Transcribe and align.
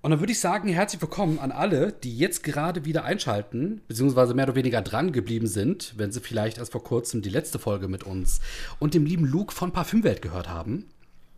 Und 0.00 0.10
dann 0.10 0.20
würde 0.20 0.32
ich 0.32 0.40
sagen, 0.40 0.68
herzlich 0.68 1.00
willkommen 1.00 1.38
an 1.38 1.52
alle, 1.52 1.92
die 1.92 2.16
jetzt 2.16 2.42
gerade 2.42 2.84
wieder 2.84 3.04
einschalten, 3.04 3.82
beziehungsweise 3.86 4.34
mehr 4.34 4.46
oder 4.46 4.56
weniger 4.56 4.82
dran 4.82 5.12
geblieben 5.12 5.46
sind, 5.46 5.94
wenn 5.96 6.10
sie 6.10 6.20
vielleicht 6.20 6.58
erst 6.58 6.72
vor 6.72 6.82
kurzem 6.82 7.22
die 7.22 7.30
letzte 7.30 7.60
Folge 7.60 7.86
mit 7.86 8.02
uns 8.02 8.40
und 8.80 8.94
dem 8.94 9.06
lieben 9.06 9.26
Luke 9.26 9.54
von 9.54 9.70
Parfümwelt 9.70 10.22
gehört 10.22 10.48
haben. 10.48 10.86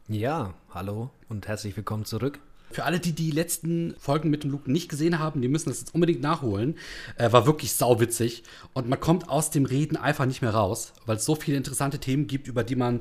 Ja, 0.08 0.54
hallo 0.70 1.10
und 1.28 1.46
herzlich 1.46 1.76
willkommen 1.76 2.04
zurück. 2.06 2.40
Für 2.70 2.84
alle, 2.84 3.00
die 3.00 3.12
die 3.12 3.30
letzten 3.30 3.94
Folgen 3.98 4.30
mit 4.30 4.44
dem 4.44 4.50
Luke 4.50 4.70
nicht 4.70 4.88
gesehen 4.88 5.18
haben, 5.18 5.42
die 5.42 5.48
müssen 5.48 5.68
das 5.68 5.80
jetzt 5.80 5.94
unbedingt 5.94 6.20
nachholen. 6.20 6.76
Äh, 7.16 7.32
war 7.32 7.46
wirklich 7.46 7.72
sauwitzig. 7.72 8.44
Und 8.72 8.88
man 8.88 9.00
kommt 9.00 9.28
aus 9.28 9.50
dem 9.50 9.64
Reden 9.64 9.96
einfach 9.96 10.26
nicht 10.26 10.42
mehr 10.42 10.54
raus, 10.54 10.92
weil 11.06 11.16
es 11.16 11.24
so 11.24 11.34
viele 11.34 11.56
interessante 11.56 11.98
Themen 11.98 12.26
gibt, 12.26 12.46
über 12.46 12.64
die 12.64 12.76
man 12.76 13.00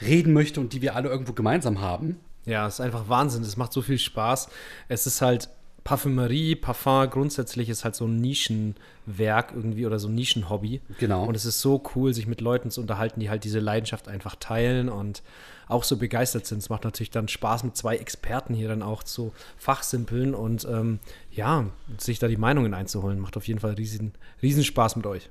reden 0.00 0.32
möchte 0.32 0.60
und 0.60 0.72
die 0.72 0.82
wir 0.82 0.96
alle 0.96 1.08
irgendwo 1.08 1.32
gemeinsam 1.32 1.80
haben. 1.80 2.16
Ja, 2.46 2.66
es 2.66 2.74
ist 2.74 2.80
einfach 2.80 3.08
Wahnsinn. 3.08 3.42
Es 3.42 3.56
macht 3.56 3.72
so 3.72 3.82
viel 3.82 3.98
Spaß. 3.98 4.48
Es 4.88 5.06
ist 5.06 5.20
halt 5.20 5.50
Parfümerie, 5.84 6.54
Parfum 6.56 7.08
grundsätzlich 7.10 7.68
ist 7.68 7.84
halt 7.84 7.94
so 7.94 8.06
ein 8.06 8.20
Nischenwerk 8.20 9.52
irgendwie 9.54 9.86
oder 9.86 9.98
so 9.98 10.08
ein 10.08 10.14
Nischenhobby. 10.14 10.80
Genau. 10.98 11.24
Und 11.24 11.34
es 11.34 11.44
ist 11.44 11.60
so 11.60 11.82
cool, 11.94 12.12
sich 12.14 12.26
mit 12.26 12.40
Leuten 12.40 12.70
zu 12.70 12.80
unterhalten, 12.80 13.20
die 13.20 13.30
halt 13.30 13.44
diese 13.44 13.60
Leidenschaft 13.60 14.06
einfach 14.08 14.36
teilen 14.36 14.88
und 14.88 15.22
auch 15.68 15.84
so 15.84 15.96
begeistert 15.96 16.46
sind. 16.46 16.58
Es 16.58 16.68
macht 16.68 16.84
natürlich 16.84 17.10
dann 17.10 17.28
Spaß, 17.28 17.64
mit 17.64 17.76
zwei 17.76 17.96
Experten 17.96 18.54
hier 18.54 18.68
dann 18.68 18.82
auch 18.82 19.02
zu 19.02 19.32
fachsimpeln 19.56 20.34
und 20.34 20.64
ähm, 20.68 20.98
ja, 21.30 21.66
sich 21.98 22.18
da 22.18 22.28
die 22.28 22.36
Meinungen 22.36 22.74
einzuholen. 22.74 23.18
Macht 23.20 23.36
auf 23.36 23.46
jeden 23.48 23.60
Fall 23.60 23.74
riesen, 23.74 24.12
riesen 24.42 24.64
Spaß 24.64 24.96
mit 24.96 25.06
euch. 25.06 25.30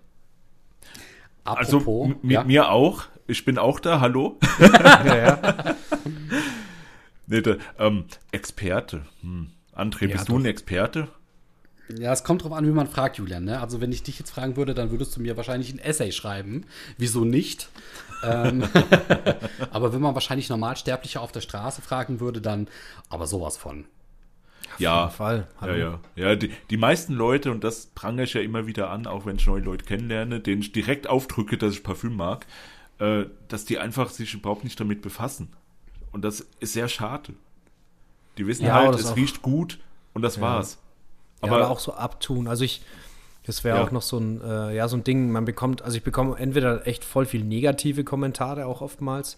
Also 1.44 1.78
Apropos, 1.78 2.08
m- 2.10 2.16
mit 2.22 2.32
ja. 2.32 2.44
mir 2.44 2.70
auch. 2.72 3.04
Ich 3.28 3.44
bin 3.46 3.58
auch 3.58 3.80
da. 3.80 4.00
Hallo. 4.02 4.38
ja, 4.60 5.16
ja. 5.18 5.76
nee, 7.28 7.42
der, 7.42 7.58
ähm, 7.78 8.06
Experte. 8.32 9.04
Hm. 9.22 9.52
André, 9.80 10.08
Ja, 10.08 10.16
bist 10.16 10.30
du 10.30 10.34
doch. 10.34 10.40
ein 10.40 10.46
Experte? 10.46 11.08
Ja, 11.98 12.14
es 12.14 12.24
kommt 12.24 12.44
drauf 12.44 12.52
an, 12.52 12.68
wie 12.68 12.72
man 12.72 12.88
fragt, 12.88 13.18
Julian. 13.18 13.46
Ne? 13.46 13.60
Also, 13.60 13.82
wenn 13.82 13.92
ich 13.92 14.04
dich 14.04 14.20
jetzt 14.20 14.30
fragen 14.30 14.56
würde, 14.56 14.76
dann 14.76 14.92
würdest 14.92 15.16
du 15.16 15.22
mir 15.22 15.38
wahrscheinlich 15.38 15.74
ein 15.74 15.80
Essay 15.80 16.12
schreiben. 16.12 16.66
Wieso 16.98 17.26
nicht? 17.26 17.70
ähm, 18.24 18.64
aber 19.72 19.92
wenn 19.94 20.02
man 20.02 20.14
wahrscheinlich 20.14 20.50
Normalsterbliche 20.50 21.20
auf 21.20 21.32
der 21.32 21.42
Straße 21.42 21.82
fragen 21.82 22.20
würde, 22.20 22.42
dann 22.42 22.68
aber 23.10 23.26
sowas 23.26 23.58
von. 23.58 23.86
Ja. 24.78 25.06
jeden 25.06 25.16
Fall. 25.16 25.48
Hallo. 25.60 25.74
Ja, 25.74 25.80
ja. 25.80 26.00
Ja, 26.16 26.36
die, 26.36 26.52
die 26.70 26.78
meisten 26.78 27.14
Leute, 27.14 27.52
und 27.52 27.64
das 27.64 27.88
prangere 27.88 28.26
ich 28.26 28.34
ja 28.34 28.42
immer 28.42 28.68
wieder 28.68 28.92
an, 28.92 29.08
auch 29.08 29.26
wenn 29.26 29.38
ich 29.38 29.48
neue 29.48 29.62
Leute 29.62 29.86
kennenlerne, 29.86 30.40
denen 30.40 30.62
ich 30.62 30.72
direkt 30.72 31.08
aufdrücke, 31.08 31.58
dass 31.58 31.74
ich 31.74 31.84
Parfüm 31.84 32.16
mag, 32.16 32.46
äh, 33.00 33.26
dass 33.48 33.66
die 33.66 33.80
einfach 33.80 34.10
sich 34.10 34.34
überhaupt 34.34 34.64
nicht 34.64 34.80
damit 34.80 35.02
befassen. 35.02 35.50
Und 36.12 36.24
das 36.24 36.48
ist 36.60 36.74
sehr 36.74 36.88
schade. 36.88 37.34
Die 38.40 38.48
wissen 38.48 38.66
Ja, 38.66 38.74
halt, 38.76 38.96
es 38.96 39.06
auch- 39.08 39.16
riecht 39.16 39.42
gut 39.44 39.78
und 40.14 40.22
das 40.24 40.42
war's. 40.42 40.78
Ja, 41.44 41.50
aber 41.52 41.70
auch 41.70 41.80
so 41.80 41.94
abtun. 41.94 42.48
Also 42.48 42.64
ich, 42.64 42.82
das 43.46 43.64
wäre 43.64 43.78
Ja. 43.78 43.84
auch 43.84 43.92
noch 43.92 44.02
so 44.02 44.18
ein, 44.18 44.42
äh, 44.42 44.76
ja, 44.76 44.88
so 44.88 44.98
ein 44.98 45.04
Ding, 45.04 45.32
man 45.32 45.46
bekommt, 45.46 45.82
also 45.84 45.96
ich 45.98 46.04
bekomme 46.04 46.38
entweder 46.38 46.88
echt 46.88 47.04
voll 47.06 47.26
viel 47.26 47.44
negative 47.44 48.04
Kommentare 48.04 48.66
auch 48.66 48.82
oftmals. 48.82 49.38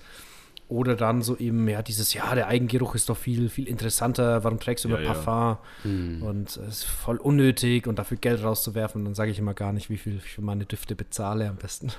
Oder 0.68 0.96
dann 0.96 1.22
so 1.22 1.36
eben, 1.36 1.68
ja, 1.68 1.82
dieses, 1.82 2.14
ja, 2.14 2.34
der 2.34 2.48
Eigengeruch 2.48 2.96
ist 2.96 3.10
doch 3.10 3.18
viel, 3.18 3.50
viel 3.50 3.68
interessanter, 3.68 4.46
warum 4.46 4.58
trägst 4.58 4.86
du 4.86 4.88
immer 4.88 5.02
Ja, 5.02 5.08
ja. 5.08 5.14
Parfum? 5.14 6.22
Und 6.24 6.48
es 6.50 6.56
ist 6.58 6.84
voll 6.86 7.18
unnötig 7.18 7.88
und 7.88 8.00
dafür 8.00 8.16
Geld 8.16 8.42
rauszuwerfen. 8.42 9.02
Und 9.02 9.06
dann 9.06 9.16
sage 9.16 9.32
ich 9.32 9.40
immer 9.40 9.54
gar 9.54 9.74
nicht, 9.74 9.90
wie 9.90 9.98
viel 9.98 10.16
ich 10.24 10.32
für 10.32 10.42
meine 10.42 10.64
Düfte 10.66 10.96
bezahle 10.96 11.50
am 11.50 11.58
besten. 11.58 11.90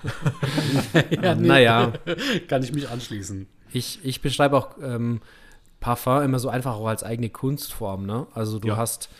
ja, 1.23 1.35
Naja. 1.35 1.93
Kann 2.49 2.63
ich 2.63 2.73
mich 2.73 2.89
anschließen. 2.89 3.47
Ich, 3.75 3.99
ich 4.05 4.23
beschreibe 4.23 4.57
auch 4.57 4.71
ähm, 4.83 5.21
Parfum 5.83 6.23
immer 6.23 6.39
so 6.39 6.49
einfach 6.49 6.77
auch 6.77 6.87
als 6.87 7.03
eigene 7.05 7.29
Kunstform. 7.29 8.07
Ne? 8.07 8.27
Also 8.35 8.59
du 8.59 8.69
Ja. 8.69 8.77
hast, 8.79 9.11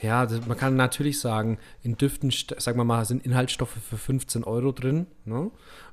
ja, 0.00 0.24
das, 0.24 0.46
man 0.46 0.56
kann 0.56 0.76
natürlich 0.76 1.20
sagen, 1.20 1.58
in 1.82 1.96
Düften, 1.98 2.30
sagen 2.30 2.78
wir 2.78 2.84
mal, 2.84 3.04
sind 3.04 3.26
Inhaltsstoffe 3.26 3.76
für 3.88 3.98
15 3.98 4.44
Euro 4.44 4.72
drin. 4.72 5.06
Ne? 5.26 5.50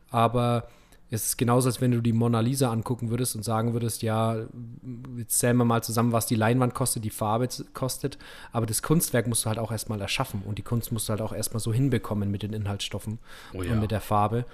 Aber 0.10 0.68
es 1.12 1.26
ist 1.26 1.38
genauso, 1.38 1.68
als 1.70 1.82
wenn 1.82 1.90
du 1.92 2.02
die 2.02 2.14
Mona 2.14 2.40
Lisa 2.40 2.72
angucken 2.72 3.10
würdest 3.10 3.36
und 3.36 3.42
sagen 3.44 3.74
würdest, 3.74 4.04
ja, 4.04 4.36
jetzt 5.18 5.40
zählen 5.40 5.58
wir 5.58 5.66
mal 5.66 5.82
zusammen, 5.84 6.12
was 6.12 6.28
die 6.28 6.36
Leinwand 6.36 6.76
kostet, 6.76 7.04
die 7.04 7.10
Farbe 7.10 7.48
kostet. 7.74 8.20
Aber 8.52 8.68
das 8.68 8.84
Kunstwerk 8.84 9.26
musst 9.28 9.44
du 9.46 9.50
halt 9.50 9.58
auch 9.58 9.72
erstmal 9.72 10.00
erschaffen 10.00 10.44
und 10.46 10.60
die 10.60 10.62
Kunst 10.64 10.92
musst 10.92 11.10
du 11.10 11.12
halt 11.12 11.22
auch 11.22 11.34
erstmal 11.34 11.60
so 11.62 11.74
hinbekommen 11.74 12.30
mit 12.30 12.44
den 12.44 12.54
Inhaltsstoffen 12.54 13.18
Oh 13.56 13.64
ja. 13.64 13.72
und 13.74 13.80
mit 13.80 13.90
der 13.90 14.02
Farbe. 14.02 14.46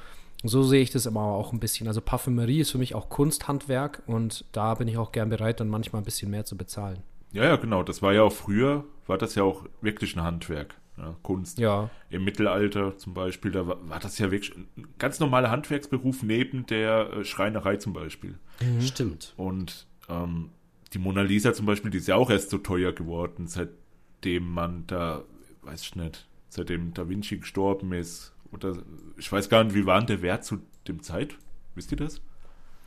Und 0.45 0.49
so 0.49 0.61
sehe 0.61 0.83
ich 0.83 0.91
das 0.91 1.07
immer 1.07 1.21
auch 1.21 1.53
ein 1.53 1.59
bisschen. 1.59 1.87
Also 1.87 2.01
Parfümerie 2.01 2.59
ist 2.59 2.69
für 2.69 2.77
mich 2.77 2.93
auch 2.93 3.09
Kunsthandwerk 3.09 4.03
und 4.05 4.45
da 4.51 4.75
bin 4.75 4.87
ich 4.87 4.95
auch 4.95 5.11
gern 5.11 5.27
bereit, 5.29 5.59
dann 5.59 5.69
manchmal 5.69 6.03
ein 6.03 6.05
bisschen 6.05 6.29
mehr 6.29 6.45
zu 6.45 6.55
bezahlen. 6.55 6.99
Ja, 7.31 7.45
ja, 7.45 7.55
genau. 7.55 7.81
Das 7.81 8.03
war 8.03 8.13
ja 8.13 8.21
auch 8.21 8.31
früher, 8.31 8.83
war 9.07 9.17
das 9.17 9.33
ja 9.33 9.41
auch 9.41 9.65
wirklich 9.81 10.15
ein 10.15 10.21
Handwerk. 10.21 10.75
Ja, 10.97 11.15
Kunst. 11.23 11.57
Ja, 11.57 11.89
Im 12.11 12.25
Mittelalter 12.25 12.95
zum 12.95 13.15
Beispiel, 13.15 13.49
da 13.49 13.65
war, 13.65 13.89
war 13.89 13.99
das 13.99 14.19
ja 14.19 14.29
wirklich 14.29 14.55
ein 14.55 14.87
ganz 14.99 15.19
normaler 15.19 15.49
Handwerksberuf 15.49 16.21
neben 16.21 16.67
der 16.67 17.11
äh, 17.11 17.25
Schreinerei 17.25 17.77
zum 17.77 17.93
Beispiel. 17.93 18.37
Stimmt. 18.81 19.33
Und 19.37 19.87
ähm, 20.09 20.51
die 20.93 20.99
Mona 20.99 21.23
Lisa 21.23 21.55
zum 21.55 21.65
Beispiel, 21.65 21.89
die 21.89 21.97
ist 21.97 22.07
ja 22.07 22.17
auch 22.17 22.29
erst 22.29 22.51
so 22.51 22.59
teuer 22.59 22.91
geworden, 22.91 23.47
seitdem 23.47 24.53
man 24.53 24.85
da, 24.85 25.23
weiß 25.63 25.81
ich 25.81 25.95
nicht, 25.95 26.27
seitdem 26.49 26.93
Da 26.93 27.09
Vinci 27.09 27.39
gestorben 27.39 27.93
ist. 27.93 28.34
Oder 28.55 28.77
ich 29.17 29.31
weiß 29.31 29.49
gar 29.49 29.63
nicht, 29.63 29.75
wie 29.75 29.85
war 29.85 29.99
denn 29.99 30.07
der 30.07 30.21
Wert 30.21 30.43
zu 30.45 30.59
dem 30.87 31.03
Zeit? 31.03 31.35
Wisst 31.75 31.91
ihr 31.91 31.97
das? 31.97 32.21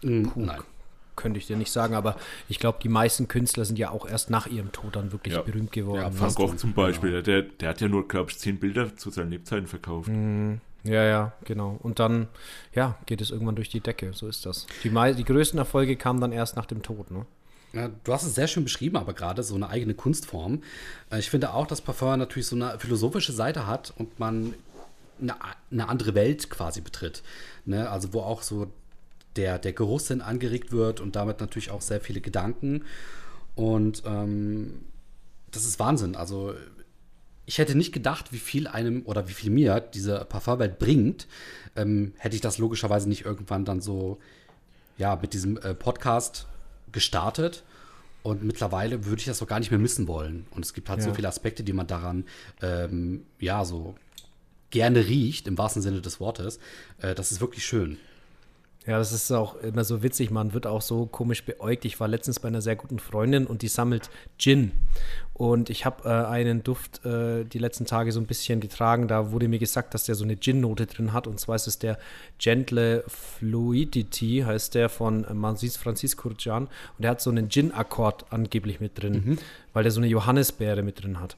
Mm, 0.03 0.27
Nein. 0.35 0.61
könnte 1.17 1.39
ich 1.39 1.47
dir 1.49 1.57
nicht 1.57 1.73
sagen, 1.73 1.95
aber 1.95 2.17
ich 2.49 2.59
glaube, 2.61 2.79
die 2.83 2.89
meisten 2.89 3.27
Künstler 3.29 3.65
sind 3.65 3.79
ja 3.79 3.91
auch 3.91 4.09
erst 4.09 4.31
nach 4.31 4.47
ihrem 4.47 4.71
Tod 4.73 4.95
dann 4.97 5.11
wirklich 5.13 5.35
Ja. 5.35 5.43
berühmt 5.43 5.73
geworden. 5.73 6.01
Ja, 6.01 6.11
ne? 6.11 6.21
Van 6.21 6.35
Gogh 6.35 6.55
zum 6.57 6.73
Beispiel, 6.75 7.23
der, 7.23 7.43
der 7.43 7.69
hat 7.71 7.81
ja 7.81 7.89
nur, 7.89 8.07
glaube 8.09 8.31
ich, 8.31 8.39
zehn 8.39 8.59
Bilder 8.61 8.97
zu 8.97 9.11
seinen 9.11 9.31
Lebzeiten 9.31 9.67
verkauft. 9.67 10.09
Ja, 10.85 11.03
ja, 11.05 11.33
genau. 11.45 11.77
Und 11.83 11.99
dann, 11.99 12.29
ja, 12.73 12.97
geht 13.07 13.21
es 13.21 13.31
irgendwann 13.33 13.57
durch 13.57 13.69
die 13.69 13.81
Decke. 13.81 14.13
So 14.13 14.29
ist 14.29 14.47
das. 14.47 14.67
Die, 14.85 14.91
die 14.91 15.25
größten 15.25 15.59
Erfolge 15.59 15.97
kamen 15.97 16.21
dann 16.21 16.31
erst 16.33 16.55
nach 16.57 16.67
dem 16.67 16.83
Tod, 16.83 17.11
ne? 17.11 17.27
Ja, 17.75 17.91
du 18.05 18.13
hast 18.15 18.23
es 18.23 18.35
sehr 18.35 18.47
schön 18.47 18.65
beschrieben, 18.65 18.97
aber 18.97 19.13
gerade 19.13 19.43
so 19.43 19.55
eine 19.55 19.69
eigene 19.69 19.93
Kunstform. 19.95 20.63
Äh, 21.11 21.19
Ich 21.19 21.29
finde 21.29 21.53
auch, 21.53 21.67
dass 21.67 21.83
Parfum 21.83 22.19
natürlich 22.19 22.47
so 22.47 22.57
eine 22.57 22.79
philosophische 22.79 23.33
Seite 23.33 23.67
hat 23.67 23.93
und 23.99 24.19
man 24.19 24.55
eine, 25.21 25.37
eine 25.71 25.89
andere 25.89 26.15
Welt 26.15 26.51
quasi 26.51 26.81
betritt. 26.81 27.23
Ne? 27.65 27.89
Also 27.89 28.13
wo 28.13 28.21
auch 28.21 28.43
so 28.43 28.71
der, 29.37 29.59
der 29.59 29.73
Geruchssinn 29.73 30.21
angeregt 30.21 30.73
wird 30.73 31.01
und 31.01 31.17
damit 31.17 31.41
natürlich 31.41 31.71
auch 31.71 31.81
sehr 31.83 32.01
viele 32.01 32.21
Gedanken. 32.21 32.85
Und 33.55 34.03
ähm, 34.07 34.81
das 35.51 35.65
ist 35.65 35.79
Wahnsinn. 35.79 36.17
Also 36.17 36.55
ich 37.47 37.59
hätte 37.59 37.75
nicht 37.77 37.93
gedacht, 37.93 38.33
wie 38.33 38.39
viel 38.39 38.67
einem 38.67 39.03
oder 39.07 39.29
wie 39.29 39.33
viel 39.33 39.51
mir 39.51 39.81
diese 39.81 40.25
Parfumwelt 40.29 40.79
bringt. 40.79 41.27
Ähm, 41.77 42.13
hätte 42.19 42.35
ich 42.37 42.43
das 42.43 42.59
logischerweise 42.59 43.09
nicht 43.09 43.25
irgendwann 43.25 43.65
dann 43.65 43.81
so 43.81 44.19
ja, 44.99 45.17
mit 45.21 45.33
diesem 45.33 45.57
äh, 45.59 45.75
Podcast 45.75 46.47
gestartet. 46.93 47.65
Und 48.25 48.43
mittlerweile 48.43 49.07
würde 49.07 49.21
ich 49.21 49.27
das 49.27 49.39
doch 49.39 49.47
gar 49.47 49.61
nicht 49.61 49.71
mehr 49.71 49.81
missen 49.81 50.09
wollen. 50.09 50.47
Und 50.51 50.65
es 50.65 50.75
gibt 50.75 50.89
halt 50.91 51.01
so 51.01 51.09
Ja. 51.11 51.15
viele 51.15 51.29
Aspekte, 51.29 51.63
die 51.63 51.73
man 51.73 51.87
daran, 51.87 52.25
ähm, 52.61 53.25
ja, 53.39 53.65
so 53.65 53.95
gerne 54.71 55.07
riecht, 55.07 55.47
im 55.49 55.59
wahrsten 55.59 55.83
Sinne 55.83 56.01
des 56.01 56.21
Wortes. 56.21 56.59
Äh, 57.01 57.15
das 57.15 57.33
ist 57.33 57.41
wirklich 57.41 57.65
schön. 57.65 57.99
Ja, 58.89 58.97
das 58.97 59.13
ist 59.13 59.31
auch 59.33 59.57
immer 59.61 59.85
so 59.85 60.03
witzig. 60.03 60.31
Man 60.31 60.55
wird 60.55 60.67
auch 60.67 60.81
so 60.81 61.05
komisch 61.05 61.45
beäugt. 61.45 61.85
Ich 61.85 62.01
war 62.01 62.09
letztens 62.09 62.41
bei 62.41 62.49
einer 62.49 62.63
sehr 62.63 62.75
guten 62.75 62.99
Freundin 62.99 63.47
und 63.47 63.61
die 63.61 63.69
sammelt 63.69 64.09
Gin. 64.39 64.73
Und 65.35 65.69
ich 65.69 65.85
habe 65.85 66.09
äh, 66.09 66.27
einen 66.27 66.63
Duft 66.63 67.05
äh, 67.05 67.45
die 67.45 67.59
letzten 67.59 67.85
Tage 67.85 68.13
so 68.13 68.21
ein 68.21 68.25
bisschen 68.25 68.61
getragen. 68.61 69.07
Da 69.07 69.31
wurde 69.31 69.47
mir 69.47 69.59
gesagt, 69.59 69.93
dass 69.93 70.05
der 70.05 70.15
so 70.15 70.25
eine 70.25 70.39
Gin-Note 70.41 70.87
drin 70.87 71.13
hat. 71.13 71.27
Und 71.27 71.39
zwar 71.39 71.57
ist 71.57 71.67
es 71.67 71.79
der 71.79 71.99
Gentle 72.39 73.05
Fluidity, 73.09 74.45
heißt 74.47 74.75
der 74.75 74.89
von 74.89 75.27
Mansis 75.35 75.77
Francis 75.77 76.17
Kurjan. 76.17 76.65
Und 76.65 76.71
der 77.03 77.11
hat 77.11 77.21
so 77.21 77.29
einen 77.29 77.51
Gin-Akkord 77.51 78.33
angeblich 78.33 78.81
mit 78.81 79.03
drin, 79.03 79.39
weil 79.75 79.83
der 79.83 79.93
so 79.93 80.01
eine 80.01 80.09
Johannisbeere 80.09 80.83
mit 80.83 81.03
drin 81.03 81.21
hat. 81.21 81.37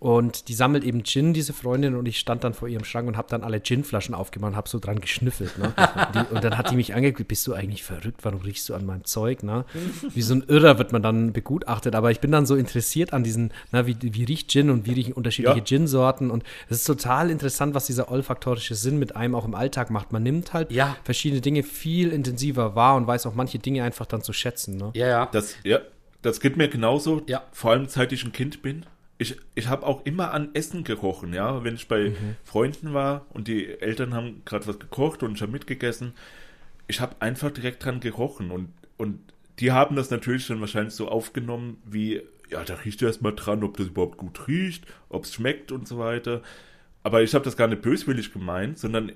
Und 0.00 0.48
die 0.48 0.54
sammelt 0.54 0.84
eben 0.84 1.02
Gin, 1.04 1.32
diese 1.32 1.54
Freundin, 1.54 1.94
und 1.94 2.06
ich 2.06 2.18
stand 2.18 2.44
dann 2.44 2.52
vor 2.52 2.68
ihrem 2.68 2.84
Schrank 2.84 3.08
und 3.08 3.16
habe 3.16 3.28
dann 3.30 3.42
alle 3.42 3.58
Ginflaschen 3.58 4.14
aufgemacht 4.14 4.50
und 4.50 4.56
habe 4.56 4.68
so 4.68 4.78
dran 4.78 5.00
geschnüffelt. 5.00 5.56
Ne? 5.56 5.72
Und, 5.74 5.74
die, 6.14 6.34
und 6.34 6.44
dann 6.44 6.58
hat 6.58 6.70
die 6.70 6.76
mich 6.76 6.94
angeguckt, 6.94 7.28
bist 7.28 7.46
du 7.46 7.54
eigentlich 7.54 7.82
verrückt, 7.84 8.20
warum 8.22 8.40
riechst 8.42 8.68
du 8.68 8.74
an 8.74 8.84
meinem 8.84 9.04
Zeug? 9.04 9.42
Ne? 9.42 9.64
Wie 10.12 10.20
so 10.20 10.34
ein 10.34 10.44
Irrer 10.48 10.78
wird 10.78 10.92
man 10.92 11.02
dann 11.02 11.32
begutachtet, 11.32 11.94
aber 11.94 12.10
ich 12.10 12.20
bin 12.20 12.30
dann 12.32 12.44
so 12.44 12.54
interessiert 12.54 13.14
an 13.14 13.24
diesen, 13.24 13.50
na, 13.72 13.86
wie, 13.86 13.96
wie 14.00 14.24
riecht 14.24 14.50
Gin 14.50 14.68
und 14.68 14.84
wie 14.84 14.92
riechen 14.92 15.14
unterschiedliche 15.14 15.58
Ja. 15.58 15.64
Gin-Sorten 15.64 16.30
und 16.30 16.42
es 16.68 16.78
ist 16.78 16.84
total 16.84 17.30
interessant, 17.30 17.74
was 17.74 17.86
dieser 17.86 18.10
olfaktorische 18.10 18.74
Sinn 18.74 18.98
mit 18.98 19.16
einem 19.16 19.34
auch 19.34 19.46
im 19.46 19.54
Alltag 19.54 19.88
macht. 19.90 20.12
Man 20.12 20.22
nimmt 20.22 20.52
halt 20.52 20.70
Ja. 20.70 20.96
verschiedene 21.04 21.40
Dinge 21.40 21.62
viel 21.62 22.12
intensiver 22.12 22.74
wahr 22.74 22.96
und 22.96 23.06
weiß 23.06 23.24
auch 23.26 23.34
manche 23.34 23.58
Dinge 23.58 23.82
einfach 23.84 24.04
dann 24.06 24.20
zu 24.22 24.34
schätzen. 24.34 24.76
Ne? 24.76 24.90
Ja, 24.94 25.06
ja. 25.06 25.26
Das, 25.32 25.54
ja, 25.64 25.78
das 26.20 26.40
geht 26.40 26.58
mir 26.58 26.68
genauso, 26.68 27.22
Ja. 27.26 27.42
vor 27.52 27.70
allem 27.70 27.86
seit 27.88 28.12
ich 28.12 28.22
ein 28.24 28.32
Kind 28.32 28.60
bin. 28.60 28.84
Ich, 29.18 29.36
ich 29.54 29.68
habe 29.68 29.86
auch 29.86 30.04
immer 30.04 30.32
an 30.32 30.50
Essen 30.54 30.84
gerochen, 30.84 31.32
ja. 31.32 31.62
Wenn 31.64 31.74
ich 31.74 31.88
bei 31.88 32.12
Freunden 32.44 32.94
war 32.94 33.26
und 33.30 33.48
die 33.48 33.80
Eltern 33.80 34.14
haben 34.14 34.42
gerade 34.44 34.66
was 34.66 34.78
gekocht 34.78 35.22
und 35.22 35.36
ich 35.36 35.42
habe 35.42 35.52
mitgegessen, 35.52 36.14
ich 36.88 37.00
habe 37.00 37.16
einfach 37.20 37.50
direkt 37.50 37.84
dran 37.84 38.00
gerochen 38.00 38.50
und, 38.50 38.68
und 38.96 39.20
die 39.58 39.72
haben 39.72 39.96
das 39.96 40.10
natürlich 40.10 40.46
dann 40.48 40.60
wahrscheinlich 40.60 40.94
so 40.94 41.08
aufgenommen 41.08 41.78
wie, 41.84 42.22
ja, 42.50 42.64
da 42.64 42.74
riecht 42.74 43.00
du 43.00 43.06
erst 43.06 43.22
mal 43.22 43.32
dran, 43.32 43.62
ob 43.62 43.76
das 43.76 43.86
überhaupt 43.86 44.18
gut 44.18 44.48
riecht, 44.48 44.84
ob 45.08 45.24
es 45.24 45.34
schmeckt 45.34 45.72
und 45.72 45.86
so 45.86 45.98
weiter. 45.98 46.42
Aber 47.02 47.22
ich 47.22 47.34
habe 47.34 47.44
das 47.44 47.56
gar 47.56 47.68
nicht 47.68 47.82
böswillig 47.82 48.32
gemeint, 48.32 48.78
sondern 48.78 49.12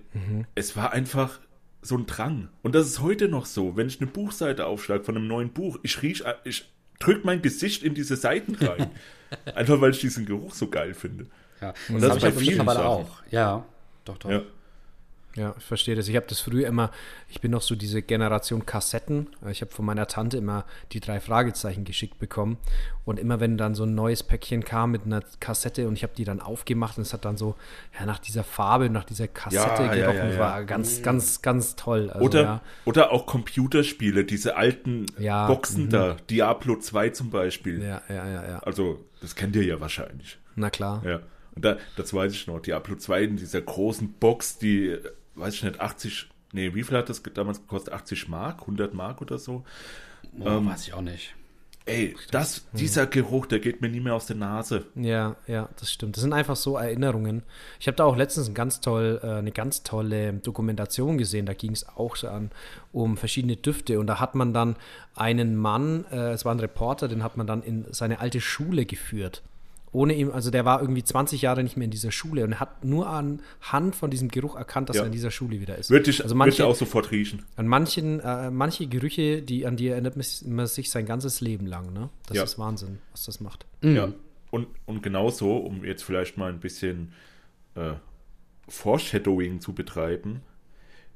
es 0.54 0.76
war 0.76 0.92
einfach 0.92 1.40
so 1.82 1.96
ein 1.96 2.06
Drang. 2.06 2.48
Und 2.62 2.74
das 2.74 2.86
ist 2.86 3.00
heute 3.00 3.28
noch 3.28 3.46
so, 3.46 3.76
wenn 3.76 3.88
ich 3.88 4.00
eine 4.00 4.10
Buchseite 4.10 4.66
aufschlage 4.66 5.04
von 5.04 5.16
einem 5.16 5.26
neuen 5.26 5.50
Buch, 5.50 5.78
ich 5.82 6.02
riech, 6.02 6.22
ich 6.44 6.70
drück 6.98 7.24
mein 7.24 7.42
Gesicht 7.42 7.82
in 7.82 7.94
diese 7.94 8.16
Seiten 8.16 8.54
rein. 8.56 8.90
einfach 9.54 9.80
weil 9.80 9.90
ich 9.92 10.00
diesen 10.00 10.26
Geruch 10.26 10.54
so 10.54 10.68
geil 10.68 10.94
finde. 10.94 11.26
Ja, 11.60 11.74
Und 11.88 12.00
das 12.00 12.02
das 12.02 12.10
habe 12.10 12.18
ich 12.18 12.24
bei 12.24 12.40
vielen 12.40 12.66
Sachen. 12.66 12.82
auch. 12.82 13.22
Ja, 13.30 13.64
doch, 14.04 14.18
doch. 14.18 14.30
Ja. 14.30 14.42
Ja, 15.38 15.54
ich 15.56 15.64
verstehe 15.64 15.94
das. 15.94 16.08
Ich 16.08 16.16
habe 16.16 16.26
das 16.28 16.40
früher 16.40 16.66
immer, 16.66 16.90
ich 17.28 17.40
bin 17.40 17.52
noch 17.52 17.62
so 17.62 17.76
diese 17.76 18.02
Generation 18.02 18.66
Kassetten. 18.66 19.28
Ich 19.48 19.60
habe 19.60 19.70
von 19.70 19.84
meiner 19.84 20.08
Tante 20.08 20.36
immer 20.36 20.64
die 20.92 21.00
drei 21.00 21.20
Fragezeichen 21.20 21.84
geschickt 21.84 22.18
bekommen. 22.18 22.58
Und 23.04 23.18
immer 23.18 23.38
wenn 23.38 23.56
dann 23.56 23.74
so 23.74 23.84
ein 23.84 23.94
neues 23.94 24.22
Päckchen 24.22 24.64
kam 24.64 24.90
mit 24.90 25.04
einer 25.04 25.22
Kassette 25.40 25.86
und 25.86 25.94
ich 25.94 26.02
habe 26.02 26.12
die 26.16 26.24
dann 26.24 26.40
aufgemacht 26.40 26.98
und 26.98 27.02
es 27.02 27.12
hat 27.12 27.24
dann 27.24 27.36
so, 27.36 27.54
ja, 27.98 28.04
nach 28.04 28.18
dieser 28.18 28.42
Farbe, 28.42 28.90
nach 28.90 29.04
dieser 29.04 29.28
Kassette 29.28 29.84
Ja, 29.84 29.94
ja, 29.94 30.06
gerochen, 30.06 30.28
ja, 30.30 30.34
ja. 30.34 30.40
war 30.40 30.64
ganz, 30.64 31.02
ganz, 31.02 31.40
ganz 31.40 31.76
toll. 31.76 32.10
Also, 32.10 32.24
Oder, 32.24 32.42
ja. 32.42 32.60
oder 32.84 33.12
auch 33.12 33.26
Computerspiele, 33.26 34.24
diese 34.24 34.56
alten 34.56 35.06
Ja, 35.18 35.46
Boxen 35.46 35.84
mhm. 35.84 35.90
da, 35.90 36.16
Diablo 36.28 36.76
2 36.76 37.10
zum 37.10 37.30
Beispiel. 37.30 37.82
Ja, 37.82 38.02
ja, 38.08 38.28
ja, 38.28 38.48
ja. 38.48 38.58
Also, 38.58 39.04
das 39.20 39.36
kennt 39.36 39.54
ihr 39.56 39.64
ja 39.64 39.80
wahrscheinlich. 39.80 40.38
Na 40.56 40.68
klar. 40.68 41.02
Ja. 41.06 41.20
Und 41.54 41.64
da, 41.64 41.76
das 41.96 42.14
weiß 42.14 42.32
ich 42.34 42.46
noch, 42.46 42.60
Diablo 42.60 42.94
2 42.94 43.22
in 43.22 43.36
dieser 43.36 43.60
großen 43.60 44.12
Box, 44.20 44.58
die, 44.58 44.96
weiß 45.38 45.54
ich 45.54 45.62
nicht, 45.62 45.80
80, 45.80 46.28
nee, 46.52 46.74
wie 46.74 46.82
viel 46.82 46.96
hat 46.96 47.08
das 47.08 47.22
damals 47.22 47.60
gekostet? 47.60 47.94
80 47.94 48.28
Mark, 48.28 48.60
100 48.62 48.94
Mark 48.94 49.20
oder 49.20 49.38
so? 49.38 49.64
Oh, 50.40 50.46
Ähm, 50.48 50.66
weiß 50.66 50.86
ich 50.86 50.94
auch 50.94 51.00
nicht. 51.00 51.34
Ey, 51.86 52.14
das, 52.30 52.66
dieser 52.72 53.06
Geruch, 53.06 53.46
der 53.46 53.60
geht 53.60 53.80
mir 53.80 53.88
nie 53.88 54.00
mehr 54.00 54.14
aus 54.14 54.26
der 54.26 54.36
Nase. 54.36 54.84
Ja, 54.94 55.36
ja, 55.46 55.70
das 55.80 55.90
stimmt. 55.90 56.16
Das 56.16 56.22
sind 56.22 56.34
einfach 56.34 56.54
so 56.54 56.76
Erinnerungen. 56.76 57.44
Ich 57.80 57.86
habe 57.86 57.96
da 57.96 58.04
auch 58.04 58.14
letztens 58.14 58.46
ein 58.46 58.52
ganz 58.54 58.82
toll, 58.82 59.18
äh, 59.22 59.26
eine 59.26 59.52
ganz 59.52 59.84
tolle 59.84 60.34
Dokumentation 60.34 61.16
gesehen. 61.16 61.46
Da 61.46 61.54
ging 61.54 61.72
es 61.72 61.88
auch 61.88 62.16
so 62.16 62.28
an, 62.28 62.50
um 62.92 63.16
verschiedene 63.16 63.56
Düfte. 63.56 63.98
Und 64.00 64.06
da 64.06 64.20
hat 64.20 64.34
man 64.34 64.52
dann 64.52 64.76
einen 65.14 65.56
Mann, 65.56 66.04
äh, 66.10 66.32
es 66.32 66.44
war 66.44 66.54
ein 66.54 66.60
Reporter, 66.60 67.08
den 67.08 67.22
hat 67.22 67.38
man 67.38 67.46
dann 67.46 67.62
in 67.62 67.86
seine 67.90 68.20
alte 68.20 68.42
Schule 68.42 68.84
geführt. 68.84 69.42
Ohne 69.92 70.14
ihm, 70.14 70.30
also 70.30 70.50
der 70.50 70.64
war 70.64 70.80
irgendwie 70.80 71.02
20 71.02 71.42
Jahre 71.42 71.62
nicht 71.62 71.76
mehr 71.76 71.84
in 71.86 71.90
dieser 71.90 72.10
Schule 72.12 72.44
und 72.44 72.60
hat 72.60 72.84
nur 72.84 73.08
anhand 73.08 73.96
von 73.96 74.10
diesem 74.10 74.28
Geruch 74.28 74.54
erkannt, 74.56 74.88
dass 74.88 74.96
Ja. 74.96 75.02
er 75.02 75.06
in 75.06 75.12
dieser 75.12 75.30
Schule 75.30 75.60
wieder 75.60 75.76
ist. 75.78 75.90
Würde 75.90 76.10
ich, 76.10 76.22
also 76.22 76.34
manche, 76.34 76.62
ich 76.62 76.62
auch 76.62 76.74
sofort 76.76 77.10
riechen. 77.10 77.42
an 77.56 77.66
manchen, 77.66 78.20
äh, 78.20 78.50
manche 78.50 78.86
Gerüche, 78.86 79.40
die, 79.42 79.66
an 79.66 79.76
die 79.76 79.88
erinnert 79.88 80.16
man 80.16 80.66
sich 80.66 80.90
sein 80.90 81.06
ganzes 81.06 81.40
Leben 81.40 81.66
lang. 81.66 81.92
Ne? 81.92 82.10
Das 82.26 82.36
Ja. 82.36 82.42
ist 82.44 82.58
Wahnsinn, 82.58 82.98
was 83.12 83.24
das 83.24 83.40
macht. 83.40 83.64
Ja. 83.82 84.12
Und, 84.50 84.66
und 84.86 85.02
genauso, 85.02 85.56
um 85.56 85.84
jetzt 85.84 86.02
vielleicht 86.04 86.36
mal 86.38 86.50
ein 86.50 86.60
bisschen 86.60 87.12
äh, 87.74 87.92
Foreshadowing 88.68 89.60
zu 89.60 89.72
betreiben, 89.72 90.42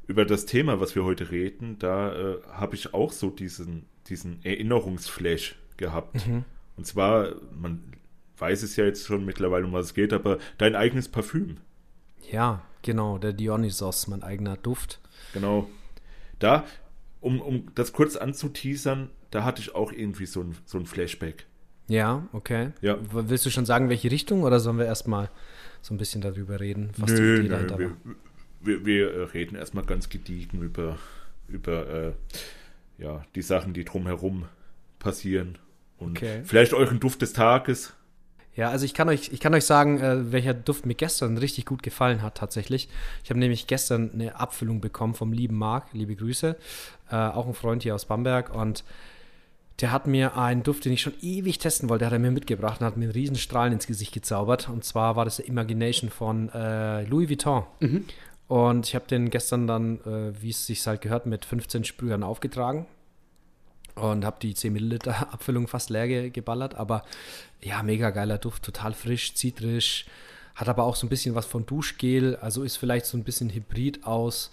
über 0.06 0.24
das 0.24 0.46
Thema, 0.46 0.80
was 0.80 0.94
wir 0.94 1.04
heute 1.04 1.30
reden, 1.30 1.78
da 1.78 2.12
äh, 2.14 2.36
habe 2.52 2.74
ich 2.74 2.92
auch 2.94 3.12
so 3.12 3.30
diesen, 3.30 3.84
diesen 4.08 4.44
Erinnerungsflash 4.44 5.56
gehabt. 5.76 6.26
Und 6.76 6.86
zwar, 6.86 7.34
man 7.54 7.82
weiß 8.42 8.64
es 8.64 8.74
ja 8.76 8.84
jetzt 8.84 9.06
schon 9.06 9.24
mittlerweile, 9.24 9.64
um 9.64 9.72
was 9.72 9.86
es 9.86 9.94
geht, 9.94 10.12
aber 10.12 10.38
dein 10.58 10.74
eigenes 10.74 11.08
Parfüm. 11.08 11.58
Ja, 12.30 12.62
genau, 12.82 13.18
der 13.18 13.32
Dionysos, 13.32 14.08
mein 14.08 14.24
eigener 14.24 14.56
Duft. 14.56 15.00
Genau. 15.32 15.70
Da, 16.40 16.64
um, 17.20 17.40
um 17.40 17.68
das 17.76 17.92
kurz 17.92 18.16
anzuteasern, 18.16 19.10
da 19.30 19.44
hatte 19.44 19.62
ich 19.62 19.76
auch 19.76 19.92
irgendwie 19.92 20.26
so 20.26 20.40
ein, 20.40 20.56
so 20.66 20.76
ein 20.76 20.86
Flashback. 20.86 21.46
Ja, 21.86 22.26
okay. 22.32 22.72
Ja. 22.80 22.98
Willst 23.12 23.46
du 23.46 23.50
schon 23.50 23.64
sagen, 23.64 23.88
welche 23.88 24.10
Richtung 24.10 24.42
oder 24.42 24.58
sollen 24.58 24.78
wir 24.78 24.86
erstmal 24.86 25.30
so 25.80 25.94
ein 25.94 25.98
bisschen 25.98 26.20
darüber 26.20 26.58
reden, 26.58 26.90
was 26.96 27.12
Nö, 27.12 27.42
nö, 27.42 27.78
wir, 27.78 27.96
wir, 28.60 28.84
wir 28.84 29.14
äh, 29.14 29.22
reden 29.24 29.56
erstmal 29.56 29.84
ganz 29.84 30.08
gediegen 30.08 30.62
über, 30.62 30.98
über 31.48 31.88
äh, 31.88 32.12
ja, 32.98 33.24
die 33.36 33.42
Sachen, 33.42 33.72
die 33.72 33.84
drumherum 33.84 34.46
passieren. 34.98 35.58
Und 35.98 36.18
Okay. 36.18 36.42
vielleicht 36.44 36.72
euren 36.72 36.98
Duft 36.98 37.22
des 37.22 37.32
Tages. 37.32 37.94
Ja, 38.54 38.68
also 38.68 38.84
ich 38.84 38.92
kann 38.92 39.08
euch, 39.08 39.30
ich 39.32 39.40
kann 39.40 39.54
euch 39.54 39.64
sagen, 39.64 39.98
äh, 40.00 40.30
welcher 40.30 40.52
Duft 40.52 40.84
mir 40.84 40.94
gestern 40.94 41.38
richtig 41.38 41.64
gut 41.64 41.82
gefallen 41.82 42.22
hat 42.22 42.36
tatsächlich. 42.36 42.88
Ich 43.24 43.30
habe 43.30 43.40
nämlich 43.40 43.66
gestern 43.66 44.10
eine 44.12 44.38
Abfüllung 44.38 44.80
bekommen 44.80 45.14
vom 45.14 45.32
lieben 45.32 45.56
Marc, 45.56 45.86
liebe 45.92 46.14
Grüße, 46.14 46.56
äh, 47.10 47.14
auch 47.14 47.46
ein 47.46 47.54
Freund 47.54 47.82
hier 47.82 47.94
aus 47.94 48.04
Bamberg 48.04 48.54
und 48.54 48.84
der 49.80 49.90
hat 49.90 50.06
mir 50.06 50.36
einen 50.36 50.62
Duft, 50.62 50.84
den 50.84 50.92
ich 50.92 51.00
schon 51.00 51.14
ewig 51.22 51.58
testen 51.58 51.88
wollte, 51.88 52.06
hat 52.06 52.12
er 52.12 52.18
mir 52.18 52.30
mitgebracht 52.30 52.80
und 52.80 52.86
hat 52.86 52.96
mir 52.96 53.04
einen 53.04 53.12
riesen 53.12 53.36
Strahlen 53.36 53.72
ins 53.72 53.86
Gesicht 53.86 54.12
gezaubert. 54.12 54.68
Und 54.68 54.84
zwar 54.84 55.16
war 55.16 55.24
das 55.24 55.36
der 55.36 55.48
Imagination 55.48 56.10
von 56.10 56.50
äh, 56.50 57.02
Louis 57.04 57.28
Vuitton. 57.28 57.64
Und 58.48 58.86
ich 58.86 58.94
habe 58.94 59.06
den 59.08 59.30
gestern 59.30 59.66
dann, 59.66 59.98
äh, 60.00 60.40
wie 60.40 60.50
es 60.50 60.66
sich 60.66 60.86
halt 60.86 61.00
gehört, 61.00 61.26
mit 61.26 61.44
15 61.44 61.84
Sprühern 61.84 62.22
aufgetragen 62.22 62.86
und 63.94 64.24
habe 64.24 64.36
die 64.40 64.54
10 64.54 64.72
Milliliter 64.72 65.20
Abfüllung 65.32 65.66
fast 65.68 65.90
leer 65.90 66.06
ge 66.06 66.30
geballert. 66.30 66.74
Aber 66.74 67.02
ja, 67.62 67.82
mega 67.82 68.10
geiler 68.10 68.38
Duft, 68.38 68.62
total 68.62 68.92
frisch, 68.92 69.34
zitrisch. 69.34 70.06
Hat 70.54 70.68
aber 70.68 70.84
auch 70.84 70.96
so 70.96 71.06
ein 71.06 71.10
bisschen 71.10 71.34
was 71.34 71.46
von 71.46 71.64
Duschgel, 71.64 72.36
also 72.36 72.62
ist 72.62 72.76
vielleicht 72.76 73.06
so 73.06 73.16
ein 73.16 73.24
bisschen 73.24 73.50
Hybrid 73.50 74.04
aus 74.04 74.50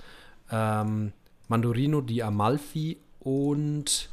ähm, 0.51 1.11
Mandorino 1.47 2.01
di 2.01 2.23
Amalfi 2.23 2.97
und 3.19 4.09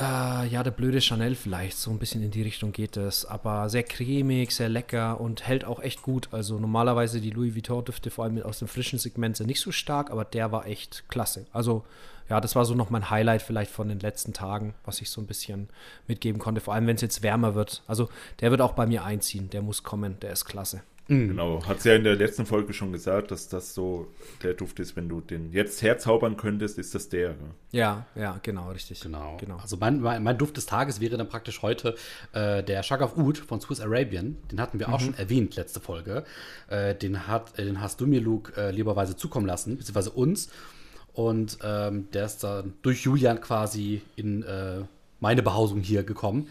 äh, 0.00 0.46
ja, 0.48 0.62
der 0.62 0.70
blöde 0.70 1.00
Chanel 1.00 1.34
vielleicht. 1.34 1.76
So 1.76 1.90
ein 1.90 1.98
bisschen 1.98 2.22
in 2.22 2.30
die 2.30 2.42
Richtung 2.42 2.72
geht 2.72 2.96
es. 2.96 3.26
Aber 3.26 3.68
sehr 3.68 3.82
cremig, 3.82 4.52
sehr 4.52 4.68
lecker 4.68 5.20
und 5.20 5.46
hält 5.46 5.64
auch 5.64 5.80
echt 5.80 6.02
gut. 6.02 6.28
Also 6.32 6.58
normalerweise 6.58 7.20
die 7.20 7.30
Louis 7.30 7.54
Vuitton-Düfte, 7.54 8.10
vor 8.10 8.24
allem 8.24 8.42
aus 8.42 8.60
dem 8.60 8.68
frischen 8.68 8.98
Segment, 8.98 9.36
sind 9.36 9.48
nicht 9.48 9.60
so 9.60 9.72
stark, 9.72 10.10
aber 10.10 10.24
der 10.24 10.50
war 10.52 10.66
echt 10.66 11.04
klasse. 11.08 11.46
Also 11.52 11.84
ja, 12.28 12.40
das 12.40 12.54
war 12.56 12.64
so 12.64 12.74
noch 12.74 12.90
mein 12.90 13.10
Highlight 13.10 13.42
vielleicht 13.42 13.70
von 13.70 13.88
den 13.88 14.00
letzten 14.00 14.32
Tagen, 14.32 14.74
was 14.84 15.00
ich 15.00 15.10
so 15.10 15.20
ein 15.20 15.26
bisschen 15.26 15.68
mitgeben 16.06 16.40
konnte. 16.40 16.60
Vor 16.60 16.74
allem, 16.74 16.86
wenn 16.86 16.96
es 16.96 17.02
jetzt 17.02 17.22
wärmer 17.22 17.54
wird. 17.54 17.82
Also 17.86 18.08
der 18.40 18.50
wird 18.50 18.60
auch 18.60 18.72
bei 18.72 18.86
mir 18.86 19.04
einziehen. 19.04 19.50
Der 19.50 19.62
muss 19.62 19.82
kommen. 19.82 20.18
Der 20.20 20.32
ist 20.32 20.44
klasse. 20.44 20.82
Genau. 21.08 21.64
Hat 21.66 21.84
ja 21.84 21.94
in 21.94 22.04
der 22.04 22.14
letzten 22.14 22.46
Folge 22.46 22.72
schon 22.72 22.92
gesagt, 22.92 23.32
dass 23.32 23.48
das 23.48 23.74
so 23.74 24.06
der 24.42 24.54
Duft 24.54 24.78
ist, 24.78 24.96
wenn 24.96 25.08
du 25.08 25.20
den 25.20 25.50
jetzt 25.52 25.82
herzaubern 25.82 26.36
könntest, 26.36 26.78
ist 26.78 26.94
das 26.94 27.08
der. 27.08 27.30
Ne? 27.30 27.54
Ja, 27.72 28.06
ja, 28.14 28.38
genau, 28.42 28.70
richtig. 28.70 29.00
Genau. 29.00 29.36
genau. 29.38 29.56
Also 29.56 29.76
mein, 29.76 30.00
mein, 30.00 30.22
mein 30.22 30.38
Duft 30.38 30.56
des 30.56 30.66
Tages 30.66 31.00
wäre 31.00 31.16
dann 31.16 31.28
praktisch 31.28 31.60
heute 31.62 31.96
äh, 32.32 32.62
der 32.62 32.82
Shagaf 32.82 33.16
Oud 33.16 33.38
von 33.38 33.60
Swiss 33.60 33.80
Arabian. 33.80 34.36
Den 34.50 34.60
hatten 34.60 34.78
wir 34.78 34.88
auch 34.88 35.00
schon 35.00 35.14
erwähnt, 35.14 35.56
letzte 35.56 35.80
Folge. 35.80 36.24
Äh, 36.68 36.94
den, 36.94 37.26
hat, 37.26 37.58
äh, 37.58 37.64
den 37.64 37.80
hast 37.80 38.00
du 38.00 38.06
mir, 38.06 38.20
Luke, 38.20 38.52
äh, 38.56 38.70
lieberweise 38.70 39.16
zukommen 39.16 39.46
lassen, 39.46 39.76
beziehungsweise 39.76 40.10
uns. 40.10 40.50
Und 41.12 41.58
ähm, 41.62 42.08
der 42.12 42.26
ist 42.26 42.42
dann 42.42 42.74
durch 42.82 43.02
Julian 43.02 43.40
quasi 43.40 44.02
in 44.16 44.42
äh, 44.42 44.82
meine 45.20 45.42
Behausung 45.42 45.80
hier 45.80 46.04
gekommen. 46.04 46.48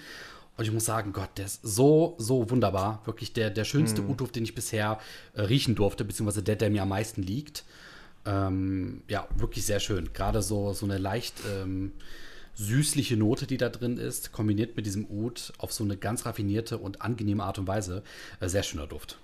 Und 0.58 0.65
ich 0.65 0.72
muss 0.72 0.86
sagen, 0.86 1.13
Gott, 1.13 1.30
der 1.38 1.46
ist 1.46 1.62
so, 1.63 2.15
so 2.20 2.50
wunderbar. 2.50 3.01
Wirklich 3.06 3.34
der, 3.34 3.50
der 3.50 3.63
schönste 3.63 4.03
Oud-Duft, 4.08 4.36
den 4.36 4.44
ich 4.44 4.53
bisher 4.53 5.00
äh, 5.34 5.41
riechen 5.41 5.75
durfte, 5.75 6.06
beziehungsweise 6.06 6.44
der, 6.44 6.56
der 6.56 6.70
mir 6.70 6.84
am 6.84 6.89
meisten 6.89 7.24
liegt. 7.24 7.63
Ähm, 8.25 9.01
ja, 9.08 9.27
wirklich 9.36 9.65
sehr 9.65 9.80
schön. 9.80 10.13
Gerade 10.13 10.41
so, 10.44 10.74
so 10.74 10.86
eine 10.86 11.00
leicht 11.00 11.36
ähm, 11.51 11.94
süßliche 12.53 13.18
Note, 13.18 13.48
die 13.48 13.58
da 13.58 13.70
drin 13.70 13.98
ist, 13.98 14.32
kombiniert 14.32 14.75
mit 14.75 14.86
diesem 14.86 15.10
Oud 15.10 15.53
auf 15.58 15.74
so 15.74 15.84
eine 15.84 15.98
ganz 15.98 16.25
raffinierte 16.25 16.77
und 16.77 17.01
angenehme 17.01 17.44
Art 17.44 17.58
und 17.58 17.68
Weise. 17.68 18.03
Äh, 18.39 18.50
sehr 18.50 18.63
schöner 18.63 18.86
Duft. 18.88 19.18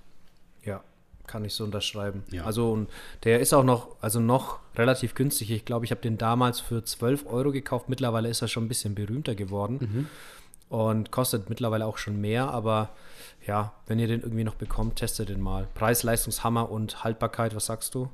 Kann 1.27 1.43
ich 1.45 1.53
so 1.53 1.63
unterschreiben. 1.65 2.23
Ja. 2.31 2.45
Also 2.45 2.71
und 2.71 2.89
der 3.23 3.39
ist 3.41 3.53
auch 3.53 3.63
noch, 3.63 3.89
also 4.01 4.19
noch 4.19 4.59
relativ 4.75 5.13
günstig. 5.13 5.51
Ich 5.51 5.65
glaube, 5.65 5.85
ich 5.85 5.91
habe 5.91 6.01
den 6.01 6.17
damals 6.17 6.59
für 6.61 6.83
12 6.83 7.25
Euro 7.27 7.51
gekauft. 7.51 7.89
Mittlerweile 7.89 8.29
ist 8.29 8.41
er 8.41 8.47
schon 8.47 8.63
ein 8.65 8.67
bisschen 8.69 8.95
berühmter 8.95 9.35
geworden 9.35 10.07
und 10.69 11.11
kostet 11.11 11.49
mittlerweile 11.49 11.85
auch 11.85 11.97
schon 11.97 12.19
mehr. 12.21 12.49
Aber 12.51 12.89
ja, 13.45 13.73
wenn 13.87 13.99
ihr 13.99 14.07
den 14.07 14.21
irgendwie 14.21 14.43
noch 14.45 14.55
bekommt, 14.55 14.95
testet 14.97 15.29
den 15.29 15.41
mal. 15.41 15.67
Preis, 15.75 16.03
Leistungshammer 16.03 16.71
und 16.71 17.03
Haltbarkeit, 17.03 17.53
was 17.55 17.65
sagst 17.65 17.93
du? 17.93 18.09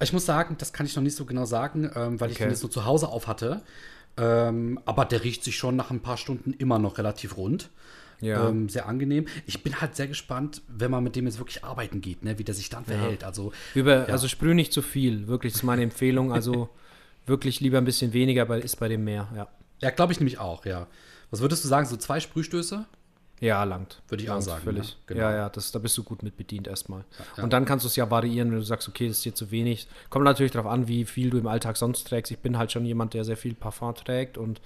Ich 0.00 0.12
muss 0.12 0.24
sagen, 0.26 0.54
das 0.58 0.72
kann 0.72 0.86
ich 0.86 0.94
noch 0.94 1.02
nicht 1.02 1.16
so 1.16 1.24
genau 1.24 1.44
sagen, 1.44 1.90
ähm, 1.96 2.20
weil 2.20 2.30
ich 2.30 2.36
Okay. 2.36 2.44
den 2.44 2.50
jetzt 2.52 2.62
nur 2.62 2.70
zu 2.70 2.84
Hause 2.84 3.08
auf 3.08 3.26
hatte. 3.26 3.62
Ähm, 4.16 4.78
aber 4.84 5.04
der 5.04 5.24
riecht 5.24 5.42
sich 5.44 5.56
schon 5.56 5.74
nach 5.76 5.90
ein 5.90 6.00
paar 6.00 6.16
Stunden 6.16 6.52
immer 6.52 6.78
noch 6.78 6.98
relativ 6.98 7.36
rund. 7.36 7.68
Ja. 8.20 8.48
Ähm, 8.48 8.68
sehr 8.68 8.86
angenehm. 8.86 9.26
Ich 9.46 9.62
bin 9.62 9.80
halt 9.80 9.94
sehr 9.96 10.06
gespannt, 10.08 10.62
wenn 10.68 10.90
man 10.90 11.04
mit 11.04 11.16
dem 11.16 11.26
jetzt 11.26 11.38
wirklich 11.38 11.64
arbeiten 11.64 12.00
geht, 12.00 12.24
ne, 12.24 12.38
wie 12.38 12.44
der 12.44 12.54
sich 12.54 12.68
dann 12.70 12.84
verhält. 12.84 13.24
Also 13.24 13.52
Über, 13.74 14.08
Ja. 14.08 14.14
Also 14.14 14.28
sprüh 14.28 14.54
nicht 14.54 14.72
zu 14.72 14.82
viel, 14.82 15.26
wirklich, 15.26 15.52
das 15.52 15.60
ist 15.60 15.64
meine 15.64 15.82
Empfehlung. 15.82 16.32
Also 16.32 16.68
wirklich 17.26 17.60
lieber 17.60 17.78
ein 17.78 17.84
bisschen 17.84 18.12
weniger, 18.12 18.42
aber 18.42 18.58
ist 18.58 18.76
bei 18.78 18.88
dem 18.88 19.04
mehr, 19.04 19.28
ja. 19.36 19.48
Ja, 19.82 19.90
glaube 19.90 20.12
ich 20.12 20.20
nämlich 20.20 20.38
auch, 20.38 20.64
ja. 20.64 20.86
Was 21.30 21.40
würdest 21.40 21.62
du 21.64 21.68
sagen, 21.68 21.86
so 21.86 21.96
zwei 21.96 22.20
Sprühstöße? 22.20 22.86
Ja, 23.40 23.62
langt. 23.64 24.00
Würde 24.08 24.22
ich 24.22 24.30
auch 24.30 24.34
Langt 24.34 24.44
sagen, 24.44 24.64
Völlig. 24.64 24.88
ja, 24.90 24.96
genau. 25.06 25.20
Ja, 25.20 25.36
ja, 25.36 25.48
das, 25.50 25.70
da 25.70 25.78
bist 25.78 25.98
du 25.98 26.02
gut 26.02 26.22
mit 26.22 26.38
bedient 26.38 26.66
erstmal. 26.66 27.04
ja. 27.36 27.44
Und 27.44 27.52
dann 27.52 27.66
kannst 27.66 27.84
du 27.84 27.88
es 27.88 27.96
ja 27.96 28.10
variieren, 28.10 28.50
wenn 28.50 28.58
du 28.58 28.64
sagst, 28.64 28.88
okay, 28.88 29.08
das 29.08 29.18
ist 29.18 29.24
dir 29.26 29.34
zu 29.34 29.50
wenig. 29.50 29.88
Kommt 30.08 30.24
natürlich 30.24 30.52
darauf 30.52 30.70
an, 30.72 30.88
wie 30.88 31.04
viel 31.04 31.28
du 31.28 31.36
im 31.36 31.46
Alltag 31.46 31.76
sonst 31.76 32.04
trägst. 32.06 32.32
Ich 32.32 32.38
bin 32.38 32.56
halt 32.56 32.72
schon 32.72 32.86
jemand, 32.86 33.12
der 33.12 33.24
sehr 33.24 33.36
viel 33.36 33.54
Parfum 33.54 33.94
trägt 33.94 34.38
und 34.38 34.62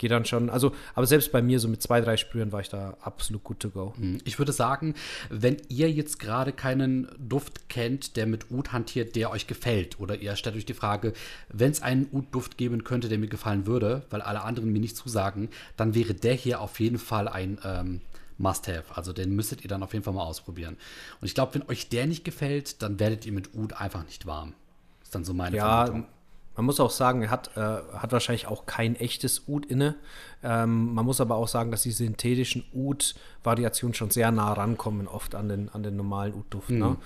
gehe 0.00 0.08
dann 0.08 0.24
schon, 0.24 0.48
also, 0.48 0.72
aber 0.94 1.06
selbst 1.06 1.30
bei 1.30 1.42
mir, 1.42 1.60
so 1.60 1.68
mit 1.68 1.82
zwei, 1.82 2.00
drei 2.00 2.16
Sprühen 2.16 2.52
war 2.52 2.60
ich 2.60 2.70
da 2.70 2.96
absolut 3.02 3.44
good 3.44 3.60
to 3.60 3.68
go. 3.68 3.92
Ich 4.24 4.38
würde 4.38 4.52
sagen, 4.52 4.94
wenn 5.28 5.58
ihr 5.68 5.92
jetzt 5.92 6.18
gerade 6.18 6.52
keinen 6.52 7.08
Duft 7.18 7.68
kennt, 7.68 8.16
der 8.16 8.26
mit 8.26 8.50
Oud 8.50 8.72
hantiert, 8.72 9.14
der 9.14 9.30
euch 9.30 9.46
gefällt, 9.46 10.00
oder 10.00 10.16
ihr 10.16 10.34
stellt 10.36 10.56
euch 10.56 10.64
die 10.64 10.72
Frage, 10.72 11.12
wenn 11.50 11.70
es 11.70 11.82
einen 11.82 12.08
Oud-Duft 12.14 12.56
geben 12.56 12.82
könnte, 12.82 13.10
der 13.10 13.18
mir 13.18 13.28
gefallen 13.28 13.66
würde, 13.66 14.02
weil 14.08 14.22
alle 14.22 14.42
anderen 14.42 14.72
mir 14.72 14.80
nicht 14.80 14.96
zusagen, 14.96 15.50
dann 15.76 15.94
wäre 15.94 16.14
der 16.14 16.32
hier 16.32 16.62
auf 16.62 16.80
jeden 16.80 16.98
Fall 16.98 17.28
ein 17.28 17.58
ähm, 17.62 18.00
Must-Have. 18.38 18.96
Also 18.96 19.12
den 19.12 19.36
müsstet 19.36 19.62
ihr 19.64 19.68
dann 19.68 19.82
auf 19.82 19.92
jeden 19.92 20.02
Fall 20.02 20.14
mal 20.14 20.24
ausprobieren. 20.24 20.78
Und 21.20 21.26
ich 21.26 21.34
glaube, 21.34 21.52
wenn 21.54 21.68
euch 21.68 21.90
der 21.90 22.06
nicht 22.06 22.24
gefällt, 22.24 22.80
dann 22.80 22.98
werdet 22.98 23.26
ihr 23.26 23.32
mit 23.32 23.54
Oud 23.54 23.74
einfach 23.74 24.06
nicht 24.06 24.24
warm. 24.24 24.54
Ist 25.02 25.14
dann 25.14 25.24
so 25.24 25.34
meine 25.34 25.56
Ja, 25.58 25.84
Vermutung. 25.84 26.10
Man 26.60 26.66
muss 26.66 26.78
auch 26.78 26.90
sagen, 26.90 27.22
er 27.22 27.30
hat, 27.30 27.56
äh, 27.56 27.60
hat 27.60 28.12
wahrscheinlich 28.12 28.46
auch 28.46 28.66
kein 28.66 28.94
echtes 28.94 29.48
Oud 29.48 29.64
inne. 29.64 29.94
Ähm, 30.42 30.92
man 30.92 31.06
muss 31.06 31.18
aber 31.18 31.36
auch 31.36 31.48
sagen, 31.48 31.70
dass 31.70 31.80
die 31.80 31.90
synthetischen 31.90 32.64
Oud-Variationen 32.74 33.94
schon 33.94 34.10
sehr 34.10 34.30
nah 34.30 34.52
rankommen, 34.52 35.08
oft 35.08 35.34
an 35.34 35.48
den, 35.48 35.70
an 35.70 35.82
den 35.82 35.96
normalen 35.96 36.34
Oud-Duft. 36.34 36.68
Ne? 36.68 36.96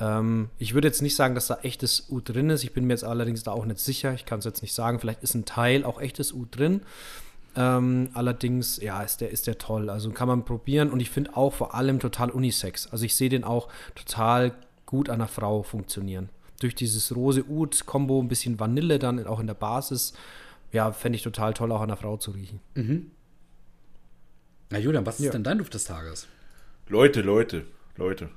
Ähm, 0.00 0.48
ich 0.58 0.72
würde 0.72 0.88
jetzt 0.88 1.02
nicht 1.02 1.16
sagen, 1.16 1.34
dass 1.34 1.48
da 1.48 1.58
echtes 1.62 2.10
Oud 2.10 2.30
drin 2.30 2.48
ist. 2.48 2.64
Ich 2.64 2.72
bin 2.72 2.86
mir 2.86 2.94
jetzt 2.94 3.04
allerdings 3.04 3.42
da 3.42 3.52
auch 3.52 3.66
nicht 3.66 3.78
sicher. 3.78 4.14
Ich 4.14 4.24
kann 4.24 4.38
es 4.38 4.46
jetzt 4.46 4.62
nicht 4.62 4.72
sagen. 4.72 4.98
Vielleicht 5.00 5.22
ist 5.22 5.34
ein 5.34 5.44
Teil 5.44 5.84
auch 5.84 6.00
echtes 6.00 6.32
Oud 6.32 6.56
drin. 6.56 6.80
Ähm, 7.56 8.08
allerdings, 8.14 8.80
ja, 8.80 9.02
ist 9.02 9.20
der, 9.20 9.28
ist 9.32 9.46
der 9.46 9.58
toll. 9.58 9.90
Also 9.90 10.08
kann 10.12 10.28
man 10.28 10.46
probieren 10.46 10.90
und 10.90 11.00
ich 11.00 11.10
finde 11.10 11.36
auch 11.36 11.52
vor 11.52 11.74
allem 11.74 12.00
total 12.00 12.30
unisex. 12.30 12.86
Also 12.86 13.04
ich 13.04 13.14
sehe 13.14 13.28
den 13.28 13.44
auch 13.44 13.68
total 13.94 14.54
gut 14.86 15.10
an 15.10 15.16
einer 15.16 15.28
Frau 15.28 15.62
funktionieren. 15.62 16.30
Durch 16.64 16.74
dieses 16.74 17.14
Rose-Ud-Kombo, 17.14 18.22
ein 18.22 18.28
bisschen 18.28 18.58
Vanille 18.58 18.98
dann 18.98 19.26
auch 19.26 19.38
in 19.38 19.46
der 19.46 19.52
Basis. 19.52 20.14
Ja, 20.72 20.92
fände 20.92 21.16
ich 21.16 21.22
total 21.22 21.52
toll, 21.52 21.70
auch 21.72 21.82
an 21.82 21.90
einer 21.90 21.98
Frau 21.98 22.16
zu 22.16 22.30
riechen. 22.30 22.58
Na 24.70 24.78
Julian, 24.78 25.04
was 25.04 25.18
ist 25.20 25.26
Ja. 25.26 25.32
denn 25.32 25.44
dein 25.44 25.58
Duft 25.58 25.74
des 25.74 25.84
Tages? 25.84 26.26
Leute, 26.88 27.20
Leute, 27.20 27.66
Leute. 27.98 28.30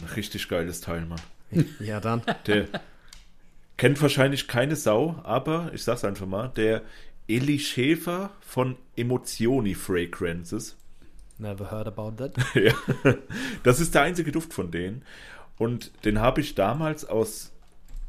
Ein 0.00 0.08
richtig 0.14 0.48
geiles 0.48 0.80
Teil, 0.82 1.04
Mann. 1.04 1.20
Ja, 1.80 1.98
dann. 1.98 2.22
Der 2.46 2.68
kennt 3.76 4.00
wahrscheinlich 4.00 4.46
keine 4.46 4.76
Sau, 4.76 5.18
aber 5.24 5.72
ich 5.74 5.82
sag's 5.82 6.04
einfach 6.04 6.26
mal, 6.26 6.46
der 6.50 6.82
Eli 7.26 7.58
Schäfer 7.58 8.30
von 8.40 8.76
Emotioni 8.94 9.74
Fragrances. 9.74 10.76
Never 11.38 11.72
heard 11.72 11.88
about 11.88 12.12
that. 12.24 12.36
ja, 12.54 12.72
das 13.64 13.80
ist 13.80 13.96
der 13.96 14.02
einzige 14.02 14.30
Duft 14.30 14.52
von 14.54 14.70
denen. 14.70 15.02
Und 15.60 15.92
den 16.06 16.20
habe 16.20 16.40
ich 16.40 16.54
damals 16.54 17.04
aus. 17.04 17.52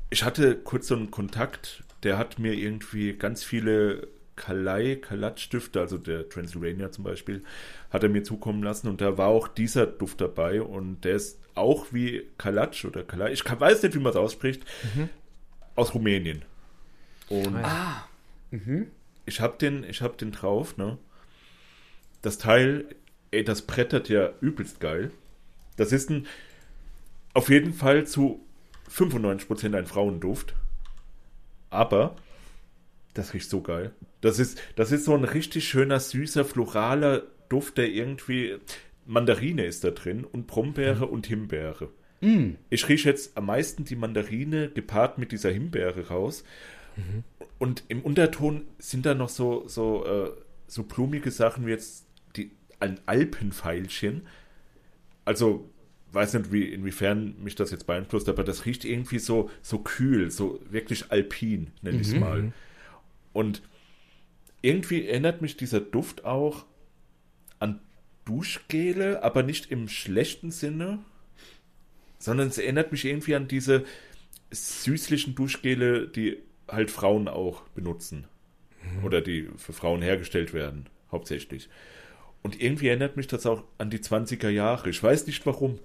Ich 0.10 0.24
hatte 0.24 0.56
kurz 0.56 0.88
so 0.88 0.96
einen 0.96 1.12
Kontakt, 1.12 1.84
der 2.02 2.18
hat 2.18 2.40
mir 2.40 2.54
irgendwie 2.54 3.12
ganz 3.12 3.44
viele 3.44 4.08
Kalai, 4.38 4.96
Kalatsch-Stifte, 4.96 5.82
also 5.82 5.98
der 5.98 6.30
Transylvania 6.30 6.92
zum 6.92 7.04
Beispiel, 7.04 7.44
hat 7.90 8.04
er 8.04 8.10
mir 8.10 8.24
zukommen 8.24 8.64
lassen 8.64 8.88
und 8.88 9.02
da 9.02 9.18
war 9.18 9.28
auch 9.28 9.50
dieser 9.50 9.86
Duft 9.86 10.22
dabei 10.22 10.62
und 10.62 11.02
der 11.02 11.16
ist 11.16 11.40
auch 11.54 11.88
wie 11.92 12.26
Kalatsch 12.38 12.86
oder 12.86 13.04
Kalai, 13.04 13.34
ich 13.34 13.44
weiß 13.44 13.84
nicht, 13.84 13.96
wie 13.96 14.00
man 14.00 14.12
es 14.12 14.16
ausspricht, 14.16 14.64
aus 15.76 15.94
Rumänien. 15.94 16.44
Und 17.28 17.58
Ah, 17.58 18.08
ich 19.26 19.42
hab 19.42 19.60
den, 19.60 19.84
ich 19.84 20.02
hab 20.02 20.18
den 20.18 20.32
drauf, 20.32 20.78
ne? 20.78 20.98
Das 22.22 22.38
Teil, 22.38 22.86
ey, 23.32 23.44
das 23.44 23.64
brettert 23.64 24.08
ja 24.08 24.30
übelst 24.40 24.80
geil. 24.80 25.12
Das 25.76 25.92
ist 25.92 26.10
ein, 26.10 26.28
auf 27.34 27.50
jeden 27.50 27.74
Fall 27.74 28.06
zu 28.06 28.46
95% 28.90 29.76
ein 29.78 29.86
Frauenduft. 29.86 30.56
Aber 31.70 32.16
das 33.14 33.34
riecht 33.34 33.50
so 33.50 33.62
geil. 33.62 33.94
Das 34.22 34.40
ist, 34.40 34.62
das 34.76 34.92
ist 34.92 35.06
so 35.06 35.16
ein 35.16 35.24
richtig 35.24 35.68
schöner, 35.68 36.00
süßer, 36.00 36.46
floraler 36.46 37.24
Duft, 37.50 37.78
der 37.78 37.90
irgendwie, 37.90 38.58
Mandarine 39.06 39.66
ist 39.66 39.84
da 39.84 39.92
drin 39.92 40.24
und 40.24 40.48
Brombeere 40.48 41.08
und 41.08 41.28
Himbeere. 41.28 41.90
Ich 42.70 42.88
rieche 42.88 43.10
jetzt 43.10 43.36
am 43.38 43.48
meisten 43.48 43.84
die 43.84 43.96
Mandarine 43.96 44.70
gepaart 44.70 45.18
mit 45.18 45.32
dieser 45.32 45.52
Himbeere 45.52 46.08
raus. 46.08 46.44
Und 47.58 47.84
im 47.88 48.02
Unterton 48.02 48.66
sind 48.78 49.06
da 49.06 49.14
noch 49.14 49.30
so, 49.30 49.68
so, 49.68 50.06
äh, 50.06 50.32
so 50.68 50.84
blumige 50.84 51.32
Sachen 51.32 51.66
wie 51.66 51.72
jetzt 51.72 52.06
die, 52.36 52.52
ein 52.80 53.00
Alpenpfeilchen. 53.06 54.28
Also, 55.26 55.70
weiß 56.12 56.34
nicht, 56.34 56.52
wie, 56.52 56.64
inwiefern 56.64 57.36
mich 57.42 57.56
das 57.56 57.72
jetzt 57.72 57.88
beeinflusst, 57.88 58.30
aber 58.30 58.44
das 58.44 58.66
riecht 58.66 58.86
irgendwie 58.86 59.20
so, 59.20 59.50
so 59.62 59.80
kühl, 59.80 60.32
so 60.32 60.60
wirklich 60.70 61.12
alpin, 61.12 61.72
nenne 61.82 62.02
ich 62.02 62.08
es 62.08 62.16
mal. 62.16 62.52
Und 63.34 63.62
irgendwie 64.62 65.08
erinnert 65.08 65.42
mich 65.42 65.58
dieser 65.58 65.80
Duft 65.80 66.26
auch 66.26 66.66
an 67.60 67.80
Duschgele, 68.26 69.24
aber 69.24 69.44
nicht 69.44 69.72
im 69.72 69.88
schlechten 69.88 70.52
Sinne, 70.52 71.00
sondern 72.20 72.50
es 72.50 72.58
erinnert 72.58 72.92
mich 72.92 73.06
irgendwie 73.06 73.36
an 73.36 73.48
diese 73.48 73.86
süßlichen 74.52 75.34
Duschgele, 75.36 76.08
die 76.08 76.38
halt 76.68 76.92
Frauen 76.92 77.28
auch 77.28 77.62
benutzen. 77.70 78.26
Oder 79.04 79.22
die 79.22 79.48
für 79.58 79.74
Frauen 79.74 80.02
hergestellt 80.02 80.54
werden, 80.54 80.88
hauptsächlich. 81.12 81.70
Und 82.42 82.60
irgendwie 82.60 82.88
erinnert 82.88 83.16
mich 83.18 83.28
das 83.28 83.46
auch 83.46 83.64
an 83.78 83.90
die 83.90 84.00
20er 84.00 84.50
Jahre. 84.50 84.90
Ich 84.90 85.02
weiß 85.02 85.28
nicht 85.28 85.46
warum. 85.46 85.80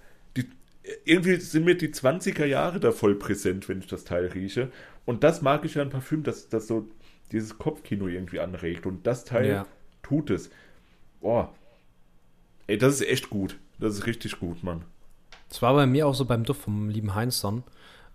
Irgendwie 1.05 1.37
sind 1.37 1.65
mir 1.65 1.77
die 1.77 1.89
20er 1.89 2.45
Jahre 2.45 2.79
da 2.81 2.93
voll 2.93 3.15
präsent, 3.17 3.69
wenn 3.69 3.81
ich 3.81 3.87
das 3.87 4.05
Teil 4.05 4.27
rieche. 4.27 4.71
Und 5.05 5.25
das 5.25 5.43
mag 5.43 5.65
ich 5.65 5.75
ja 5.75 5.83
an 5.83 5.91
Parfüm, 5.91 6.23
dass 6.23 6.49
das 6.49 6.67
so 6.67 6.89
dieses 7.33 7.59
Kopfkino 7.59 8.07
irgendwie 8.07 8.41
anregt. 8.41 8.87
Und 8.87 9.07
das 9.07 9.25
Teil 9.25 9.49
Ja. 9.49 9.67
tut 10.03 10.31
es. 10.31 10.51
Boah. 11.21 11.53
Ey, 12.67 12.79
das 12.79 12.95
ist 12.95 13.09
echt 13.09 13.31
gut. 13.31 13.59
Das 13.79 13.95
ist 13.95 14.07
richtig 14.07 14.39
gut, 14.39 14.63
Mann. 14.63 14.85
Das 15.49 15.63
war 15.63 15.75
bei 15.75 15.87
mir 15.87 16.07
auch 16.07 16.15
so 16.15 16.25
beim 16.25 16.45
Duft 16.45 16.63
vom 16.63 16.89
lieben 16.89 17.15
Heinzson. 17.15 17.63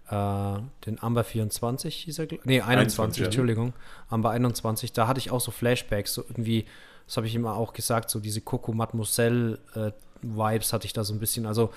Äh, 0.10 0.60
den 0.86 1.02
Amber 1.02 1.24
24 1.24 1.96
hieß 1.96 2.20
er, 2.20 2.28
nee, 2.44 2.60
21, 2.62 2.68
21, 2.70 3.20
ja. 3.20 3.26
Entschuldigung. 3.26 3.74
Amber 4.10 4.32
21, 4.32 4.92
da 4.92 5.08
hatte 5.08 5.20
ich 5.20 5.32
auch 5.32 5.40
so 5.40 5.52
Flashbacks, 5.52 6.14
so 6.14 6.24
irgendwie, 6.28 6.66
das 7.08 7.16
habe 7.18 7.28
ich 7.28 7.36
immer 7.36 7.56
auch 7.56 7.72
gesagt, 7.74 8.10
so 8.10 8.20
diese 8.20 8.42
Coco 8.42 8.74
Mademoiselle 8.74 9.60
äh, 9.76 9.92
Vibes 10.22 10.74
hatte 10.74 10.86
ich 10.86 10.94
da 10.94 11.04
so 11.06 11.14
ein 11.14 11.20
bisschen. 11.20 11.46
Also, 11.46 11.72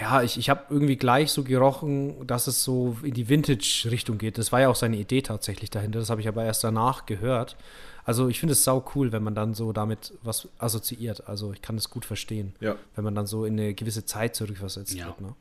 ja, 0.00 0.22
ich, 0.22 0.38
ich 0.38 0.50
habe 0.50 0.64
irgendwie 0.70 0.96
gleich 0.96 1.30
so 1.32 1.42
gerochen, 1.44 2.26
dass 2.26 2.46
es 2.46 2.62
so 2.62 2.96
in 3.02 3.14
die 3.14 3.28
Vintage-Richtung 3.28 4.18
geht. 4.18 4.38
Das 4.38 4.52
war 4.52 4.60
ja 4.60 4.68
auch 4.68 4.76
seine 4.76 4.96
Idee 4.96 5.22
tatsächlich 5.22 5.70
dahinter. 5.70 5.98
Das 5.98 6.10
habe 6.10 6.20
ich 6.20 6.28
aber 6.28 6.44
erst 6.44 6.62
danach 6.62 7.06
gehört. 7.06 7.56
Also 8.04 8.28
ich 8.28 8.38
finde 8.40 8.52
es 8.52 8.64
sau 8.64 8.84
cool, 8.94 9.12
wenn 9.12 9.22
man 9.22 9.34
dann 9.34 9.54
so 9.54 9.72
damit 9.72 10.14
was 10.22 10.48
assoziiert. 10.58 11.26
Also 11.28 11.52
ich 11.52 11.62
kann 11.62 11.76
es 11.76 11.90
gut 11.90 12.04
verstehen, 12.04 12.54
Ja. 12.60 12.76
wenn 12.94 13.04
man 13.04 13.14
dann 13.14 13.26
so 13.26 13.44
in 13.44 13.54
eine 13.58 13.74
gewisse 13.74 14.04
Zeit 14.06 14.34
zurückversetzt 14.36 14.94
Ja. 14.94 15.06
wird. 15.06 15.20
Ne? 15.20 15.34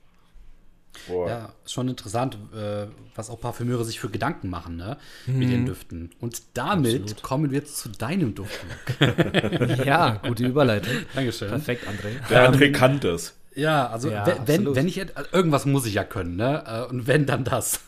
Boah. 1.08 1.30
Ja, 1.30 1.50
schon 1.66 1.88
interessant, 1.89 2.38
äh, 2.56 2.88
was 3.16 3.30
auch 3.30 3.39
Parfümeure 3.39 3.86
sich 3.86 4.00
für 4.00 4.10
Gedanken 4.10 4.50
machen, 4.50 4.77
ne? 4.77 4.98
Mit 5.27 5.50
den 5.51 5.66
Düften. 5.68 6.10
Und 6.20 6.42
damit 6.56 7.01
Absolut. 7.04 7.22
kommen 7.22 7.51
wir 7.51 7.60
jetzt 7.60 7.77
zu 7.77 7.89
deinem 7.89 8.34
Duft. 8.34 8.60
Ja, 9.86 10.20
gute 10.27 10.46
Überleitung. 10.48 10.94
Dankeschön. 11.13 11.50
Perfekt, 11.50 11.86
André. 11.88 12.27
Der 12.30 12.51
André 12.51 12.72
kann 12.72 13.00
das. 13.00 13.36
Ja, 13.58 13.88
also 13.88 14.10
Ja, 14.10 14.26
wenn, 14.26 14.36
wenn, 14.36 14.40
absolut. 14.40 14.76
wenn 14.76 14.88
ich 14.88 15.18
also 15.18 15.30
irgendwas 15.34 15.66
muss 15.66 15.86
ich 15.86 15.96
ja 15.96 16.04
können, 16.04 16.36
ne? 16.36 16.64
Äh, 16.66 16.90
Und 16.90 17.08
wenn 17.08 17.26
dann 17.26 17.44
das. 17.44 17.82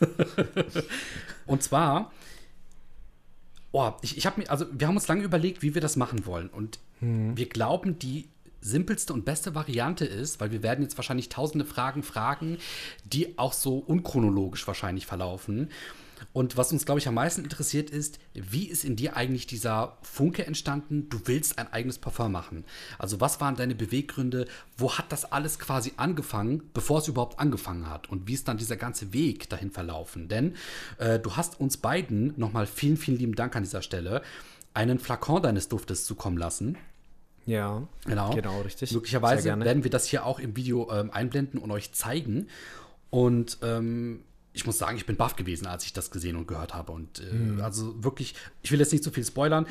und 1.46 1.62
zwar, 1.62 2.12
oh, 3.72 3.92
ich, 4.02 4.18
ich 4.18 4.26
habe 4.26 4.40
mir, 4.40 4.50
also 4.50 4.66
wir 4.72 4.86
haben 4.88 4.96
uns 4.96 5.08
lange 5.08 5.22
überlegt, 5.22 5.62
wie 5.62 5.74
wir 5.74 5.80
das 5.80 5.96
machen 5.96 6.26
wollen. 6.26 6.48
Und 6.48 6.80
wir 7.34 7.48
glauben, 7.48 7.98
die 7.98 8.28
simpelste 8.60 9.14
und 9.14 9.24
beste 9.24 9.54
Variante 9.54 10.04
ist, 10.04 10.38
weil 10.38 10.50
wir 10.50 10.62
werden 10.62 10.82
jetzt 10.82 10.98
wahrscheinlich 10.98 11.30
tausende 11.30 11.64
Fragen 11.64 12.02
fragen, 12.02 12.58
die 13.04 13.38
auch 13.38 13.54
so 13.54 13.78
unchronologisch 13.78 14.66
wahrscheinlich 14.66 15.06
verlaufen. 15.06 15.70
Und 16.32 16.56
was 16.56 16.72
uns, 16.72 16.84
glaube 16.84 17.00
ich, 17.00 17.08
am 17.08 17.14
meisten 17.14 17.42
interessiert 17.42 17.90
ist, 17.90 18.18
wie 18.34 18.66
ist 18.66 18.84
in 18.84 18.96
dir 18.96 19.16
eigentlich 19.16 19.46
dieser 19.46 19.98
Funke 20.02 20.46
entstanden, 20.46 21.08
du 21.08 21.20
willst 21.24 21.58
ein 21.58 21.72
eigenes 21.72 21.98
Parfum 21.98 22.32
machen? 22.32 22.64
Also 22.98 23.20
was 23.20 23.40
waren 23.40 23.56
deine 23.56 23.74
Beweggründe? 23.74 24.46
Wo 24.76 24.92
hat 24.96 25.10
das 25.12 25.30
alles 25.32 25.58
quasi 25.58 25.92
angefangen, 25.96 26.70
bevor 26.74 26.98
es 26.98 27.08
überhaupt 27.08 27.38
angefangen 27.38 27.88
hat? 27.88 28.08
Und 28.08 28.28
wie 28.28 28.34
ist 28.34 28.48
dann 28.48 28.58
dieser 28.58 28.76
ganze 28.76 29.12
Weg 29.12 29.48
dahin 29.48 29.70
verlaufen? 29.70 30.28
Denn 30.28 30.54
äh, 30.98 31.18
du 31.18 31.36
hast 31.36 31.60
uns 31.60 31.76
beiden, 31.76 32.34
nochmal 32.36 32.66
vielen, 32.66 32.96
vielen 32.96 33.18
lieben 33.18 33.34
Dank 33.34 33.56
an 33.56 33.62
dieser 33.62 33.82
Stelle, 33.82 34.22
einen 34.74 34.98
Flakon 34.98 35.42
deines 35.42 35.68
Duftes 35.68 36.04
zukommen 36.04 36.36
lassen. 36.36 36.78
Ja, 37.46 37.88
Genau. 38.04 38.30
Genau, 38.30 38.60
richtig. 38.60 38.92
Möglicherweise 38.92 39.58
werden 39.58 39.82
wir 39.82 39.90
das 39.90 40.06
hier 40.06 40.24
auch 40.24 40.38
im 40.38 40.56
Video 40.56 40.90
ähm, 40.92 41.10
einblenden 41.10 41.58
und 41.58 41.70
euch 41.70 41.92
zeigen. 41.92 42.48
Und 43.10 43.58
ähm, 43.62 44.22
ich 44.60 44.66
muss 44.66 44.78
sagen, 44.78 44.96
ich 44.96 45.06
bin 45.06 45.16
baff 45.16 45.36
gewesen, 45.36 45.66
als 45.66 45.84
ich 45.84 45.92
das 45.92 46.10
gesehen 46.10 46.36
und 46.36 46.46
gehört 46.46 46.74
habe. 46.74 46.92
Und 46.92 47.20
äh, 47.20 47.32
mhm. 47.32 47.60
also 47.62 48.04
wirklich, 48.04 48.34
ich 48.62 48.70
will 48.70 48.78
jetzt 48.78 48.92
nicht 48.92 49.02
zu 49.02 49.10
so 49.10 49.14
viel 49.14 49.24
spoilern, 49.24 49.66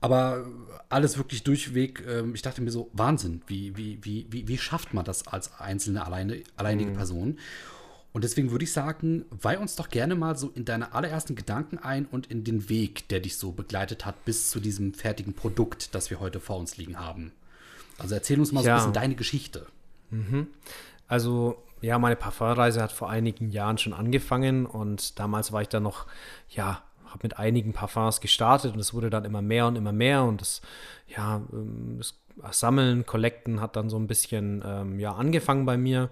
aber 0.00 0.46
alles 0.88 1.16
wirklich 1.16 1.44
durchweg. 1.44 2.04
Äh, 2.06 2.24
ich 2.34 2.42
dachte 2.42 2.60
mir 2.60 2.72
so, 2.72 2.90
Wahnsinn, 2.92 3.42
wie, 3.46 3.76
wie, 3.76 3.98
wie, 4.02 4.26
wie, 4.30 4.48
wie 4.48 4.58
schafft 4.58 4.94
man 4.94 5.04
das 5.04 5.28
als 5.28 5.60
einzelne 5.60 6.04
alleine, 6.04 6.42
alleinige 6.56 6.90
mhm. 6.90 6.94
Person? 6.94 7.38
Und 8.12 8.24
deswegen 8.24 8.50
würde 8.50 8.64
ich 8.64 8.72
sagen, 8.72 9.24
weih 9.30 9.58
uns 9.58 9.76
doch 9.76 9.88
gerne 9.88 10.16
mal 10.16 10.36
so 10.36 10.50
in 10.50 10.64
deine 10.64 10.92
allerersten 10.92 11.34
Gedanken 11.34 11.78
ein 11.78 12.04
und 12.04 12.26
in 12.26 12.44
den 12.44 12.68
Weg, 12.68 13.08
der 13.08 13.20
dich 13.20 13.36
so 13.36 13.52
begleitet 13.52 14.04
hat, 14.04 14.24
bis 14.24 14.50
zu 14.50 14.60
diesem 14.60 14.92
fertigen 14.92 15.34
Produkt, 15.34 15.94
das 15.94 16.10
wir 16.10 16.20
heute 16.20 16.40
vor 16.40 16.58
uns 16.58 16.76
liegen 16.76 16.98
haben. 16.98 17.32
Also 17.96 18.14
erzähl 18.14 18.38
uns 18.38 18.52
mal 18.52 18.62
ja. 18.64 18.64
so 18.64 18.70
ein 18.70 18.76
bisschen 18.76 18.92
deine 18.92 19.14
Geschichte. 19.14 19.66
Mhm. 20.10 20.48
Also 21.06 21.62
ja, 21.82 21.98
meine 21.98 22.16
Parfumreise 22.16 22.80
hat 22.82 22.92
vor 22.92 23.10
einigen 23.10 23.50
Jahren 23.50 23.78
schon 23.78 23.92
angefangen 23.92 24.66
und 24.66 25.18
damals 25.18 25.52
war 25.52 25.62
ich 25.62 25.68
dann 25.68 25.82
noch, 25.82 26.06
ja, 26.48 26.82
habe 27.06 27.20
mit 27.24 27.38
einigen 27.38 27.72
Parfums 27.72 28.20
gestartet 28.20 28.72
und 28.72 28.80
es 28.80 28.94
wurde 28.94 29.10
dann 29.10 29.24
immer 29.24 29.42
mehr 29.42 29.66
und 29.66 29.76
immer 29.76 29.92
mehr 29.92 30.24
und 30.24 30.40
das, 30.40 30.62
ja, 31.08 31.42
ähm, 31.52 31.98
das 31.98 32.14
Sammeln, 32.58 33.04
Collecten 33.04 33.60
hat 33.60 33.76
dann 33.76 33.90
so 33.90 33.98
ein 33.98 34.06
bisschen, 34.06 34.62
ähm, 34.64 34.98
ja, 34.98 35.12
angefangen 35.12 35.66
bei 35.66 35.76
mir 35.76 36.08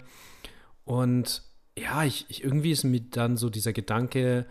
und 0.85 1.43
ja, 1.79 2.05
ich, 2.05 2.27
ich, 2.29 2.45
irgendwie 2.45 2.73
ist 2.73 2.85
mir 2.85 3.01
dann 3.01 3.37
so 3.37 3.49
dieser 3.49 3.73
Gedanke 3.73 4.47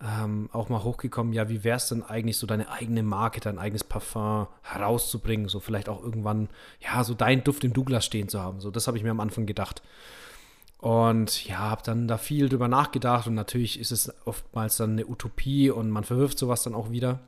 ähm, 0.00 0.48
auch 0.52 0.68
mal 0.68 0.82
hochgekommen, 0.82 1.32
ja, 1.32 1.48
wie 1.48 1.64
wäre 1.64 1.76
es 1.76 1.88
denn 1.88 2.02
eigentlich 2.02 2.36
so 2.36 2.46
deine 2.46 2.70
eigene 2.70 3.02
Marke, 3.02 3.40
dein 3.40 3.58
eigenes 3.58 3.84
Parfum 3.84 4.48
herauszubringen, 4.62 5.48
so 5.48 5.60
vielleicht 5.60 5.88
auch 5.88 6.02
irgendwann, 6.02 6.48
ja, 6.80 7.02
so 7.04 7.14
deinen 7.14 7.44
Duft 7.44 7.64
im 7.64 7.72
Douglas 7.72 8.04
stehen 8.04 8.28
zu 8.28 8.40
haben, 8.40 8.60
so 8.60 8.70
das 8.70 8.86
habe 8.86 8.96
ich 8.96 9.02
mir 9.02 9.10
am 9.10 9.20
Anfang 9.20 9.46
gedacht. 9.46 9.82
Und 10.82 11.46
ja, 11.46 11.58
habe 11.58 11.82
dann 11.84 12.08
da 12.08 12.18
viel 12.18 12.48
drüber 12.48 12.66
nachgedacht 12.66 13.28
und 13.28 13.34
natürlich 13.34 13.78
ist 13.78 13.92
es 13.92 14.12
oftmals 14.26 14.78
dann 14.78 14.90
eine 14.90 15.06
Utopie 15.06 15.70
und 15.70 15.90
man 15.90 16.02
verwirft 16.02 16.40
sowas 16.40 16.64
dann 16.64 16.74
auch 16.74 16.90
wieder. 16.90 17.20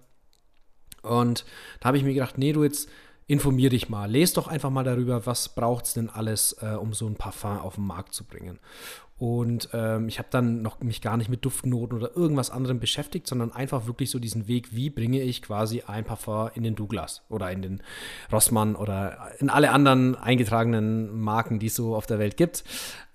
Und 1.03 1.45
da 1.79 1.87
habe 1.87 1.97
ich 1.97 2.03
mir 2.03 2.15
gedacht, 2.15 2.37
nee, 2.37 2.53
du 2.53 2.65
jetzt 2.65 2.89
informier 3.29 3.71
dich 3.71 3.89
mal, 3.89 4.11
lest 4.11 4.39
doch 4.39 4.49
einfach 4.49 4.71
mal 4.71 4.83
darüber, 4.83 5.25
was 5.25 5.55
braucht 5.55 5.85
es 5.85 5.95
denn 5.95 6.11
alles, 6.11 6.57
äh, 6.63 6.75
um 6.75 6.95
so 6.95 7.07
ein 7.07 7.15
Parfum 7.15 7.61
auf 7.61 7.77
den 7.77 7.87
Markt 7.87 8.13
zu 8.13 8.25
bringen. 8.25 8.59
Und 9.17 9.69
ähm, 9.73 10.09
ich 10.09 10.19
habe 10.19 10.29
dann 10.31 10.61
noch 10.63 10.81
mich 10.81 11.01
gar 11.01 11.17
nicht 11.17 11.31
mit 11.31 11.45
Duftnoten 11.45 11.97
oder 11.97 12.17
irgendwas 12.17 12.51
anderem 12.51 12.81
beschäftigt, 12.81 13.29
sondern 13.29 13.53
einfach 13.53 13.87
wirklich 13.87 14.11
so 14.11 14.19
diesen 14.19 14.49
Weg, 14.49 14.75
wie 14.75 14.91
bringe 14.91 15.21
ich 15.23 15.41
quasi 15.41 15.83
ein 15.87 16.05
Parfum 16.05 16.51
in 16.55 16.65
den 16.65 16.75
Douglas 16.75 17.23
oder 17.29 17.51
in 17.53 17.63
den 17.63 17.83
Rossmann 18.33 18.75
oder 18.75 19.31
in 19.39 19.51
alle 19.51 19.71
anderen 19.71 20.17
eingetragenen 20.17 21.21
Marken, 21.21 21.61
die 21.61 21.67
es 21.67 21.77
so 21.77 21.95
auf 21.95 22.07
der 22.07 22.19
Welt 22.19 22.37
gibt. 22.37 22.65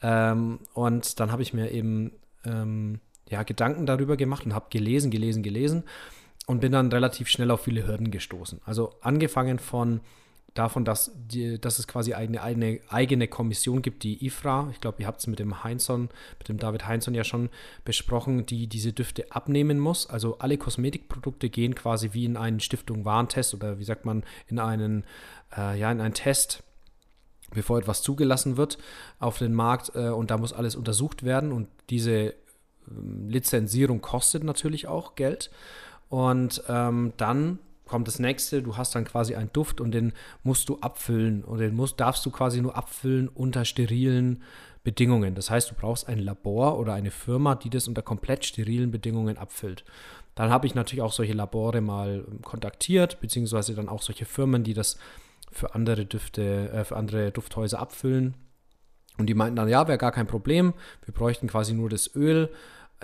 Ähm, 0.02 0.60
und 0.74 1.20
dann 1.20 1.34
habe 1.34 1.42
ich 1.42 1.54
mir 1.54 1.72
eben 1.72 2.14
ähm, 2.46 3.02
ja, 3.28 3.44
Gedanken 3.44 3.86
darüber 3.86 4.16
gemacht 4.16 4.46
und 4.46 4.56
habe 4.56 4.68
gelesen, 4.70 5.12
gelesen, 5.12 5.44
gelesen 5.44 5.84
und 6.48 6.62
bin 6.62 6.72
dann 6.72 6.92
relativ 6.92 7.28
schnell 7.28 7.52
auf 7.52 7.62
viele 7.62 7.86
Hürden 7.86 8.10
gestoßen. 8.10 8.62
Also 8.66 8.94
angefangen 9.02 9.60
von 9.60 10.00
davon, 10.54 10.86
dass, 10.86 11.12
die, 11.16 11.60
dass 11.60 11.80
es 11.80 11.88
quasi 11.88 12.14
eine, 12.14 12.42
eine 12.42 12.80
eigene 12.90 13.28
Kommission 13.28 13.82
gibt, 13.82 14.04
die 14.04 14.26
IFRA, 14.26 14.70
ich 14.72 14.82
glaube, 14.82 15.02
ihr 15.02 15.08
habt 15.08 15.20
es 15.20 15.28
mit 15.28 15.40
dem 15.40 15.64
Heinzon, 15.64 16.10
mit 16.38 16.50
dem 16.50 16.58
David 16.58 16.88
Heinzon 16.88 17.14
ja 17.14 17.24
schon 17.24 17.50
besprochen, 17.86 18.46
die 18.46 18.68
diese 18.68 18.94
Düfte 18.94 19.32
abnehmen 19.32 19.80
muss. 19.80 20.08
Also 20.08 20.40
alle 20.40 20.58
Kosmetikprodukte 20.58 21.50
gehen 21.50 21.76
quasi 21.76 22.10
wie 22.14 22.26
in 22.26 22.38
einen 22.38 22.60
Stiftung 22.60 23.06
Warentest 23.06 23.54
oder 23.54 23.80
wie 23.80 23.84
sagt 23.84 24.06
man, 24.06 24.24
in 24.48 24.60
einen, 24.60 25.06
äh, 25.56 25.80
ja, 25.80 25.92
in 25.92 26.02
einen 26.02 26.14
Test 26.14 26.64
bevor 27.52 27.80
etwas 27.80 28.02
zugelassen 28.02 28.58
wird 28.58 28.78
auf 29.20 29.40
den 29.40 29.54
Markt 29.54 29.92
äh, 29.96 30.10
und 30.10 30.30
da 30.32 30.38
muss 30.38 30.54
alles 30.54 30.76
untersucht 30.76 31.24
werden 31.24 31.52
und 31.52 31.68
diese 31.90 32.12
äh, 32.12 32.34
Lizenzierung 33.28 34.02
kostet 34.02 34.44
natürlich 34.44 34.88
auch 34.88 35.16
Geld 35.16 35.50
und 36.10 36.64
ähm, 36.68 37.14
dann 37.18 37.60
kommt 37.90 38.08
das 38.08 38.20
nächste, 38.20 38.62
du 38.62 38.78
hast 38.78 38.96
dann 38.96 39.04
quasi 39.04 39.36
einen 39.36 39.52
Duft 39.52 39.82
und 39.82 39.92
den 39.92 40.14
musst 40.44 40.70
du 40.70 40.80
abfüllen 40.80 41.44
und 41.44 41.58
den 41.58 41.76
musst, 41.76 42.00
darfst 42.00 42.26
du 42.26 42.32
quasi 42.32 42.62
nur 42.62 42.78
abfüllen 42.78 43.28
unter 43.28 43.66
sterilen 43.66 44.44
Bedingungen. 44.84 45.36
Das 45.36 45.50
heißt, 45.50 45.70
du 45.72 45.76
brauchst 45.76 46.08
ein 46.08 46.20
Labor 46.20 46.80
oder 46.80 46.94
eine 46.94 47.12
Firma, 47.12 47.56
die 47.56 47.70
das 47.70 47.88
unter 47.88 48.02
komplett 48.02 48.46
sterilen 48.46 48.92
Bedingungen 48.92 49.38
abfüllt. 49.38 49.84
Dann 50.36 50.52
habe 50.52 50.68
ich 50.68 50.76
natürlich 50.76 51.02
auch 51.02 51.12
solche 51.12 51.34
Labore 51.34 51.82
mal 51.82 52.24
kontaktiert, 52.44 53.20
beziehungsweise 53.20 53.76
dann 53.76 53.90
auch 53.90 54.02
solche 54.02 54.26
Firmen, 54.26 54.64
die 54.64 54.74
das 54.74 54.98
für 55.52 55.76
andere 55.76 56.06
Düfte, 56.06 56.70
äh, 56.72 56.86
für 56.86 56.96
andere 56.96 57.32
Dufthäuser 57.32 57.80
abfüllen. 57.80 58.36
Und 59.18 59.26
die 59.26 59.34
meinten 59.34 59.58
dann, 59.58 59.68
ja, 59.68 59.88
wäre 59.88 59.98
gar 59.98 60.14
kein 60.14 60.28
Problem. 60.28 60.74
Wir 61.04 61.14
bräuchten 61.14 61.48
quasi 61.48 61.74
nur 61.74 61.90
das 61.90 62.16
Öl 62.16 62.50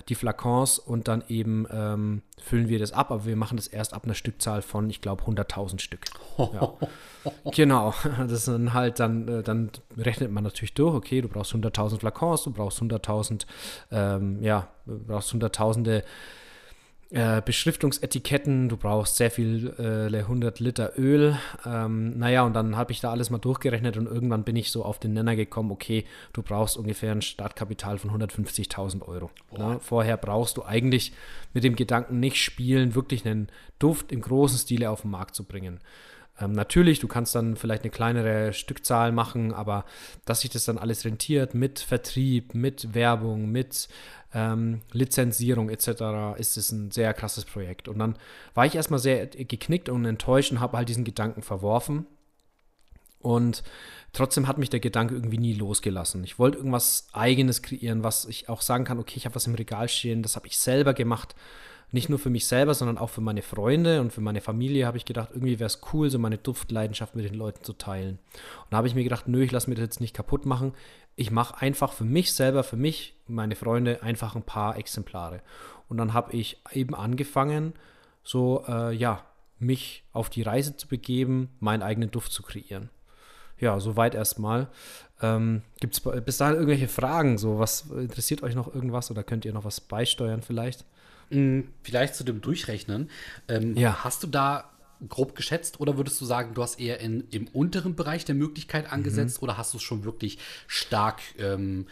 die 0.09 0.15
Flakons 0.15 0.77
und 0.77 1.07
dann 1.07 1.23
eben 1.29 1.65
ähm, 1.71 2.21
füllen 2.41 2.67
wir 2.67 2.79
das 2.79 2.91
ab, 2.91 3.11
aber 3.11 3.25
wir 3.25 3.35
machen 3.35 3.55
das 3.57 3.67
erst 3.67 3.93
ab 3.93 4.03
einer 4.03 4.13
Stückzahl 4.13 4.61
von, 4.61 4.89
ich 4.89 5.01
glaube, 5.01 5.23
100.000 5.23 5.79
Stück. 5.79 6.01
Ja. 6.37 6.73
genau, 7.51 7.93
das 8.27 8.45
sind 8.45 8.73
halt 8.73 8.99
dann, 8.99 9.27
äh, 9.27 9.43
dann 9.43 9.71
rechnet 9.97 10.31
man 10.31 10.43
natürlich 10.43 10.73
durch, 10.73 10.93
okay, 10.93 11.21
du 11.21 11.29
brauchst 11.29 11.53
100.000 11.53 11.99
Flakons, 11.99 12.43
du 12.43 12.51
brauchst 12.51 12.81
100.000, 12.81 13.45
ähm, 13.91 14.41
ja, 14.43 14.67
du 14.85 14.99
brauchst 14.99 15.31
hunderttausende 15.31 16.03
äh, 17.11 17.41
Beschriftungsetiketten, 17.41 18.67
du 18.67 18.77
brauchst 18.77 19.17
sehr 19.17 19.29
viel, 19.29 19.73
äh, 19.77 20.17
100 20.17 20.59
Liter 20.59 20.97
Öl. 20.97 21.37
Ähm, 21.65 22.17
naja, 22.17 22.43
und 22.43 22.53
dann 22.53 22.75
habe 22.75 22.91
ich 22.91 22.99
da 22.99 23.11
alles 23.11 23.29
mal 23.29 23.37
durchgerechnet 23.37 23.95
und 23.97 24.07
irgendwann 24.07 24.43
bin 24.43 24.55
ich 24.55 24.71
so 24.71 24.83
auf 24.83 24.99
den 24.99 25.13
Nenner 25.13 25.35
gekommen, 25.35 25.71
okay, 25.71 26.05
du 26.33 26.41
brauchst 26.41 26.77
ungefähr 26.77 27.11
ein 27.11 27.21
Startkapital 27.21 27.99
von 27.99 28.09
150.000 28.09 29.07
Euro. 29.07 29.29
Ne? 29.55 29.79
Vorher 29.81 30.17
brauchst 30.17 30.57
du 30.57 30.63
eigentlich 30.63 31.13
mit 31.53 31.63
dem 31.63 31.75
Gedanken 31.75 32.19
nicht 32.19 32.41
spielen, 32.43 32.95
wirklich 32.95 33.25
einen 33.25 33.49
Duft 33.77 34.11
im 34.11 34.21
großen 34.21 34.57
Stile 34.57 34.89
auf 34.89 35.01
den 35.01 35.11
Markt 35.11 35.35
zu 35.35 35.43
bringen. 35.43 35.79
Ähm, 36.39 36.51
natürlich, 36.51 36.99
du 36.99 37.07
kannst 37.07 37.33
dann 37.35 37.55
vielleicht 37.55 37.83
eine 37.83 37.91
kleinere 37.91 38.51
Stückzahl 38.51 39.11
machen, 39.11 39.53
aber 39.53 39.85
dass 40.25 40.41
sich 40.41 40.49
das 40.49 40.65
dann 40.65 40.77
alles 40.77 41.05
rentiert 41.05 41.53
mit 41.53 41.79
Vertrieb, 41.79 42.53
mit 42.55 42.93
Werbung, 42.93 43.51
mit 43.51 43.87
ähm, 44.35 44.81
Lizenzierung 44.91 45.69
etc., 45.69 46.37
ist 46.37 46.57
es 46.57 46.71
ein 46.71 46.91
sehr 46.91 47.13
krasses 47.13 47.45
Projekt. 47.45 47.87
Und 47.87 47.97
dann 47.99 48.17
war 48.53 48.65
ich 48.65 48.75
erstmal 48.75 48.99
sehr 48.99 49.27
geknickt 49.27 49.87
und 49.89 50.05
enttäuscht 50.05 50.51
und 50.51 50.59
habe 50.59 50.77
halt 50.77 50.89
diesen 50.89 51.05
Gedanken 51.05 51.41
verworfen. 51.41 52.05
Und 53.19 53.63
trotzdem 54.11 54.47
hat 54.47 54.57
mich 54.57 54.69
der 54.69 54.81
Gedanke 54.81 55.15
irgendwie 55.15 55.37
nie 55.39 55.53
losgelassen. 55.53 56.23
Ich 56.25 56.37
wollte 56.37 56.57
irgendwas 56.57 57.07
Eigenes 57.13 57.61
kreieren, 57.61 58.03
was 58.03 58.25
ich 58.25 58.49
auch 58.49 58.61
sagen 58.61 58.83
kann, 58.83 58.99
okay, 58.99 59.15
ich 59.15 59.25
habe 59.25 59.35
was 59.35 59.47
im 59.47 59.55
Regal 59.55 59.87
stehen, 59.87 60.21
das 60.21 60.35
habe 60.35 60.47
ich 60.47 60.57
selber 60.59 60.93
gemacht 60.93 61.33
nicht 61.91 62.09
nur 62.09 62.19
für 62.19 62.29
mich 62.29 62.47
selber, 62.47 62.73
sondern 62.73 62.97
auch 62.97 63.09
für 63.09 63.21
meine 63.21 63.41
Freunde 63.41 64.01
und 64.01 64.11
für 64.11 64.21
meine 64.21 64.41
Familie 64.41 64.85
habe 64.85 64.97
ich 64.97 65.05
gedacht, 65.05 65.29
irgendwie 65.33 65.59
wäre 65.59 65.67
es 65.67 65.81
cool, 65.93 66.09
so 66.09 66.19
meine 66.19 66.37
Duftleidenschaft 66.37 67.15
mit 67.15 67.25
den 67.25 67.35
Leuten 67.35 67.63
zu 67.63 67.73
teilen. 67.73 68.19
Und 68.33 68.71
da 68.71 68.77
habe 68.77 68.87
ich 68.87 68.95
mir 68.95 69.03
gedacht, 69.03 69.27
nö, 69.27 69.43
ich 69.43 69.51
lasse 69.51 69.69
mir 69.69 69.75
das 69.75 69.83
jetzt 69.83 70.01
nicht 70.01 70.15
kaputt 70.15 70.45
machen. 70.45 70.73
Ich 71.15 71.31
mache 71.31 71.61
einfach 71.61 71.93
für 71.93 72.03
mich 72.03 72.33
selber, 72.33 72.63
für 72.63 72.75
mich, 72.75 73.15
meine 73.27 73.55
Freunde, 73.55 74.03
einfach 74.03 74.35
ein 74.35 74.43
paar 74.43 74.77
Exemplare. 74.77 75.41
Und 75.87 75.97
dann 75.97 76.13
habe 76.13 76.33
ich 76.33 76.61
eben 76.73 76.95
angefangen, 76.95 77.73
so, 78.23 78.65
äh, 78.67 78.93
ja, 78.93 79.23
mich 79.59 80.03
auf 80.11 80.29
die 80.29 80.41
Reise 80.41 80.75
zu 80.75 80.87
begeben, 80.87 81.49
meinen 81.59 81.83
eigenen 81.83 82.11
Duft 82.11 82.31
zu 82.31 82.43
kreieren. 82.43 82.89
Ja, 83.57 83.79
soweit 83.79 84.15
erstmal. 84.15 84.67
Ähm, 85.21 85.61
Gibt 85.79 85.93
es 85.93 86.23
bis 86.25 86.37
dahin 86.37 86.55
irgendwelche 86.55 86.89
Fragen? 86.89 87.37
So, 87.37 87.57
was 87.57 87.89
interessiert 87.89 88.43
euch 88.43 88.55
noch 88.55 88.73
irgendwas 88.73 89.11
oder 89.11 89.23
könnt 89.23 89.45
ihr 89.45 89.53
noch 89.53 89.63
was 89.63 89.79
beisteuern 89.79 90.41
vielleicht? 90.41 90.85
Vielleicht 91.81 92.15
zu 92.15 92.23
dem 92.23 92.41
Durchrechnen. 92.41 93.09
Ähm, 93.47 93.75
ja. 93.75 94.03
Hast 94.03 94.23
du 94.23 94.27
da 94.27 94.71
grob 95.09 95.35
geschätzt 95.35 95.79
oder 95.79 95.97
würdest 95.97 96.19
du 96.21 96.25
sagen, 96.25 96.53
du 96.53 96.63
hast 96.63 96.79
eher 96.79 96.99
in, 96.99 97.25
im 97.31 97.47
unteren 97.47 97.95
Bereich 97.95 98.25
der 98.25 98.35
Möglichkeit 98.35 98.91
angesetzt 98.91 99.41
mhm. 99.41 99.45
oder 99.45 99.57
hast 99.57 99.73
du 99.73 99.77
es 99.77 99.83
schon 99.83 100.03
wirklich 100.03 100.37
stark 100.67 101.21
ähm, 101.37 101.87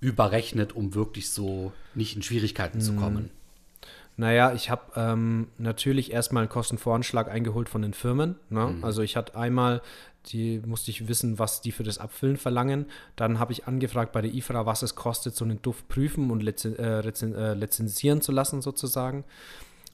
überrechnet, 0.00 0.74
um 0.74 0.94
wirklich 0.94 1.30
so 1.30 1.72
nicht 1.94 2.16
in 2.16 2.22
Schwierigkeiten 2.22 2.78
mhm. 2.78 2.82
zu 2.82 2.94
kommen? 2.94 3.30
Naja, 4.16 4.52
ich 4.52 4.70
habe 4.70 4.82
ähm, 4.94 5.48
natürlich 5.58 6.12
erstmal 6.12 6.42
einen 6.42 6.50
Kostenvoranschlag 6.50 7.30
eingeholt 7.30 7.68
von 7.68 7.82
den 7.82 7.94
Firmen. 7.94 8.36
Ne? 8.50 8.66
Mhm. 8.66 8.84
Also 8.84 9.02
ich 9.02 9.16
hatte 9.16 9.36
einmal 9.36 9.80
die 10.26 10.60
musste 10.64 10.90
ich 10.90 11.08
wissen, 11.08 11.38
was 11.38 11.60
die 11.60 11.72
für 11.72 11.82
das 11.82 11.98
Abfüllen 11.98 12.36
verlangen. 12.36 12.86
Dann 13.16 13.38
habe 13.38 13.52
ich 13.52 13.66
angefragt 13.66 14.12
bei 14.12 14.22
der 14.22 14.32
IFRA, 14.32 14.66
was 14.66 14.82
es 14.82 14.94
kostet, 14.94 15.34
so 15.34 15.44
einen 15.44 15.60
Duft 15.62 15.88
prüfen 15.88 16.30
und 16.30 16.42
lizen 16.42 16.78
äh, 16.78 17.00
äh, 17.00 17.54
lizenzieren 17.54 18.20
zu 18.20 18.32
lassen, 18.32 18.62
sozusagen. 18.62 19.24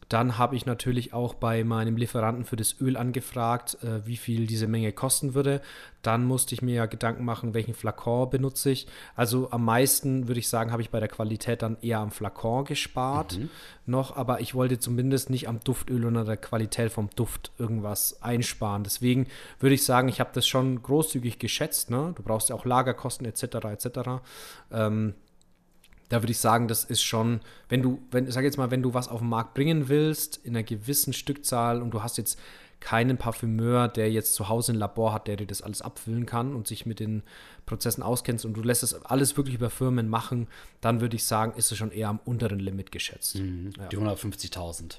Dann 0.08 0.38
habe 0.38 0.56
ich 0.56 0.64
natürlich 0.64 1.12
auch 1.12 1.34
bei 1.34 1.64
meinem 1.64 1.96
Lieferanten 1.96 2.44
für 2.44 2.56
das 2.56 2.80
Öl 2.80 2.96
angefragt, 2.96 3.76
äh, 3.82 4.06
wie 4.06 4.16
viel 4.16 4.46
diese 4.46 4.66
Menge 4.66 4.92
kosten 4.92 5.34
würde. 5.34 5.60
Dann 6.02 6.24
musste 6.24 6.54
ich 6.54 6.62
mir 6.62 6.74
ja 6.74 6.86
Gedanken 6.86 7.24
machen, 7.24 7.54
welchen 7.54 7.74
Flakon 7.74 8.30
benutze 8.30 8.70
ich. 8.70 8.86
Also 9.16 9.50
am 9.50 9.64
meisten 9.64 10.28
würde 10.28 10.40
ich 10.40 10.48
sagen, 10.48 10.72
habe 10.72 10.80
ich 10.80 10.90
bei 10.90 11.00
der 11.00 11.08
Qualität 11.08 11.60
dann 11.62 11.76
eher 11.82 11.98
am 11.98 12.10
Flakon 12.10 12.64
gespart 12.64 13.38
mhm. 13.38 13.50
noch, 13.84 14.16
aber 14.16 14.40
ich 14.40 14.54
wollte 14.54 14.78
zumindest 14.78 15.28
nicht 15.28 15.48
am 15.48 15.60
Duftöl 15.60 16.04
oder 16.06 16.24
der 16.24 16.36
Qualität 16.36 16.90
vom 16.90 17.10
Duft 17.14 17.52
irgendwas 17.58 18.22
einsparen. 18.22 18.84
Deswegen 18.84 19.26
würde 19.60 19.74
ich 19.74 19.84
sagen, 19.84 20.08
ich 20.08 20.20
habe 20.20 20.30
das 20.32 20.46
schon 20.46 20.82
großzügig 20.82 21.38
geschätzt. 21.38 21.90
Ne? 21.90 22.12
Du 22.16 22.22
brauchst 22.22 22.48
ja 22.48 22.54
auch 22.54 22.64
Lagerkosten 22.64 23.26
etc. 23.26 23.42
etc. 23.66 23.88
Ähm, 24.72 25.14
da 26.08 26.22
würde 26.22 26.32
ich 26.32 26.38
sagen, 26.38 26.68
das 26.68 26.84
ist 26.84 27.02
schon, 27.02 27.40
wenn 27.68 27.82
du, 27.82 28.00
wenn, 28.10 28.30
sag 28.30 28.44
jetzt 28.44 28.58
mal, 28.58 28.70
wenn 28.70 28.82
du 28.82 28.94
was 28.94 29.08
auf 29.08 29.20
den 29.20 29.28
Markt 29.28 29.54
bringen 29.54 29.88
willst, 29.88 30.38
in 30.38 30.56
einer 30.56 30.62
gewissen 30.62 31.12
Stückzahl 31.12 31.82
und 31.82 31.90
du 31.90 32.02
hast 32.02 32.18
jetzt 32.18 32.38
keinen 32.80 33.18
Parfümeur, 33.18 33.88
der 33.88 34.10
jetzt 34.10 34.34
zu 34.34 34.48
Hause 34.48 34.72
ein 34.72 34.76
Labor 34.78 35.12
hat, 35.12 35.26
der 35.26 35.36
dir 35.36 35.46
das 35.46 35.62
alles 35.62 35.82
abfüllen 35.82 36.26
kann 36.26 36.54
und 36.54 36.68
sich 36.68 36.86
mit 36.86 37.00
den 37.00 37.22
Prozessen 37.66 38.02
auskennt 38.02 38.44
und 38.44 38.54
du 38.54 38.62
lässt 38.62 38.82
es 38.82 38.94
alles 39.04 39.36
wirklich 39.36 39.56
über 39.56 39.68
Firmen 39.68 40.08
machen, 40.08 40.46
dann 40.80 41.00
würde 41.00 41.16
ich 41.16 41.24
sagen, 41.24 41.52
ist 41.56 41.72
es 41.72 41.78
schon 41.78 41.90
eher 41.90 42.08
am 42.08 42.20
unteren 42.24 42.60
Limit 42.60 42.92
geschätzt. 42.92 43.36
Mhm, 43.36 43.72
ja. 43.76 43.88
Die 43.88 43.98
150.000. 43.98 44.98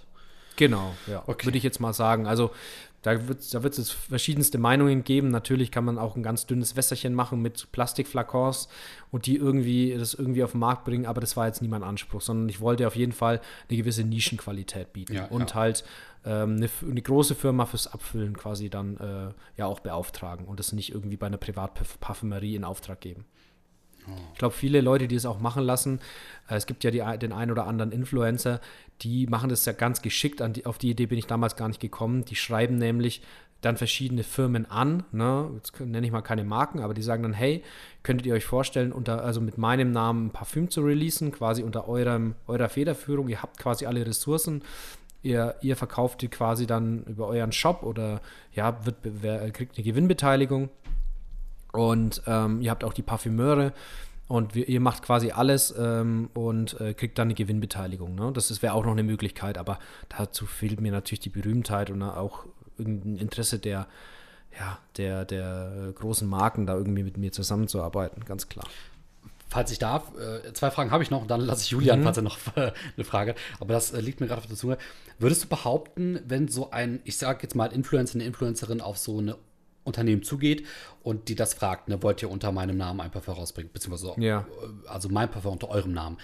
Genau, 0.58 0.94
ja. 1.08 1.24
Okay. 1.26 1.46
Würde 1.46 1.58
ich 1.58 1.64
jetzt 1.64 1.80
mal 1.80 1.94
sagen. 1.94 2.28
Also 2.28 2.52
da 3.02 3.28
wird 3.28 3.54
da 3.54 3.60
es 3.60 3.92
verschiedenste 3.92 4.58
Meinungen 4.58 5.04
geben. 5.04 5.30
Natürlich 5.30 5.72
kann 5.72 5.86
man 5.86 5.98
auch 5.98 6.16
ein 6.16 6.24
ganz 6.24 6.46
dünnes 6.46 6.76
Wässerchen 6.76 7.14
machen 7.14 7.42
mit 7.42 7.72
Plastikflakons 7.72 8.68
und 9.12 9.26
die 9.26 9.38
irgendwie 9.38 9.96
das 9.98 10.14
irgendwie 10.14 10.44
auf 10.44 10.52
den 10.52 10.60
Markt 10.60 10.86
bringen, 10.86 11.06
aber 11.06 11.22
das 11.22 11.38
war 11.38 11.48
jetzt 11.48 11.62
nie 11.62 11.68
mein 11.68 11.84
Anspruch, 11.84 12.22
sondern 12.22 12.50
ich 12.50 12.60
wollte 12.60 12.88
auf 12.88 12.96
jeden 12.96 13.14
Fall 13.14 13.42
eine 13.70 13.78
gewisse 13.78 14.04
Nischenqualität 14.04 14.94
bieten 14.94 15.14
ja, 15.14 15.26
und 15.26 15.52
ja. 15.52 15.56
halt 15.56 15.84
ähm, 16.26 16.58
eine, 16.58 16.70
eine, 16.82 17.02
große 17.02 17.36
Firma 17.36 17.66
fürs 17.66 17.88
Abfüllen 17.88 18.36
quasi 18.36 18.70
dann 18.70 18.98
äh, 18.98 19.34
ja 19.58 19.66
auch 19.66 19.80
beauftragen 19.80 20.46
und 20.46 20.60
das 20.60 20.74
nicht 20.74 20.94
irgendwie 20.94 21.18
bei 21.18 21.28
einer 21.28 21.38
Privatparfümerie 21.38 22.56
in 22.56 22.66
Auftrag 22.66 23.00
geben. 23.00 23.26
Ich 24.34 24.40
glaube, 24.40 24.56
viele 24.56 24.82
Leute, 24.82 25.08
die 25.08 25.16
es 25.16 25.26
auch 25.26 25.40
machen 25.40 25.64
lassen, 25.64 26.00
äh, 26.50 26.56
es 26.56 26.66
gibt 26.66 26.84
ja 26.84 26.92
die, 26.92 27.04
den 27.20 27.32
einen 27.32 27.52
oder 27.52 27.68
anderen 27.68 27.92
Influencer, 27.92 28.60
die 29.02 29.28
machen 29.28 29.50
das 29.50 29.66
ja 29.66 29.74
ganz 29.74 30.02
geschickt. 30.02 30.42
Die, 30.56 30.66
auf 30.66 30.78
die 30.78 30.90
Idee 30.90 31.06
bin 31.06 31.18
ich 31.18 31.28
damals 31.28 31.56
gar 31.56 31.68
nicht 31.68 31.80
gekommen. 31.80 32.26
Die 32.26 32.36
schreiben 32.36 32.78
nämlich 32.78 33.22
dann 33.62 33.76
verschiedene 33.76 34.24
Firmen 34.24 34.70
an, 34.70 35.04
ne? 35.12 35.50
jetzt 35.56 35.78
nenne 35.80 36.06
ich 36.06 36.14
mal 36.14 36.22
keine 36.22 36.46
Marken, 36.46 36.80
aber 36.80 36.94
die 36.94 37.02
sagen 37.02 37.24
dann, 37.24 37.34
hey, 37.34 37.62
könntet 38.04 38.26
ihr 38.26 38.34
euch 38.34 38.46
vorstellen, 38.46 38.94
unter, 38.94 39.24
also 39.24 39.42
mit 39.42 39.58
meinem 39.58 39.92
Namen 39.92 40.28
ein 40.28 40.32
Parfüm 40.32 40.70
zu 40.70 40.82
releasen, 40.82 41.32
quasi 41.32 41.64
unter 41.64 41.90
eurem, 41.90 42.36
eurer 42.48 42.70
Federführung, 42.70 43.28
ihr 43.28 43.42
habt 43.42 43.58
quasi 43.58 43.86
alle 43.86 44.06
Ressourcen, 44.06 44.64
ihr, 45.24 45.56
ihr 45.62 45.76
verkauft 45.76 46.22
die 46.22 46.30
quasi 46.30 46.68
dann 46.68 47.04
über 47.04 47.28
euren 47.28 47.52
Shop 47.52 47.84
oder 47.84 48.22
ja, 48.54 48.86
wird, 48.86 48.96
wer, 49.04 49.52
kriegt 49.52 49.78
eine 49.78 49.84
Gewinnbeteiligung 49.84 50.70
und 51.72 52.22
ähm, 52.28 52.62
ihr 52.62 52.72
habt 52.72 52.84
auch 52.84 52.94
die 52.94 53.02
Parfümeure 53.02 53.74
und 54.28 54.54
wir, 54.54 54.70
ihr 54.70 54.80
macht 54.80 55.04
quasi 55.04 55.32
alles 55.32 55.74
ähm, 55.78 56.30
und 56.34 56.80
äh, 56.80 56.94
kriegt 56.94 57.18
dann 57.18 57.28
eine 57.28 57.34
Gewinnbeteiligung. 57.34 58.16
Ne? 58.16 58.32
Das 58.34 58.62
wäre 58.62 58.74
auch 58.74 58.86
noch 58.86 58.92
eine 58.92 59.04
Möglichkeit, 59.04 59.58
aber 59.58 59.80
dazu 60.08 60.46
fehlt 60.46 60.82
mir 60.82 60.92
natürlich 60.92 61.20
die 61.20 61.30
Berühmtheit 61.30 61.90
und 61.90 62.02
auch 62.04 62.46
irgendein 62.78 63.18
Interesse 63.18 63.60
der, 63.60 63.88
ja, 64.58 64.78
der, 64.98 65.26
der 65.26 65.94
großen 65.96 66.28
Marken, 66.28 66.66
da 66.68 66.76
irgendwie 66.76 67.04
mit 67.04 67.18
mir 67.18 67.32
zusammenzuarbeiten, 67.32 68.24
ganz 68.24 68.48
klar. 68.50 68.68
Falls 69.50 69.72
ich 69.72 69.80
darf, 69.80 70.12
äh, 70.16 70.54
zwei 70.54 70.70
Fragen 70.70 70.92
habe 70.92 71.02
ich 71.02 71.10
noch 71.10 71.24
und 71.24 71.32
dann 71.32 71.42
lasse 71.42 71.64
ich 71.64 71.72
Julian, 71.72 72.02
mhm. 72.02 72.04
falls 72.04 72.18
er 72.18 72.24
noch 72.24 72.38
äh, 72.56 72.72
eine 72.96 73.04
Frage. 73.04 73.34
Aber 73.60 73.74
das 73.74 73.92
äh, 73.94 74.00
liegt 74.00 74.22
mir 74.22 74.28
gerade 74.28 74.42
auf 74.42 74.48
der 74.48 74.56
Zunge. 74.56 74.78
Würdest 75.18 75.44
du 75.44 75.48
behaupten, 75.48 76.20
wenn 76.28 76.48
so 76.48 76.70
ein, 76.70 77.00
ich 77.04 77.18
sage 77.18 77.40
jetzt 77.42 77.56
mal 77.56 77.74
Influencer, 77.74 78.16
eine 78.16 78.26
Influencerin 78.26 78.80
auf 78.80 79.00
so 79.00 79.18
eine 79.18 79.38
Unternehmen 79.90 80.24
zugeht 80.24 80.66
und 81.04 81.28
die 81.28 81.36
das 81.36 81.54
fragt, 81.54 81.90
ne, 81.90 82.02
wollt 82.02 82.22
ihr 82.22 82.30
unter 82.30 82.52
meinem 82.52 82.78
Namen 82.78 83.02
ein 83.02 83.12
Parfum 83.12 83.36
rausbringen, 83.36 83.72
beziehungsweise 83.74 84.14
ja. 84.22 84.42
Äh, 84.42 84.88
also 84.88 85.10
mein 85.10 85.30
Parfum 85.30 85.54
unter 85.54 85.70
eurem 85.70 85.94
Namen. 85.94 86.18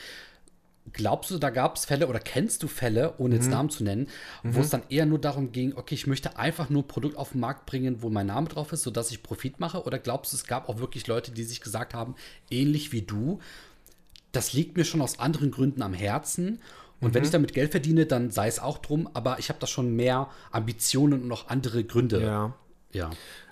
Glaubst 0.93 1.32
du, 1.32 1.39
da 1.39 1.49
gab 1.49 1.78
es 1.78 1.86
Fälle 1.86 2.08
oder 2.08 2.19
kennst 2.19 2.62
du 2.62 2.67
Fälle, 2.67 3.15
ohne 3.17 3.36
jetzt 3.36 3.45
mhm. 3.45 3.51
Namen 3.51 3.69
zu 3.71 3.84
nennen, 3.84 4.08
mhm. 4.43 4.56
wo 4.56 4.62
es 4.62 4.69
dann 4.69 4.84
eher 4.89 5.08
nur 5.08 5.19
darum 5.19 5.51
ging, 5.51 5.73
okay, 5.75 5.95
ich 5.95 6.06
möchte 6.06 6.38
einfach 6.38 6.69
nur 6.69 6.84
ein 6.84 6.88
Produkt 6.88 7.17
auf 7.17 7.32
den 7.32 7.41
Markt 7.41 7.65
bringen, 7.65 8.04
wo 8.04 8.10
mein 8.10 8.28
Name 8.28 8.47
drauf 8.47 8.71
ist, 8.71 8.84
sodass 8.84 9.10
ich 9.10 9.23
Profit 9.23 9.60
mache? 9.60 9.84
Oder 9.84 9.97
glaubst 9.97 10.32
du, 10.32 10.38
es 10.38 10.45
gab 10.45 10.69
auch 10.69 10.78
wirklich 10.78 11.08
Leute, 11.08 11.32
die 11.32 11.43
sich 11.43 11.60
gesagt 11.60 11.95
haben, 11.95 12.15
ähnlich 12.51 12.91
wie 12.91 13.01
du, 13.01 13.39
das 14.32 14.54
liegt 14.54 14.78
mir 14.78 14.86
schon 14.86 15.01
aus 15.01 15.17
anderen 15.17 15.49
Gründen 15.49 15.82
am 15.82 15.93
Herzen 15.93 16.60
und 17.01 17.10
mhm. 17.10 17.13
wenn 17.15 17.23
ich 17.23 17.30
damit 17.32 17.54
Geld 17.54 17.71
verdiene, 17.71 18.06
dann 18.06 18.32
sei 18.32 18.47
es 18.47 18.60
auch 18.60 18.78
drum, 18.78 19.10
aber 19.13 19.39
ich 19.39 19.49
habe 19.49 19.60
da 19.60 19.67
schon 19.67 19.95
mehr 19.95 20.30
Ambitionen 20.51 21.21
und 21.21 21.28
noch 21.28 21.49
andere 21.49 21.84
Gründe. 21.84 22.21
Ja. 22.21 22.54
Ja. 22.93 23.10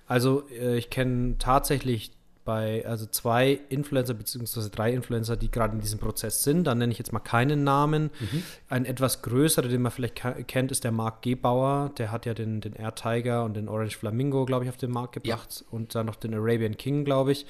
Also 0.08 0.48
äh, 0.50 0.78
ich 0.78 0.90
kenne 0.90 1.36
tatsächlich 1.40 2.12
bei, 2.46 2.86
also 2.86 3.06
zwei 3.06 3.60
Influencer 3.70 4.14
beziehungsweise 4.14 4.70
drei 4.70 4.92
Influencer, 4.92 5.38
die 5.38 5.50
gerade 5.50 5.76
in 5.76 5.82
diesem 5.82 6.00
Prozess 6.00 6.44
sind. 6.44 6.66
Da 6.66 6.76
nenne 6.76 6.92
ich 6.92 6.98
jetzt 6.98 7.14
mal 7.14 7.20
keinen 7.20 7.64
Namen. 7.64 8.12
Mhm. 8.20 8.44
Ein 8.70 8.86
etwas 8.86 9.22
größerer, 9.22 9.68
den 9.68 9.82
man 9.82 9.92
vielleicht 9.92 10.22
kennt, 10.48 10.72
ist 10.72 10.84
der 10.84 10.92
Marc 10.92 11.22
Gebauer. 11.22 11.92
Der 11.98 12.12
hat 12.12 12.26
ja 12.26 12.34
den, 12.34 12.60
den 12.60 12.74
Air 12.74 12.96
Tiger 12.96 13.46
und 13.46 13.56
den 13.56 13.70
Orange 13.70 13.98
Flamingo, 13.98 14.46
glaube 14.46 14.66
ich, 14.66 14.70
auf 14.70 14.78
den 14.78 14.92
Markt 14.92 15.14
gebracht. 15.14 15.62
Ja. 15.62 15.68
Und 15.72 15.96
dann 15.96 16.06
noch 16.06 16.16
den 16.16 16.34
Arabian 16.34 16.76
King, 16.76 17.06
glaube 17.06 17.32
ich. 17.32 17.46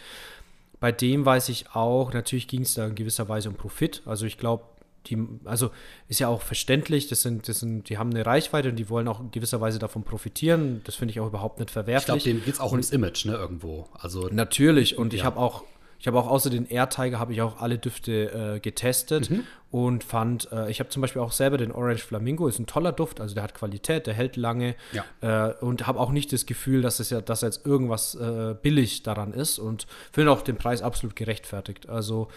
Bei 0.80 0.92
dem 0.92 1.26
weiß 1.26 1.48
ich 1.50 1.74
auch, 1.74 2.12
natürlich 2.12 2.48
ging 2.50 2.64
es 2.64 2.74
da 2.74 2.86
in 2.86 2.96
gewisser 2.96 3.30
Weise 3.30 3.50
um 3.50 3.56
Profit. 3.56 4.02
Also 4.06 4.26
ich 4.26 4.38
glaube, 4.38 4.66
die, 5.08 5.18
also 5.46 5.72
ist 6.08 6.20
ja 6.20 6.28
auch 6.28 6.42
verständlich, 6.42 7.08
das 7.08 7.22
sind, 7.22 7.48
das 7.48 7.60
sind, 7.60 7.90
die 7.90 7.98
haben 7.98 8.12
eine 8.12 8.26
Reichweite 8.26 8.70
und 8.70 8.78
die 8.78 8.90
wollen 8.90 9.08
auch 9.08 9.20
in 9.20 9.32
gewisser 9.32 9.62
Weise 9.62 9.80
davon 9.80 10.04
profitieren. 10.04 10.82
Das 10.86 10.96
finde 10.96 11.12
ich 11.12 11.20
auch 11.20 11.28
überhaupt 11.28 11.60
nicht 11.60 11.72
verwerflich. 11.72 12.16
Ich 12.16 12.24
glaube, 12.24 12.38
denen 12.38 12.46
geht 12.46 12.54
es 12.56 12.60
auch 12.60 12.72
und, 12.72 12.80
ums 12.80 12.92
Image, 12.92 13.26
ne, 13.26 13.34
irgendwo. 13.34 13.88
Also, 13.94 14.30
natürlich, 14.32 14.98
und 14.98 15.14
ja. 15.14 15.20
ich 15.20 15.26
habe 15.26 15.38
auch, 15.38 15.64
ich 16.00 16.08
habe 16.08 16.20
auch 16.20 16.28
außer 16.28 16.50
den 16.50 16.66
Air 16.66 16.90
Tiger 16.90 17.18
habe 17.18 17.32
ich 17.32 17.42
auch 17.42 17.62
alle 17.62 17.78
Düfte 17.78 18.56
äh, 18.56 18.60
getestet 18.60 19.30
mhm. 19.30 19.46
und 19.72 20.04
fand, 20.04 20.52
äh, 20.52 20.70
ich 20.70 20.82
habe 20.82 20.90
zum 20.90 21.02
Beispiel 21.02 21.22
auch 21.22 21.32
selber 21.32 21.58
den 21.58 21.72
Orange 21.72 22.04
Flamingo, 22.04 22.48
ist 22.50 22.60
ein 22.60 22.66
toller 22.66 22.92
Duft, 22.92 23.22
also 23.22 23.34
der 23.34 23.44
hat 23.44 23.54
Qualität, 23.54 24.06
der 24.06 24.14
hält 24.14 24.36
lange 24.36 24.76
ja. 24.92 25.50
äh, 25.50 25.54
und 25.64 25.88
habe 25.88 26.02
auch 26.02 26.12
nicht 26.12 26.34
das 26.34 26.46
Gefühl, 26.46 26.82
dass 26.82 27.00
es 27.00 27.10
ja, 27.10 27.22
dass 27.22 27.40
jetzt 27.40 27.66
irgendwas 27.66 28.16
äh, 28.16 28.54
billig 28.62 29.04
daran 29.04 29.34
ist 29.34 29.60
und 29.60 29.88
finde 30.12 30.32
auch 30.32 30.42
den 30.42 30.58
Preis 30.58 30.82
absolut 30.82 31.16
gerechtfertigt. 31.16 31.88
Also 31.88 32.28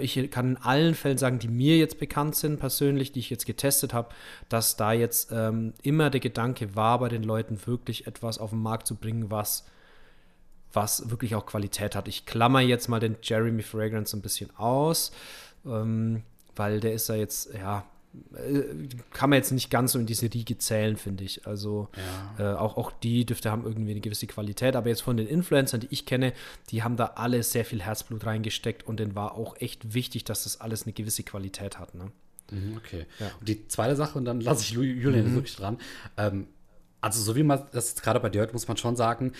ich 0.00 0.30
kann 0.30 0.50
in 0.50 0.56
allen 0.56 0.94
Fällen 0.94 1.18
sagen, 1.18 1.38
die 1.38 1.48
mir 1.48 1.76
jetzt 1.76 1.98
bekannt 1.98 2.36
sind, 2.36 2.58
persönlich, 2.58 3.12
die 3.12 3.20
ich 3.20 3.30
jetzt 3.30 3.46
getestet 3.46 3.92
habe, 3.92 4.08
dass 4.48 4.76
da 4.76 4.92
jetzt 4.92 5.30
ähm, 5.32 5.74
immer 5.82 6.10
der 6.10 6.20
Gedanke 6.20 6.74
war, 6.74 6.98
bei 6.98 7.08
den 7.08 7.22
Leuten 7.22 7.58
wirklich 7.66 8.06
etwas 8.06 8.38
auf 8.38 8.50
den 8.50 8.60
Markt 8.60 8.86
zu 8.86 8.96
bringen, 8.96 9.30
was, 9.30 9.66
was 10.72 11.10
wirklich 11.10 11.34
auch 11.34 11.46
Qualität 11.46 11.94
hat. 11.94 12.08
Ich 12.08 12.26
klammer 12.26 12.60
jetzt 12.60 12.88
mal 12.88 13.00
den 13.00 13.16
Jeremy 13.22 13.62
Fragrance 13.62 14.16
ein 14.16 14.22
bisschen 14.22 14.54
aus, 14.56 15.12
ähm, 15.66 16.22
weil 16.56 16.80
der 16.80 16.94
ist 16.94 17.08
ja 17.08 17.14
jetzt, 17.14 17.52
ja, 17.54 17.78
äh, 17.78 17.97
kann 19.12 19.30
man 19.30 19.36
jetzt 19.36 19.52
nicht 19.52 19.70
ganz 19.70 19.92
so 19.92 19.98
in 19.98 20.06
diese 20.06 20.32
Riege 20.32 20.58
zählen, 20.58 20.96
finde 20.96 21.24
ich. 21.24 21.46
Also 21.46 21.88
ja. 22.38 22.54
äh, 22.54 22.56
auch, 22.56 22.76
auch 22.76 22.90
die 22.90 23.24
Düfte 23.24 23.50
haben 23.50 23.64
irgendwie 23.64 23.92
eine 23.92 24.00
gewisse 24.00 24.26
Qualität, 24.26 24.76
aber 24.76 24.88
jetzt 24.88 25.02
von 25.02 25.16
den 25.16 25.26
Influencern, 25.26 25.80
die 25.80 25.88
ich 25.90 26.06
kenne, 26.06 26.32
die 26.70 26.82
haben 26.82 26.96
da 26.96 27.12
alle 27.16 27.42
sehr 27.42 27.64
viel 27.64 27.82
Herzblut 27.82 28.24
reingesteckt 28.26 28.86
und 28.86 28.98
denen 28.98 29.14
war 29.14 29.34
auch 29.34 29.56
echt 29.60 29.94
wichtig, 29.94 30.24
dass 30.24 30.44
das 30.44 30.60
alles 30.60 30.84
eine 30.84 30.92
gewisse 30.92 31.22
Qualität 31.22 31.78
hat. 31.78 31.94
Ne? 31.94 32.10
Mhm, 32.50 32.76
okay. 32.76 33.06
Ja. 33.18 33.30
Und 33.38 33.48
die 33.48 33.68
zweite 33.68 33.96
Sache, 33.96 34.18
und 34.18 34.24
dann 34.24 34.40
lasse 34.40 34.62
ich 34.62 34.70
Julian 34.70 35.30
mhm. 35.30 35.34
wirklich 35.34 35.56
dran. 35.56 35.78
Ähm, 36.16 36.48
also, 37.00 37.22
so 37.22 37.36
wie 37.36 37.42
man 37.42 37.62
das 37.72 37.90
jetzt 37.90 38.02
gerade 38.02 38.20
bei 38.20 38.30
dir 38.30 38.40
hört, 38.40 38.52
muss 38.52 38.66
man 38.66 38.76
schon 38.76 38.96
sagen, 38.96 39.32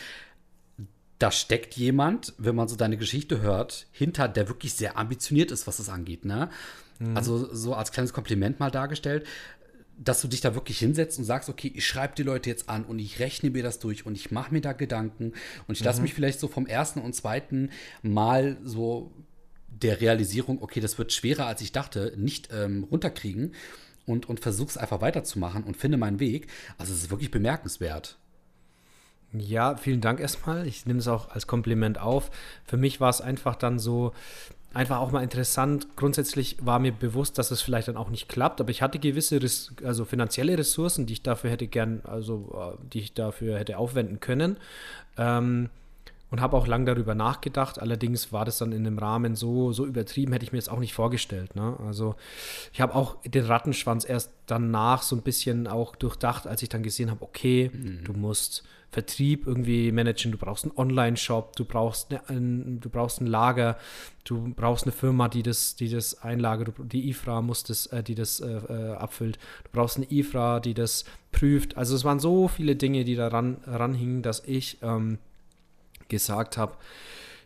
da 1.19 1.33
steckt 1.33 1.75
jemand, 1.75 2.35
wenn 2.39 2.55
man 2.55 2.69
so 2.69 2.77
deine 2.77 2.97
Geschichte 2.97 3.41
hört, 3.41 3.87
hinter, 3.91 4.29
der 4.29 4.49
wirklich 4.49 4.75
sehr 4.75 4.97
ambitioniert 4.97 5.51
ist, 5.51 5.67
was 5.67 5.79
das 5.79 5.89
angeht. 5.89 6.25
Ne? 6.25 6.49
Mhm. 6.99 7.17
Also 7.17 7.53
so 7.55 7.75
als 7.75 7.93
kleines 7.93 8.13
Kompliment 8.13 8.61
mal 8.61 8.71
dargestellt, 8.71 9.27
dass 9.99 10.21
du 10.23 10.29
dich 10.29 10.41
da 10.41 10.55
wirklich 10.55 10.79
hinsetzt 10.79 11.19
und 11.19 11.25
sagst, 11.25 11.49
okay, 11.49 11.73
ich 11.75 11.87
schreibe 11.87 12.15
die 12.15 12.23
Leute 12.23 12.49
jetzt 12.49 12.69
an 12.69 12.85
und 12.85 12.99
ich 12.99 13.19
rechne 13.19 13.51
mir 13.51 13.63
das 13.63 13.81
durch 13.81 14.07
und 14.07 14.15
ich 14.15 14.31
mache 14.31 14.53
mir 14.53 14.61
da 14.61 14.73
Gedanken 14.73 15.33
und 15.67 15.77
ich 15.77 15.83
lasse 15.83 15.99
mhm. 15.99 16.05
mich 16.05 16.15
vielleicht 16.15 16.39
so 16.39 16.47
vom 16.49 16.67
ersten 16.67 17.01
und 17.01 17.15
zweiten 17.15 17.71
Mal 18.03 18.59
so 18.63 19.13
der 19.69 20.01
Realisierung, 20.01 20.63
okay, 20.63 20.81
das 20.81 20.99
wird 20.99 21.13
schwerer 21.13 21.47
als 21.47 21.61
ich 21.61 21.73
dachte, 21.73 22.15
nicht 22.17 22.49
ähm, 22.53 22.85
runterkriegen 22.85 23.55
und, 24.07 24.29
und 24.29 24.41
versuch's 24.41 24.77
einfach 24.77 25.01
weiterzumachen 25.01 25.65
und 25.65 25.77
finde 25.77 25.99
meinen 25.99 26.21
Weg. 26.21 26.49
Also 26.79 26.93
es 26.93 27.03
ist 27.03 27.11
wirklich 27.11 27.31
bemerkenswert. 27.31 28.19
Ja, 29.33 29.77
vielen 29.77 30.01
Dank 30.01 30.21
erstmal. 30.21 30.67
Ich 30.67 30.87
nehme 30.87 31.01
es 31.01 31.09
auch 31.09 31.29
als 31.31 31.47
Kompliment 31.47 31.99
auf. 31.99 32.31
Für 32.65 32.79
mich 32.79 33.01
war 33.01 33.11
es 33.11 33.21
einfach 33.21 33.57
dann 33.57 33.79
so, 33.79 34.13
einfach 34.75 34.99
auch 34.99 35.11
mal 35.11 35.23
interessant. 35.23 35.89
Grundsätzlich 35.97 36.57
war 36.61 36.79
mir 36.79 36.93
bewusst, 36.93 37.39
dass 37.39 37.51
es 37.51 37.63
vielleicht 37.63 37.89
dann 37.89 37.97
auch 37.97 38.11
nicht 38.11 38.29
klappt, 38.29 38.61
aber 38.61 38.71
ich 38.71 38.83
hatte 38.83 38.99
gewisse, 38.99 39.41
also 39.85 40.05
finanzielle 40.05 40.57
Ressourcen, 40.59 41.07
die 41.07 41.15
ich 41.15 41.23
dafür 41.23 41.51
hätte 41.51 41.67
gern, 41.67 42.03
also 42.05 42.77
äh, 42.77 42.89
die 42.93 43.01
ich 43.01 43.15
dafür 43.15 43.59
hätte 43.59 43.79
aufwenden 43.79 44.21
können. 44.21 44.59
Ähm, 45.17 45.71
und 46.31 46.41
habe 46.41 46.57
auch 46.57 46.67
lang 46.67 46.85
darüber 46.87 47.15
nachgedacht. 47.15 47.81
Allerdings 47.81 48.33
war 48.33 48.45
das 48.45 48.59
dann 48.59 48.73
in 48.73 48.85
dem 48.85 48.99
Rahmen 48.99 49.35
so, 49.35 49.73
so 49.73 49.87
übertrieben, 49.87 50.33
hätte 50.33 50.45
ich 50.45 50.53
mir 50.53 50.59
jetzt 50.59 50.71
auch 50.71 50.79
nicht 50.79 50.95
vorgestellt. 50.95 51.57
Ne? 51.57 51.77
Also 51.87 52.17
ich 52.73 52.81
habe 52.81 52.95
auch 52.95 53.17
den 53.23 53.45
Rattenschwanz 53.45 54.09
erst 54.09 54.33
danach 54.47 55.03
so 55.03 55.17
ein 55.17 55.23
bisschen 55.23 55.67
auch 55.67 55.97
durchdacht, 55.97 56.47
als 56.47 56.63
ich 56.63 56.69
dann 56.69 56.83
gesehen 56.83 57.11
habe, 57.11 57.23
okay, 57.23 57.71
mhm. 57.73 58.05
du 58.05 58.13
musst 58.13 58.65
Vertrieb 58.91 59.47
irgendwie 59.47 59.93
managen, 59.93 60.33
du 60.33 60.39
brauchst 60.39 60.65
einen 60.65 60.73
Online-Shop, 60.75 61.57
du 61.57 61.67
brauchst 61.67 62.11
eine, 62.11 62.27
ein, 62.31 62.81
du 62.81 62.89
brauchst 62.89 63.21
ein 63.21 63.27
Lager, 63.27 63.77
du 64.25 64.55
brauchst 64.55 64.85
eine 64.85 64.93
Firma, 64.93 65.29
die 65.29 65.43
das, 65.43 65.77
die 65.77 65.91
das 65.91 66.23
einlagert, 66.23 66.73
die 66.91 67.11
IFRA 67.11 67.43
muss 67.43 67.65
das, 67.65 67.87
äh, 67.89 68.03
die 68.03 68.15
das 68.15 68.41
äh, 68.41 68.47
äh, 68.47 68.93
abfüllt, 68.95 69.39
du 69.65 69.71
brauchst 69.73 69.99
eine 69.99 70.11
IFRA, 70.11 70.61
die 70.61 70.73
das 70.73 71.05
prüft. 71.33 71.77
Also 71.77 71.95
es 71.95 72.05
waren 72.05 72.19
so 72.19 72.49
viele 72.49 72.77
Dinge, 72.77 73.05
die 73.05 73.15
daran 73.15 73.59
ranhingen, 73.67 74.23
dass 74.23 74.43
ich 74.47 74.79
ähm, 74.81 75.19
gesagt 76.09 76.57
habe, 76.57 76.75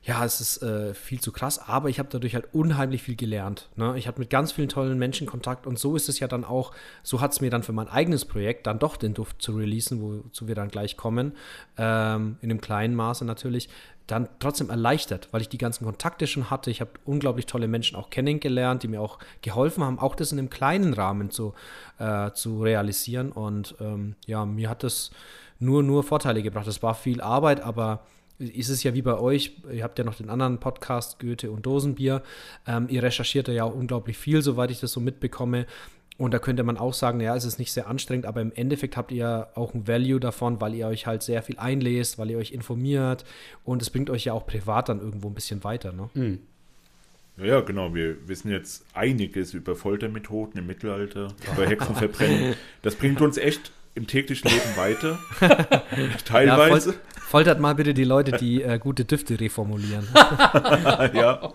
ja, 0.05 0.25
es 0.25 0.41
ist 0.41 0.63
äh, 0.63 0.95
viel 0.95 1.21
zu 1.21 1.31
krass, 1.31 1.61
aber 1.61 1.89
ich 1.89 2.01
habe 2.01 2.09
dadurch 2.11 2.35
halt 2.35 2.49
unheimlich 2.53 3.03
viel 3.03 3.15
gelernt. 3.15 3.69
Ne? 3.77 3.95
Ich 3.97 4.09
hatte 4.09 4.19
mit 4.19 4.31
ganz 4.31 4.51
vielen 4.51 4.69
tollen 4.69 4.99
Menschen 4.99 5.29
Kontakt 5.29 5.65
und 5.65 5.79
so 5.79 5.95
ist 5.95 6.09
es 6.09 6.19
ja 6.19 6.27
dann 6.27 6.45
auch, 6.45 6.73
so 7.05 7.21
hat 7.21 7.31
es 7.31 7.41
mir 7.41 7.51
dann 7.51 7.63
für 7.63 7.73
mein 7.73 7.87
eigenes 7.87 8.25
Projekt 8.25 8.67
dann 8.67 8.81
doch 8.81 8.97
den 8.97 9.15
Duft 9.15 9.41
zu 9.41 9.53
releasen, 9.53 10.03
wozu 10.03 10.49
wir 10.49 10.57
dann 10.57 10.71
gleich 10.71 10.97
kommen, 10.97 11.37
ähm, 11.79 12.37
in 12.41 12.51
einem 12.51 12.61
kleinen 12.61 12.97
Maße 12.97 13.25
natürlich, 13.25 13.69
dann 14.09 14.29
trotzdem 14.41 14.71
erleichtert, 14.71 15.29
weil 15.31 15.41
ich 15.41 15.49
die 15.49 15.59
ganzen 15.59 15.85
Kontakte 15.85 16.27
schon 16.27 16.51
hatte. 16.51 16.73
Ich 16.73 16.81
habe 16.81 16.91
unglaublich 17.05 17.47
tolle 17.47 17.69
Menschen 17.69 17.97
auch 17.97 18.11
kennengelernt, 18.11 18.83
die 18.83 18.89
mir 18.89 19.01
auch 19.01 19.21
geholfen 19.43 19.85
haben, 19.85 20.01
auch 20.01 20.17
das 20.17 20.33
in 20.33 20.39
einem 20.41 20.51
kleinen 20.51 20.95
Rahmen 20.95 21.31
zu, 21.31 21.55
äh, 21.99 22.33
zu 22.33 22.61
realisieren. 22.61 23.31
Und 23.31 23.77
ähm, 23.81 24.17
ja, 24.27 24.45
mir 24.45 24.69
hat 24.69 24.83
das 24.83 25.13
nur, 25.61 25.85
nur 25.85 26.03
Vorteile 26.03 26.43
gebracht. 26.43 26.67
Es 26.67 26.83
war 26.83 26.97
viel 26.97 27.21
Arbeit, 27.21 27.61
aber 27.61 28.01
ist 28.43 28.69
es 28.69 28.83
ja 28.83 28.95
wie 28.95 29.03
bei 29.03 29.19
euch, 29.19 29.57
ihr 29.73 29.83
habt 29.85 29.99
ja 29.99 30.05
noch 30.05 30.17
den 30.17 30.31
anderen 30.31 30.59
Podcast, 30.59 31.19
Goethe 31.21 31.51
und 31.51 31.65
Dosenbier. 31.65 32.23
Ähm, 32.67 32.87
ihr 32.89 33.03
recherchiert 33.03 33.49
ja 33.49 33.65
auch 33.65 33.75
unglaublich 33.75 34.19
viel, 34.19 34.43
soweit 34.43 34.71
ich 34.71 34.81
das 34.81 34.93
so 34.93 35.01
mitbekomme. 35.01 35.67
Und 36.19 36.35
da 36.35 36.39
könnte 36.39 36.63
man 36.63 36.77
auch 36.77 36.95
sagen, 36.95 37.21
ja, 37.21 37.35
es 37.35 37.45
ist 37.45 37.59
nicht 37.59 37.73
sehr 37.73 37.89
anstrengend, 37.89 38.27
aber 38.27 38.41
im 38.43 38.53
Endeffekt 38.53 38.97
habt 38.97 39.13
ihr 39.13 39.49
auch 39.55 39.75
ein 39.75 39.89
Value 39.89 40.21
davon, 40.21 40.61
weil 40.61 40.75
ihr 40.75 40.87
euch 40.87 41.07
halt 41.07 41.23
sehr 41.23 41.43
viel 41.43 41.59
einlest, 41.59 42.19
weil 42.19 42.31
ihr 42.31 42.39
euch 42.39 42.53
informiert 42.53 43.25
und 43.65 43.81
es 43.81 43.91
bringt 43.91 44.11
euch 44.11 44.27
ja 44.27 44.33
auch 44.33 44.47
privat 44.47 44.89
dann 44.89 45.01
irgendwo 45.01 45.29
ein 45.29 45.35
bisschen 45.35 45.65
weiter. 45.65 45.93
Ne? 45.93 46.11
Mhm. 46.15 46.39
Ja, 47.39 47.61
genau. 47.61 47.95
Wir 47.95 48.29
wissen 48.29 48.51
jetzt 48.51 48.85
einiges 48.93 49.55
über 49.55 49.75
Foltermethoden 49.75 50.61
im 50.61 50.67
Mittelalter, 50.67 51.29
über 51.55 51.67
Hexenverbrennung. 51.67 52.55
Das 52.83 52.95
bringt 52.95 53.21
uns 53.21 53.39
echt 53.39 53.73
im 53.95 54.07
täglichen 54.07 54.51
Leben 54.51 54.77
weiter. 54.77 55.19
Teilweise. 56.25 56.91
Ja, 56.91 56.97
foltert 57.17 57.61
mal 57.61 57.75
bitte 57.75 57.95
die 57.95 58.05
Leute, 58.05 58.33
die 58.33 58.63
äh, 58.63 58.79
gute 58.79 59.05
Düfte 59.05 59.39
reformulieren. 59.39 60.07
ja. 60.15 61.53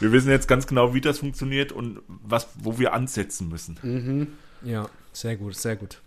Wir 0.00 0.12
wissen 0.12 0.30
jetzt 0.30 0.48
ganz 0.48 0.66
genau, 0.66 0.94
wie 0.94 1.00
das 1.00 1.20
funktioniert 1.20 1.72
und 1.72 2.00
was, 2.08 2.48
wo 2.56 2.78
wir 2.78 2.92
ansetzen 2.92 3.48
müssen. 3.48 3.78
Mhm. 3.82 4.28
Ja, 4.64 4.88
sehr 5.12 5.36
gut, 5.36 5.54
sehr 5.56 5.76
gut. 5.76 6.00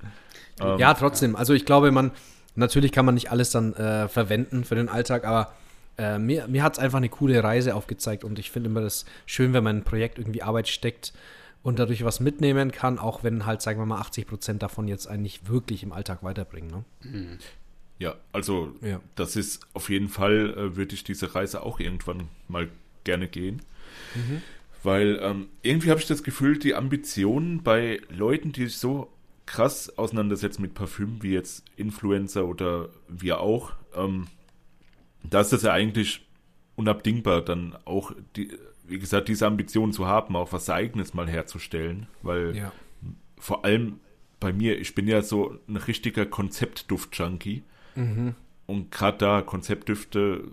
Ähm, 0.59 0.77
ja, 0.77 0.93
trotzdem. 0.93 1.35
Also 1.35 1.53
ich 1.53 1.65
glaube, 1.65 1.91
man, 1.91 2.11
natürlich 2.55 2.91
kann 2.91 3.05
man 3.05 3.15
nicht 3.15 3.31
alles 3.31 3.49
dann 3.51 3.73
äh, 3.73 4.07
verwenden 4.07 4.65
für 4.65 4.75
den 4.75 4.89
Alltag, 4.89 5.25
aber 5.25 5.53
äh, 5.97 6.17
mir, 6.17 6.47
mir 6.47 6.63
hat 6.63 6.73
es 6.73 6.79
einfach 6.79 6.97
eine 6.97 7.09
coole 7.09 7.41
Reise 7.43 7.75
aufgezeigt 7.75 8.23
und 8.23 8.39
ich 8.39 8.51
finde 8.51 8.69
immer 8.69 8.81
das 8.81 9.05
schön, 9.25 9.53
wenn 9.53 9.63
man 9.63 9.77
ein 9.77 9.83
Projekt 9.83 10.19
irgendwie 10.19 10.43
Arbeit 10.43 10.67
steckt 10.67 11.13
und 11.65 11.79
dadurch 11.79 12.05
was 12.05 12.19
mitnehmen 12.19 12.71
kann, 12.71 12.99
auch 12.99 13.23
wenn 13.23 13.47
halt, 13.47 13.59
sagen 13.63 13.79
wir 13.79 13.87
mal, 13.87 13.97
80 13.97 14.27
Prozent 14.27 14.61
davon 14.61 14.87
jetzt 14.87 15.07
eigentlich 15.07 15.47
wirklich 15.47 15.81
im 15.81 15.93
Alltag 15.93 16.21
weiterbringen. 16.21 16.69
Ne? 16.69 16.85
Mhm. 17.01 17.37
Ja, 17.97 18.13
also 18.31 18.75
ja. 18.81 19.01
das 19.15 19.35
ist 19.35 19.65
auf 19.73 19.89
jeden 19.89 20.07
Fall, 20.07 20.53
äh, 20.55 20.75
würde 20.75 20.93
ich 20.93 21.03
diese 21.03 21.33
Reise 21.33 21.63
auch 21.63 21.79
irgendwann 21.79 22.29
mal 22.47 22.69
gerne 23.03 23.27
gehen. 23.27 23.63
Mhm. 24.13 24.43
Weil 24.83 25.17
ähm, 25.23 25.47
irgendwie 25.63 25.89
habe 25.89 25.99
ich 25.99 26.05
das 26.05 26.21
Gefühl, 26.21 26.59
die 26.59 26.75
Ambitionen 26.75 27.63
bei 27.63 27.99
Leuten, 28.09 28.51
die 28.51 28.67
sich 28.67 28.77
so 28.77 29.11
krass 29.47 29.97
auseinandersetzen 29.97 30.61
mit 30.61 30.75
Parfüm, 30.75 31.23
wie 31.23 31.33
jetzt 31.33 31.63
Influencer 31.77 32.45
oder 32.45 32.89
wir 33.07 33.39
auch, 33.39 33.73
ähm, 33.95 34.27
da 35.23 35.41
ist 35.41 35.51
das 35.51 35.63
ja 35.63 35.73
eigentlich 35.73 36.27
unabdingbar, 36.75 37.41
dann 37.41 37.75
auch 37.85 38.11
die, 38.35 38.55
wie 38.87 38.99
gesagt, 38.99 39.27
diese 39.27 39.47
Ambition 39.47 39.91
zu 39.91 40.07
haben, 40.07 40.35
auch 40.35 40.53
was 40.53 40.69
Eigenes 40.69 41.13
mal 41.13 41.27
herzustellen, 41.27 42.07
weil 42.21 42.55
ja. 42.55 42.71
vor 43.37 43.65
allem 43.65 43.99
bei 44.39 44.53
mir, 44.53 44.79
ich 44.79 44.95
bin 44.95 45.07
ja 45.07 45.21
so 45.21 45.57
ein 45.67 45.77
richtiger 45.77 46.25
Konzeptduft-Junkie 46.25 47.63
mhm. 47.95 48.35
und 48.67 48.91
gerade 48.91 49.17
da 49.17 49.41
Konzeptdüfte, 49.41 50.43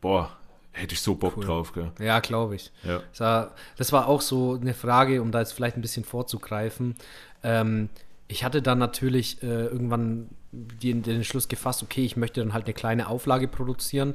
boah, 0.00 0.36
hätte 0.72 0.94
ich 0.94 1.00
so 1.00 1.14
Bock 1.14 1.36
cool. 1.36 1.44
drauf. 1.44 1.72
Gell? 1.72 1.92
Ja, 1.98 2.20
glaube 2.20 2.54
ich. 2.54 2.70
Ja. 2.84 3.02
Das, 3.10 3.20
war, 3.20 3.54
das 3.76 3.92
war 3.92 4.08
auch 4.08 4.20
so 4.20 4.58
eine 4.60 4.74
Frage, 4.74 5.22
um 5.22 5.32
da 5.32 5.40
jetzt 5.40 5.52
vielleicht 5.52 5.76
ein 5.76 5.82
bisschen 5.82 6.04
vorzugreifen. 6.04 6.96
Ähm, 7.42 7.88
ich 8.28 8.44
hatte 8.44 8.62
dann 8.62 8.78
natürlich 8.78 9.42
äh, 9.42 9.66
irgendwann 9.66 10.30
den, 10.52 11.02
den 11.02 11.24
Schluss 11.24 11.48
gefasst, 11.48 11.82
okay, 11.82 12.04
ich 12.04 12.16
möchte 12.16 12.40
dann 12.40 12.52
halt 12.52 12.64
eine 12.64 12.74
kleine 12.74 13.08
Auflage 13.08 13.48
produzieren, 13.48 14.14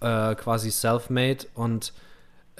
äh, 0.00 0.34
quasi 0.34 0.70
self-made 0.70 1.46
und 1.54 1.92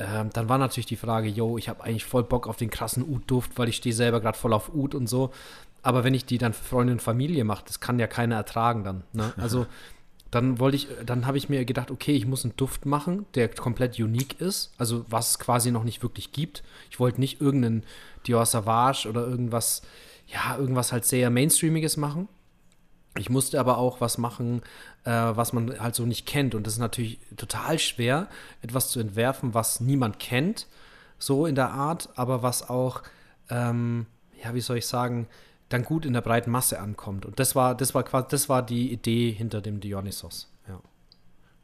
ähm, 0.00 0.30
dann 0.32 0.48
war 0.48 0.58
natürlich 0.58 0.86
die 0.86 0.96
Frage, 0.96 1.28
yo, 1.28 1.58
ich 1.58 1.68
habe 1.68 1.84
eigentlich 1.84 2.04
voll 2.04 2.24
Bock 2.24 2.46
auf 2.46 2.56
den 2.56 2.70
krassen 2.70 3.02
Ud-Duft, 3.02 3.58
weil 3.58 3.68
ich 3.68 3.76
stehe 3.76 3.94
selber 3.94 4.20
gerade 4.20 4.38
voll 4.38 4.52
auf 4.52 4.74
Ud 4.74 4.94
und 4.94 5.08
so. 5.08 5.30
Aber 5.82 6.04
wenn 6.04 6.14
ich 6.14 6.24
die 6.24 6.38
dann 6.38 6.52
für 6.52 6.64
Freunde 6.64 6.92
und 6.92 7.02
Familie 7.02 7.44
mache, 7.44 7.64
das 7.66 7.80
kann 7.80 7.98
ja 7.98 8.06
keiner 8.06 8.36
ertragen 8.36 8.84
dann. 8.84 9.04
Ne? 9.12 9.32
Also 9.38 9.66
dann 10.30 10.60
wollte 10.60 10.76
ich, 10.76 10.88
dann 11.04 11.26
habe 11.26 11.38
ich 11.38 11.48
mir 11.48 11.64
gedacht, 11.64 11.90
okay, 11.90 12.12
ich 12.12 12.26
muss 12.26 12.44
einen 12.44 12.56
Duft 12.56 12.86
machen, 12.86 13.26
der 13.34 13.48
komplett 13.48 13.98
unique 13.98 14.40
ist, 14.40 14.72
also 14.78 15.04
was 15.08 15.32
es 15.32 15.38
quasi 15.40 15.72
noch 15.72 15.82
nicht 15.82 16.02
wirklich 16.02 16.30
gibt. 16.30 16.62
Ich 16.88 17.00
wollte 17.00 17.20
nicht 17.20 17.40
irgendeinen 17.40 17.84
Dior 18.26 18.46
Savage 18.46 19.08
oder 19.08 19.26
irgendwas, 19.26 19.82
ja, 20.28 20.56
irgendwas 20.56 20.92
halt 20.92 21.04
sehr 21.04 21.30
Mainstreamiges 21.30 21.96
machen. 21.96 22.28
Ich 23.20 23.30
musste 23.30 23.60
aber 23.60 23.78
auch 23.78 24.00
was 24.00 24.18
machen, 24.18 24.62
äh, 25.04 25.10
was 25.10 25.52
man 25.52 25.78
halt 25.78 25.94
so 25.94 26.06
nicht 26.06 26.26
kennt. 26.26 26.54
Und 26.54 26.66
das 26.66 26.74
ist 26.74 26.80
natürlich 26.80 27.20
total 27.36 27.78
schwer, 27.78 28.28
etwas 28.62 28.90
zu 28.90 29.00
entwerfen, 29.00 29.54
was 29.54 29.80
niemand 29.80 30.18
kennt, 30.18 30.66
so 31.18 31.46
in 31.46 31.54
der 31.54 31.70
Art, 31.70 32.08
aber 32.16 32.42
was 32.42 32.68
auch, 32.68 33.02
ähm, 33.50 34.06
ja, 34.42 34.54
wie 34.54 34.60
soll 34.60 34.78
ich 34.78 34.86
sagen, 34.86 35.28
dann 35.68 35.84
gut 35.84 36.04
in 36.04 36.12
der 36.12 36.20
breiten 36.20 36.50
Masse 36.50 36.80
ankommt. 36.80 37.24
Und 37.24 37.38
das 37.38 37.54
war, 37.54 37.74
das 37.74 37.94
war 37.94 38.02
quasi, 38.02 38.26
das 38.30 38.48
war 38.48 38.62
die 38.62 38.92
Idee 38.92 39.30
hinter 39.30 39.60
dem 39.60 39.80
Dionysos. 39.80 40.50
Ja. 40.68 40.80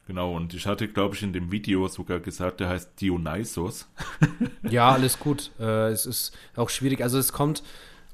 Genau, 0.07 0.35
und 0.35 0.53
ich 0.53 0.65
hatte, 0.65 0.87
glaube 0.87 1.15
ich, 1.15 1.23
in 1.23 1.33
dem 1.33 1.51
Video 1.51 1.87
sogar 1.89 2.19
gesagt, 2.19 2.61
der 2.61 2.69
heißt 2.69 3.01
Dionysos. 3.01 3.87
ja, 4.63 4.91
alles 4.91 5.19
gut. 5.19 5.51
Äh, 5.59 5.89
es 5.89 6.05
ist 6.05 6.37
auch 6.55 6.69
schwierig. 6.69 7.01
Also 7.01 7.19
es 7.19 7.33
kommt 7.33 7.63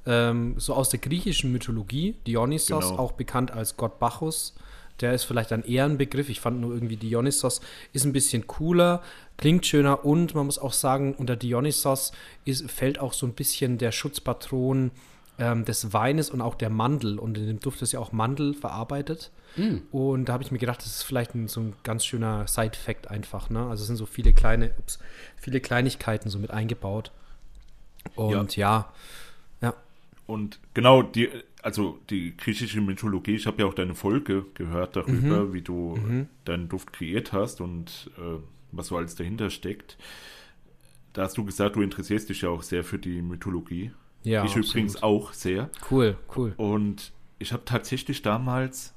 ähm, 0.05 0.55
so 0.57 0.73
aus 0.73 0.89
der 0.89 0.99
griechischen 0.99 1.51
Mythologie. 1.51 2.15
Dionysos, 2.27 2.89
genau. 2.89 2.99
auch 2.99 3.11
bekannt 3.13 3.51
als 3.51 3.77
Gott 3.77 3.99
Bacchus. 3.99 4.53
Der 5.01 5.13
ist 5.13 5.23
vielleicht 5.23 5.51
ein 5.51 5.63
Ehrenbegriff. 5.63 6.29
Ich 6.29 6.39
fand 6.39 6.61
nur 6.61 6.73
irgendwie 6.73 6.97
Dionysos 6.97 7.61
ist 7.93 8.05
ein 8.05 8.13
bisschen 8.13 8.47
cooler, 8.47 9.01
klingt 9.37 9.65
schöner 9.65 10.05
und 10.05 10.35
man 10.35 10.45
muss 10.45 10.59
auch 10.59 10.73
sagen, 10.73 11.15
unter 11.15 11.35
Dionysos 11.35 12.11
ist, 12.45 12.69
fällt 12.69 12.99
auch 12.99 13.13
so 13.13 13.25
ein 13.25 13.33
bisschen 13.33 13.77
der 13.77 13.91
Schutzpatron 13.91 14.91
ähm, 15.39 15.65
des 15.65 15.93
Weines 15.93 16.29
und 16.29 16.41
auch 16.41 16.55
der 16.55 16.69
Mandel. 16.69 17.17
Und 17.17 17.37
in 17.37 17.47
dem 17.47 17.59
Duft 17.59 17.81
ist 17.81 17.93
ja 17.93 17.99
auch 17.99 18.11
Mandel 18.11 18.53
verarbeitet. 18.53 19.31
Mm. 19.55 19.77
Und 19.91 20.25
da 20.25 20.33
habe 20.33 20.43
ich 20.43 20.51
mir 20.51 20.59
gedacht, 20.59 20.79
das 20.79 20.87
ist 20.87 21.03
vielleicht 21.03 21.33
ein, 21.33 21.47
so 21.47 21.61
ein 21.61 21.73
ganz 21.83 22.05
schöner 22.05 22.47
Side-Fact 22.47 23.09
einfach. 23.09 23.49
Ne? 23.49 23.67
Also 23.67 23.81
es 23.81 23.87
sind 23.87 23.97
so 23.97 24.05
viele 24.05 24.33
kleine, 24.33 24.71
ups, 24.77 24.99
viele 25.37 25.59
Kleinigkeiten 25.59 26.29
so 26.29 26.37
mit 26.37 26.51
eingebaut. 26.51 27.11
Und 28.15 28.55
ja, 28.55 28.69
ja. 28.69 28.93
Und 30.25 30.59
genau, 30.73 31.03
die, 31.03 31.29
also 31.61 31.99
die 32.09 32.35
griechische 32.37 32.81
Mythologie, 32.81 33.35
ich 33.35 33.45
habe 33.45 33.61
ja 33.61 33.67
auch 33.67 33.73
deine 33.73 33.95
Folge 33.95 34.45
gehört 34.53 34.95
darüber, 34.95 35.43
mhm. 35.45 35.53
wie 35.53 35.61
du 35.61 35.95
mhm. 35.97 36.27
deinen 36.45 36.69
Duft 36.69 36.93
kreiert 36.93 37.33
hast 37.33 37.61
und 37.61 38.09
äh, 38.17 38.39
was 38.71 38.87
so 38.87 38.97
alles 38.97 39.15
dahinter 39.15 39.49
steckt. 39.49 39.97
Da 41.13 41.23
hast 41.23 41.37
du 41.37 41.45
gesagt, 41.45 41.75
du 41.75 41.81
interessierst 41.81 42.29
dich 42.29 42.41
ja 42.41 42.49
auch 42.49 42.63
sehr 42.63 42.83
für 42.83 42.97
die 42.97 43.21
Mythologie. 43.21 43.91
Ja, 44.23 44.39
ich 44.43 44.51
absolut. 44.51 44.69
übrigens 44.69 45.03
auch 45.03 45.33
sehr. 45.33 45.69
Cool, 45.91 46.17
cool. 46.35 46.53
Und 46.57 47.11
ich 47.39 47.51
habe 47.51 47.65
tatsächlich 47.65 48.21
damals, 48.21 48.93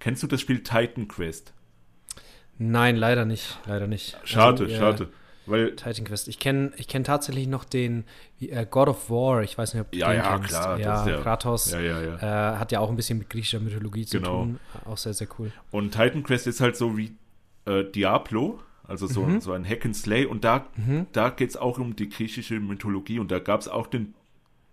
kennst 0.00 0.22
du 0.22 0.26
das 0.26 0.40
Spiel 0.40 0.62
Titan 0.62 1.08
Quest? 1.08 1.54
Nein, 2.58 2.96
leider 2.96 3.24
nicht, 3.24 3.58
leider 3.66 3.86
nicht. 3.86 4.18
Schade, 4.24 4.64
also, 4.64 4.76
schade. 4.76 5.08
Weil, 5.46 5.76
Titan 5.76 6.04
Quest. 6.04 6.28
Ich 6.28 6.38
kenne 6.38 6.72
ich 6.76 6.88
kenn 6.88 7.04
tatsächlich 7.04 7.46
noch 7.46 7.64
den 7.64 8.04
äh, 8.40 8.66
God 8.66 8.88
of 8.88 9.10
War. 9.10 9.42
Ich 9.42 9.56
weiß 9.56 9.74
nicht, 9.74 9.82
ob 9.82 9.92
du 9.92 9.98
ja, 9.98 10.10
den 10.10 10.16
ja, 10.18 10.36
kennst. 10.36 10.48
Klar, 10.48 10.78
ja, 10.78 11.06
ja, 11.06 11.20
Kratos. 11.20 11.70
Ja, 11.70 11.80
ja. 11.80 12.54
Äh, 12.54 12.58
hat 12.58 12.72
ja 12.72 12.80
auch 12.80 12.90
ein 12.90 12.96
bisschen 12.96 13.18
mit 13.18 13.30
griechischer 13.30 13.60
Mythologie 13.60 14.06
zu 14.06 14.18
genau. 14.18 14.42
tun. 14.42 14.60
Auch 14.84 14.98
sehr, 14.98 15.14
sehr 15.14 15.28
cool. 15.38 15.52
Und 15.70 15.92
Titan 15.92 16.22
Quest 16.22 16.46
ist 16.46 16.60
halt 16.60 16.76
so 16.76 16.96
wie 16.96 17.12
äh, 17.64 17.84
Diablo. 17.84 18.60
Also 18.88 19.08
so, 19.08 19.22
mhm. 19.22 19.40
so 19.40 19.52
ein 19.52 19.68
Hack 19.68 19.84
and 19.84 19.96
Slay. 19.96 20.26
Und 20.26 20.44
da, 20.44 20.66
mhm. 20.76 21.06
da 21.12 21.30
geht 21.30 21.50
es 21.50 21.56
auch 21.56 21.78
um 21.78 21.96
die 21.96 22.08
griechische 22.08 22.60
Mythologie. 22.60 23.18
Und 23.18 23.30
da 23.30 23.38
gab 23.38 23.60
es 23.60 23.68
auch 23.68 23.86
den 23.86 24.14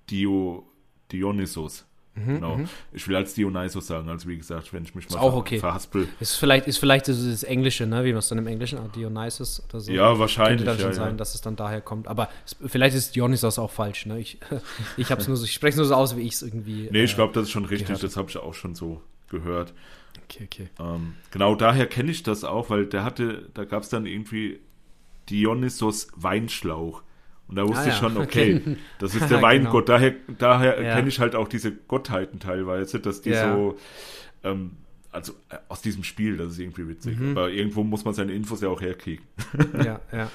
Dio, 0.10 0.68
Dionysos. 1.12 1.86
Mhm, 2.16 2.36
genau. 2.36 2.58
Mhm. 2.58 2.70
Ich 2.92 3.08
will 3.08 3.16
als 3.16 3.34
Dionysos 3.34 3.88
sagen, 3.88 4.08
also 4.08 4.28
wie 4.30 4.38
gesagt, 4.38 4.72
wenn 4.72 4.84
ich 4.84 4.94
mich 4.94 5.10
mal 5.10 5.16
ist 5.16 5.22
auch 5.22 5.34
okay. 5.34 5.58
verhaspel. 5.58 6.08
Ist 6.20 6.36
vielleicht, 6.36 6.68
ist 6.68 6.78
vielleicht 6.78 7.08
das, 7.08 7.26
das 7.26 7.44
Englische, 7.44 7.88
ne? 7.88 8.04
wie 8.06 8.12
man 8.12 8.20
es 8.20 8.30
dann 8.30 8.38
im 8.38 8.46
Englischen, 8.46 8.78
ah, 8.78 8.88
Dionysos 8.96 9.64
oder 9.68 9.80
so. 9.80 9.92
Ja, 9.92 10.20
wahrscheinlich. 10.20 10.64
Könnte 10.64 10.66
dann 10.66 10.78
ja, 10.78 10.82
schon 10.82 10.92
ja. 10.92 11.08
sein, 11.10 11.18
dass 11.18 11.34
es 11.34 11.42
dann 11.42 11.56
daher 11.56 11.82
kommt. 11.82 12.08
Aber 12.08 12.30
es, 12.46 12.56
vielleicht 12.68 12.96
ist 12.96 13.16
Dionysos 13.16 13.58
auch 13.58 13.72
falsch. 13.72 14.06
Ne? 14.06 14.20
Ich, 14.20 14.38
ich, 14.98 15.12
hab's 15.12 15.28
nur 15.28 15.38
so, 15.38 15.46
ich 15.46 15.54
spreche 15.54 15.72
es 15.72 15.78
nur 15.78 15.86
so 15.86 15.96
aus, 15.96 16.16
wie 16.16 16.22
ich 16.22 16.34
es 16.34 16.44
irgendwie. 16.44 16.88
Nee, 16.92 17.04
ich 17.04 17.16
glaube, 17.16 17.34
das 17.34 17.44
ist 17.44 17.52
schon 17.52 17.66
richtig. 17.66 17.88
Gehört. 17.88 18.04
Das 18.04 18.16
habe 18.16 18.30
ich 18.30 18.38
auch 18.38 18.54
schon 18.54 18.76
so 18.76 19.02
gehört. 19.30 19.74
Okay, 20.26 20.44
okay. 20.46 20.70
Ähm, 20.80 21.16
genau 21.32 21.56
daher 21.56 21.88
kenne 21.88 22.12
ich 22.12 22.24
das 22.24 22.44
auch, 22.44 22.70
weil 22.70 22.86
der 22.86 23.04
hatte, 23.04 23.50
da 23.54 23.66
gab 23.66 23.84
es 23.84 23.90
dann 23.90 24.06
irgendwie 24.06 24.60
Dionysos 25.30 26.10
Weinschlauch. 26.16 27.02
Und 27.48 27.58
da 27.58 27.68
wusste 27.68 27.86
ah, 27.86 27.88
ich 27.90 27.96
schon, 27.96 28.18
okay, 28.18 28.62
okay. 28.62 28.78
das 29.00 29.16
ist 29.16 29.30
der 29.30 29.42
Weingott. 29.42 29.86
genau. 29.86 29.98
Daher, 29.98 30.16
daher 30.38 30.82
ja. 30.82 30.96
kenne 30.96 31.10
ich 31.10 31.20
halt 31.20 31.36
auch 31.36 31.48
diese 31.48 31.72
Gottheiten 31.72 32.40
teilweise, 32.40 33.00
dass 33.00 33.22
die 33.22 33.32
ja. 33.32 33.54
so 33.54 33.78
ähm, 34.44 34.72
also 35.14 35.34
äh, 35.50 35.58
aus 35.70 35.82
diesem 35.82 36.04
Spiel, 36.04 36.38
das 36.38 36.54
ist 36.54 36.60
irgendwie 36.60 36.88
witzig. 36.88 37.18
Mhm. 37.18 37.38
Aber 37.38 37.50
irgendwo 37.50 37.84
muss 37.84 38.04
man 38.04 38.14
seine 38.14 38.34
Infos 38.34 38.62
ja 38.62 38.70
auch 38.70 38.82
herkriegen. 38.82 39.26
ja, 39.84 40.02
ja. 40.12 40.30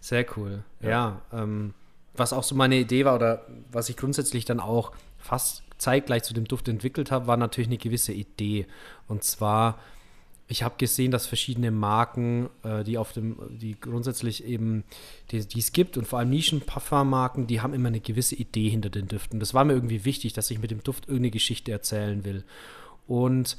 Sehr 0.00 0.26
cool. 0.36 0.64
Ja, 0.80 0.88
ja 0.88 1.22
ähm, 1.32 1.74
was 2.14 2.32
auch 2.32 2.42
so 2.42 2.54
meine 2.54 2.76
Idee 2.76 3.04
war 3.04 3.14
oder 3.14 3.46
was 3.70 3.88
ich 3.88 3.96
grundsätzlich 3.96 4.44
dann 4.44 4.60
auch 4.60 4.92
fast 5.18 5.62
zeitgleich 5.78 6.22
zu 6.22 6.34
dem 6.34 6.46
Duft 6.46 6.68
entwickelt 6.68 7.10
habe, 7.10 7.26
war 7.26 7.36
natürlich 7.36 7.68
eine 7.68 7.78
gewisse 7.78 8.12
Idee. 8.12 8.66
Und 9.08 9.24
zwar, 9.24 9.78
ich 10.46 10.62
habe 10.62 10.74
gesehen, 10.76 11.10
dass 11.10 11.26
verschiedene 11.26 11.70
Marken, 11.70 12.50
äh, 12.62 12.84
die 12.84 12.98
auf 12.98 13.12
dem, 13.12 13.36
die 13.50 13.80
grundsätzlich 13.80 14.44
eben, 14.44 14.84
die, 15.30 15.46
die 15.46 15.58
es 15.58 15.72
gibt 15.72 15.96
und 15.96 16.06
vor 16.06 16.18
allem 16.18 16.30
Nischen-Parfum-Marken, 16.30 17.46
die 17.46 17.60
haben 17.60 17.72
immer 17.72 17.88
eine 17.88 18.00
gewisse 18.00 18.34
Idee 18.34 18.68
hinter 18.68 18.90
den 18.90 19.08
Düften. 19.08 19.40
Das 19.40 19.54
war 19.54 19.64
mir 19.64 19.72
irgendwie 19.72 20.04
wichtig, 20.04 20.34
dass 20.34 20.50
ich 20.50 20.58
mit 20.58 20.70
dem 20.70 20.82
Duft 20.82 21.06
irgendeine 21.06 21.30
Geschichte 21.30 21.72
erzählen 21.72 22.24
will. 22.24 22.44
Und 23.06 23.56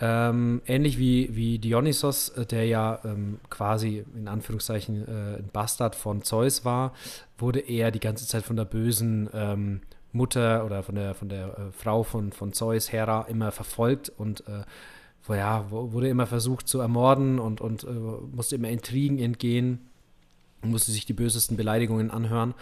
ähm, 0.00 0.62
ähnlich 0.66 0.98
wie, 0.98 1.34
wie 1.34 1.58
Dionysos, 1.58 2.28
äh, 2.30 2.46
der 2.46 2.66
ja 2.66 3.00
ähm, 3.04 3.40
quasi 3.50 4.04
in 4.14 4.28
Anführungszeichen 4.28 5.08
äh, 5.08 5.38
ein 5.38 5.48
Bastard 5.52 5.96
von 5.96 6.22
Zeus 6.22 6.64
war, 6.64 6.92
wurde 7.38 7.60
er 7.60 7.90
die 7.90 8.00
ganze 8.00 8.26
Zeit 8.26 8.44
von 8.44 8.56
der 8.56 8.64
bösen 8.64 9.28
ähm, 9.32 9.80
Mutter 10.12 10.64
oder 10.64 10.82
von 10.82 10.94
der, 10.94 11.14
von 11.14 11.28
der 11.28 11.46
äh, 11.46 11.72
Frau 11.72 12.02
von, 12.02 12.32
von 12.32 12.52
Zeus, 12.52 12.92
Hera, 12.92 13.22
immer 13.22 13.50
verfolgt 13.50 14.10
und 14.10 14.46
äh, 14.46 14.62
wo, 15.28 15.34
ja, 15.34 15.70
wurde 15.70 16.08
immer 16.08 16.26
versucht 16.26 16.66
zu 16.66 16.80
ermorden 16.80 17.38
und, 17.38 17.60
und 17.60 17.84
äh, 17.84 17.86
musste 18.34 18.56
immer 18.56 18.68
Intrigen 18.68 19.18
entgehen 19.20 19.88
musste 20.62 20.92
sich 20.92 21.06
die 21.06 21.12
bösesten 21.12 21.56
Beleidigungen 21.56 22.10
anhören. 22.10 22.54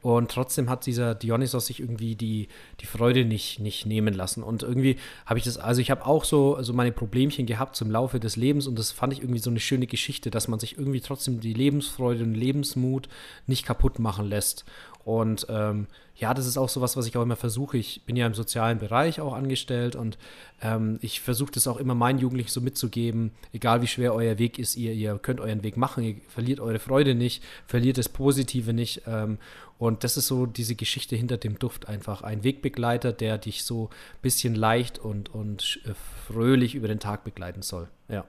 Und 0.00 0.32
trotzdem 0.32 0.68
hat 0.68 0.86
dieser 0.86 1.14
Dionysos 1.14 1.66
sich 1.66 1.78
irgendwie 1.78 2.16
die, 2.16 2.48
die 2.80 2.86
Freude 2.86 3.24
nicht, 3.24 3.60
nicht 3.60 3.86
nehmen 3.86 4.14
lassen. 4.14 4.42
Und 4.42 4.64
irgendwie 4.64 4.96
habe 5.26 5.38
ich 5.38 5.44
das, 5.44 5.58
also 5.58 5.80
ich 5.80 5.92
habe 5.92 6.04
auch 6.04 6.24
so, 6.24 6.60
so 6.60 6.72
meine 6.72 6.90
Problemchen 6.90 7.46
gehabt 7.46 7.76
zum 7.76 7.88
Laufe 7.88 8.18
des 8.18 8.34
Lebens 8.34 8.66
und 8.66 8.76
das 8.76 8.90
fand 8.90 9.12
ich 9.12 9.20
irgendwie 9.20 9.38
so 9.38 9.50
eine 9.50 9.60
schöne 9.60 9.86
Geschichte, 9.86 10.32
dass 10.32 10.48
man 10.48 10.58
sich 10.58 10.76
irgendwie 10.76 11.00
trotzdem 11.00 11.38
die 11.38 11.54
Lebensfreude 11.54 12.24
und 12.24 12.34
Lebensmut 12.34 13.08
nicht 13.46 13.64
kaputt 13.64 14.00
machen 14.00 14.26
lässt. 14.26 14.64
Und 15.04 15.46
ähm, 15.48 15.86
ja, 16.14 16.34
das 16.34 16.46
ist 16.46 16.56
auch 16.56 16.68
so 16.68 16.80
was, 16.80 16.96
was 16.96 17.06
ich 17.06 17.16
auch 17.16 17.22
immer 17.22 17.36
versuche. 17.36 17.78
Ich 17.78 18.02
bin 18.04 18.16
ja 18.16 18.26
im 18.26 18.34
sozialen 18.34 18.78
Bereich 18.78 19.20
auch 19.20 19.34
angestellt 19.34 19.96
und 19.96 20.18
ähm, 20.60 20.98
ich 21.00 21.20
versuche 21.20 21.52
das 21.52 21.66
auch 21.66 21.78
immer 21.78 21.94
meinen 21.94 22.18
Jugendlichen 22.18 22.50
so 22.50 22.60
mitzugeben. 22.60 23.32
Egal 23.52 23.82
wie 23.82 23.86
schwer 23.86 24.14
euer 24.14 24.38
Weg 24.38 24.58
ist, 24.58 24.76
ihr, 24.76 24.92
ihr 24.92 25.18
könnt 25.18 25.40
euren 25.40 25.62
Weg 25.62 25.76
machen, 25.76 26.04
ihr 26.04 26.16
verliert 26.28 26.60
eure 26.60 26.78
Freude 26.78 27.14
nicht, 27.14 27.42
verliert 27.66 27.98
das 27.98 28.08
Positive 28.08 28.72
nicht. 28.72 29.02
Ähm, 29.06 29.38
und 29.78 30.04
das 30.04 30.16
ist 30.16 30.28
so 30.28 30.46
diese 30.46 30.76
Geschichte 30.76 31.16
hinter 31.16 31.38
dem 31.38 31.58
Duft 31.58 31.88
einfach. 31.88 32.22
Ein 32.22 32.44
Wegbegleiter, 32.44 33.12
der 33.12 33.38
dich 33.38 33.64
so 33.64 33.86
ein 33.86 34.22
bisschen 34.22 34.54
leicht 34.54 35.00
und, 35.00 35.34
und 35.34 35.80
äh, 35.86 35.94
fröhlich 36.26 36.76
über 36.76 36.86
den 36.86 37.00
Tag 37.00 37.24
begleiten 37.24 37.62
soll. 37.62 37.88
Ja. 38.08 38.24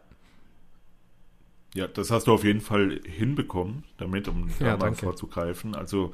Ja, 1.76 1.88
das 1.88 2.12
hast 2.12 2.28
du 2.28 2.34
auf 2.34 2.44
jeden 2.44 2.62
Fall 2.62 3.00
hinbekommen, 3.06 3.84
damit, 3.98 4.28
um 4.28 4.50
ja, 4.60 4.78
da 4.78 4.78
mal 4.78 4.94
vorzugreifen. 4.94 5.76
Also 5.76 6.14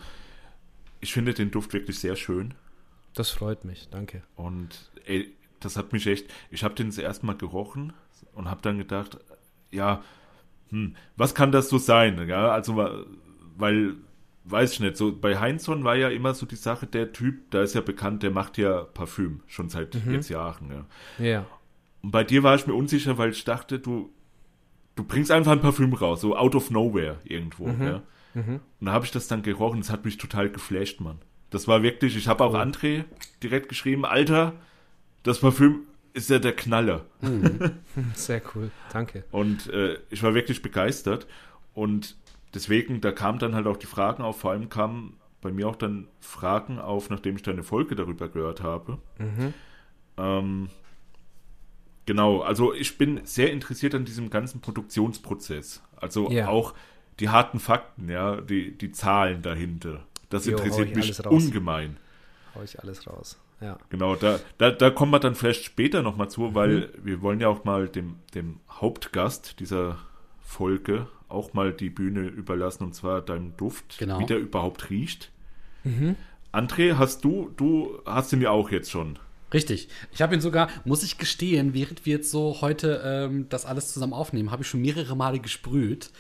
ich 1.02 1.14
finde 1.14 1.34
den 1.34 1.52
Duft 1.52 1.74
wirklich 1.74 2.00
sehr 2.00 2.16
schön. 2.16 2.54
Das 3.14 3.30
freut 3.32 3.66
mich, 3.66 3.90
danke. 3.90 4.22
Und 4.36 4.92
ey, 5.06 5.34
das 5.60 5.78
hat 5.78 5.94
mich 5.94 6.08
echt, 6.08 6.28
ich 6.52 6.64
habe 6.64 6.76
den 6.76 6.88
das 6.88 6.98
erste 6.98 7.26
Mal 7.26 7.36
gerochen 7.36 7.94
und 8.34 8.50
habe 8.50 8.62
dann 8.62 8.78
gedacht, 8.78 9.18
ja, 9.72 10.04
hm, 10.70 10.96
was 11.16 11.36
kann 11.36 11.52
das 11.52 11.70
so 11.70 11.78
sein? 11.78 12.28
Ja, 12.28 12.52
also, 12.52 12.78
weil, 13.58 13.96
weiß 14.46 14.74
ich 14.74 14.80
nicht, 14.80 14.98
so 14.98 15.16
bei 15.16 15.40
Heinzson 15.40 15.84
war 15.84 15.96
ja 15.96 16.10
immer 16.10 16.34
so 16.34 16.46
die 16.46 16.56
Sache, 16.56 16.86
der 16.86 17.12
Typ, 17.12 17.52
da 17.52 17.62
ist 17.62 17.76
ja 17.76 17.82
bekannt, 17.82 18.24
der 18.24 18.32
macht 18.32 18.58
ja 18.58 18.84
Parfüm, 18.84 19.42
schon 19.48 19.70
seit 19.70 19.96
mhm. 20.06 20.14
jetzt 20.14 20.30
Jahren. 20.30 20.86
Ja. 21.20 21.26
ja. 21.26 21.46
Und 22.02 22.12
bei 22.12 22.24
dir 22.24 22.44
war 22.44 22.56
ich 22.56 22.68
mir 22.68 22.74
unsicher, 22.74 23.18
weil 23.18 23.32
ich 23.32 23.44
dachte, 23.44 23.80
du, 23.80 24.14
du 24.96 25.04
bringst 25.04 25.32
einfach 25.32 25.52
ein 25.52 25.62
Parfüm 25.62 25.94
raus, 25.94 26.22
so 26.22 26.38
out 26.38 26.56
of 26.56 26.72
nowhere 26.72 27.18
irgendwo. 27.24 27.68
Mhm. 27.68 27.84
Ja. 27.84 28.04
Mhm. 28.34 28.60
Und 28.80 28.86
da 28.86 28.92
habe 28.92 29.06
ich 29.06 29.12
das 29.12 29.28
dann 29.28 29.42
gerochen, 29.42 29.80
das 29.80 29.90
hat 29.90 30.06
mich 30.06 30.18
total 30.18 30.50
geflasht, 30.50 31.02
Mann. 31.02 31.20
Das 31.50 31.68
war 31.68 31.82
wirklich, 31.82 32.16
ich 32.16 32.28
habe 32.28 32.44
auch 32.44 32.54
cool. 32.54 32.60
André 32.60 33.06
direkt 33.42 33.70
geschrieben, 33.70 34.06
Alter, 34.06 34.54
das 35.24 35.40
Parfüm 35.40 35.82
ist 36.14 36.30
ja 36.30 36.40
der 36.40 36.56
Knaller. 36.56 37.06
Mhm. 37.22 37.72
Sehr 38.14 38.42
cool, 38.54 38.72
danke. 38.92 39.24
Und 39.32 39.68
äh, 39.68 39.98
ich 40.10 40.24
war 40.24 40.34
wirklich 40.34 40.62
begeistert. 40.62 41.28
Und 41.74 42.18
deswegen, 42.54 43.02
da 43.02 43.12
kamen 43.12 43.40
dann 43.40 43.56
halt 43.56 43.68
auch 43.68 43.78
die 43.78 43.88
Fragen 43.88 44.24
auf, 44.24 44.40
vor 44.40 44.52
allem 44.52 44.70
kamen 44.70 45.18
bei 45.42 45.52
mir 45.52 45.68
auch 45.68 45.76
dann 45.76 46.08
Fragen 46.20 46.80
auf, 46.80 47.10
nachdem 47.10 47.36
ich 47.36 47.44
deine 47.44 47.64
Folge 47.64 47.96
darüber 47.96 48.28
gehört 48.28 48.62
habe. 48.62 48.98
Mhm. 49.18 49.54
Ähm, 50.18 50.70
genau, 52.06 52.42
also 52.42 52.74
ich 52.74 52.98
bin 52.98 53.22
sehr 53.24 53.52
interessiert 53.52 53.96
an 53.96 54.06
diesem 54.06 54.30
ganzen 54.30 54.62
Produktionsprozess. 54.62 55.82
Also 55.96 56.30
ja. 56.30 56.50
auch 56.50 56.74
die 57.20 57.30
harten 57.30 57.60
Fakten, 57.60 58.10
ja, 58.10 58.42
die, 58.42 58.78
die 58.78 58.92
Zahlen 58.92 59.42
dahinter. 59.42 60.06
Das 60.30 60.46
jo, 60.46 60.58
interessiert 60.58 60.96
mich 60.96 61.26
ungemein. 61.26 61.98
Hau 62.56 62.64
ich 62.64 62.80
alles 62.80 63.08
raus. 63.08 63.40
Ja. 63.62 63.78
Genau, 63.90 64.16
da, 64.16 64.40
da, 64.58 64.72
da 64.72 64.90
kommen 64.90 65.12
wir 65.12 65.20
dann 65.20 65.36
vielleicht 65.36 65.66
später 65.66 66.02
nochmal 66.02 66.30
zu, 66.30 66.56
weil 66.56 66.78
mhm. 66.78 67.06
wir 67.06 67.22
wollen 67.22 67.40
ja 67.42 67.50
auch 67.50 67.66
mal 67.66 67.90
dem, 67.90 68.16
dem 68.34 68.60
Hauptgast 68.70 69.60
dieser 69.60 69.98
Folge 70.42 71.08
auch 71.28 71.54
mal 71.54 71.74
die 71.74 71.90
Bühne 71.90 72.22
überlassen, 72.22 72.84
und 72.84 72.96
zwar 72.96 73.22
deinem 73.22 73.56
Duft, 73.58 73.98
genau. 74.00 74.20
wie 74.20 74.26
der 74.26 74.40
überhaupt 74.40 74.90
riecht. 74.90 75.32
Mhm. 75.84 76.16
André, 76.52 76.98
hast 76.98 77.24
du, 77.24 77.52
du 77.56 78.02
hast 78.06 78.34
ihn 78.34 78.42
ja 78.42 78.50
auch 78.50 78.72
jetzt 78.72 78.90
schon. 78.90 79.20
Richtig. 79.54 79.88
Ich 80.12 80.22
habe 80.22 80.36
ihn 80.36 80.42
sogar, 80.42 80.68
muss 80.86 81.04
ich 81.04 81.18
gestehen, 81.18 81.74
während 81.74 82.06
wir 82.06 82.18
jetzt 82.18 82.30
so 82.32 82.58
heute 82.62 83.02
ähm, 83.04 83.48
das 83.50 83.66
alles 83.66 83.92
zusammen 83.94 84.14
aufnehmen, 84.14 84.52
habe 84.52 84.62
ich 84.64 84.70
schon 84.70 84.82
mehrere 84.82 85.16
Male 85.16 85.40
gesprüht. 85.40 86.12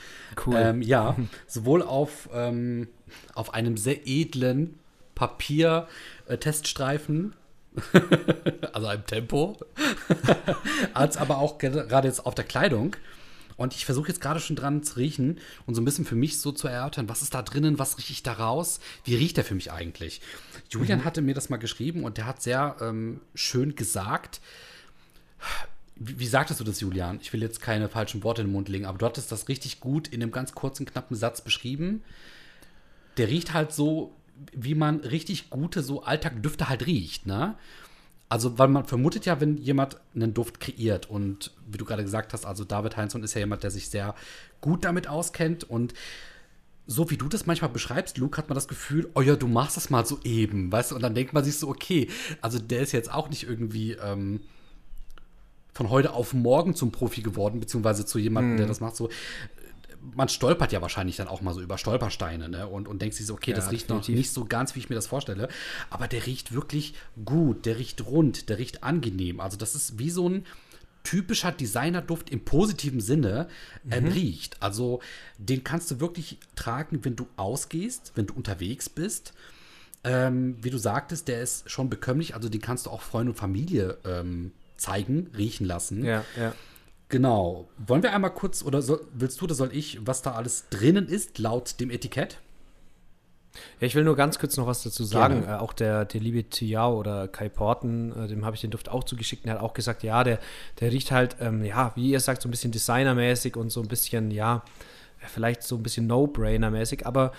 Cool. 0.45 0.55
Ähm, 0.57 0.81
ja, 0.81 1.15
sowohl 1.47 1.83
auf, 1.83 2.29
ähm, 2.33 2.87
auf 3.35 3.53
einem 3.53 3.77
sehr 3.77 4.07
edlen 4.07 4.79
Papier-Teststreifen, 5.15 7.35
äh, 7.93 7.99
also 8.73 8.87
einem 8.87 9.05
Tempo, 9.05 9.57
als 10.93 11.17
aber 11.17 11.37
auch 11.37 11.59
gerade 11.59 12.07
jetzt 12.07 12.25
auf 12.25 12.35
der 12.35 12.45
Kleidung. 12.45 12.95
Und 13.59 13.75
ich 13.75 13.83
versuche 13.83 14.07
jetzt 14.07 14.21
gerade 14.21 14.39
schon 14.39 14.55
dran 14.55 14.83
zu 14.83 14.95
riechen 14.95 15.37
und 15.65 15.75
so 15.75 15.81
ein 15.81 15.85
bisschen 15.85 16.05
für 16.05 16.15
mich 16.15 16.39
so 16.39 16.53
zu 16.53 16.69
erörtern, 16.69 17.09
was 17.09 17.21
ist 17.21 17.33
da 17.33 17.41
drinnen, 17.41 17.77
was 17.77 17.97
rieche 17.97 18.13
ich 18.13 18.23
da 18.23 18.31
raus, 18.31 18.79
wie 19.03 19.15
riecht 19.15 19.35
der 19.35 19.43
für 19.43 19.53
mich 19.53 19.69
eigentlich? 19.69 20.21
Julian 20.69 20.99
mhm. 20.99 21.03
hatte 21.03 21.21
mir 21.21 21.33
das 21.33 21.49
mal 21.49 21.57
geschrieben 21.57 22.05
und 22.05 22.17
der 22.17 22.25
hat 22.25 22.41
sehr 22.41 22.77
ähm, 22.79 23.19
schön 23.35 23.75
gesagt, 23.75 24.39
wie, 25.97 26.19
wie, 26.19 26.25
sagtest 26.25 26.61
du 26.61 26.63
das, 26.63 26.79
Julian? 26.79 27.19
Ich 27.21 27.33
will 27.33 27.41
jetzt 27.41 27.59
keine 27.59 27.89
falschen 27.89 28.23
Worte 28.23 28.43
in 28.43 28.47
den 28.47 28.53
Mund 28.53 28.69
legen, 28.69 28.85
aber 28.85 28.97
du 28.97 29.05
hattest 29.05 29.29
das 29.29 29.49
richtig 29.49 29.81
gut 29.81 30.07
in 30.07 30.23
einem 30.23 30.31
ganz 30.31 30.53
kurzen, 30.53 30.85
knappen 30.85 31.17
Satz 31.17 31.41
beschrieben. 31.41 32.01
Der 33.17 33.27
riecht 33.27 33.53
halt 33.53 33.73
so, 33.73 34.15
wie 34.53 34.73
man 34.73 35.01
richtig 35.01 35.49
gute, 35.49 35.83
so 35.83 36.03
Alltagdüfte 36.03 36.69
halt 36.69 36.85
riecht, 36.85 37.25
ne? 37.25 37.55
Also, 38.29 38.59
weil 38.59 38.67
man 38.67 38.85
vermutet 38.85 39.25
ja, 39.25 39.41
wenn 39.41 39.57
jemand 39.57 39.97
einen 40.13 40.35
Duft 40.35 40.59
kreiert 40.59 41.09
und 41.09 41.51
wie 41.67 41.79
du 41.79 41.85
gerade 41.85 42.03
gesagt 42.03 42.31
hast, 42.33 42.45
also 42.45 42.63
David 42.63 42.95
Heinzson 42.95 43.23
ist 43.23 43.33
ja 43.33 43.39
jemand, 43.39 43.63
der 43.63 43.71
sich 43.71 43.89
sehr 43.89 44.13
gut 44.61 44.85
damit 44.85 45.07
auskennt 45.07 45.63
und 45.63 45.95
so 46.85 47.09
wie 47.09 47.17
du 47.17 47.27
das 47.27 47.45
manchmal 47.45 47.69
beschreibst, 47.69 48.17
Luke, 48.17 48.37
hat 48.37 48.49
man 48.49 48.55
das 48.55 48.67
Gefühl, 48.67 49.09
oh 49.13 49.21
ja, 49.21 49.35
du 49.35 49.47
machst 49.47 49.77
das 49.77 49.89
mal 49.89 50.05
so 50.05 50.19
eben, 50.23 50.71
weißt 50.71 50.91
du, 50.91 50.95
und 50.95 51.01
dann 51.01 51.15
denkt 51.15 51.33
man 51.33 51.43
sich 51.43 51.57
so, 51.57 51.69
okay, 51.69 52.07
also 52.41 52.59
der 52.59 52.81
ist 52.81 52.91
jetzt 52.91 53.11
auch 53.11 53.29
nicht 53.29 53.43
irgendwie 53.43 53.93
ähm, 53.93 54.41
von 55.73 55.89
heute 55.89 56.13
auf 56.13 56.33
morgen 56.33 56.75
zum 56.75 56.91
Profi 56.91 57.21
geworden, 57.21 57.59
beziehungsweise 57.59 58.05
zu 58.05 58.19
jemandem, 58.19 58.51
hm. 58.51 58.57
der 58.57 58.67
das 58.67 58.79
macht, 58.79 58.95
so 58.95 59.09
man 60.15 60.29
stolpert 60.29 60.71
ja 60.71 60.81
wahrscheinlich 60.81 61.17
dann 61.17 61.27
auch 61.27 61.41
mal 61.41 61.53
so 61.53 61.61
über 61.61 61.77
Stolpersteine 61.77 62.49
ne? 62.49 62.67
und, 62.67 62.87
und 62.87 63.01
denkt 63.01 63.15
sich 63.15 63.25
so, 63.25 63.33
okay, 63.33 63.51
ja, 63.51 63.55
das 63.55 63.71
riecht 63.71 63.89
definitiv. 63.89 64.09
noch 64.09 64.17
nicht 64.17 64.31
so 64.31 64.45
ganz, 64.45 64.75
wie 64.75 64.79
ich 64.79 64.89
mir 64.89 64.95
das 64.95 65.07
vorstelle. 65.07 65.49
Aber 65.89 66.07
der 66.07 66.25
riecht 66.25 66.53
wirklich 66.53 66.93
gut, 67.25 67.65
der 67.65 67.77
riecht 67.77 68.05
rund, 68.05 68.49
der 68.49 68.57
riecht 68.57 68.83
angenehm. 68.83 69.39
Also 69.39 69.57
das 69.57 69.75
ist 69.75 69.99
wie 69.99 70.09
so 70.09 70.27
ein 70.27 70.45
typischer 71.03 71.51
Designerduft 71.51 72.29
im 72.29 72.43
positiven 72.43 72.99
Sinne 72.99 73.47
äh, 73.89 74.01
mhm. 74.01 74.07
riecht. 74.07 74.61
Also 74.61 75.01
den 75.37 75.63
kannst 75.63 75.89
du 75.91 75.99
wirklich 75.99 76.39
tragen, 76.55 77.03
wenn 77.03 77.15
du 77.15 77.27
ausgehst, 77.37 78.11
wenn 78.15 78.27
du 78.27 78.33
unterwegs 78.33 78.89
bist. 78.89 79.33
Ähm, 80.03 80.57
wie 80.61 80.69
du 80.69 80.77
sagtest, 80.77 81.27
der 81.27 81.41
ist 81.41 81.69
schon 81.69 81.89
bekömmlich, 81.89 82.33
also 82.33 82.47
den 82.47 82.61
kannst 82.61 82.85
du 82.85 82.89
auch 82.89 83.01
Freunde 83.01 83.31
und 83.31 83.37
Familie 83.37 83.97
ähm, 84.05 84.53
zeigen, 84.77 85.29
riechen 85.35 85.65
lassen. 85.65 86.05
Ja, 86.05 86.23
ja. 86.37 86.53
Genau. 87.09 87.67
Wollen 87.77 88.03
wir 88.03 88.13
einmal 88.13 88.33
kurz, 88.33 88.63
oder 88.63 88.81
soll, 88.81 89.01
willst 89.13 89.41
du 89.41 89.45
oder 89.45 89.55
soll 89.55 89.75
ich, 89.75 89.99
was 90.05 90.21
da 90.21 90.33
alles 90.33 90.69
drinnen 90.69 91.07
ist, 91.07 91.39
laut 91.39 91.79
dem 91.79 91.89
Etikett? 91.89 92.39
Ja, 93.79 93.87
ich 93.87 93.95
will 93.95 94.03
nur 94.03 94.15
ganz 94.15 94.37
kurz 94.37 94.57
noch 94.57 94.67
was 94.67 94.83
dazu 94.83 95.03
sagen. 95.03 95.43
Äh, 95.43 95.53
auch 95.53 95.73
der, 95.73 96.05
der 96.05 96.21
liebe 96.21 96.43
Tiao 96.43 96.97
oder 96.97 97.27
Kai 97.27 97.49
Porten, 97.49 98.11
äh, 98.11 98.27
dem 98.27 98.45
habe 98.45 98.55
ich 98.55 98.61
den 98.61 98.69
Duft 98.69 98.89
auch 98.89 99.03
zugeschickt, 99.03 99.45
der 99.45 99.55
hat 99.55 99.61
auch 99.61 99.73
gesagt, 99.73 100.03
ja, 100.03 100.23
der, 100.23 100.39
der 100.79 100.91
riecht 100.91 101.11
halt, 101.11 101.37
ähm, 101.39 101.65
ja, 101.65 101.91
wie 101.95 102.11
ihr 102.11 102.19
sagt, 102.19 102.43
so 102.43 102.47
ein 102.47 102.51
bisschen 102.51 102.71
designermäßig 102.71 103.55
und 103.55 103.71
so 103.71 103.81
ein 103.81 103.87
bisschen, 103.87 104.29
ja, 104.29 104.63
vielleicht 105.27 105.63
so 105.63 105.75
ein 105.75 105.83
bisschen 105.83 106.07
No-Brainer-mäßig, 106.07 107.05
aber 107.05 107.33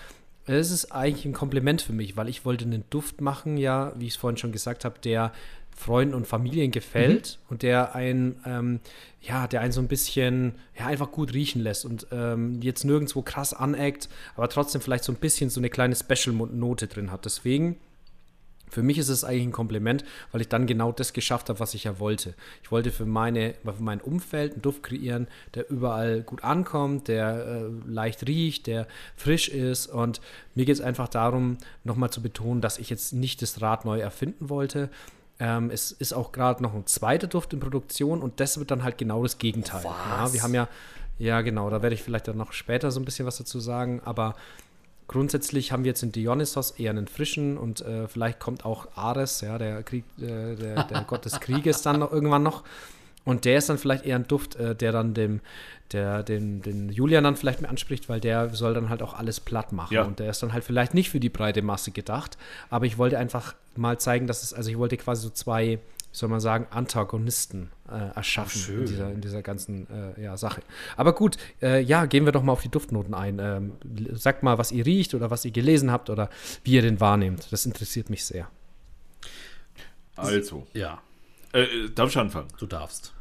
es 0.46 0.70
ist 0.70 0.90
eigentlich 0.90 1.24
ein 1.26 1.32
Kompliment 1.32 1.80
für 1.80 1.92
mich, 1.92 2.16
weil 2.16 2.28
ich 2.28 2.44
wollte 2.44 2.64
einen 2.64 2.84
Duft 2.90 3.20
machen, 3.20 3.56
ja, 3.56 3.92
wie 3.96 4.06
ich 4.06 4.14
es 4.14 4.18
vorhin 4.18 4.36
schon 4.36 4.52
gesagt 4.52 4.84
habe, 4.84 4.98
der 4.98 5.32
Freunden 5.80 6.14
und 6.14 6.26
Familien 6.26 6.70
gefällt 6.70 7.38
mhm. 7.40 7.50
und 7.50 7.62
der 7.62 7.94
ein, 7.94 8.36
ähm, 8.44 8.80
ja, 9.22 9.46
der 9.46 9.62
einen 9.62 9.72
so 9.72 9.80
ein 9.80 9.88
bisschen, 9.88 10.52
ja, 10.78 10.86
einfach 10.86 11.10
gut 11.10 11.32
riechen 11.32 11.62
lässt 11.62 11.86
und 11.86 12.06
ähm, 12.12 12.60
jetzt 12.60 12.84
nirgendwo 12.84 13.22
krass 13.22 13.54
aneckt, 13.54 14.08
aber 14.36 14.48
trotzdem 14.48 14.82
vielleicht 14.82 15.04
so 15.04 15.12
ein 15.12 15.16
bisschen 15.16 15.48
so 15.48 15.58
eine 15.58 15.70
kleine 15.70 15.96
Special-Note 15.96 16.86
drin 16.86 17.10
hat. 17.10 17.24
Deswegen 17.24 17.76
für 18.68 18.82
mich 18.82 18.98
ist 18.98 19.08
es 19.08 19.24
eigentlich 19.24 19.48
ein 19.48 19.52
Kompliment, 19.52 20.04
weil 20.30 20.42
ich 20.42 20.48
dann 20.48 20.66
genau 20.66 20.92
das 20.92 21.12
geschafft 21.12 21.48
habe, 21.48 21.58
was 21.58 21.74
ich 21.74 21.84
ja 21.84 21.98
wollte. 21.98 22.34
Ich 22.62 22.70
wollte 22.70 22.92
für, 22.92 23.04
meine, 23.04 23.54
für 23.64 23.82
mein 23.82 24.00
Umfeld 24.00 24.52
einen 24.52 24.62
Duft 24.62 24.82
kreieren, 24.82 25.26
der 25.54 25.68
überall 25.70 26.22
gut 26.22 26.44
ankommt, 26.44 27.08
der 27.08 27.46
äh, 27.46 27.90
leicht 27.90 28.28
riecht, 28.28 28.66
der 28.68 28.86
frisch 29.16 29.48
ist. 29.48 29.88
Und 29.88 30.20
mir 30.54 30.66
geht 30.66 30.76
es 30.76 30.80
einfach 30.80 31.08
darum, 31.08 31.58
nochmal 31.84 32.10
zu 32.10 32.22
betonen, 32.22 32.60
dass 32.60 32.78
ich 32.78 32.90
jetzt 32.90 33.12
nicht 33.12 33.42
das 33.42 33.60
Rad 33.60 33.84
neu 33.84 33.98
erfinden 33.98 34.48
wollte. 34.48 34.88
Ähm, 35.40 35.70
es 35.70 35.90
ist 35.90 36.12
auch 36.12 36.32
gerade 36.32 36.62
noch 36.62 36.74
ein 36.74 36.86
zweiter 36.86 37.26
Duft 37.26 37.52
in 37.52 37.60
Produktion 37.60 38.22
und 38.22 38.38
das 38.38 38.58
wird 38.58 38.70
dann 38.70 38.84
halt 38.84 38.98
genau 38.98 39.22
das 39.22 39.38
Gegenteil. 39.38 39.82
Ja, 39.82 40.32
wir 40.32 40.42
haben 40.42 40.54
ja, 40.54 40.68
ja 41.18 41.40
genau, 41.40 41.70
da 41.70 41.82
werde 41.82 41.94
ich 41.94 42.02
vielleicht 42.02 42.28
dann 42.28 42.36
noch 42.36 42.52
später 42.52 42.90
so 42.90 43.00
ein 43.00 43.04
bisschen 43.04 43.26
was 43.26 43.38
dazu 43.38 43.58
sagen, 43.58 44.00
aber 44.04 44.36
Grundsätzlich 45.10 45.72
haben 45.72 45.82
wir 45.82 45.88
jetzt 45.88 46.04
in 46.04 46.12
Dionysos 46.12 46.70
eher 46.70 46.90
einen 46.90 47.08
frischen 47.08 47.58
und 47.58 47.80
äh, 47.80 48.06
vielleicht 48.06 48.38
kommt 48.38 48.64
auch 48.64 48.86
Ares, 48.94 49.40
ja, 49.40 49.58
der, 49.58 49.82
Krieg, 49.82 50.04
äh, 50.18 50.54
der, 50.54 50.84
der 50.84 51.02
Gott 51.02 51.24
des 51.24 51.40
Krieges 51.40 51.82
dann 51.82 51.98
noch 51.98 52.12
irgendwann 52.12 52.44
noch. 52.44 52.62
Und 53.30 53.44
der 53.44 53.58
ist 53.58 53.68
dann 53.68 53.78
vielleicht 53.78 54.04
eher 54.04 54.16
ein 54.16 54.26
Duft, 54.26 54.56
äh, 54.56 54.74
der 54.74 54.90
dann 54.90 55.14
dem, 55.14 55.40
der, 55.92 56.24
den, 56.24 56.62
den 56.62 56.88
Julian 56.88 57.22
dann 57.22 57.36
vielleicht 57.36 57.60
mehr 57.60 57.70
anspricht, 57.70 58.08
weil 58.08 58.18
der 58.18 58.50
soll 58.50 58.74
dann 58.74 58.88
halt 58.88 59.02
auch 59.02 59.14
alles 59.14 59.38
platt 59.38 59.70
machen. 59.70 59.94
Ja. 59.94 60.02
Und 60.02 60.18
der 60.18 60.30
ist 60.30 60.42
dann 60.42 60.52
halt 60.52 60.64
vielleicht 60.64 60.94
nicht 60.94 61.10
für 61.10 61.20
die 61.20 61.28
breite 61.28 61.62
Masse 61.62 61.92
gedacht. 61.92 62.36
Aber 62.70 62.86
ich 62.86 62.98
wollte 62.98 63.18
einfach 63.18 63.54
mal 63.76 64.00
zeigen, 64.00 64.26
dass 64.26 64.42
es, 64.42 64.52
also 64.52 64.68
ich 64.68 64.78
wollte 64.78 64.96
quasi 64.96 65.22
so 65.22 65.30
zwei 65.30 65.78
wie 66.12 66.16
soll 66.16 66.28
man 66.28 66.40
sagen, 66.40 66.66
Antagonisten 66.70 67.70
äh, 67.88 68.16
erschaffen 68.16 68.80
in 68.80 68.86
dieser, 68.86 69.12
in, 69.12 69.20
dieser, 69.20 69.42
ganzen 69.42 69.86
äh, 70.16 70.20
ja, 70.20 70.36
Sache. 70.36 70.60
Aber 70.96 71.14
gut, 71.14 71.36
äh, 71.62 71.80
ja, 71.80 72.06
gehen 72.06 72.24
wir 72.24 72.32
doch 72.32 72.42
mal 72.42 72.50
auf 72.50 72.62
die 72.62 72.68
Duftnoten 72.68 73.14
ein. 73.14 73.38
Ähm, 73.38 73.72
sagt 74.14 74.42
mal, 74.42 74.58
was 74.58 74.72
ihr 74.72 74.84
riecht 74.84 75.14
oder 75.14 75.30
was 75.30 75.44
ihr 75.44 75.52
gelesen 75.52 75.92
habt 75.92 76.10
oder 76.10 76.28
wie 76.64 76.72
ihr 76.72 76.82
den 76.82 76.98
wahrnehmt. 76.98 77.46
Das 77.52 77.64
interessiert 77.64 78.10
mich 78.10 78.24
sehr. 78.24 78.50
Also. 80.16 80.66
Ja. 80.72 81.00
Äh, 81.52 81.62
äh, 81.62 81.90
darf 81.90 82.10
ich 82.10 82.18
anfangen? 82.18 82.48
Du 82.58 82.66
darfst. 82.66 83.12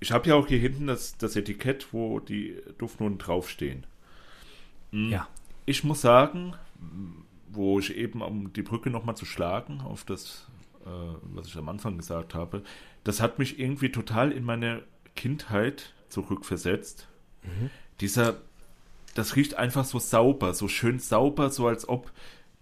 Ich 0.00 0.12
habe 0.12 0.28
ja 0.28 0.34
auch 0.34 0.46
hier 0.46 0.58
hinten 0.58 0.86
das, 0.86 1.16
das 1.16 1.36
Etikett, 1.36 1.92
wo 1.92 2.20
die 2.20 2.56
Duftnoten 2.78 3.18
draufstehen. 3.18 3.86
Mhm. 4.92 5.10
Ja. 5.10 5.28
Ich 5.66 5.84
muss 5.84 6.00
sagen, 6.00 6.54
wo 7.50 7.78
ich 7.78 7.96
eben, 7.96 8.22
um 8.22 8.52
die 8.52 8.62
Brücke 8.62 8.90
nochmal 8.90 9.16
zu 9.16 9.24
schlagen, 9.24 9.80
auf 9.80 10.04
das 10.04 10.48
äh, 10.88 11.16
was 11.22 11.48
ich 11.48 11.56
am 11.56 11.68
Anfang 11.68 11.96
gesagt 11.98 12.34
habe, 12.34 12.62
das 13.04 13.20
hat 13.20 13.38
mich 13.38 13.58
irgendwie 13.58 13.90
total 13.90 14.32
in 14.32 14.44
meine 14.44 14.82
Kindheit 15.14 15.92
zurückversetzt. 16.08 17.08
Mhm. 17.42 17.70
Dieser, 18.00 18.40
das 19.14 19.36
riecht 19.36 19.54
einfach 19.56 19.84
so 19.84 19.98
sauber, 19.98 20.54
so 20.54 20.68
schön 20.68 20.98
sauber, 20.98 21.50
so 21.50 21.66
als 21.66 21.88
ob 21.88 22.10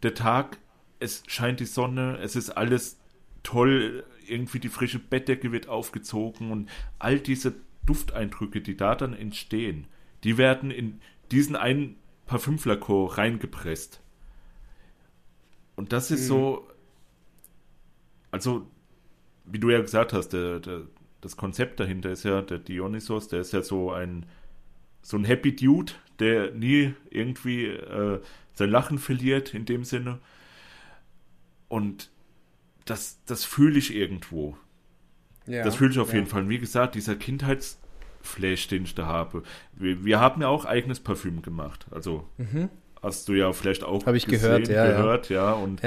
der 0.02 0.14
Tag, 0.14 0.58
es 0.98 1.22
scheint 1.26 1.60
die 1.60 1.66
Sonne, 1.66 2.18
es 2.18 2.36
ist 2.36 2.50
alles 2.50 2.98
toll, 3.42 4.04
irgendwie 4.28 4.60
die 4.60 4.68
frische 4.68 4.98
Bettdecke 4.98 5.52
wird 5.52 5.68
aufgezogen 5.68 6.50
und 6.50 6.68
all 6.98 7.18
diese 7.18 7.54
Dufteindrücke, 7.86 8.60
die 8.60 8.76
da 8.76 8.94
dann 8.94 9.14
entstehen, 9.14 9.86
die 10.24 10.38
werden 10.38 10.70
in 10.70 11.00
diesen 11.30 11.56
einen 11.56 11.96
Parfümflakon 12.26 13.08
reingepresst. 13.08 14.00
Und 15.76 15.92
das 15.92 16.10
ist 16.10 16.22
mhm. 16.22 16.26
so, 16.26 16.68
also, 18.30 18.66
wie 19.44 19.58
du 19.58 19.70
ja 19.70 19.80
gesagt 19.80 20.12
hast, 20.12 20.30
der, 20.30 20.60
der, 20.60 20.82
das 21.20 21.36
Konzept 21.36 21.80
dahinter 21.80 22.10
ist 22.10 22.24
ja, 22.24 22.42
der 22.42 22.58
Dionysos, 22.58 23.28
der 23.28 23.40
ist 23.40 23.52
ja 23.52 23.62
so 23.62 23.92
ein, 23.92 24.26
so 25.02 25.16
ein 25.16 25.24
Happy 25.24 25.54
Dude, 25.54 25.92
der 26.18 26.50
nie 26.52 26.94
irgendwie 27.10 27.66
äh, 27.66 28.20
sein 28.54 28.70
Lachen 28.70 28.98
verliert 28.98 29.54
in 29.54 29.64
dem 29.66 29.84
Sinne. 29.84 30.18
Und 31.68 32.10
das, 32.86 33.20
das 33.26 33.44
fühle 33.44 33.78
ich 33.78 33.94
irgendwo. 33.94 34.56
Ja, 35.46 35.62
das 35.62 35.76
fühle 35.76 35.90
ich 35.90 35.98
auf 35.98 36.08
ja. 36.08 36.16
jeden 36.16 36.26
Fall. 36.26 36.48
Wie 36.48 36.58
gesagt, 36.58 36.94
dieser 36.94 37.14
Kindheitsflash, 37.14 38.68
den 38.68 38.84
ich 38.84 38.94
da 38.94 39.06
habe. 39.06 39.42
Wir, 39.74 40.04
wir 40.04 40.20
haben 40.20 40.40
ja 40.40 40.48
auch 40.48 40.64
eigenes 40.64 41.00
Parfüm 41.00 41.42
gemacht. 41.42 41.86
Also 41.90 42.28
mhm. 42.38 42.70
hast 43.02 43.28
du 43.28 43.34
ja 43.34 43.52
vielleicht 43.52 43.84
auch 43.84 44.06
Habe 44.06 44.16
ich 44.16 44.26
gesehen, 44.26 44.64
gehört, 44.64 44.68
ja. 44.68 44.86
Gehört, 44.86 45.28
ja. 45.28 45.50
ja. 45.50 45.52
Und 45.52 45.82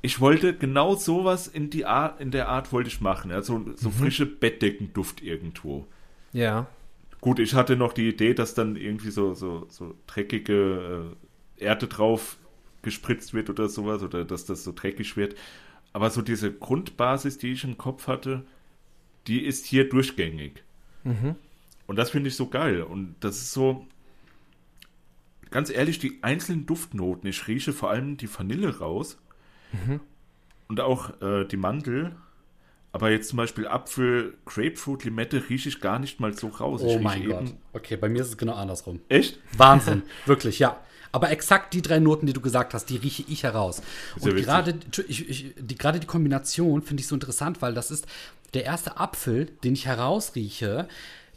ich 0.00 0.20
wollte 0.20 0.54
genau 0.54 0.94
sowas 0.94 1.48
in, 1.48 1.70
die 1.70 1.86
Art, 1.86 2.20
in 2.20 2.30
der 2.30 2.48
Art 2.48 2.72
wollte 2.72 2.88
ich 2.88 3.00
machen. 3.00 3.32
Also 3.32 3.64
so 3.74 3.88
mhm. 3.88 3.94
frische 3.94 4.26
Bettdeckenduft 4.26 5.22
irgendwo. 5.22 5.86
Ja. 6.32 6.66
Gut, 7.20 7.38
ich 7.38 7.54
hatte 7.54 7.76
noch 7.76 7.94
die 7.94 8.08
Idee, 8.08 8.34
dass 8.34 8.52
dann 8.52 8.76
irgendwie 8.76 9.10
so, 9.10 9.32
so, 9.32 9.66
so 9.70 9.94
dreckige 10.06 11.14
äh, 11.58 11.64
Erde 11.64 11.86
drauf 11.86 12.36
gespritzt 12.82 13.32
wird 13.32 13.48
oder 13.48 13.68
sowas 13.68 14.02
oder 14.02 14.26
dass 14.26 14.44
das 14.44 14.62
so 14.62 14.72
dreckig 14.74 15.16
wird. 15.16 15.34
Aber 15.94 16.10
so 16.10 16.20
diese 16.20 16.52
Grundbasis, 16.52 17.38
die 17.38 17.52
ich 17.52 17.64
im 17.64 17.78
Kopf 17.78 18.06
hatte, 18.06 18.44
die 19.26 19.42
ist 19.42 19.64
hier 19.64 19.88
durchgängig. 19.88 20.62
Mhm. 21.04 21.36
Und 21.86 21.96
das 21.96 22.10
finde 22.10 22.28
ich 22.28 22.36
so 22.36 22.48
geil. 22.48 22.82
Und 22.82 23.14
das 23.20 23.36
ist 23.36 23.52
so, 23.52 23.86
ganz 25.50 25.70
ehrlich, 25.70 25.98
die 25.98 26.18
einzelnen 26.20 26.66
Duftnoten, 26.66 27.30
ich 27.30 27.48
rieche 27.48 27.72
vor 27.72 27.90
allem 27.90 28.18
die 28.18 28.28
Vanille 28.28 28.78
raus 28.78 29.16
Mhm. 29.74 30.00
Und 30.68 30.80
auch 30.80 31.20
äh, 31.20 31.44
die 31.44 31.56
Mandel. 31.56 32.14
Aber 32.92 33.10
jetzt 33.10 33.28
zum 33.28 33.38
Beispiel 33.38 33.66
Apfel, 33.66 34.36
Grapefruit, 34.44 35.04
Limette 35.04 35.48
rieche 35.48 35.68
ich 35.68 35.80
gar 35.80 35.98
nicht 35.98 36.20
mal 36.20 36.32
so 36.32 36.48
raus. 36.48 36.80
Oh 36.84 36.98
mein 37.00 37.28
Gott. 37.28 37.54
Okay, 37.72 37.96
bei 37.96 38.08
mir 38.08 38.22
ist 38.22 38.28
es 38.28 38.38
genau 38.38 38.54
andersrum. 38.54 39.00
Echt? 39.08 39.40
Wahnsinn. 39.56 40.02
Wirklich, 40.26 40.60
ja. 40.60 40.80
Aber 41.14 41.30
exakt 41.30 41.74
die 41.74 41.80
drei 41.80 42.00
Noten, 42.00 42.26
die 42.26 42.32
du 42.32 42.40
gesagt 42.40 42.74
hast, 42.74 42.86
die 42.86 42.96
rieche 42.96 43.22
ich 43.28 43.44
heraus. 43.44 43.82
Und 44.18 44.34
gerade, 44.34 44.74
ich, 45.06 45.28
ich, 45.28 45.54
die, 45.56 45.76
gerade 45.76 46.00
die 46.00 46.08
Kombination 46.08 46.82
finde 46.82 47.02
ich 47.02 47.06
so 47.06 47.14
interessant, 47.14 47.62
weil 47.62 47.72
das 47.72 47.92
ist 47.92 48.06
der 48.52 48.64
erste 48.64 48.96
Apfel, 48.96 49.46
den 49.62 49.74
ich 49.74 49.86
herausrieche, 49.86 50.88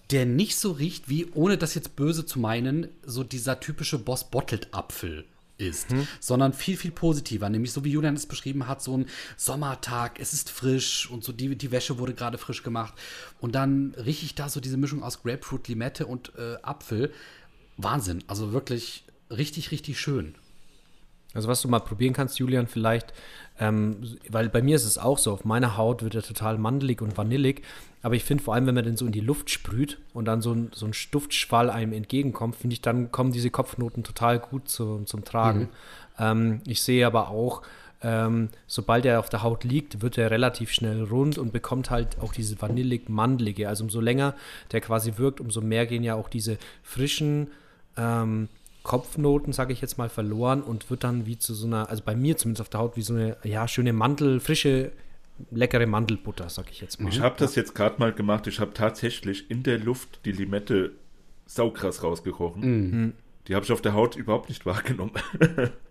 der 0.09 0.25
nicht 0.25 0.57
so 0.57 0.71
riecht 0.71 1.09
wie, 1.09 1.27
ohne 1.35 1.59
das 1.59 1.75
jetzt 1.75 1.95
böse 1.95 2.25
zu 2.25 2.39
meinen, 2.39 2.87
so 3.05 3.23
dieser 3.23 3.59
typische 3.59 3.99
Boss-Bottled-Apfel 3.99 5.25
ist, 5.59 5.91
hm. 5.91 6.07
sondern 6.19 6.53
viel, 6.53 6.75
viel 6.75 6.89
positiver. 6.89 7.47
Nämlich 7.47 7.71
so 7.71 7.83
wie 7.83 7.91
Julian 7.91 8.15
es 8.15 8.25
beschrieben 8.25 8.67
hat, 8.67 8.81
so 8.81 8.97
ein 8.97 9.05
Sommertag, 9.35 10.19
es 10.19 10.33
ist 10.33 10.49
frisch 10.49 11.07
und 11.07 11.23
so 11.23 11.31
die, 11.31 11.55
die 11.55 11.69
Wäsche 11.69 11.99
wurde 11.99 12.15
gerade 12.15 12.39
frisch 12.39 12.63
gemacht. 12.63 12.95
Und 13.39 13.53
dann 13.53 13.93
rieche 13.95 14.25
ich 14.25 14.33
da 14.33 14.49
so 14.49 14.59
diese 14.59 14.77
Mischung 14.77 15.03
aus 15.03 15.21
Grapefruit, 15.21 15.67
Limette 15.67 16.07
und 16.07 16.31
äh, 16.35 16.55
Apfel. 16.63 17.13
Wahnsinn. 17.77 18.23
Also 18.25 18.53
wirklich 18.53 19.03
richtig, 19.29 19.71
richtig 19.71 19.99
schön. 19.99 20.35
Also 21.33 21.47
was 21.47 21.61
du 21.61 21.67
mal 21.67 21.79
probieren 21.79 22.13
kannst, 22.13 22.39
Julian, 22.39 22.67
vielleicht, 22.67 23.13
ähm, 23.59 24.17
weil 24.29 24.49
bei 24.49 24.61
mir 24.61 24.75
ist 24.75 24.85
es 24.85 24.97
auch 24.97 25.17
so, 25.17 25.33
auf 25.33 25.45
meiner 25.45 25.77
Haut 25.77 26.01
wird 26.01 26.15
er 26.15 26.23
total 26.23 26.57
mandelig 26.57 27.01
und 27.01 27.17
vanillig, 27.17 27.63
aber 28.01 28.15
ich 28.15 28.23
finde 28.23 28.43
vor 28.43 28.53
allem, 28.53 28.65
wenn 28.65 28.75
man 28.75 28.85
den 28.85 28.97
so 28.97 29.05
in 29.05 29.11
die 29.11 29.19
Luft 29.19 29.49
sprüht 29.49 29.99
und 30.13 30.25
dann 30.25 30.41
so 30.41 30.53
ein, 30.53 30.71
so 30.73 30.85
ein 30.85 30.93
Duftschwall 31.11 31.69
einem 31.69 31.93
entgegenkommt, 31.93 32.55
finde 32.55 32.75
ich, 32.75 32.81
dann 32.81 33.11
kommen 33.11 33.31
diese 33.31 33.49
Kopfnoten 33.49 34.03
total 34.03 34.39
gut 34.39 34.69
zu, 34.69 35.03
zum 35.05 35.25
Tragen. 35.25 35.59
Mhm. 35.59 35.69
Ähm, 36.17 36.61
ich 36.65 36.81
sehe 36.81 37.05
aber 37.05 37.29
auch, 37.29 37.61
ähm, 38.01 38.49
sobald 38.67 39.05
er 39.05 39.19
auf 39.19 39.29
der 39.29 39.43
Haut 39.43 39.63
liegt, 39.63 40.01
wird 40.01 40.17
er 40.17 40.29
relativ 40.29 40.71
schnell 40.71 41.03
rund 41.03 41.37
und 41.37 41.51
bekommt 41.51 41.89
halt 41.89 42.19
auch 42.21 42.31
diese 42.31 42.61
vanillig-mandelige. 42.61 43.67
Also 43.67 43.83
umso 43.83 43.99
länger 43.99 44.35
der 44.71 44.81
quasi 44.81 45.17
wirkt, 45.17 45.41
umso 45.41 45.61
mehr 45.61 45.87
gehen 45.87 46.03
ja 46.03 46.15
auch 46.15 46.29
diese 46.29 46.57
frischen, 46.83 47.47
ähm, 47.97 48.49
Kopfnoten, 48.87 49.51
sage 49.53 49.73
ich 49.73 49.81
jetzt 49.81 49.97
mal, 49.97 50.09
verloren 50.09 50.63
und 50.63 50.89
wird 50.89 51.03
dann 51.03 51.25
wie 51.25 51.37
zu 51.37 51.53
so 51.53 51.67
einer, 51.67 51.89
also 51.89 52.01
bei 52.03 52.15
mir 52.15 52.37
zumindest 52.37 52.61
auf 52.61 52.69
der 52.69 52.79
Haut, 52.79 52.95
wie 52.95 53.01
so 53.01 53.13
eine 53.13 53.37
ja, 53.43 53.67
schöne 53.67 53.91
Mantel, 53.91 54.39
frische, 54.39 54.93
leckere 55.51 55.85
Mandelbutter, 55.85 56.49
sage 56.49 56.69
ich 56.71 56.79
jetzt 56.79 57.01
mal. 57.01 57.09
Ich 57.09 57.19
habe 57.19 57.35
das 57.37 57.55
jetzt 57.55 57.75
gerade 57.75 57.99
mal 57.99 58.13
gemacht. 58.13 58.47
Ich 58.47 58.59
habe 58.59 58.73
tatsächlich 58.73 59.51
in 59.51 59.61
der 59.61 59.77
Luft 59.77 60.21
die 60.23 60.31
Limette 60.31 60.93
saukrass 61.45 62.01
rausgekochen. 62.01 62.61
Mhm. 62.61 63.13
Die 63.47 63.55
habe 63.55 63.65
ich 63.65 63.71
auf 63.71 63.81
der 63.81 63.93
Haut 63.93 64.15
überhaupt 64.15 64.49
nicht 64.49 64.65
wahrgenommen. 64.65 65.11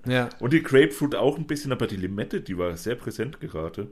ja. 0.06 0.30
Und 0.40 0.52
die 0.52 0.62
Grapefruit 0.62 1.14
auch 1.14 1.36
ein 1.36 1.46
bisschen, 1.46 1.72
aber 1.72 1.86
die 1.86 1.96
Limette, 1.96 2.40
die 2.40 2.56
war 2.56 2.76
sehr 2.76 2.96
präsent 2.96 3.40
gerade. 3.40 3.88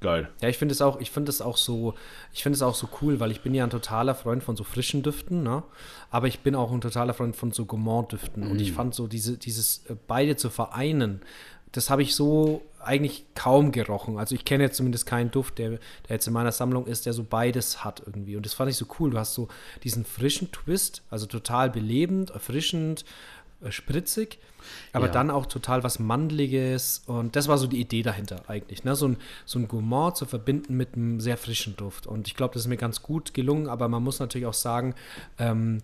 Geil. 0.00 0.30
Ja, 0.40 0.48
ich 0.48 0.56
finde 0.56 0.72
es 0.72 0.80
auch, 0.80 0.98
ich 0.98 1.10
finde 1.10 1.30
es 1.30 1.42
auch 1.42 1.58
so, 1.58 1.94
ich 2.32 2.42
finde 2.42 2.56
es 2.56 2.62
auch 2.62 2.74
so 2.74 2.88
cool, 3.02 3.20
weil 3.20 3.30
ich 3.30 3.42
bin 3.42 3.54
ja 3.54 3.64
ein 3.64 3.70
totaler 3.70 4.14
Freund 4.14 4.42
von 4.42 4.56
so 4.56 4.64
frischen 4.64 5.02
Düften, 5.02 5.42
ne? 5.42 5.62
Aber 6.10 6.26
ich 6.26 6.40
bin 6.40 6.54
auch 6.54 6.72
ein 6.72 6.80
totaler 6.80 7.12
Freund 7.12 7.36
von 7.36 7.52
so 7.52 7.66
Gourmand-Düften. 7.66 8.48
Mm. 8.48 8.50
Und 8.50 8.60
ich 8.60 8.72
mm. 8.72 8.74
fand 8.74 8.94
so 8.94 9.06
diese, 9.06 9.36
dieses 9.36 9.84
äh, 9.86 9.96
beide 10.06 10.36
zu 10.36 10.48
vereinen, 10.48 11.20
das 11.72 11.90
habe 11.90 12.02
ich 12.02 12.14
so 12.14 12.62
eigentlich 12.80 13.26
kaum 13.34 13.72
gerochen. 13.72 14.18
Also 14.18 14.34
ich 14.34 14.44
kenne 14.44 14.64
jetzt 14.64 14.76
zumindest 14.76 15.06
keinen 15.06 15.30
Duft, 15.30 15.58
der, 15.58 15.70
der 15.70 15.80
jetzt 16.08 16.26
in 16.26 16.32
meiner 16.32 16.50
Sammlung 16.50 16.86
ist, 16.86 17.06
der 17.06 17.12
so 17.12 17.22
beides 17.22 17.84
hat 17.84 18.02
irgendwie. 18.04 18.36
Und 18.36 18.46
das 18.46 18.54
fand 18.54 18.70
ich 18.70 18.76
so 18.76 18.86
cool. 18.98 19.10
Du 19.10 19.18
hast 19.18 19.34
so 19.34 19.48
diesen 19.84 20.04
frischen 20.04 20.50
Twist, 20.50 21.02
also 21.10 21.26
total 21.26 21.70
belebend, 21.70 22.30
erfrischend, 22.30 23.04
spritzig, 23.68 24.38
aber 24.92 25.06
Ja. 25.06 25.12
dann 25.12 25.30
auch 25.30 25.46
total 25.46 25.82
was 25.82 25.98
Mandeliges 25.98 27.02
und 27.06 27.36
das 27.36 27.48
war 27.48 27.58
so 27.58 27.66
die 27.66 27.80
Idee 27.80 28.02
dahinter 28.02 28.42
eigentlich. 28.48 28.84
Ne? 28.84 28.96
So, 28.96 29.08
ein, 29.08 29.16
so 29.44 29.58
ein 29.58 29.68
Gourmand 29.68 30.16
zu 30.16 30.26
verbinden 30.26 30.76
mit 30.76 30.94
einem 30.94 31.20
sehr 31.20 31.36
frischen 31.36 31.76
Duft. 31.76 32.06
Und 32.06 32.26
ich 32.26 32.36
glaube, 32.36 32.54
das 32.54 32.62
ist 32.62 32.68
mir 32.68 32.76
ganz 32.76 33.02
gut 33.02 33.34
gelungen, 33.34 33.68
aber 33.68 33.88
man 33.88 34.02
muss 34.02 34.18
natürlich 34.18 34.46
auch 34.46 34.54
sagen, 34.54 34.94
ähm, 35.38 35.82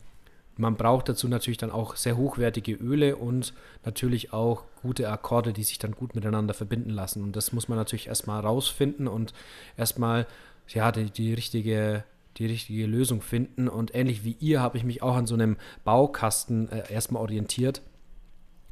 man 0.58 0.76
braucht 0.76 1.08
dazu 1.10 1.28
natürlich 1.28 1.58
dann 1.58 1.70
auch 1.70 1.96
sehr 1.96 2.16
hochwertige 2.16 2.72
Öle 2.72 3.16
und 3.16 3.52
natürlich 3.84 4.32
auch 4.32 4.64
gute 4.80 5.10
Akkorde, 5.10 5.52
die 5.52 5.64
sich 5.64 5.78
dann 5.78 5.92
gut 5.92 6.14
miteinander 6.14 6.54
verbinden 6.54 6.90
lassen. 6.90 7.22
Und 7.22 7.36
das 7.36 7.52
muss 7.52 7.68
man 7.68 7.76
natürlich 7.76 8.06
erstmal 8.06 8.40
rausfinden 8.40 9.06
und 9.06 9.34
erstmal 9.76 10.26
ja, 10.68 10.92
die, 10.92 11.10
die, 11.10 11.34
richtige, 11.34 12.04
die 12.38 12.46
richtige 12.46 12.86
Lösung 12.86 13.22
finden. 13.22 13.68
Und 13.68 13.94
ähnlich 13.94 14.24
wie 14.24 14.36
ihr 14.40 14.60
habe 14.60 14.78
ich 14.78 14.84
mich 14.84 15.02
auch 15.02 15.16
an 15.16 15.26
so 15.26 15.34
einem 15.34 15.56
Baukasten 15.84 16.70
äh, 16.70 16.92
erstmal 16.92 17.22
orientiert. 17.22 17.82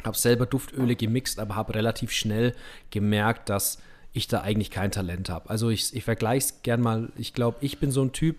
Habe 0.05 0.17
selber 0.17 0.47
Duftöle 0.47 0.97
gemixt, 0.97 1.39
aber 1.39 1.57
habe 1.57 1.75
relativ 1.75 2.13
schnell 2.13 2.55
gemerkt, 2.91 3.49
dass 3.49 3.79
ich 4.13 4.29
da 4.29 4.43
eigentlich 4.43 4.71
kein 4.71 4.93
Talent 4.93 5.29
habe. 5.29 5.51
Also 5.51 5.71
ich, 5.71 5.95
ich 5.95 6.05
vergleiche 6.05 6.47
es 6.47 6.63
gern 6.63 6.81
mal. 6.81 7.11
Ich 7.17 7.35
glaube, 7.35 7.59
ich 7.61 7.79
bin 7.79 7.91
so 7.91 8.03
ein 8.03 8.13
Typ, 8.13 8.37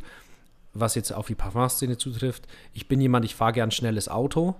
was 0.73 0.95
jetzt 0.95 1.11
auf 1.11 1.27
die 1.27 1.35
Parfumszene 1.35 1.97
zutrifft. 1.97 2.47
Ich 2.73 2.87
bin 2.87 3.01
jemand, 3.01 3.25
ich 3.25 3.35
fahre 3.35 3.53
gern 3.53 3.71
schnelles 3.71 4.07
Auto, 4.07 4.55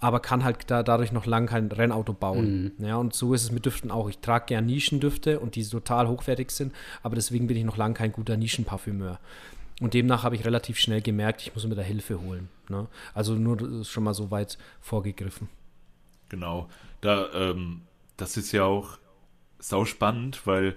aber 0.00 0.20
kann 0.20 0.44
halt 0.44 0.70
da, 0.70 0.82
dadurch 0.82 1.12
noch 1.12 1.26
lange 1.26 1.46
kein 1.46 1.70
Rennauto 1.70 2.12
bauen. 2.12 2.72
Ja, 2.78 2.96
und 2.96 3.14
so 3.14 3.34
ist 3.34 3.42
es 3.42 3.52
mit 3.52 3.66
Düften 3.66 3.90
auch. 3.90 4.08
Ich 4.08 4.18
trage 4.18 4.46
gern 4.46 4.66
Nischendüfte 4.66 5.40
und 5.40 5.54
die 5.54 5.64
total 5.64 6.08
hochwertig 6.08 6.50
sind, 6.50 6.72
aber 7.02 7.14
deswegen 7.14 7.46
bin 7.46 7.56
ich 7.56 7.64
noch 7.64 7.76
lange 7.76 7.94
kein 7.94 8.12
guter 8.12 8.36
Nischenparfümeur. 8.36 9.18
Und 9.80 9.94
demnach 9.94 10.24
habe 10.24 10.34
ich 10.34 10.44
relativ 10.44 10.78
schnell 10.78 11.00
gemerkt, 11.02 11.42
ich 11.42 11.54
muss 11.54 11.64
mir 11.66 11.74
da 11.76 11.82
Hilfe 11.82 12.20
holen. 12.20 12.48
Ne? 12.68 12.88
Also 13.14 13.34
nur 13.34 13.84
schon 13.84 14.04
mal 14.04 14.14
so 14.14 14.30
weit 14.30 14.58
vorgegriffen. 14.80 15.48
Genau. 16.28 16.68
Da, 17.00 17.28
ähm, 17.32 17.82
das 18.16 18.36
ist 18.36 18.50
ja 18.52 18.64
auch 18.64 18.98
sau 19.60 19.84
spannend, 19.84 20.46
weil, 20.46 20.74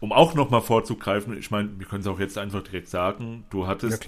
um 0.00 0.12
auch 0.12 0.34
nochmal 0.34 0.60
vorzugreifen, 0.62 1.36
ich 1.36 1.50
meine, 1.50 1.78
wir 1.78 1.86
können 1.86 2.02
es 2.02 2.06
auch 2.06 2.20
jetzt 2.20 2.38
einfach 2.38 2.62
direkt 2.62 2.88
sagen, 2.88 3.44
du 3.50 3.66
hattest, 3.66 4.06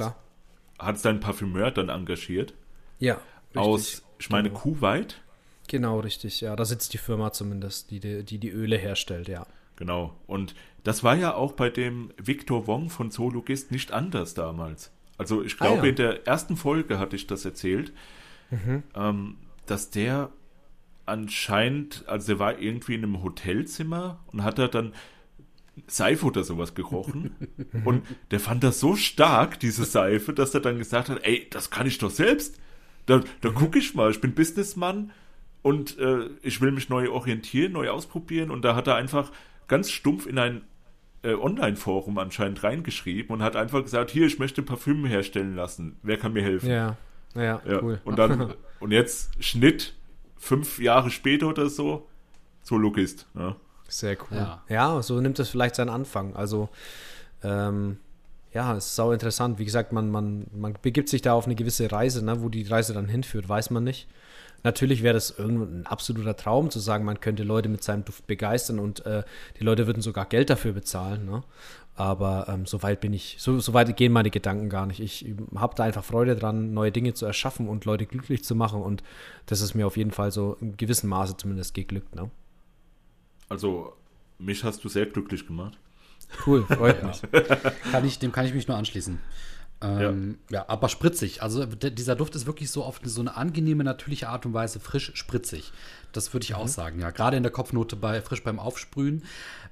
hattest 0.78 1.04
deinen 1.04 1.20
Parfümeur 1.20 1.70
dann 1.72 1.88
engagiert 1.88 2.54
Ja. 3.00 3.20
aus, 3.54 4.02
ich 4.18 4.30
meine, 4.30 4.48
Genau. 4.50 4.60
Kuwait. 4.60 5.20
Genau, 5.68 5.98
richtig. 6.00 6.40
Ja, 6.40 6.54
da 6.56 6.64
sitzt 6.64 6.92
die 6.92 6.98
Firma 6.98 7.32
zumindest, 7.32 7.90
die 7.90 7.98
die, 8.00 8.24
die, 8.24 8.38
die 8.38 8.50
Öle 8.50 8.76
herstellt, 8.76 9.26
ja. 9.28 9.46
Genau. 9.76 10.14
Und 10.26 10.54
das 10.84 11.04
war 11.04 11.14
ja 11.16 11.34
auch 11.34 11.52
bei 11.52 11.70
dem 11.70 12.10
Victor 12.16 12.66
Wong 12.66 12.90
von 12.90 13.10
Zoologist 13.10 13.70
nicht 13.70 13.92
anders 13.92 14.34
damals. 14.34 14.90
Also 15.18 15.42
ich 15.42 15.54
Ah, 15.60 15.66
glaube, 15.66 15.82
ja. 15.82 15.90
in 15.90 15.96
der 15.96 16.26
ersten 16.26 16.56
Folge 16.56 16.98
hatte 16.98 17.16
ich 17.16 17.26
das 17.26 17.44
erzählt, 17.44 17.92
Mhm. 18.50 18.82
ähm, 18.94 19.36
dass 19.66 19.90
der 19.90 20.30
anscheinend, 21.06 22.04
also 22.06 22.26
der 22.28 22.38
war 22.38 22.58
irgendwie 22.58 22.94
in 22.94 23.02
einem 23.04 23.22
Hotelzimmer 23.22 24.20
und 24.32 24.42
hat 24.44 24.58
da 24.58 24.68
dann 24.68 24.92
Seife 25.86 26.26
oder 26.26 26.44
sowas 26.44 26.74
gerochen. 26.74 27.34
und 27.84 28.02
der 28.30 28.40
fand 28.40 28.62
das 28.62 28.78
so 28.78 28.94
stark, 28.94 29.58
diese 29.60 29.84
Seife, 29.84 30.32
dass 30.32 30.54
er 30.54 30.60
dann 30.60 30.78
gesagt 30.78 31.08
hat, 31.08 31.24
ey, 31.24 31.46
das 31.50 31.70
kann 31.70 31.86
ich 31.86 31.98
doch 31.98 32.10
selbst. 32.10 32.58
Da, 33.06 33.20
da 33.40 33.50
Mhm. 33.50 33.54
gucke 33.54 33.78
ich 33.78 33.94
mal, 33.94 34.10
ich 34.10 34.20
bin 34.20 34.34
Businessmann 34.34 35.12
und 35.62 35.98
äh, 35.98 36.28
ich 36.42 36.60
will 36.60 36.72
mich 36.72 36.88
neu 36.88 37.10
orientieren, 37.10 37.72
neu 37.72 37.88
ausprobieren. 37.88 38.50
Und 38.50 38.62
da 38.64 38.74
hat 38.76 38.86
er 38.86 38.96
einfach 38.96 39.32
ganz 39.68 39.90
stumpf 39.90 40.26
in 40.26 40.38
ein 40.38 40.62
äh, 41.22 41.34
Online-Forum 41.34 42.18
anscheinend 42.18 42.62
reingeschrieben 42.62 43.34
und 43.34 43.42
hat 43.42 43.56
einfach 43.56 43.82
gesagt, 43.82 44.10
hier, 44.10 44.26
ich 44.26 44.38
möchte 44.38 44.62
Parfüm 44.62 45.04
herstellen 45.04 45.54
lassen. 45.54 45.96
Wer 46.02 46.16
kann 46.18 46.32
mir 46.32 46.42
helfen? 46.42 46.68
Ja, 46.68 46.96
ja, 47.34 47.60
Ja, 47.66 47.82
cool. 47.82 48.00
Und 48.04 48.18
dann, 48.18 48.54
und 48.80 48.90
jetzt 48.90 49.30
Schnitt, 49.42 49.94
fünf 50.36 50.78
Jahre 50.78 51.10
später 51.10 51.48
oder 51.48 51.68
so, 51.68 52.08
Zoologist. 52.62 53.26
Ja. 53.34 53.56
Sehr 53.88 54.16
cool. 54.22 54.36
Ja. 54.38 54.62
Ja. 54.68 55.02
so 55.02 55.20
nimmt 55.20 55.38
es 55.38 55.48
vielleicht 55.48 55.76
seinen 55.76 55.90
Anfang. 55.90 56.34
Also, 56.34 56.68
ähm, 57.42 57.98
ja, 58.52 58.76
es 58.76 58.86
ist 58.86 58.96
sau 58.96 59.12
interessant. 59.12 59.58
Wie 59.58 59.64
gesagt, 59.64 59.92
man, 59.92 60.10
man, 60.10 60.46
man 60.52 60.74
begibt 60.82 61.08
sich 61.08 61.22
da 61.22 61.32
auf 61.32 61.46
eine 61.46 61.54
gewisse 61.54 61.90
Reise, 61.90 62.24
ne? 62.24 62.42
wo 62.42 62.48
die 62.48 62.62
Reise 62.62 62.92
dann 62.92 63.08
hinführt, 63.08 63.48
weiß 63.48 63.70
man 63.70 63.84
nicht. 63.84 64.08
Natürlich 64.64 65.02
wäre 65.02 65.14
das 65.14 65.36
irgendwo 65.36 65.64
ein 65.64 65.86
absoluter 65.86 66.36
Traum 66.36 66.70
zu 66.70 66.78
sagen, 66.78 67.04
man 67.04 67.20
könnte 67.20 67.42
Leute 67.42 67.68
mit 67.68 67.82
seinem 67.82 68.04
Duft 68.04 68.26
begeistern 68.26 68.78
und 68.78 69.04
äh, 69.06 69.24
die 69.58 69.64
Leute 69.64 69.86
würden 69.86 70.02
sogar 70.02 70.26
Geld 70.26 70.50
dafür 70.50 70.72
bezahlen. 70.72 71.24
Ne? 71.24 71.42
Aber 71.94 72.46
ähm, 72.48 72.64
so 72.64 72.82
weit 72.82 73.00
bin 73.00 73.12
ich, 73.12 73.36
so, 73.38 73.58
so 73.58 73.74
weit 73.74 73.94
gehen 73.96 74.12
meine 74.12 74.30
Gedanken 74.30 74.70
gar 74.70 74.86
nicht. 74.86 75.00
Ich 75.00 75.34
habe 75.54 75.74
da 75.74 75.84
einfach 75.84 76.04
Freude 76.04 76.36
dran, 76.36 76.72
neue 76.72 76.92
Dinge 76.92 77.12
zu 77.12 77.26
erschaffen 77.26 77.68
und 77.68 77.84
Leute 77.84 78.06
glücklich 78.06 78.44
zu 78.44 78.54
machen. 78.54 78.80
Und 78.82 79.02
das 79.46 79.60
ist 79.60 79.74
mir 79.74 79.86
auf 79.86 79.96
jeden 79.96 80.12
Fall 80.12 80.30
so 80.30 80.56
in 80.60 80.76
gewissem 80.76 81.10
Maße 81.10 81.36
zumindest 81.36 81.74
geglückt. 81.74 82.14
Ne? 82.14 82.30
Also, 83.48 83.92
mich 84.38 84.64
hast 84.64 84.82
du 84.84 84.88
sehr 84.88 85.06
glücklich 85.06 85.46
gemacht. 85.46 85.78
Cool, 86.46 86.64
freut 86.64 87.02
mich. 87.04 87.20
Kann 87.90 88.06
ich, 88.06 88.18
dem 88.18 88.32
kann 88.32 88.46
ich 88.46 88.54
mich 88.54 88.68
nur 88.68 88.76
anschließen. 88.76 89.18
Ähm, 89.82 90.38
ja. 90.50 90.64
aber 90.68 90.88
spritzig. 90.88 91.42
Also 91.42 91.66
dieser 91.66 92.14
Duft 92.16 92.34
ist 92.36 92.46
wirklich 92.46 92.70
so 92.70 92.84
auf 92.84 93.00
so 93.04 93.20
eine 93.20 93.36
angenehme, 93.36 93.84
natürliche 93.84 94.28
Art 94.28 94.46
und 94.46 94.54
Weise 94.54 94.80
frisch 94.80 95.12
spritzig. 95.14 95.72
Das 96.12 96.32
würde 96.32 96.44
ich 96.44 96.54
auch 96.54 96.68
sagen. 96.68 97.00
Ja, 97.00 97.10
gerade 97.10 97.36
in 97.36 97.42
der 97.42 97.52
Kopfnote 97.52 97.96
bei 97.96 98.20
frisch 98.20 98.44
beim 98.44 98.58
Aufsprühen. 98.58 99.24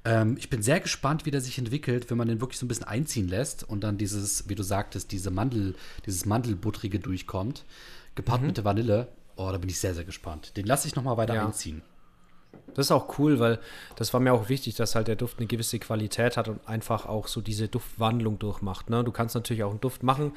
Ähm, 0.04 0.36
ich 0.38 0.48
bin 0.50 0.62
sehr 0.62 0.80
gespannt, 0.80 1.26
wie 1.26 1.30
der 1.30 1.40
sich 1.40 1.58
entwickelt, 1.58 2.10
wenn 2.10 2.16
man 2.18 2.28
den 2.28 2.40
wirklich 2.40 2.58
so 2.58 2.64
ein 2.64 2.68
bisschen 2.68 2.86
einziehen 2.86 3.28
lässt 3.28 3.62
und 3.68 3.84
dann 3.84 3.98
dieses, 3.98 4.48
wie 4.48 4.54
du 4.54 4.62
sagtest, 4.62 5.12
diese 5.12 5.30
Mandel, 5.30 5.74
dieses 6.06 6.24
Mandelbuttrige 6.24 6.98
durchkommt, 6.98 7.64
gepaart 8.14 8.42
mit 8.42 8.56
der 8.56 8.64
Vanille. 8.64 9.08
Oh, 9.36 9.50
da 9.52 9.58
bin 9.58 9.70
ich 9.70 9.78
sehr, 9.78 9.94
sehr 9.94 10.04
gespannt. 10.04 10.56
Den 10.56 10.66
lasse 10.66 10.88
ich 10.88 10.96
noch 10.96 11.02
mal 11.02 11.16
weiter 11.16 11.34
Ja. 11.34 11.46
einziehen. 11.46 11.82
Das 12.74 12.86
ist 12.86 12.92
auch 12.92 13.18
cool, 13.18 13.40
weil 13.40 13.58
das 13.96 14.12
war 14.14 14.20
mir 14.20 14.32
auch 14.32 14.48
wichtig, 14.48 14.76
dass 14.76 14.94
halt 14.94 15.08
der 15.08 15.16
Duft 15.16 15.38
eine 15.38 15.46
gewisse 15.46 15.78
Qualität 15.78 16.36
hat 16.36 16.48
und 16.48 16.66
einfach 16.68 17.06
auch 17.06 17.26
so 17.26 17.40
diese 17.40 17.68
Duftwandlung 17.68 18.38
durchmacht. 18.38 18.90
Ne? 18.90 19.04
Du 19.04 19.12
kannst 19.12 19.34
natürlich 19.34 19.64
auch 19.64 19.70
einen 19.70 19.80
Duft 19.80 20.02
machen. 20.02 20.32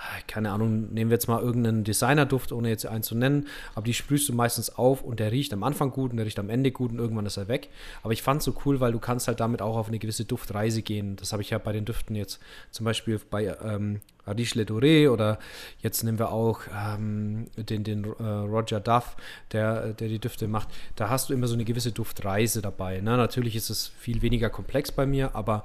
Ah, 0.00 0.20
Keine 0.28 0.52
Ahnung, 0.52 0.92
nehmen 0.92 1.10
wir 1.10 1.16
jetzt 1.16 1.26
mal 1.26 1.42
irgendeinen 1.42 1.82
Designerduft, 1.82 2.52
ohne 2.52 2.68
jetzt 2.68 2.86
einen 2.86 3.02
zu 3.02 3.16
nennen, 3.16 3.48
aber 3.74 3.84
die 3.84 3.94
sprühst 3.94 4.28
du 4.28 4.32
meistens 4.32 4.76
auf 4.76 5.02
und 5.02 5.18
der 5.18 5.32
riecht 5.32 5.52
am 5.52 5.64
Anfang 5.64 5.90
gut 5.90 6.12
und 6.12 6.18
der 6.18 6.26
riecht 6.26 6.38
am 6.38 6.50
Ende 6.50 6.70
gut 6.70 6.92
und 6.92 6.98
irgendwann 6.98 7.26
ist 7.26 7.36
er 7.36 7.48
weg. 7.48 7.68
Aber 8.04 8.12
ich 8.12 8.22
fand 8.22 8.38
es 8.38 8.44
so 8.44 8.54
cool, 8.64 8.78
weil 8.78 8.92
du 8.92 9.00
kannst 9.00 9.26
halt 9.26 9.40
damit 9.40 9.60
auch 9.60 9.76
auf 9.76 9.88
eine 9.88 9.98
gewisse 9.98 10.24
Duftreise 10.24 10.82
gehen. 10.82 11.16
Das 11.16 11.32
habe 11.32 11.42
ich 11.42 11.50
ja 11.50 11.58
bei 11.58 11.72
den 11.72 11.84
Düften 11.84 12.14
jetzt 12.14 12.38
zum 12.70 12.84
Beispiel 12.84 13.20
bei 13.28 13.56
ähm, 13.64 14.00
Arish 14.24 14.54
Le 14.54 14.62
Doré 14.62 15.10
oder 15.10 15.40
jetzt 15.80 16.04
nehmen 16.04 16.20
wir 16.20 16.30
auch 16.30 16.60
ähm, 16.72 17.46
den, 17.56 17.82
den 17.82 18.04
äh, 18.04 18.22
Roger 18.22 18.78
Duff, 18.78 19.16
der, 19.50 19.94
der 19.94 20.06
die 20.06 20.20
Düfte 20.20 20.46
macht. 20.46 20.68
Da 20.94 21.08
hast 21.08 21.28
du 21.28 21.34
immer 21.34 21.48
so 21.48 21.54
eine 21.54 21.64
gewisse 21.64 21.90
Duftreise 21.90 22.62
dabei. 22.62 23.00
Ne? 23.00 23.16
Natürlich 23.16 23.56
ist 23.56 23.68
es 23.70 23.88
viel 23.88 24.22
weniger 24.22 24.48
komplex 24.48 24.92
bei 24.92 25.06
mir, 25.06 25.34
aber 25.34 25.64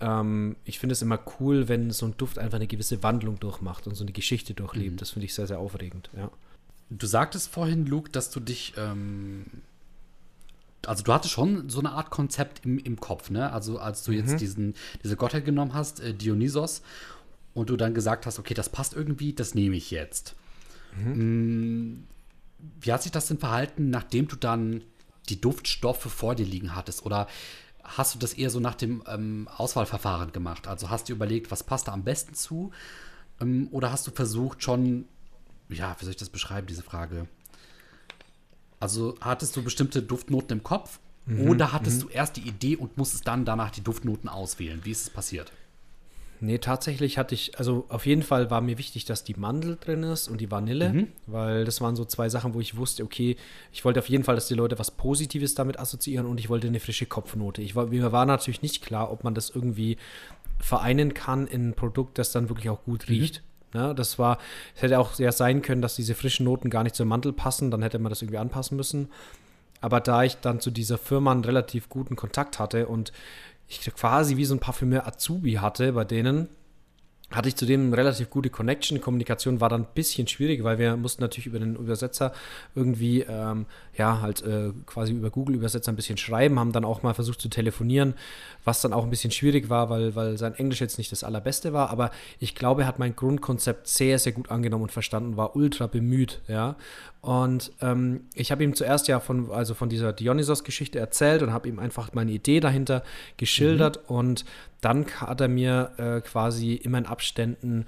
ähm, 0.00 0.56
ich 0.64 0.78
finde 0.78 0.92
es 0.92 1.02
immer 1.02 1.18
cool, 1.38 1.68
wenn 1.68 1.90
so 1.90 2.06
ein 2.06 2.16
Duft 2.16 2.38
einfach 2.38 2.56
eine 2.56 2.66
gewisse 2.66 3.02
Wandlung 3.02 3.38
durchmacht 3.40 3.86
und 3.86 3.94
so 3.94 4.04
eine 4.04 4.12
Geschichte 4.12 4.54
durchlebt. 4.54 5.00
Das 5.00 5.10
finde 5.10 5.26
ich 5.26 5.34
sehr, 5.34 5.46
sehr 5.46 5.58
aufregend. 5.58 6.10
Ja. 6.16 6.30
Du 6.90 7.06
sagtest 7.06 7.50
vorhin, 7.50 7.86
Luke, 7.86 8.10
dass 8.10 8.30
du 8.30 8.40
dich, 8.40 8.74
ähm, 8.78 9.44
also 10.86 11.04
du 11.04 11.12
hattest 11.12 11.34
schon 11.34 11.68
so 11.68 11.80
eine 11.80 11.92
Art 11.92 12.10
Konzept 12.10 12.64
im, 12.64 12.78
im 12.78 12.98
Kopf, 12.98 13.30
ne? 13.30 13.52
Also 13.52 13.78
als 13.78 14.04
du 14.04 14.12
jetzt 14.12 14.40
diesen, 14.40 14.74
diese 15.02 15.16
Gottheit 15.16 15.44
genommen 15.44 15.74
hast, 15.74 16.00
äh, 16.00 16.14
Dionysos, 16.14 16.82
und 17.54 17.70
du 17.70 17.76
dann 17.76 17.92
gesagt 17.92 18.24
hast, 18.24 18.38
okay, 18.38 18.54
das 18.54 18.68
passt 18.68 18.94
irgendwie, 18.94 19.32
das 19.32 19.54
nehme 19.54 19.76
ich 19.76 19.90
jetzt. 19.90 20.36
Mm, 20.96 22.04
Wie 22.80 22.92
hat 22.92 23.02
sich 23.02 23.12
das 23.12 23.26
denn 23.26 23.38
verhalten, 23.38 23.90
nachdem 23.90 24.28
du 24.28 24.36
dann 24.36 24.82
die 25.28 25.40
Duftstoffe 25.40 26.02
vor 26.02 26.34
dir 26.34 26.46
liegen 26.46 26.74
hattest? 26.74 27.04
Oder 27.04 27.26
hast 27.96 28.14
du 28.14 28.18
das 28.18 28.34
eher 28.34 28.50
so 28.50 28.60
nach 28.60 28.74
dem 28.74 29.02
ähm, 29.06 29.48
Auswahlverfahren 29.56 30.32
gemacht? 30.32 30.66
Also 30.68 30.90
hast 30.90 31.08
du 31.08 31.12
überlegt, 31.12 31.50
was 31.50 31.64
passt 31.64 31.88
da 31.88 31.92
am 31.92 32.04
besten 32.04 32.34
zu? 32.34 32.70
Ähm, 33.40 33.68
oder 33.70 33.90
hast 33.92 34.06
du 34.06 34.10
versucht 34.10 34.62
schon, 34.62 35.06
ja, 35.68 35.96
wie 35.98 36.04
soll 36.04 36.12
ich 36.12 36.18
das 36.18 36.30
beschreiben, 36.30 36.66
diese 36.66 36.82
Frage? 36.82 37.26
Also 38.80 39.16
hattest 39.20 39.56
du 39.56 39.62
bestimmte 39.62 40.02
Duftnoten 40.02 40.58
im 40.58 40.62
Kopf? 40.62 41.00
oder 41.36 41.72
hattest 41.72 42.02
du 42.02 42.08
erst 42.08 42.36
die 42.36 42.48
Idee 42.48 42.76
und 42.76 42.96
musstest 42.96 43.28
dann 43.28 43.44
danach 43.44 43.70
die 43.70 43.82
Duftnoten 43.82 44.30
auswählen? 44.30 44.80
Wie 44.84 44.90
ist 44.92 45.02
es 45.02 45.10
passiert? 45.10 45.52
Nee, 46.40 46.58
tatsächlich 46.58 47.18
hatte 47.18 47.34
ich, 47.34 47.58
also 47.58 47.84
auf 47.88 48.06
jeden 48.06 48.22
Fall 48.22 48.50
war 48.50 48.60
mir 48.60 48.78
wichtig, 48.78 49.04
dass 49.04 49.24
die 49.24 49.34
Mandel 49.34 49.76
drin 49.80 50.04
ist 50.04 50.28
und 50.28 50.40
die 50.40 50.50
Vanille, 50.50 51.08
weil 51.26 51.64
das 51.64 51.80
waren 51.80 51.96
so 51.96 52.04
zwei 52.04 52.28
Sachen, 52.28 52.54
wo 52.54 52.60
ich 52.60 52.76
wusste, 52.76 53.02
okay, 53.02 53.36
ich 53.72 53.84
wollte 53.84 53.98
auf 53.98 54.08
jeden 54.08 54.22
Fall, 54.22 54.36
dass 54.36 54.46
die 54.46 54.54
Leute 54.54 54.78
was 54.78 54.92
Positives 54.92 55.54
damit 55.54 55.80
assoziieren 55.80 56.26
und 56.26 56.38
ich 56.38 56.48
wollte 56.48 56.68
eine 56.68 56.80
frische 56.80 57.06
Kopfnote. 57.06 57.60
Ich 57.60 57.74
war, 57.74 57.86
mir 57.86 58.12
war 58.12 58.24
natürlich 58.24 58.62
nicht 58.62 58.84
klar, 58.84 59.10
ob 59.10 59.24
man 59.24 59.34
das 59.34 59.50
irgendwie 59.50 59.96
vereinen 60.60 61.14
kann 61.14 61.46
in 61.46 61.70
ein 61.70 61.74
Produkt, 61.74 62.18
das 62.18 62.32
dann 62.32 62.48
wirklich 62.48 62.70
auch 62.70 62.84
gut 62.84 63.08
riecht. 63.08 63.42
Ja, 63.74 63.92
das 63.92 64.18
war, 64.18 64.38
es 64.74 64.82
hätte 64.82 64.98
auch 64.98 65.12
sehr 65.12 65.32
sein 65.32 65.60
können, 65.60 65.82
dass 65.82 65.96
diese 65.96 66.14
frischen 66.14 66.44
Noten 66.44 66.70
gar 66.70 66.84
nicht 66.84 66.94
zur 66.94 67.06
Mandel 67.06 67.32
passen, 67.32 67.70
dann 67.70 67.82
hätte 67.82 67.98
man 67.98 68.10
das 68.10 68.22
irgendwie 68.22 68.38
anpassen 68.38 68.76
müssen. 68.76 69.08
Aber 69.80 70.00
da 70.00 70.24
ich 70.24 70.36
dann 70.36 70.60
zu 70.60 70.70
dieser 70.70 70.98
Firma 70.98 71.32
einen 71.32 71.44
relativ 71.44 71.88
guten 71.88 72.16
Kontakt 72.16 72.58
hatte 72.58 72.88
und 72.88 73.12
ich 73.68 73.80
quasi 73.94 74.36
wie 74.36 74.44
so 74.44 74.54
ein 74.54 74.60
Parfümeur 74.60 75.06
Azubi 75.06 75.54
hatte 75.54 75.92
bei 75.92 76.04
denen, 76.04 76.48
hatte 77.30 77.48
ich 77.48 77.56
zudem 77.56 77.92
relativ 77.92 78.30
gute 78.30 78.48
Connection. 78.48 79.02
Kommunikation 79.02 79.60
war 79.60 79.68
dann 79.68 79.82
ein 79.82 79.88
bisschen 79.94 80.26
schwierig, 80.28 80.64
weil 80.64 80.78
wir 80.78 80.96
mussten 80.96 81.22
natürlich 81.22 81.46
über 81.46 81.58
den 81.58 81.76
Übersetzer 81.76 82.32
irgendwie, 82.74 83.20
ähm, 83.20 83.66
ja, 83.98 84.22
halt 84.22 84.42
äh, 84.42 84.72
quasi 84.86 85.12
über 85.12 85.28
Google-Übersetzer 85.28 85.92
ein 85.92 85.96
bisschen 85.96 86.16
schreiben, 86.16 86.58
haben 86.58 86.72
dann 86.72 86.86
auch 86.86 87.02
mal 87.02 87.12
versucht 87.12 87.42
zu 87.42 87.50
telefonieren, 87.50 88.14
was 88.64 88.80
dann 88.80 88.94
auch 88.94 89.04
ein 89.04 89.10
bisschen 89.10 89.30
schwierig 89.30 89.68
war, 89.68 89.90
weil, 89.90 90.14
weil 90.14 90.38
sein 90.38 90.54
Englisch 90.54 90.80
jetzt 90.80 90.96
nicht 90.96 91.12
das 91.12 91.22
allerbeste 91.22 91.74
war. 91.74 91.90
Aber 91.90 92.12
ich 92.38 92.54
glaube, 92.54 92.82
er 92.82 92.88
hat 92.88 92.98
mein 92.98 93.14
Grundkonzept 93.14 93.88
sehr, 93.88 94.18
sehr 94.18 94.32
gut 94.32 94.50
angenommen 94.50 94.84
und 94.84 94.92
verstanden, 94.92 95.36
war 95.36 95.54
ultra 95.54 95.86
bemüht, 95.86 96.40
ja. 96.48 96.76
Und 97.20 97.72
ähm, 97.80 98.26
ich 98.34 98.52
habe 98.52 98.62
ihm 98.62 98.74
zuerst 98.74 99.08
ja 99.08 99.18
von, 99.20 99.50
also 99.50 99.74
von 99.74 99.88
dieser 99.88 100.12
Dionysos-Geschichte 100.12 100.98
erzählt 100.98 101.42
und 101.42 101.52
habe 101.52 101.68
ihm 101.68 101.78
einfach 101.78 102.12
meine 102.12 102.30
Idee 102.30 102.60
dahinter 102.60 103.02
geschildert. 103.36 104.08
Mhm. 104.08 104.16
Und 104.16 104.44
dann 104.80 105.06
hat 105.06 105.40
er 105.40 105.48
mir 105.48 105.92
äh, 105.96 106.20
quasi 106.20 106.74
immer 106.74 106.98
in 106.98 107.06
Abständen 107.06 107.86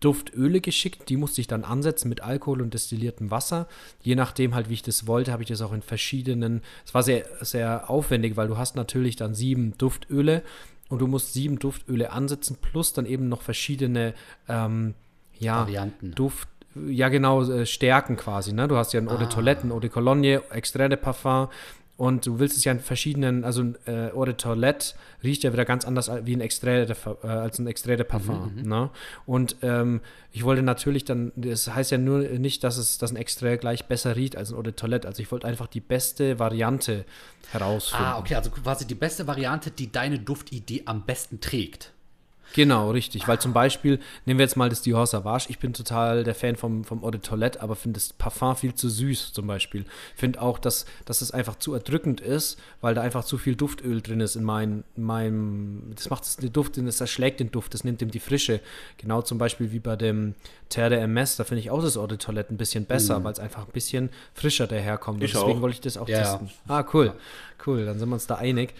Duftöle 0.00 0.60
geschickt, 0.60 1.08
die 1.08 1.16
musste 1.16 1.40
ich 1.40 1.46
dann 1.46 1.64
ansetzen 1.64 2.08
mit 2.08 2.20
Alkohol 2.20 2.62
und 2.62 2.72
destilliertem 2.72 3.30
Wasser. 3.30 3.66
Je 4.02 4.14
nachdem 4.14 4.54
halt, 4.54 4.68
wie 4.68 4.74
ich 4.74 4.82
das 4.82 5.06
wollte, 5.06 5.32
habe 5.32 5.42
ich 5.42 5.48
das 5.48 5.60
auch 5.60 5.72
in 5.72 5.82
verschiedenen, 5.82 6.62
es 6.86 6.94
war 6.94 7.02
sehr, 7.02 7.24
sehr 7.40 7.90
aufwendig, 7.90 8.36
weil 8.36 8.48
du 8.48 8.56
hast 8.56 8.76
natürlich 8.76 9.16
dann 9.16 9.34
sieben 9.34 9.76
Duftöle 9.76 10.42
und 10.88 11.00
du 11.00 11.06
musst 11.06 11.32
sieben 11.32 11.58
Duftöle 11.58 12.12
ansetzen, 12.12 12.58
plus 12.60 12.92
dann 12.92 13.06
eben 13.06 13.28
noch 13.28 13.42
verschiedene 13.42 14.14
ähm, 14.48 14.94
ja, 15.38 15.60
Varianten. 15.60 16.12
Duft, 16.12 16.48
ja 16.74 17.08
genau, 17.08 17.42
äh, 17.42 17.66
Stärken 17.66 18.16
quasi. 18.16 18.52
Ne? 18.52 18.68
Du 18.68 18.76
hast 18.76 18.92
ja 18.92 19.00
ein 19.00 19.08
Eau 19.08 19.16
de 19.16 19.26
ah. 19.26 19.30
Toilette, 19.30 19.66
ein 19.66 19.72
Eau 19.72 19.80
de 19.80 19.90
Cologne, 19.90 20.42
Extrait 20.50 20.90
de 20.90 20.96
Parfum 20.96 21.48
und 21.98 22.26
du 22.26 22.38
willst 22.38 22.56
es 22.56 22.62
ja 22.62 22.70
in 22.70 22.78
verschiedenen, 22.78 23.44
also 23.44 23.74
äh, 23.86 24.12
Eau 24.12 24.24
de 24.24 24.34
Toilette 24.34 24.94
riecht 25.24 25.42
ja 25.42 25.52
wieder 25.52 25.64
ganz 25.64 25.84
anders 25.84 26.08
wie 26.22 26.36
ein 26.36 26.40
Extrait 26.40 26.88
de, 26.88 26.96
äh, 27.24 27.26
als 27.26 27.58
ein 27.58 27.66
Extrait 27.66 27.98
de 27.98 28.04
Parfum. 28.04 28.52
Mhm, 28.54 28.62
mhm, 28.62 28.68
ne? 28.68 28.90
Und 29.26 29.56
ähm, 29.62 30.00
ich 30.30 30.44
wollte 30.44 30.62
natürlich 30.62 31.04
dann, 31.04 31.32
das 31.34 31.74
heißt 31.74 31.90
ja 31.90 31.98
nur 31.98 32.20
nicht, 32.20 32.62
dass 32.62 32.76
es 32.76 32.98
dass 32.98 33.10
ein 33.10 33.16
Extrait 33.16 33.60
gleich 33.60 33.86
besser 33.86 34.14
riecht 34.14 34.36
als 34.36 34.52
ein 34.52 34.56
Eau 34.56 34.62
de 34.62 34.74
Toilette. 34.74 35.08
Also 35.08 35.22
ich 35.22 35.32
wollte 35.32 35.48
einfach 35.48 35.66
die 35.66 35.80
beste 35.80 36.38
Variante 36.38 37.04
herausfinden. 37.50 38.04
Ah, 38.04 38.18
okay, 38.20 38.36
also 38.36 38.50
quasi 38.50 38.86
die 38.86 38.94
beste 38.94 39.26
Variante, 39.26 39.72
die 39.72 39.90
deine 39.90 40.20
Duftidee 40.20 40.82
am 40.84 41.04
besten 41.04 41.40
trägt. 41.40 41.92
Genau, 42.54 42.90
richtig. 42.90 43.28
Weil 43.28 43.38
zum 43.38 43.52
Beispiel, 43.52 44.00
nehmen 44.24 44.38
wir 44.38 44.44
jetzt 44.44 44.56
mal 44.56 44.68
das 44.68 44.82
Dior 44.82 45.06
Savage. 45.06 45.46
Ich 45.48 45.58
bin 45.58 45.72
total 45.72 46.24
der 46.24 46.34
Fan 46.34 46.56
vom, 46.56 46.84
vom 46.84 47.04
Eau 47.04 47.10
de 47.10 47.20
Toilette, 47.20 47.60
aber 47.60 47.76
finde 47.76 47.98
das 47.98 48.12
Parfum 48.12 48.56
viel 48.56 48.74
zu 48.74 48.88
süß 48.88 49.32
zum 49.32 49.46
Beispiel. 49.46 49.84
Finde 50.16 50.40
auch, 50.40 50.58
dass, 50.58 50.86
dass 51.04 51.20
es 51.20 51.30
einfach 51.30 51.56
zu 51.56 51.74
erdrückend 51.74 52.20
ist, 52.20 52.58
weil 52.80 52.94
da 52.94 53.02
einfach 53.02 53.24
zu 53.24 53.38
viel 53.38 53.54
Duftöl 53.54 54.00
drin 54.00 54.20
ist 54.20 54.36
in 54.36 54.44
mein, 54.44 54.84
meinem. 54.96 55.92
Das 55.94 56.10
macht 56.10 56.42
den 56.42 56.52
Duft, 56.52 56.76
das 56.78 57.00
erschlägt 57.00 57.40
den 57.40 57.50
Duft, 57.50 57.74
das 57.74 57.84
nimmt 57.84 58.02
ihm 58.02 58.10
die 58.10 58.20
Frische. 58.20 58.60
Genau 58.96 59.22
zum 59.22 59.38
Beispiel 59.38 59.72
wie 59.72 59.80
bei 59.80 59.96
dem 59.96 60.34
Terre 60.68 60.90
de 60.90 60.98
MS, 61.00 61.36
da 61.36 61.44
finde 61.44 61.60
ich 61.60 61.70
auch 61.70 61.82
das 61.82 61.96
Eau 61.96 62.06
de 62.06 62.18
Toilette 62.18 62.52
ein 62.54 62.56
bisschen 62.56 62.86
besser, 62.86 63.18
mhm. 63.18 63.24
weil 63.24 63.32
es 63.32 63.40
einfach 63.40 63.66
ein 63.66 63.72
bisschen 63.72 64.10
frischer 64.34 64.66
daherkommt. 64.66 65.22
Ich 65.22 65.32
deswegen 65.32 65.60
wollte 65.60 65.74
ich 65.74 65.80
das 65.80 65.96
auch 65.96 66.08
ja, 66.08 66.18
testen. 66.18 66.50
Ah, 66.66 66.84
cool. 66.92 67.12
Cool, 67.66 67.84
dann 67.84 67.98
sind 67.98 68.08
wir 68.08 68.14
uns 68.14 68.26
da 68.26 68.36
einig. 68.36 68.74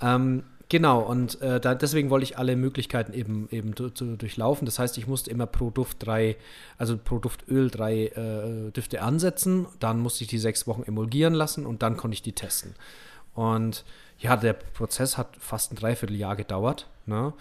Ähm, 0.00 0.42
Genau, 0.74 1.02
und 1.02 1.40
äh, 1.40 1.60
da, 1.60 1.76
deswegen 1.76 2.10
wollte 2.10 2.24
ich 2.24 2.36
alle 2.36 2.56
Möglichkeiten 2.56 3.12
eben, 3.12 3.48
eben 3.52 3.76
du, 3.76 3.90
du, 3.90 4.16
durchlaufen. 4.16 4.66
Das 4.66 4.80
heißt, 4.80 4.98
ich 4.98 5.06
musste 5.06 5.30
immer 5.30 5.46
pro 5.46 5.70
Duft 5.70 5.98
drei, 6.04 6.34
also 6.78 6.98
pro 6.98 7.20
Duftöl 7.20 7.70
drei 7.70 8.06
äh, 8.06 8.72
Düfte 8.72 9.00
ansetzen. 9.00 9.68
Dann 9.78 10.00
musste 10.00 10.24
ich 10.24 10.30
die 10.30 10.38
sechs 10.38 10.66
Wochen 10.66 10.82
emulgieren 10.82 11.32
lassen 11.32 11.64
und 11.64 11.84
dann 11.84 11.96
konnte 11.96 12.16
ich 12.16 12.22
die 12.22 12.32
testen. 12.32 12.74
Und 13.34 13.84
ja, 14.18 14.36
der 14.36 14.54
Prozess 14.54 15.16
hat 15.16 15.36
fast 15.38 15.70
ein 15.70 15.76
Dreivierteljahr 15.76 16.34
gedauert. 16.34 16.88
Ne? 17.06 17.34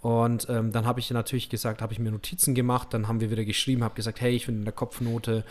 Und 0.00 0.48
ähm, 0.50 0.72
dann 0.72 0.84
habe 0.84 0.98
ich 0.98 1.12
natürlich 1.12 1.48
gesagt, 1.48 1.82
habe 1.82 1.92
ich 1.92 2.00
mir 2.00 2.10
Notizen 2.10 2.56
gemacht, 2.56 2.88
dann 2.90 3.06
haben 3.06 3.20
wir 3.20 3.30
wieder 3.30 3.44
geschrieben, 3.44 3.84
habe 3.84 3.94
gesagt, 3.94 4.20
hey, 4.20 4.34
ich 4.34 4.46
finde 4.46 4.62
in 4.62 4.64
der 4.64 4.74
Kopfnote 4.74 5.44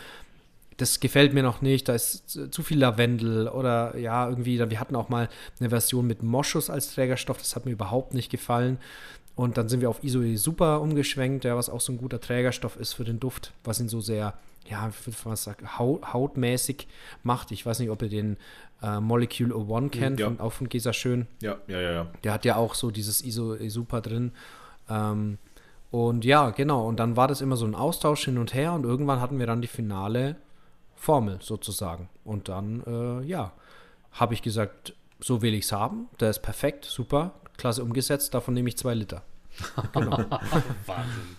das 0.80 1.00
gefällt 1.00 1.34
mir 1.34 1.42
noch 1.42 1.60
nicht, 1.60 1.88
da 1.88 1.94
ist 1.94 2.52
zu 2.52 2.62
viel 2.62 2.78
Lavendel 2.78 3.48
oder 3.48 3.96
ja, 3.98 4.28
irgendwie, 4.28 4.58
wir 4.58 4.80
hatten 4.80 4.96
auch 4.96 5.08
mal 5.08 5.28
eine 5.58 5.68
Version 5.68 6.06
mit 6.06 6.22
Moschus 6.22 6.70
als 6.70 6.94
Trägerstoff, 6.94 7.38
das 7.38 7.54
hat 7.54 7.66
mir 7.66 7.72
überhaupt 7.72 8.14
nicht 8.14 8.30
gefallen. 8.30 8.78
Und 9.36 9.56
dann 9.56 9.68
sind 9.68 9.80
wir 9.80 9.88
auf 9.88 10.02
Isoe 10.02 10.36
Super 10.36 10.80
umgeschwenkt, 10.80 11.44
ja, 11.44 11.56
was 11.56 11.70
auch 11.70 11.80
so 11.80 11.92
ein 11.92 11.98
guter 11.98 12.20
Trägerstoff 12.20 12.76
ist 12.76 12.94
für 12.94 13.04
den 13.04 13.20
Duft, 13.20 13.52
was 13.64 13.80
ihn 13.80 13.88
so 13.88 14.00
sehr, 14.00 14.34
ja, 14.68 14.90
mal 15.24 15.36
sagen, 15.36 15.78
haut, 15.78 16.12
hautmäßig 16.12 16.86
macht. 17.22 17.50
Ich 17.50 17.64
weiß 17.64 17.78
nicht, 17.78 17.90
ob 17.90 18.02
ihr 18.02 18.08
den 18.08 18.36
äh, 18.82 19.00
Molecule 19.00 19.54
01 19.54 19.90
kennt, 19.92 20.20
ja. 20.20 20.26
von, 20.26 20.40
auch 20.40 20.52
von 20.52 20.68
Gesa 20.68 20.92
Schön. 20.92 21.26
Ja, 21.40 21.56
ja, 21.68 21.80
ja, 21.80 21.92
ja. 21.92 22.06
Der 22.24 22.32
hat 22.32 22.44
ja 22.44 22.56
auch 22.56 22.74
so 22.74 22.90
dieses 22.90 23.24
Isoe 23.24 23.70
Super 23.70 24.00
drin. 24.00 24.32
Ähm, 24.88 25.38
und 25.90 26.24
ja, 26.24 26.50
genau. 26.50 26.86
Und 26.86 27.00
dann 27.00 27.16
war 27.16 27.28
das 27.28 27.40
immer 27.40 27.56
so 27.56 27.64
ein 27.64 27.74
Austausch 27.74 28.24
hin 28.24 28.38
und 28.38 28.54
her 28.54 28.72
und 28.72 28.84
irgendwann 28.84 29.20
hatten 29.20 29.38
wir 29.38 29.46
dann 29.46 29.62
die 29.62 29.68
finale 29.68 30.36
Formel 31.00 31.38
sozusagen. 31.40 32.10
Und 32.24 32.50
dann, 32.50 32.82
äh, 32.86 33.26
ja, 33.26 33.52
habe 34.12 34.34
ich 34.34 34.42
gesagt, 34.42 34.94
so 35.18 35.40
will 35.40 35.54
ich 35.54 35.64
es 35.64 35.72
haben. 35.72 36.08
Der 36.20 36.28
ist 36.28 36.40
perfekt, 36.40 36.84
super, 36.84 37.32
klasse 37.56 37.82
umgesetzt. 37.82 38.34
Davon 38.34 38.52
nehme 38.52 38.68
ich 38.68 38.76
zwei 38.76 38.94
Liter. 38.94 39.22
Genau. 39.92 40.18
Wahnsinn. 40.86 41.36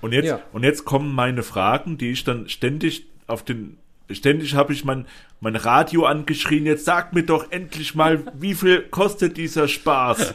Und 0.00 0.12
jetzt, 0.12 0.26
ja. 0.26 0.40
und 0.52 0.62
jetzt 0.62 0.84
kommen 0.84 1.14
meine 1.14 1.42
Fragen, 1.42 1.98
die 1.98 2.10
ich 2.10 2.24
dann 2.24 2.48
ständig 2.48 3.06
auf 3.26 3.42
den 3.42 3.78
ständig 4.10 4.54
habe 4.54 4.72
ich 4.72 4.84
mein, 4.84 5.06
mein 5.40 5.56
Radio 5.56 6.04
angeschrien, 6.04 6.66
jetzt 6.66 6.84
sag 6.84 7.14
mir 7.14 7.24
doch 7.24 7.50
endlich 7.50 7.94
mal, 7.94 8.22
wie 8.34 8.54
viel 8.54 8.82
kostet 8.82 9.36
dieser 9.36 9.66
Spaß? 9.66 10.34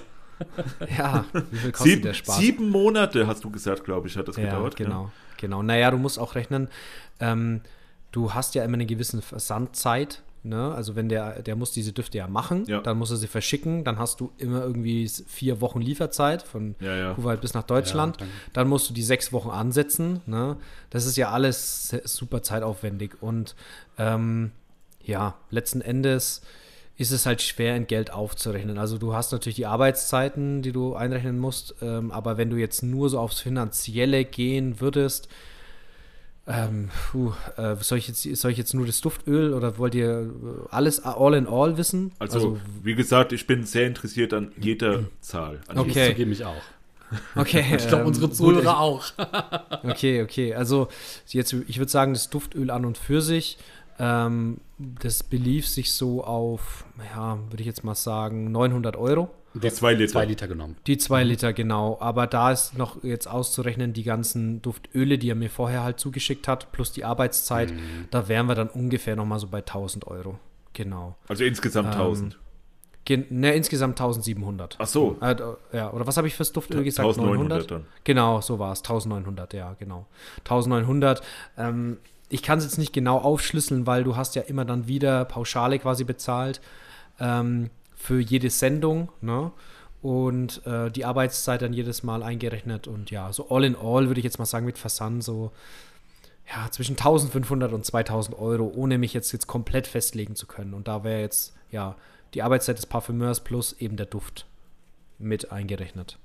Ja, 0.98 1.26
wie 1.52 1.58
viel 1.58 1.72
kostet 1.72 1.88
sieben, 1.88 2.02
der 2.02 2.14
Spaß? 2.14 2.38
Sieben 2.38 2.70
Monate, 2.70 3.28
hast 3.28 3.44
du 3.44 3.52
gesagt, 3.52 3.84
glaube 3.84 4.08
ich, 4.08 4.18
hat 4.18 4.28
das 4.28 4.38
ja, 4.38 4.46
gedauert. 4.46 4.76
Genau, 4.76 5.04
ja. 5.04 5.12
genau. 5.38 5.62
Naja, 5.62 5.92
du 5.92 5.98
musst 5.98 6.18
auch 6.18 6.36
rechnen, 6.36 6.68
ähm, 7.20 7.62
du 8.12 8.34
hast 8.34 8.56
ja 8.56 8.64
immer 8.64 8.76
eine 8.76 8.86
gewisse 8.86 9.22
Versandzeit. 9.22 10.24
Ne? 10.42 10.74
Also 10.74 10.96
wenn 10.96 11.10
der, 11.10 11.42
der 11.42 11.56
muss 11.56 11.72
diese 11.72 11.92
Düfte 11.92 12.18
ja 12.18 12.28
machen, 12.28 12.66
ja. 12.68 12.80
dann 12.80 12.98
muss 12.98 13.12
er 13.12 13.18
sie 13.18 13.28
verschicken, 13.28 13.84
dann 13.84 14.00
hast 14.00 14.22
du 14.22 14.32
immer 14.38 14.62
irgendwie 14.62 15.10
vier 15.28 15.60
Wochen 15.60 15.82
Lieferzeit 15.82 16.44
von 16.44 16.76
ja, 16.80 16.96
ja. 16.96 17.14
Kuwait 17.14 17.42
bis 17.42 17.54
nach 17.54 17.64
Deutschland. 17.64 18.22
Dann, 18.22 18.30
dann, 18.54 18.68
musst 18.70 18.90
du 18.90 18.94
die 18.94 19.04
sechs 19.04 19.34
Wochen 19.34 19.50
ansetzen. 19.50 20.22
Ne? 20.28 20.56
Das 20.90 21.06
ist 21.06 21.18
ja 21.18 21.32
alles 21.32 21.90
super 22.06 22.42
zeitaufwendig. 22.42 23.22
Und 23.22 23.56
ähm, 23.98 24.52
ja, 25.04 25.36
letzten 25.50 25.82
Endes 25.82 26.42
ist 27.00 27.12
es 27.12 27.26
halt 27.26 27.42
schwer 27.42 27.78
in 27.78 27.88
Geld 27.88 28.12
aufzurechnen. 28.12 28.78
Also 28.78 28.98
du 28.98 29.14
hast 29.14 29.32
natürlich 29.32 29.56
die 29.56 29.66
Arbeitszeiten, 29.66 30.62
die 30.62 30.74
du 30.74 30.96
einrechnen 30.96 31.40
musst, 31.40 31.76
ähm, 31.82 32.12
aber 32.12 32.38
wenn 32.38 32.50
du 32.50 32.58
jetzt 32.58 32.84
nur 32.84 33.10
so 33.10 33.20
aufs 33.20 33.40
Finanzielle 33.40 34.26
gehen 34.26 34.82
würdest, 34.82 35.30
ähm, 36.52 36.90
puh, 37.12 37.32
äh, 37.58 37.76
soll, 37.80 38.00
ich 38.00 38.08
jetzt, 38.08 38.24
soll 38.24 38.50
ich 38.52 38.58
jetzt 38.58 38.74
nur 38.74 38.88
das 38.88 39.02
Duftöl 39.02 39.54
oder 39.54 39.78
wollt 39.78 39.94
ihr 39.94 40.22
äh, 40.22 40.68
alles 40.72 41.00
all 41.00 41.36
in 41.36 41.48
all 41.48 41.78
wissen? 41.78 42.12
Also, 42.18 42.38
also 42.38 42.60
wie 42.84 42.96
gesagt, 42.96 43.34
ich 43.34 43.46
bin 43.46 43.64
sehr 43.66 43.86
interessiert 43.86 44.34
an 44.34 44.52
jeder 44.60 45.04
Zahl. 45.22 45.60
An 45.68 45.78
okay. 45.78 46.16
Ich 46.18 46.26
mich 46.26 46.44
auch. 46.44 46.62
Okay. 47.36 47.64
ich 47.78 47.88
glaube, 47.88 48.06
unsere 48.06 48.26
ähm, 48.26 48.32
Zuhörer 48.32 48.80
auch. 48.80 49.06
okay, 49.84 50.24
okay. 50.24 50.56
Also 50.56 50.88
jetzt, 51.28 51.54
ich 51.54 51.78
würde 51.78 51.92
sagen, 51.92 52.14
das 52.14 52.32
Duftöl 52.32 52.72
an 52.72 52.84
und 52.84 52.98
für 52.98 53.22
sich, 53.22 53.60
ähm, 54.00 54.58
das 54.80 55.22
belief 55.22 55.68
sich 55.68 55.92
so 55.92 56.24
auf, 56.24 56.86
ja, 57.14 57.38
würde 57.50 57.62
ich 57.62 57.68
jetzt 57.68 57.84
mal 57.84 57.96
sagen, 57.96 58.52
900 58.52 58.96
Euro. 58.96 59.30
Die 59.54 59.72
zwei 59.72 59.94
Liter. 59.94 60.12
zwei 60.12 60.26
Liter 60.26 60.48
genommen. 60.48 60.76
Die 60.88 60.98
zwei. 60.98 61.24
Liter, 61.24 61.54
genau. 61.54 61.98
Aber 62.00 62.28
da 62.28 62.52
ist 62.52 62.78
noch 62.78 63.04
jetzt 63.04 63.28
auszurechnen, 63.28 63.94
die 63.94 64.04
ganzen 64.04 64.62
Duftöle, 64.62 65.18
die 65.18 65.30
er 65.30 65.36
mir 65.36 65.50
vorher 65.50 65.84
halt 65.84 66.00
zugeschickt 66.00 66.48
hat, 66.48 66.72
plus 66.72 66.92
die 66.92 67.04
Arbeitszeit, 67.04 67.72
mhm. 67.72 68.08
da 68.12 68.28
wären 68.28 68.48
wir 68.48 68.56
dann 68.56 68.70
ungefähr 68.70 69.16
nochmal 69.16 69.40
so 69.40 69.48
bei 69.48 69.60
1000 69.60 70.08
Euro. 70.08 70.40
Genau. 70.74 71.16
Also 71.28 71.44
insgesamt 71.44 71.96
ähm, 71.96 72.02
1000. 72.02 72.40
Ne, 73.30 73.56
insgesamt 73.56 74.00
1700. 74.00 74.76
Ach 74.78 74.86
so. 74.86 75.18
Äh, 75.20 75.36
ja, 75.74 75.92
oder 75.92 76.06
was 76.06 76.18
habe 76.18 76.28
ich 76.28 76.36
fürs 76.36 76.52
Duftöl 76.52 76.84
gesagt? 76.84 77.08
1900 77.08 77.72
dann. 77.72 77.86
Genau, 78.04 78.40
so 78.42 78.60
war 78.60 78.72
es. 78.72 78.80
1900, 78.80 79.54
ja, 79.54 79.76
genau. 79.80 80.06
1900. 80.40 81.22
Ähm, 81.58 81.98
ich 82.30 82.44
kann 82.44 82.60
es 82.60 82.66
jetzt 82.66 82.78
nicht 82.78 82.94
genau 82.94 83.18
aufschlüsseln, 83.18 83.88
weil 83.88 84.04
du 84.04 84.16
hast 84.16 84.36
ja 84.36 84.44
immer 84.44 84.64
dann 84.64 84.88
wieder 84.88 85.26
Pauschale 85.26 85.80
quasi 85.80 86.04
bezahlt. 86.04 86.62
Ähm, 87.20 87.72
für 88.00 88.20
jede 88.20 88.50
Sendung, 88.50 89.12
ne? 89.22 89.52
Und 90.02 90.66
äh, 90.66 90.90
die 90.90 91.04
Arbeitszeit 91.04 91.62
dann 91.62 91.74
jedes 91.74 92.04
Mal 92.04 92.24
eingerechnet. 92.24 92.88
Und 92.88 93.12
ja, 93.12 93.34
so 93.34 93.50
all 93.50 93.66
in 93.66 93.76
all 93.76 94.08
würde 94.08 94.20
ich 94.20 94.24
jetzt 94.24 94.40
mal 94.40 94.46
sagen, 94.46 94.66
mit 94.66 94.78
Versand 94.78 95.24
so 95.24 95.52
ja, 96.50 96.72
zwischen 96.72 96.94
1500 96.94 97.74
und 97.74 97.86
2000 97.86 98.40
Euro, 98.40 98.72
ohne 98.74 98.98
mich 98.98 99.14
jetzt, 99.14 99.32
jetzt 99.34 99.48
komplett 99.48 99.88
festlegen 99.88 100.36
zu 100.36 100.48
können. 100.48 100.74
Und 100.74 100.88
da 100.88 101.04
wäre 101.04 101.20
jetzt 101.20 101.54
ja 101.70 101.96
die 102.34 102.42
Arbeitszeit 102.42 102.78
des 102.78 102.86
Parfümeurs 102.86 103.42
plus 103.42 103.74
eben 103.74 103.98
der 103.98 104.06
Duft 104.06 104.46
mit 105.20 105.52
eingerechnet. 105.52 106.18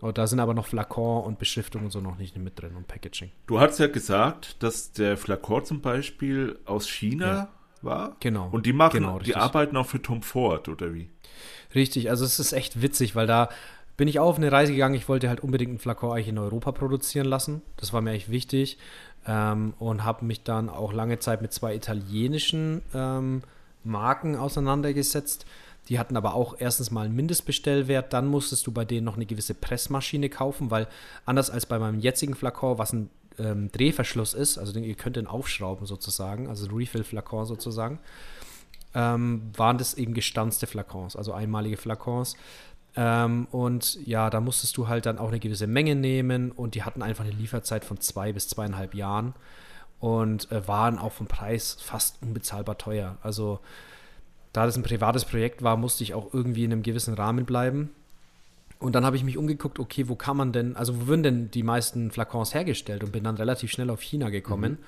Und 0.00 0.18
da 0.18 0.26
sind 0.26 0.40
aber 0.40 0.54
noch 0.54 0.66
Flakon 0.66 1.24
und 1.24 1.38
Beschriftung 1.38 1.84
und 1.84 1.90
so 1.90 2.00
noch 2.00 2.18
nicht 2.18 2.36
mit 2.36 2.60
drin 2.60 2.74
und 2.76 2.86
Packaging. 2.86 3.30
Du 3.46 3.60
hast 3.60 3.78
ja 3.78 3.86
gesagt, 3.86 4.62
dass 4.62 4.92
der 4.92 5.16
Flakon 5.16 5.64
zum 5.64 5.80
Beispiel 5.80 6.58
aus 6.64 6.88
China 6.88 7.26
ja. 7.26 7.48
war. 7.82 8.16
Genau. 8.20 8.48
Und 8.50 8.66
die 8.66 8.72
machen, 8.72 9.00
genau, 9.00 9.18
die 9.18 9.36
arbeiten 9.36 9.76
auch 9.76 9.86
für 9.86 10.02
Tom 10.02 10.22
Ford, 10.22 10.68
oder 10.68 10.92
wie? 10.94 11.08
Richtig, 11.74 12.10
also 12.10 12.24
es 12.24 12.38
ist 12.38 12.52
echt 12.52 12.82
witzig, 12.82 13.14
weil 13.14 13.26
da 13.26 13.48
bin 13.96 14.08
ich 14.08 14.18
auch 14.18 14.28
auf 14.28 14.36
eine 14.36 14.50
Reise 14.50 14.72
gegangen. 14.72 14.94
Ich 14.94 15.08
wollte 15.08 15.28
halt 15.28 15.40
unbedingt 15.40 15.70
einen 15.70 15.78
Flakon 15.78 16.12
eigentlich 16.12 16.28
in 16.28 16.38
Europa 16.38 16.72
produzieren 16.72 17.26
lassen. 17.26 17.62
Das 17.76 17.92
war 17.92 18.00
mir 18.00 18.12
echt 18.12 18.30
wichtig. 18.30 18.78
Ähm, 19.26 19.74
und 19.78 20.04
habe 20.04 20.24
mich 20.24 20.42
dann 20.42 20.68
auch 20.68 20.92
lange 20.92 21.18
Zeit 21.18 21.42
mit 21.42 21.52
zwei 21.52 21.74
italienischen 21.74 22.82
ähm, 22.94 23.42
Marken 23.84 24.36
auseinandergesetzt. 24.36 25.46
Die 25.88 25.98
hatten 25.98 26.16
aber 26.16 26.34
auch 26.34 26.56
erstens 26.58 26.90
mal 26.90 27.04
einen 27.04 27.16
Mindestbestellwert, 27.16 28.12
dann 28.12 28.28
musstest 28.28 28.66
du 28.66 28.72
bei 28.72 28.84
denen 28.84 29.04
noch 29.04 29.16
eine 29.16 29.26
gewisse 29.26 29.54
Pressmaschine 29.54 30.28
kaufen, 30.28 30.70
weil 30.70 30.86
anders 31.26 31.50
als 31.50 31.66
bei 31.66 31.78
meinem 31.78 31.98
jetzigen 31.98 32.34
Flakon, 32.34 32.78
was 32.78 32.92
ein 32.92 33.10
ähm, 33.38 33.70
Drehverschluss 33.72 34.34
ist, 34.34 34.58
also 34.58 34.78
ihr 34.78 34.94
könnt 34.94 35.16
den 35.16 35.26
aufschrauben 35.26 35.86
sozusagen, 35.86 36.48
also 36.48 36.66
ein 36.66 36.74
Refill-Flakon 36.74 37.46
sozusagen, 37.46 37.98
ähm, 38.94 39.50
waren 39.56 39.78
das 39.78 39.94
eben 39.94 40.14
gestanzte 40.14 40.66
Flakons, 40.66 41.16
also 41.16 41.32
einmalige 41.32 41.76
Flakons. 41.76 42.36
Ähm, 42.94 43.46
und 43.50 43.98
ja, 44.06 44.28
da 44.28 44.40
musstest 44.40 44.76
du 44.76 44.88
halt 44.88 45.06
dann 45.06 45.18
auch 45.18 45.28
eine 45.28 45.40
gewisse 45.40 45.66
Menge 45.66 45.94
nehmen 45.94 46.52
und 46.52 46.74
die 46.74 46.82
hatten 46.82 47.02
einfach 47.02 47.24
eine 47.24 47.32
Lieferzeit 47.32 47.84
von 47.84 48.00
zwei 48.00 48.32
bis 48.32 48.48
zweieinhalb 48.48 48.94
Jahren 48.94 49.34
und 49.98 50.50
äh, 50.52 50.66
waren 50.68 50.98
auch 50.98 51.12
vom 51.12 51.26
Preis 51.26 51.78
fast 51.80 52.20
unbezahlbar 52.22 52.76
teuer. 52.76 53.16
Also 53.22 53.60
da 54.52 54.66
das 54.66 54.76
ein 54.76 54.82
privates 54.82 55.24
Projekt 55.24 55.62
war, 55.62 55.76
musste 55.76 56.04
ich 56.04 56.12
auch 56.12 56.34
irgendwie 56.34 56.64
in 56.64 56.72
einem 56.72 56.82
gewissen 56.82 57.14
Rahmen 57.14 57.46
bleiben. 57.46 57.90
Und 58.78 58.94
dann 58.94 59.06
habe 59.06 59.16
ich 59.16 59.22
mich 59.22 59.38
umgeguckt, 59.38 59.78
okay, 59.78 60.08
wo 60.08 60.16
kann 60.16 60.36
man 60.36 60.52
denn, 60.52 60.76
also 60.76 61.00
wo 61.00 61.06
würden 61.06 61.22
denn 61.22 61.50
die 61.52 61.62
meisten 61.62 62.10
Flakons 62.10 62.52
hergestellt 62.52 63.04
und 63.04 63.12
bin 63.12 63.24
dann 63.24 63.36
relativ 63.36 63.70
schnell 63.70 63.90
auf 63.90 64.02
China 64.02 64.28
gekommen. 64.28 64.72
Mhm. 64.72 64.78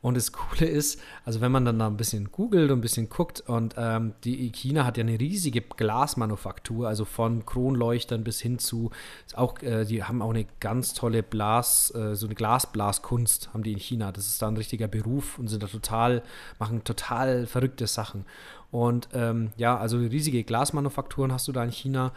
Und 0.00 0.16
das 0.16 0.30
Coole 0.32 0.66
ist, 0.66 1.00
also 1.24 1.40
wenn 1.40 1.50
man 1.50 1.64
dann 1.64 1.80
da 1.80 1.88
ein 1.88 1.96
bisschen 1.96 2.30
googelt 2.30 2.70
und 2.70 2.78
ein 2.78 2.82
bisschen 2.82 3.08
guckt 3.08 3.40
und 3.40 3.74
ähm, 3.76 4.14
die 4.22 4.50
China 4.52 4.84
hat 4.84 4.96
ja 4.96 5.02
eine 5.02 5.18
riesige 5.18 5.60
Glasmanufaktur, 5.60 6.86
also 6.86 7.04
von 7.04 7.44
Kronleuchtern 7.44 8.22
bis 8.22 8.40
hin 8.40 8.60
zu, 8.60 8.90
auch, 9.34 9.60
äh, 9.60 9.84
die 9.84 10.04
haben 10.04 10.22
auch 10.22 10.30
eine 10.30 10.46
ganz 10.60 10.94
tolle 10.94 11.24
Blas, 11.24 11.92
äh, 11.96 12.14
so 12.14 12.26
eine 12.26 12.36
Glasblaskunst 12.36 13.52
haben 13.52 13.64
die 13.64 13.72
in 13.72 13.80
China. 13.80 14.12
Das 14.12 14.28
ist 14.28 14.40
da 14.40 14.46
ein 14.46 14.56
richtiger 14.56 14.86
Beruf 14.86 15.36
und 15.36 15.48
sind 15.48 15.64
da 15.64 15.66
total, 15.66 16.22
machen 16.60 16.84
total 16.84 17.46
verrückte 17.46 17.88
Sachen. 17.88 18.24
Und 18.70 19.08
ähm, 19.14 19.50
ja, 19.56 19.76
also 19.76 19.98
riesige 19.98 20.44
Glasmanufakturen 20.44 21.32
hast 21.32 21.48
du 21.48 21.52
da 21.52 21.64
in 21.64 21.72
China. 21.72 22.12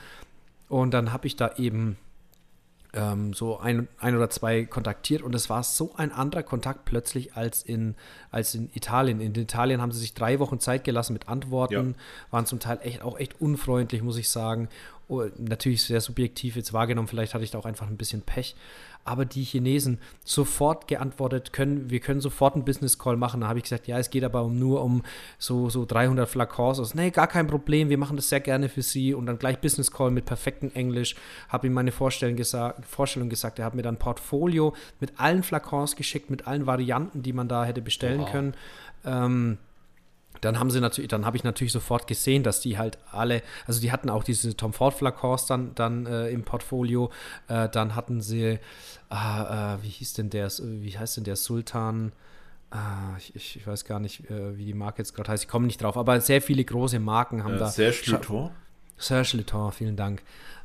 Und 0.69 0.93
dann 0.93 1.11
habe 1.11 1.25
ich 1.25 1.35
da 1.35 1.55
eben 1.57 1.97
ähm, 2.93 3.33
so 3.33 3.57
ein, 3.57 3.87
ein 3.99 4.15
oder 4.15 4.29
zwei 4.29 4.65
kontaktiert 4.65 5.21
und 5.21 5.33
es 5.33 5.49
war 5.49 5.63
so 5.63 5.93
ein 5.95 6.11
anderer 6.11 6.43
Kontakt 6.43 6.85
plötzlich 6.85 7.35
als 7.35 7.63
in, 7.63 7.95
als 8.31 8.53
in 8.53 8.69
Italien. 8.73 9.21
In 9.21 9.33
Italien 9.35 9.81
haben 9.81 9.91
sie 9.91 9.99
sich 9.99 10.13
drei 10.13 10.39
Wochen 10.39 10.59
Zeit 10.59 10.83
gelassen 10.83 11.13
mit 11.13 11.29
Antworten, 11.29 11.95
ja. 11.97 12.31
waren 12.31 12.45
zum 12.45 12.59
Teil 12.59 12.79
echt 12.83 13.01
auch 13.01 13.17
echt 13.17 13.39
unfreundlich, 13.39 14.01
muss 14.01 14.17
ich 14.17 14.29
sagen. 14.29 14.67
Oh, 15.07 15.25
natürlich 15.37 15.83
sehr 15.83 15.99
subjektiv 15.99 16.55
jetzt 16.55 16.73
wahrgenommen, 16.73 17.07
vielleicht 17.07 17.33
hatte 17.33 17.43
ich 17.43 17.51
da 17.51 17.59
auch 17.59 17.65
einfach 17.65 17.87
ein 17.87 17.97
bisschen 17.97 18.21
Pech 18.21 18.55
aber 19.03 19.25
die 19.25 19.43
Chinesen 19.43 19.99
sofort 20.23 20.87
geantwortet 20.87 21.53
können, 21.53 21.89
wir 21.89 21.99
können 21.99 22.21
sofort 22.21 22.55
einen 22.55 22.65
Business 22.65 22.99
Call 22.99 23.17
machen. 23.17 23.41
Da 23.41 23.47
habe 23.47 23.59
ich 23.59 23.63
gesagt, 23.63 23.87
ja, 23.87 23.97
es 23.97 24.09
geht 24.09 24.23
aber 24.23 24.43
um, 24.43 24.59
nur 24.59 24.83
um 24.83 25.03
so, 25.37 25.69
so 25.69 25.85
300 25.85 26.29
Flakons. 26.29 26.79
Also, 26.79 26.95
nee, 26.95 27.09
gar 27.09 27.27
kein 27.27 27.47
Problem, 27.47 27.89
wir 27.89 27.97
machen 27.97 28.15
das 28.15 28.29
sehr 28.29 28.39
gerne 28.39 28.69
für 28.69 28.81
Sie 28.81 29.13
und 29.13 29.25
dann 29.25 29.39
gleich 29.39 29.59
Business 29.59 29.91
Call 29.91 30.11
mit 30.11 30.25
perfektem 30.25 30.71
Englisch. 30.73 31.15
Habe 31.49 31.67
ihm 31.67 31.73
meine 31.73 31.91
Vorstellung, 31.91 32.35
gesa 32.35 32.75
Vorstellung 32.87 33.29
gesagt, 33.29 33.59
er 33.59 33.65
hat 33.65 33.75
mir 33.75 33.81
dann 33.81 33.95
ein 33.95 33.99
Portfolio 33.99 34.73
mit 34.99 35.19
allen 35.19 35.43
Flakons 35.43 35.95
geschickt, 35.95 36.29
mit 36.29 36.47
allen 36.47 36.65
Varianten, 36.65 37.21
die 37.21 37.33
man 37.33 37.47
da 37.47 37.65
hätte 37.65 37.81
bestellen 37.81 38.21
wow. 38.21 38.31
können. 38.31 38.53
Ähm, 39.05 39.57
dann 40.41 40.59
haben 40.59 40.71
sie 40.71 40.81
natürlich, 40.81 41.09
dann 41.09 41.25
habe 41.25 41.37
ich 41.37 41.43
natürlich 41.43 41.71
sofort 41.71 42.07
gesehen, 42.07 42.43
dass 42.43 42.59
die 42.59 42.77
halt 42.77 42.97
alle, 43.11 43.41
also 43.67 43.79
die 43.79 43.91
hatten 43.91 44.09
auch 44.09 44.23
diese 44.23 44.55
Tom 44.57 44.73
Ford 44.73 44.93
Flakons 44.93 45.45
dann, 45.45 45.73
dann 45.75 46.05
äh, 46.05 46.29
im 46.29 46.43
Portfolio, 46.43 47.11
äh, 47.47 47.69
dann 47.69 47.95
hatten 47.95 48.21
sie, 48.21 48.59
äh, 49.09 49.15
wie 49.81 49.89
hieß 49.89 50.13
denn 50.13 50.29
der, 50.29 50.49
wie 50.49 50.97
heißt 50.97 51.17
denn 51.17 51.23
der 51.23 51.35
Sultan? 51.35 52.11
Ah, 52.71 53.17
ich, 53.17 53.57
ich, 53.57 53.67
weiß 53.67 53.85
gar 53.85 53.99
nicht, 53.99 54.29
äh, 54.29 54.57
wie 54.57 54.65
die 54.65 54.73
Marke 54.73 54.99
jetzt 54.99 55.13
gerade 55.13 55.31
heißt. 55.31 55.43
Ich 55.43 55.49
komme 55.49 55.67
nicht 55.67 55.81
drauf, 55.81 55.97
aber 55.97 56.19
sehr 56.21 56.41
viele 56.41 56.63
große 56.63 56.99
Marken 56.99 57.43
haben 57.43 57.55
äh, 57.55 57.59
da. 57.59 57.67
Serge 57.67 58.11
Luton. 58.11 58.51
Serge 58.97 59.37
Luton, 59.37 59.71
vielen 59.71 59.95
Dank 59.97 60.23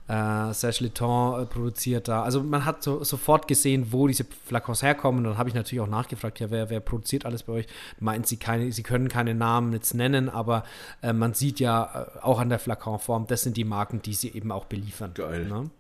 äh, 0.09 0.53
Serge 0.53 0.85
Letton 0.85 1.43
äh, 1.43 1.47
produziert 1.47 2.09
da. 2.09 2.23
Also 2.23 2.43
man 2.43 2.65
hat 2.65 2.83
so, 2.83 3.03
sofort 3.05 3.49
gesehen, 3.49 3.93
wo 3.93 4.07
diese 4.07 4.25
Flakons 4.25 4.83
herkommen. 4.83 5.19
Und 5.19 5.25
dann 5.25 5.39
habe 5.39 5.49
ich 5.49 5.55
natürlich 5.55 5.81
auch 5.81 5.89
nachgefragt, 5.89 6.41
ja, 6.41 6.51
wer, 6.51 6.71
wer 6.71 6.81
produziert 6.81 7.27
alles 7.27 7.43
bei 7.43 7.55
euch? 7.55 7.67
Meint 7.99 8.27
sie 8.27 8.37
keine, 8.37 8.71
sie 8.73 8.83
können 8.83 9.09
keine 9.09 9.35
Namen 9.35 9.73
jetzt 9.73 9.95
nennen, 9.95 10.29
aber 10.29 10.65
äh, 11.03 11.13
man 11.13 11.35
sieht 11.35 11.61
ja 11.61 12.09
äh, 12.17 12.21
auch 12.21 12.39
an 12.39 12.49
der 12.49 12.59
Flakonform, 12.59 13.27
das 13.27 13.43
sind 13.43 13.57
die 13.57 13.65
Marken, 13.65 14.03
die 14.03 14.15
sie 14.15 14.33
eben 14.33 14.53
auch 14.53 14.67
beliefern. 14.67 15.13
Geil. 15.15 15.47
Ne? 15.47 15.71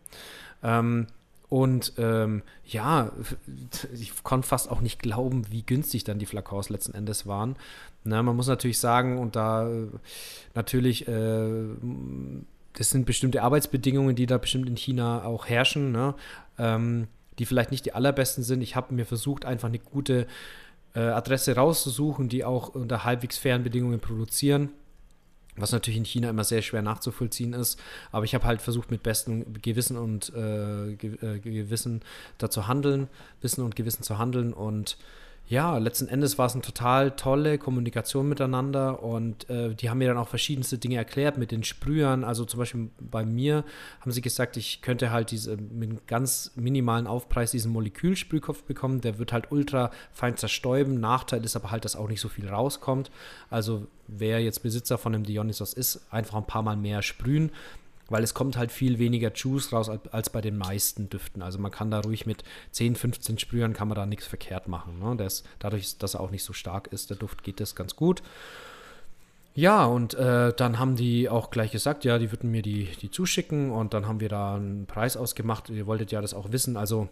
Ähm, 0.62 1.06
und 1.48 1.92
ähm, 1.98 2.42
ja, 2.64 3.12
ich 3.94 4.24
konnte 4.24 4.48
fast 4.48 4.70
auch 4.70 4.80
nicht 4.80 4.98
glauben, 4.98 5.50
wie 5.50 5.62
günstig 5.62 6.04
dann 6.04 6.18
die 6.18 6.26
Flakons 6.26 6.68
letzten 6.68 6.94
Endes 6.94 7.26
waren. 7.26 7.56
Na, 8.02 8.22
man 8.22 8.36
muss 8.36 8.46
natürlich 8.46 8.78
sagen, 8.78 9.18
und 9.18 9.36
da 9.36 9.68
äh, 9.68 9.86
natürlich 10.54 11.06
äh, 11.08 11.64
das 12.76 12.90
sind 12.90 13.06
bestimmte 13.06 13.42
Arbeitsbedingungen, 13.42 14.14
die 14.16 14.26
da 14.26 14.38
bestimmt 14.38 14.68
in 14.68 14.76
China 14.76 15.24
auch 15.24 15.46
herrschen, 15.46 15.92
ne? 15.92 16.14
ähm, 16.58 17.08
die 17.38 17.46
vielleicht 17.46 17.70
nicht 17.70 17.86
die 17.86 17.92
allerbesten 17.92 18.44
sind. 18.44 18.60
Ich 18.60 18.76
habe 18.76 18.94
mir 18.94 19.06
versucht, 19.06 19.44
einfach 19.44 19.68
eine 19.68 19.78
gute 19.78 20.26
äh, 20.94 21.00
Adresse 21.00 21.56
rauszusuchen, 21.56 22.28
die 22.28 22.44
auch 22.44 22.68
unter 22.68 23.04
halbwegs 23.04 23.38
fairen 23.38 23.62
Bedingungen 23.62 24.00
produzieren. 24.00 24.70
Was 25.58 25.72
natürlich 25.72 25.96
in 25.96 26.04
China 26.04 26.28
immer 26.28 26.44
sehr 26.44 26.60
schwer 26.60 26.82
nachzuvollziehen 26.82 27.54
ist. 27.54 27.80
Aber 28.12 28.26
ich 28.26 28.34
habe 28.34 28.44
halt 28.44 28.60
versucht, 28.60 28.90
mit 28.90 29.02
bestem 29.02 29.54
Gewissen 29.62 29.96
und 29.96 30.30
äh, 30.34 30.90
äh 30.92 31.38
Gewissen 31.38 32.02
da 32.36 32.50
zu 32.50 32.68
handeln, 32.68 33.08
Wissen 33.40 33.64
und 33.64 33.74
Gewissen 33.74 34.02
zu 34.02 34.18
handeln 34.18 34.52
und 34.52 34.98
ja, 35.48 35.78
letzten 35.78 36.08
Endes 36.08 36.38
war 36.38 36.46
es 36.46 36.54
eine 36.54 36.62
total 36.62 37.12
tolle 37.12 37.56
Kommunikation 37.58 38.28
miteinander 38.28 39.02
und 39.02 39.48
äh, 39.48 39.74
die 39.76 39.88
haben 39.88 39.98
mir 39.98 40.08
dann 40.08 40.18
auch 40.18 40.26
verschiedenste 40.26 40.76
Dinge 40.76 40.96
erklärt 40.96 41.38
mit 41.38 41.52
den 41.52 41.62
Sprühern. 41.62 42.24
Also 42.24 42.44
zum 42.44 42.58
Beispiel 42.58 42.90
bei 42.98 43.24
mir 43.24 43.64
haben 44.00 44.10
sie 44.10 44.22
gesagt, 44.22 44.56
ich 44.56 44.82
könnte 44.82 45.12
halt 45.12 45.30
diese 45.30 45.56
mit 45.56 45.90
einem 45.90 46.00
ganz 46.08 46.50
minimalen 46.56 47.06
Aufpreis 47.06 47.52
diesen 47.52 47.70
Molekülsprühkopf 47.70 48.64
bekommen. 48.64 49.00
Der 49.02 49.18
wird 49.18 49.32
halt 49.32 49.52
ultra 49.52 49.92
fein 50.12 50.36
zerstäuben. 50.36 50.98
Nachteil 50.98 51.44
ist 51.44 51.54
aber 51.54 51.70
halt, 51.70 51.84
dass 51.84 51.94
auch 51.94 52.08
nicht 52.08 52.20
so 52.20 52.28
viel 52.28 52.48
rauskommt. 52.48 53.12
Also 53.48 53.86
wer 54.08 54.42
jetzt 54.42 54.64
Besitzer 54.64 54.98
von 54.98 55.14
einem 55.14 55.22
Dionysos 55.22 55.74
ist, 55.74 56.06
einfach 56.10 56.38
ein 56.38 56.46
paar 56.46 56.62
Mal 56.62 56.76
mehr 56.76 57.02
sprühen 57.02 57.52
weil 58.08 58.22
es 58.22 58.34
kommt 58.34 58.56
halt 58.56 58.72
viel 58.72 58.98
weniger 58.98 59.32
Juice 59.34 59.72
raus 59.72 59.90
als, 60.10 60.30
bei 60.30 60.40
den 60.40 60.56
meisten 60.56 61.08
Düften. 61.08 61.42
Also 61.42 61.58
man 61.58 61.70
kann 61.70 61.90
da 61.90 62.00
ruhig 62.00 62.26
mit 62.26 62.44
10, 62.72 62.96
15 62.96 63.38
Sprühern 63.38 63.72
kann 63.72 63.88
man 63.88 63.96
da 63.96 64.06
nichts 64.06 64.26
verkehrt 64.26 64.68
machen. 64.68 64.98
Ne? 65.00 65.16
Das, 65.16 65.44
dadurch, 65.58 65.98
dass 65.98 66.14
er 66.14 66.20
auch 66.20 66.30
nicht 66.30 66.44
so 66.44 66.52
stark 66.52 66.88
ist, 66.88 67.10
der 67.10 67.16
Duft 67.16 67.42
geht 67.42 67.60
das 67.60 67.74
ganz 67.74 67.96
gut. 67.96 68.22
Ja, 69.54 69.86
und 69.86 70.12
äh, 70.14 70.52
dann 70.54 70.78
haben 70.78 70.96
die 70.96 71.30
auch 71.30 71.50
gleich 71.50 71.72
gesagt, 71.72 72.04
ja, 72.04 72.18
die 72.18 72.30
würden 72.30 72.50
mir 72.50 72.60
die, 72.60 72.90
die 73.00 73.10
zuschicken 73.10 73.70
und 73.70 73.94
dann 73.94 74.06
haben 74.06 74.20
wir 74.20 74.28
da 74.28 74.54
einen 74.54 74.84
Preis 74.86 75.16
ausgemacht. 75.16 75.70
Ihr 75.70 75.86
wolltet 75.86 76.12
ja 76.12 76.20
das 76.20 76.34
auch 76.34 76.52
wissen. 76.52 76.76
Also 76.76 77.08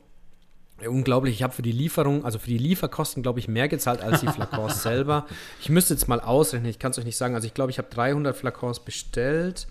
unglaublich, 0.86 1.34
ich 1.34 1.42
habe 1.42 1.55
für 1.55 1.62
die 1.62 1.72
Lieferung, 1.72 2.24
also 2.24 2.38
für 2.38 2.51
die 2.51 2.59
Lieferkosten, 2.59 3.22
glaube 3.22 3.38
ich, 3.38 3.49
mehr 3.49 3.68
gezahlt 3.68 4.03
als 4.03 4.20
die 4.20 4.26
Flakons 4.26 4.82
selber. 4.82 5.26
Ich 5.59 5.70
müsste 5.70 5.95
jetzt 5.95 6.07
mal 6.07 6.20
ausrechnen, 6.20 6.68
ich 6.68 6.78
kann 6.78 6.90
es 6.90 6.99
euch 6.99 7.07
nicht 7.07 7.16
sagen. 7.16 7.34
Also 7.34 7.47
ich 7.47 7.55
glaube, 7.55 7.70
ich 7.70 7.78
habe 7.78 7.88
300 7.90 8.36
Flakons 8.36 8.80
bestellt. 8.80 9.66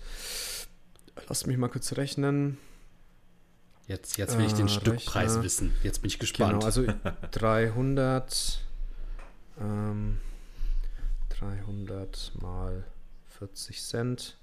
Lass 1.28 1.46
mich 1.46 1.56
mal 1.56 1.68
kurz 1.68 1.96
rechnen. 1.96 2.58
Jetzt, 3.86 4.16
jetzt 4.16 4.38
will 4.38 4.46
ich 4.46 4.54
den 4.54 4.66
äh, 4.66 4.70
Stückpreis 4.70 5.32
Rechner. 5.32 5.44
wissen. 5.44 5.72
Jetzt 5.82 6.00
bin 6.00 6.08
ich 6.08 6.18
gespannt. 6.18 6.52
Genau, 6.52 6.64
also 6.64 6.86
300, 7.32 8.60
ähm, 9.60 10.18
300 11.38 12.32
mal 12.40 12.84
40 13.38 13.82
Cent. 13.82 14.38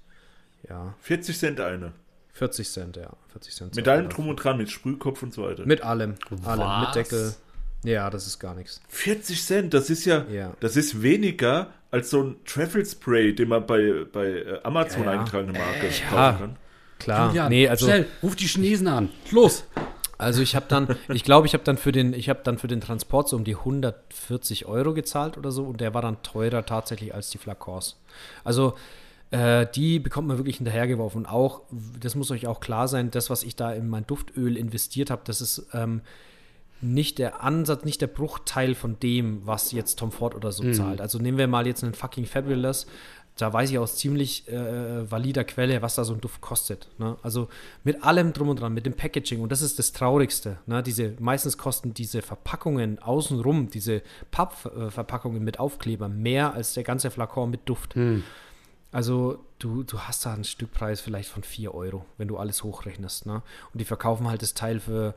Ja. 0.68 0.94
40 1.00 1.38
Cent 1.38 1.60
eine. 1.60 1.92
40 2.34 2.70
Cent, 2.70 2.96
ja. 2.96 3.10
40 3.32 3.54
Cent. 3.54 3.76
Mit 3.76 3.88
allem 3.88 4.08
drum 4.08 4.28
und 4.28 4.36
dran, 4.36 4.56
mit 4.56 4.70
Sprühkopf 4.70 5.22
und 5.22 5.34
so 5.34 5.42
weiter. 5.42 5.66
Mit 5.66 5.82
allem. 5.82 6.14
Allem. 6.44 6.80
Mit 6.86 6.94
Deckel. 6.94 7.34
Ja, 7.84 8.10
das 8.10 8.26
ist 8.26 8.38
gar 8.38 8.54
nichts. 8.54 8.80
40 8.88 9.44
Cent, 9.44 9.74
das 9.74 9.90
ist 9.90 10.04
ja, 10.04 10.24
ja, 10.30 10.54
das 10.60 10.76
ist 10.76 11.02
weniger 11.02 11.72
als 11.90 12.10
so 12.10 12.22
ein 12.22 12.36
Travel 12.44 12.86
Spray, 12.86 13.34
den 13.34 13.48
man 13.48 13.66
bei, 13.66 14.06
bei 14.10 14.28
äh, 14.28 14.60
Amazon 14.62 15.04
ja, 15.04 15.12
ja. 15.12 15.18
eingetragene 15.18 15.58
Marke 15.58 15.88
äh, 15.88 16.00
kaufen 16.08 16.38
kann. 16.38 16.56
Klar, 17.02 17.28
Julian, 17.28 17.48
nee, 17.48 17.68
also 17.68 17.86
schnell, 17.86 18.06
ruf 18.22 18.36
die 18.36 18.46
Chinesen 18.46 18.88
an. 18.88 19.08
Los. 19.30 19.64
Also 20.18 20.40
ich 20.40 20.54
habe 20.54 20.66
dann, 20.68 20.96
ich 21.12 21.24
glaube, 21.24 21.46
ich 21.46 21.54
habe 21.54 21.64
dann 21.64 21.76
für 21.76 21.90
den, 21.90 22.14
ich 22.14 22.28
habe 22.28 22.40
dann 22.44 22.58
für 22.58 22.68
den 22.68 22.80
Transport 22.80 23.28
so 23.28 23.36
um 23.36 23.44
die 23.44 23.56
140 23.56 24.66
Euro 24.66 24.94
gezahlt 24.94 25.36
oder 25.36 25.50
so 25.50 25.64
und 25.64 25.80
der 25.80 25.94
war 25.94 26.02
dann 26.02 26.22
teurer 26.22 26.64
tatsächlich 26.64 27.12
als 27.12 27.30
die 27.30 27.38
Flakons. 27.38 28.00
Also 28.44 28.74
äh, 29.32 29.66
die 29.74 29.98
bekommt 29.98 30.28
man 30.28 30.36
wirklich 30.36 30.58
hinterhergeworfen. 30.58 31.22
Und 31.22 31.26
auch, 31.26 31.62
das 31.98 32.14
muss 32.14 32.30
euch 32.30 32.46
auch 32.46 32.60
klar 32.60 32.86
sein, 32.86 33.10
das, 33.10 33.30
was 33.30 33.42
ich 33.42 33.56
da 33.56 33.72
in 33.72 33.88
mein 33.88 34.06
Duftöl 34.06 34.56
investiert 34.56 35.10
habe, 35.10 35.22
das 35.24 35.40
ist 35.40 35.66
ähm, 35.72 36.02
nicht 36.82 37.18
der 37.18 37.42
Ansatz, 37.42 37.84
nicht 37.84 38.00
der 38.00 38.08
Bruchteil 38.08 38.74
von 38.74 39.00
dem, 39.00 39.40
was 39.46 39.72
jetzt 39.72 39.98
Tom 39.98 40.12
Ford 40.12 40.34
oder 40.34 40.52
so 40.52 40.64
mhm. 40.64 40.74
zahlt. 40.74 41.00
Also 41.00 41.18
nehmen 41.18 41.38
wir 41.38 41.48
mal 41.48 41.66
jetzt 41.66 41.82
einen 41.82 41.94
fucking 41.94 42.26
Fabulous 42.26 42.86
da 43.36 43.52
weiß 43.52 43.70
ich 43.70 43.78
aus 43.78 43.96
ziemlich 43.96 44.46
äh, 44.48 45.10
valider 45.10 45.44
Quelle, 45.44 45.80
was 45.80 45.94
da 45.94 46.04
so 46.04 46.12
ein 46.12 46.20
Duft 46.20 46.40
kostet. 46.40 46.88
Ne? 46.98 47.16
Also 47.22 47.48
mit 47.82 48.04
allem 48.04 48.32
drum 48.32 48.50
und 48.50 48.60
dran, 48.60 48.74
mit 48.74 48.84
dem 48.84 48.94
Packaging. 48.94 49.40
Und 49.40 49.50
das 49.50 49.62
ist 49.62 49.78
das 49.78 49.92
Traurigste. 49.92 50.58
Ne? 50.66 50.82
Diese, 50.82 51.14
meistens 51.18 51.56
kosten 51.56 51.94
diese 51.94 52.20
Verpackungen 52.20 52.98
außenrum, 52.98 53.70
diese 53.70 54.02
Pappverpackungen 54.30 55.42
mit 55.42 55.58
Aufkleber, 55.58 56.08
mehr 56.08 56.52
als 56.52 56.74
der 56.74 56.82
ganze 56.82 57.10
Flakon 57.10 57.50
mit 57.50 57.60
Duft. 57.64 57.94
Hm. 57.94 58.22
Also 58.90 59.42
du, 59.58 59.82
du 59.82 60.00
hast 60.00 60.26
da 60.26 60.34
einen 60.34 60.44
Stückpreis 60.44 61.00
vielleicht 61.00 61.30
von 61.30 61.42
4 61.42 61.74
Euro, 61.74 62.04
wenn 62.18 62.28
du 62.28 62.36
alles 62.36 62.62
hochrechnest. 62.62 63.24
Ne? 63.24 63.42
Und 63.72 63.80
die 63.80 63.86
verkaufen 63.86 64.28
halt 64.28 64.42
das 64.42 64.52
Teil 64.52 64.78
für 64.78 65.14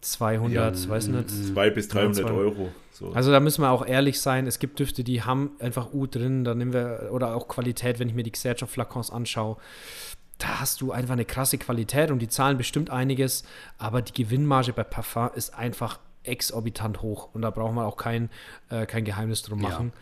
200, 0.00 0.76
ja, 0.76 0.88
weiß 0.88 1.08
nicht. 1.08 1.30
2 1.30 1.70
bis 1.70 1.88
300 1.88 2.16
200. 2.16 2.38
Euro. 2.38 2.70
So. 2.92 3.12
Also 3.12 3.30
da 3.30 3.40
müssen 3.40 3.62
wir 3.62 3.70
auch 3.70 3.86
ehrlich 3.86 4.20
sein. 4.20 4.46
Es 4.46 4.58
gibt 4.58 4.78
Düfte, 4.78 5.04
die 5.04 5.22
haben 5.22 5.52
einfach 5.58 5.92
U 5.92 6.06
drin. 6.06 6.44
Da 6.44 6.54
nehmen 6.54 6.72
wir, 6.72 7.10
oder 7.12 7.34
auch 7.34 7.48
Qualität, 7.48 7.98
wenn 7.98 8.08
ich 8.08 8.14
mir 8.14 8.22
die 8.22 8.30
Xerjoff 8.30 8.70
Flakons 8.70 9.10
anschaue. 9.10 9.56
Da 10.38 10.60
hast 10.60 10.80
du 10.80 10.92
einfach 10.92 11.12
eine 11.12 11.26
krasse 11.26 11.58
Qualität 11.58 12.10
und 12.10 12.20
die 12.20 12.28
zahlen 12.28 12.56
bestimmt 12.56 12.88
einiges, 12.88 13.44
aber 13.76 14.00
die 14.00 14.12
Gewinnmarge 14.12 14.72
bei 14.72 14.84
Parfum 14.84 15.30
ist 15.34 15.54
einfach 15.54 15.98
exorbitant 16.24 17.02
hoch 17.02 17.28
und 17.34 17.42
da 17.42 17.50
brauchen 17.50 17.74
wir 17.74 17.84
auch 17.84 17.98
kein, 17.98 18.30
äh, 18.70 18.86
kein 18.86 19.04
Geheimnis 19.04 19.42
drum 19.42 19.60
machen. 19.60 19.92
Ja. 19.94 20.00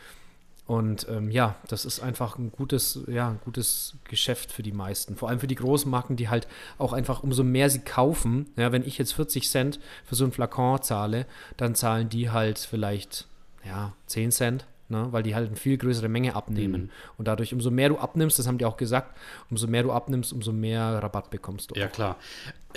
Und 0.68 1.08
ähm, 1.08 1.30
ja, 1.30 1.56
das 1.66 1.86
ist 1.86 2.00
einfach 2.00 2.36
ein 2.36 2.52
gutes, 2.52 3.00
ja, 3.06 3.30
ein 3.30 3.40
gutes 3.42 3.96
Geschäft 4.04 4.52
für 4.52 4.62
die 4.62 4.70
meisten. 4.70 5.16
Vor 5.16 5.30
allem 5.30 5.40
für 5.40 5.46
die 5.46 5.54
großen 5.54 5.90
Marken, 5.90 6.16
die 6.16 6.28
halt 6.28 6.46
auch 6.76 6.92
einfach, 6.92 7.22
umso 7.22 7.42
mehr 7.42 7.70
sie 7.70 7.78
kaufen, 7.78 8.50
ja, 8.54 8.70
wenn 8.70 8.86
ich 8.86 8.98
jetzt 8.98 9.14
40 9.14 9.48
Cent 9.48 9.80
für 10.04 10.14
so 10.14 10.26
ein 10.26 10.30
Flakon 10.30 10.82
zahle, 10.82 11.24
dann 11.56 11.74
zahlen 11.74 12.10
die 12.10 12.28
halt 12.28 12.58
vielleicht, 12.58 13.26
ja, 13.64 13.94
10 14.08 14.30
Cent, 14.30 14.66
ne, 14.90 15.08
weil 15.10 15.22
die 15.22 15.34
halt 15.34 15.48
eine 15.48 15.56
viel 15.56 15.78
größere 15.78 16.10
Menge 16.10 16.36
abnehmen. 16.36 16.82
Mhm. 16.82 16.90
Und 17.16 17.28
dadurch, 17.28 17.54
umso 17.54 17.70
mehr 17.70 17.88
du 17.88 17.96
abnimmst, 17.96 18.38
das 18.38 18.46
haben 18.46 18.58
die 18.58 18.66
auch 18.66 18.76
gesagt, 18.76 19.16
umso 19.50 19.68
mehr 19.68 19.84
du 19.84 19.92
abnimmst, 19.92 20.34
umso 20.34 20.52
mehr 20.52 21.02
Rabatt 21.02 21.30
bekommst 21.30 21.70
du. 21.70 21.80
Ja, 21.80 21.88
klar. 21.88 22.18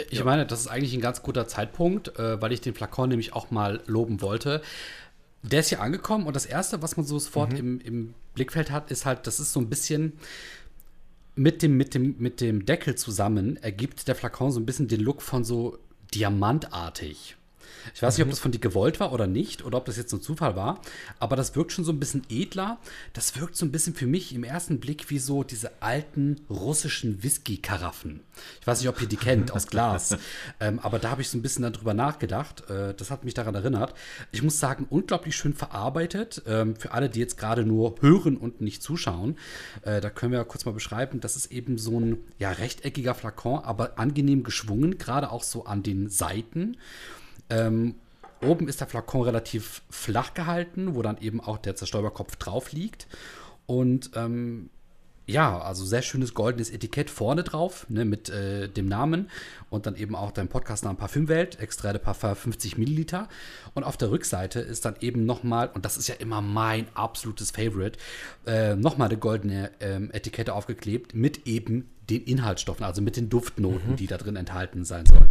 Ich 0.09 0.19
ja. 0.19 0.23
meine, 0.23 0.45
das 0.45 0.61
ist 0.61 0.67
eigentlich 0.67 0.93
ein 0.93 1.01
ganz 1.01 1.21
guter 1.21 1.45
Zeitpunkt, 1.45 2.17
äh, 2.17 2.41
weil 2.41 2.53
ich 2.53 2.61
den 2.61 2.73
Flakon 2.73 3.09
nämlich 3.09 3.33
auch 3.33 3.51
mal 3.51 3.81
loben 3.85 4.21
wollte. 4.21 4.61
Der 5.43 5.61
ist 5.61 5.69
hier 5.69 5.81
angekommen 5.81 6.27
und 6.27 6.35
das 6.35 6.45
Erste, 6.45 6.81
was 6.81 6.97
man 6.97 7.05
so 7.05 7.17
sofort 7.17 7.53
mhm. 7.53 7.57
im, 7.57 7.81
im 7.81 8.13
Blickfeld 8.35 8.71
hat, 8.71 8.91
ist 8.91 9.05
halt, 9.05 9.25
das 9.27 9.39
ist 9.39 9.53
so 9.53 9.59
ein 9.59 9.69
bisschen 9.69 10.13
mit 11.35 11.61
dem, 11.61 11.77
mit, 11.77 11.93
dem, 11.93 12.15
mit 12.19 12.41
dem 12.41 12.65
Deckel 12.65 12.95
zusammen 12.95 13.57
ergibt 13.57 14.07
der 14.07 14.15
Flakon 14.15 14.51
so 14.51 14.59
ein 14.59 14.65
bisschen 14.65 14.87
den 14.87 14.99
Look 14.99 15.21
von 15.21 15.43
so 15.43 15.77
diamantartig. 16.13 17.35
Ich 17.93 18.01
weiß 18.01 18.15
nicht, 18.15 18.23
ob 18.23 18.27
mhm. 18.27 18.31
das 18.31 18.39
von 18.39 18.51
dir 18.51 18.59
gewollt 18.59 18.99
war 18.99 19.13
oder 19.13 19.27
nicht, 19.27 19.63
oder 19.63 19.77
ob 19.77 19.85
das 19.85 19.97
jetzt 19.97 20.13
ein 20.13 20.21
Zufall 20.21 20.55
war, 20.55 20.81
aber 21.19 21.35
das 21.35 21.55
wirkt 21.55 21.71
schon 21.71 21.85
so 21.85 21.91
ein 21.91 21.99
bisschen 21.99 22.23
edler. 22.29 22.79
Das 23.13 23.39
wirkt 23.39 23.55
so 23.55 23.65
ein 23.65 23.71
bisschen 23.71 23.93
für 23.93 24.07
mich 24.07 24.33
im 24.33 24.43
ersten 24.43 24.79
Blick 24.79 25.09
wie 25.09 25.19
so 25.19 25.43
diese 25.43 25.81
alten 25.81 26.41
russischen 26.49 27.23
Whisky-Karaffen. 27.23 28.21
Ich 28.59 28.67
weiß 28.67 28.79
nicht, 28.79 28.89
ob 28.89 29.01
ihr 29.01 29.07
die 29.07 29.17
kennt, 29.17 29.51
aus 29.51 29.67
Glas. 29.67 30.17
ähm, 30.59 30.79
aber 30.79 30.99
da 30.99 31.11
habe 31.11 31.21
ich 31.21 31.29
so 31.29 31.37
ein 31.37 31.41
bisschen 31.41 31.71
darüber 31.71 31.93
nachgedacht. 31.93 32.69
Äh, 32.69 32.93
das 32.93 33.11
hat 33.11 33.23
mich 33.23 33.33
daran 33.33 33.55
erinnert. 33.55 33.93
Ich 34.31 34.41
muss 34.43 34.59
sagen, 34.59 34.85
unglaublich 34.89 35.35
schön 35.35 35.53
verarbeitet. 35.53 36.43
Ähm, 36.47 36.75
für 36.75 36.91
alle, 36.91 37.09
die 37.09 37.19
jetzt 37.19 37.37
gerade 37.37 37.65
nur 37.65 37.95
hören 38.01 38.37
und 38.37 38.61
nicht 38.61 38.81
zuschauen, 38.81 39.37
äh, 39.83 40.01
da 40.01 40.09
können 40.09 40.31
wir 40.31 40.43
kurz 40.45 40.65
mal 40.65 40.73
beschreiben, 40.73 41.19
das 41.19 41.35
ist 41.35 41.51
eben 41.51 41.77
so 41.77 41.99
ein 41.99 42.17
ja, 42.37 42.51
rechteckiger 42.51 43.15
Flakon, 43.15 43.63
aber 43.63 43.97
angenehm 43.99 44.43
geschwungen, 44.43 44.97
gerade 44.97 45.31
auch 45.31 45.43
so 45.43 45.65
an 45.65 45.83
den 45.83 46.09
Seiten. 46.09 46.77
Ähm, 47.51 47.95
oben 48.41 48.67
ist 48.67 48.79
der 48.79 48.87
Flakon 48.87 49.21
relativ 49.21 49.83
flach 49.89 50.33
gehalten, 50.33 50.95
wo 50.95 51.01
dann 51.01 51.17
eben 51.19 51.39
auch 51.39 51.57
der 51.57 51.75
Zerstäuberkopf 51.75 52.37
drauf 52.37 52.71
liegt. 52.71 53.07
Und 53.67 54.11
ähm, 54.15 54.69
ja, 55.27 55.59
also 55.59 55.85
sehr 55.85 56.01
schönes 56.01 56.33
goldenes 56.33 56.69
Etikett 56.69 57.09
vorne 57.09 57.43
drauf, 57.43 57.85
ne, 57.89 58.05
mit 58.05 58.29
äh, 58.29 58.67
dem 58.67 58.87
Namen 58.87 59.29
und 59.69 59.85
dann 59.85 59.95
eben 59.95 60.15
auch 60.15 60.31
dein 60.31 60.47
Podcastnamen 60.47 60.97
Parfümwelt, 60.97 61.59
Extrait 61.59 61.93
de 61.93 62.01
Parfum 62.01 62.35
50 62.35 62.77
Milliliter. 62.77 63.29
Und 63.73 63.83
auf 63.83 63.97
der 63.97 64.11
Rückseite 64.11 64.59
ist 64.59 64.85
dann 64.85 64.95
eben 64.99 65.25
nochmal, 65.25 65.69
und 65.73 65.85
das 65.85 65.97
ist 65.97 66.07
ja 66.07 66.15
immer 66.15 66.41
mein 66.41 66.87
absolutes 66.95 67.51
Favorite, 67.51 67.99
äh, 68.45 68.75
nochmal 68.75 69.09
eine 69.09 69.17
goldene 69.17 69.71
ähm, 69.79 70.09
Etikette 70.11 70.53
aufgeklebt 70.53 71.13
mit 71.13 71.47
eben 71.47 71.89
den 72.09 72.23
Inhaltsstoffen, 72.23 72.83
also 72.83 73.01
mit 73.01 73.15
den 73.15 73.29
Duftnoten, 73.29 73.91
mhm. 73.91 73.95
die 73.95 74.07
da 74.07 74.17
drin 74.17 74.35
enthalten 74.35 74.83
sein 74.83 75.05
sollen. 75.05 75.29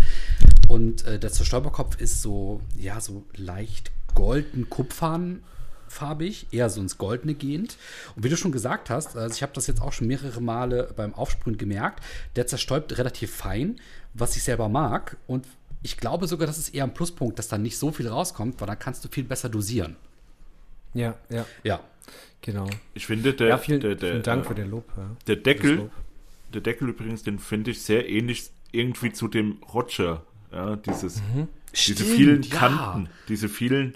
Und 0.71 1.05
äh, 1.05 1.19
der 1.19 1.33
Zerstäuberkopf 1.33 2.01
ist 2.01 2.23
so, 2.23 2.61
ja, 2.77 3.01
so 3.01 3.25
leicht 3.35 3.91
golden 4.15 4.71
kupfern 4.71 5.43
farbig, 5.89 6.47
eher 6.53 6.71
so 6.71 6.81
ins 6.81 6.97
Goldene 6.97 7.35
gehend. 7.35 7.77
Und 8.15 8.23
wie 8.23 8.29
du 8.29 8.37
schon 8.37 8.53
gesagt 8.53 8.89
hast, 8.89 9.17
also 9.17 9.35
ich 9.35 9.43
habe 9.43 9.53
das 9.53 9.67
jetzt 9.67 9.83
auch 9.83 9.93
schon 9.93 10.07
mehrere 10.07 10.41
Male 10.41 10.95
beim 10.95 11.13
Aufsprühen 11.13 11.59
gemerkt, 11.59 12.05
der 12.37 12.47
zerstäubt 12.47 12.97
relativ 12.99 13.35
fein, 13.35 13.81
was 14.15 14.37
ich 14.37 14.45
selber 14.45 14.69
mag. 14.69 15.17
Und 15.27 15.45
ich 15.83 15.97
glaube 15.97 16.29
sogar, 16.29 16.47
das 16.47 16.57
ist 16.57 16.73
eher 16.73 16.85
ein 16.85 16.95
Pluspunkt, 16.95 17.41
dass 17.41 17.49
da 17.49 17.59
nicht 17.59 17.77
so 17.77 17.91
viel 17.91 18.07
rauskommt, 18.07 18.61
weil 18.61 18.69
dann 18.69 18.79
kannst 18.79 19.05
du 19.05 19.09
viel 19.09 19.25
besser 19.25 19.49
dosieren. 19.49 19.97
Ja, 20.95 21.17
ja. 21.31 21.47
Ja. 21.65 21.81
Genau. 22.43 22.71
Ich 22.95 23.07
finde, 23.07 23.35
der, 23.35 23.49
ja, 23.49 23.59
vielen, 23.59 23.81
der, 23.81 23.97
der, 23.97 24.11
vielen 24.13 24.23
Dank 24.23 24.47
für 24.47 24.55
den 24.55 24.71
Lob. 24.71 24.85
Ja. 24.97 25.17
Der 25.27 25.37
Deckel, 25.37 25.91
der 26.55 26.61
Deckel 26.61 26.91
übrigens, 26.91 27.25
den 27.25 27.41
finde 27.41 27.73
ich 27.73 27.83
sehr 27.83 28.09
ähnlich 28.09 28.51
irgendwie 28.71 29.13
zu 29.13 29.27
dem 29.27 29.59
Roger 29.75 30.23
ja, 30.53 30.77
dieses, 30.77 31.17
mhm. 31.17 31.49
diese 31.75 31.95
Stimmt, 31.95 32.11
vielen 32.11 32.51
Kanten, 32.51 33.05
ja. 33.05 33.11
diese 33.29 33.49
vielen 33.49 33.95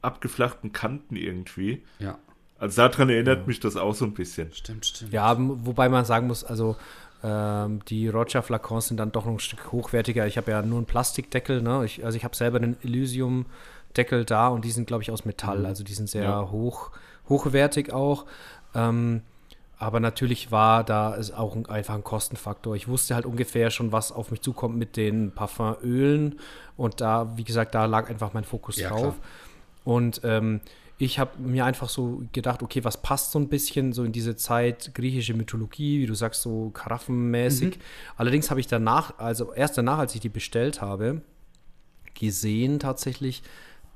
abgeflachten 0.00 0.72
Kanten 0.72 1.16
irgendwie. 1.16 1.82
Ja. 1.98 2.18
Also 2.58 2.82
daran 2.82 3.10
erinnert 3.10 3.40
ja. 3.40 3.46
mich 3.46 3.60
das 3.60 3.76
auch 3.76 3.94
so 3.94 4.04
ein 4.04 4.14
bisschen. 4.14 4.52
Stimmt, 4.52 4.86
stimmt. 4.86 5.12
Ja, 5.12 5.36
wobei 5.38 5.88
man 5.88 6.04
sagen 6.04 6.26
muss, 6.28 6.44
also 6.44 6.76
ähm, 7.24 7.80
die 7.88 8.08
Roger 8.08 8.42
Flakons 8.42 8.88
sind 8.88 8.98
dann 8.98 9.12
doch 9.12 9.24
noch 9.24 9.32
ein 9.32 9.38
Stück 9.38 9.72
hochwertiger. 9.72 10.26
Ich 10.26 10.36
habe 10.36 10.50
ja 10.50 10.62
nur 10.62 10.78
einen 10.78 10.86
Plastikdeckel, 10.86 11.62
ne? 11.62 11.84
Ich, 11.84 12.04
also 12.04 12.16
ich 12.16 12.24
habe 12.24 12.36
selber 12.36 12.58
einen 12.58 12.76
Elysium 12.82 13.46
Deckel 13.96 14.24
da 14.24 14.48
und 14.48 14.64
die 14.64 14.70
sind, 14.70 14.86
glaube 14.86 15.02
ich, 15.02 15.10
aus 15.10 15.24
Metall. 15.24 15.60
Mhm. 15.60 15.66
Also 15.66 15.84
die 15.84 15.92
sind 15.92 16.08
sehr 16.08 16.24
ja. 16.24 16.50
hoch, 16.50 16.90
hochwertig 17.28 17.92
auch. 17.92 18.26
Ähm, 18.74 19.22
aber 19.82 19.98
natürlich 19.98 20.52
war 20.52 20.84
da 20.84 21.18
auch 21.36 21.56
ein, 21.56 21.66
einfach 21.66 21.94
ein 21.94 22.04
Kostenfaktor. 22.04 22.76
Ich 22.76 22.86
wusste 22.86 23.16
halt 23.16 23.26
ungefähr 23.26 23.68
schon, 23.70 23.90
was 23.90 24.12
auf 24.12 24.30
mich 24.30 24.40
zukommt 24.40 24.76
mit 24.76 24.96
den 24.96 25.32
Parfumölen. 25.32 26.38
Und 26.76 27.00
da, 27.00 27.36
wie 27.36 27.42
gesagt, 27.42 27.74
da 27.74 27.86
lag 27.86 28.08
einfach 28.08 28.32
mein 28.32 28.44
Fokus 28.44 28.76
ja, 28.76 28.90
drauf. 28.90 29.00
Klar. 29.00 29.16
Und 29.84 30.20
ähm, 30.22 30.60
ich 30.98 31.18
habe 31.18 31.36
mir 31.40 31.64
einfach 31.64 31.88
so 31.88 32.22
gedacht, 32.32 32.62
okay, 32.62 32.84
was 32.84 33.02
passt 33.02 33.32
so 33.32 33.40
ein 33.40 33.48
bisschen 33.48 33.92
so 33.92 34.04
in 34.04 34.12
diese 34.12 34.36
Zeit 34.36 34.94
griechische 34.94 35.34
Mythologie, 35.34 36.00
wie 36.00 36.06
du 36.06 36.14
sagst, 36.14 36.42
so 36.42 36.70
karaffenmäßig. 36.70 37.76
Mhm. 37.76 37.82
Allerdings 38.16 38.50
habe 38.50 38.60
ich 38.60 38.68
danach, 38.68 39.18
also 39.18 39.52
erst 39.52 39.76
danach, 39.78 39.98
als 39.98 40.14
ich 40.14 40.20
die 40.20 40.28
bestellt 40.28 40.80
habe, 40.80 41.22
gesehen 42.14 42.78
tatsächlich, 42.78 43.42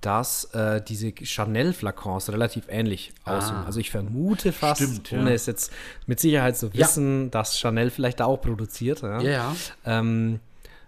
dass 0.00 0.44
äh, 0.54 0.80
diese 0.82 1.12
Chanel-Flakons 1.12 2.30
relativ 2.30 2.64
ähnlich 2.68 3.12
ah. 3.24 3.38
aussehen. 3.38 3.56
Also 3.64 3.80
ich 3.80 3.90
vermute 3.90 4.52
fast, 4.52 4.82
Stimmt, 4.82 5.12
ohne 5.12 5.32
es 5.32 5.46
jetzt 5.46 5.72
mit 6.06 6.20
Sicherheit 6.20 6.56
zu 6.56 6.72
wissen, 6.74 7.24
ja. 7.24 7.28
dass 7.30 7.58
Chanel 7.58 7.90
vielleicht 7.90 8.20
da 8.20 8.26
auch 8.26 8.40
produziert. 8.40 9.02
Ja. 9.02 9.20
ja. 9.20 9.56
Ähm, 9.84 10.40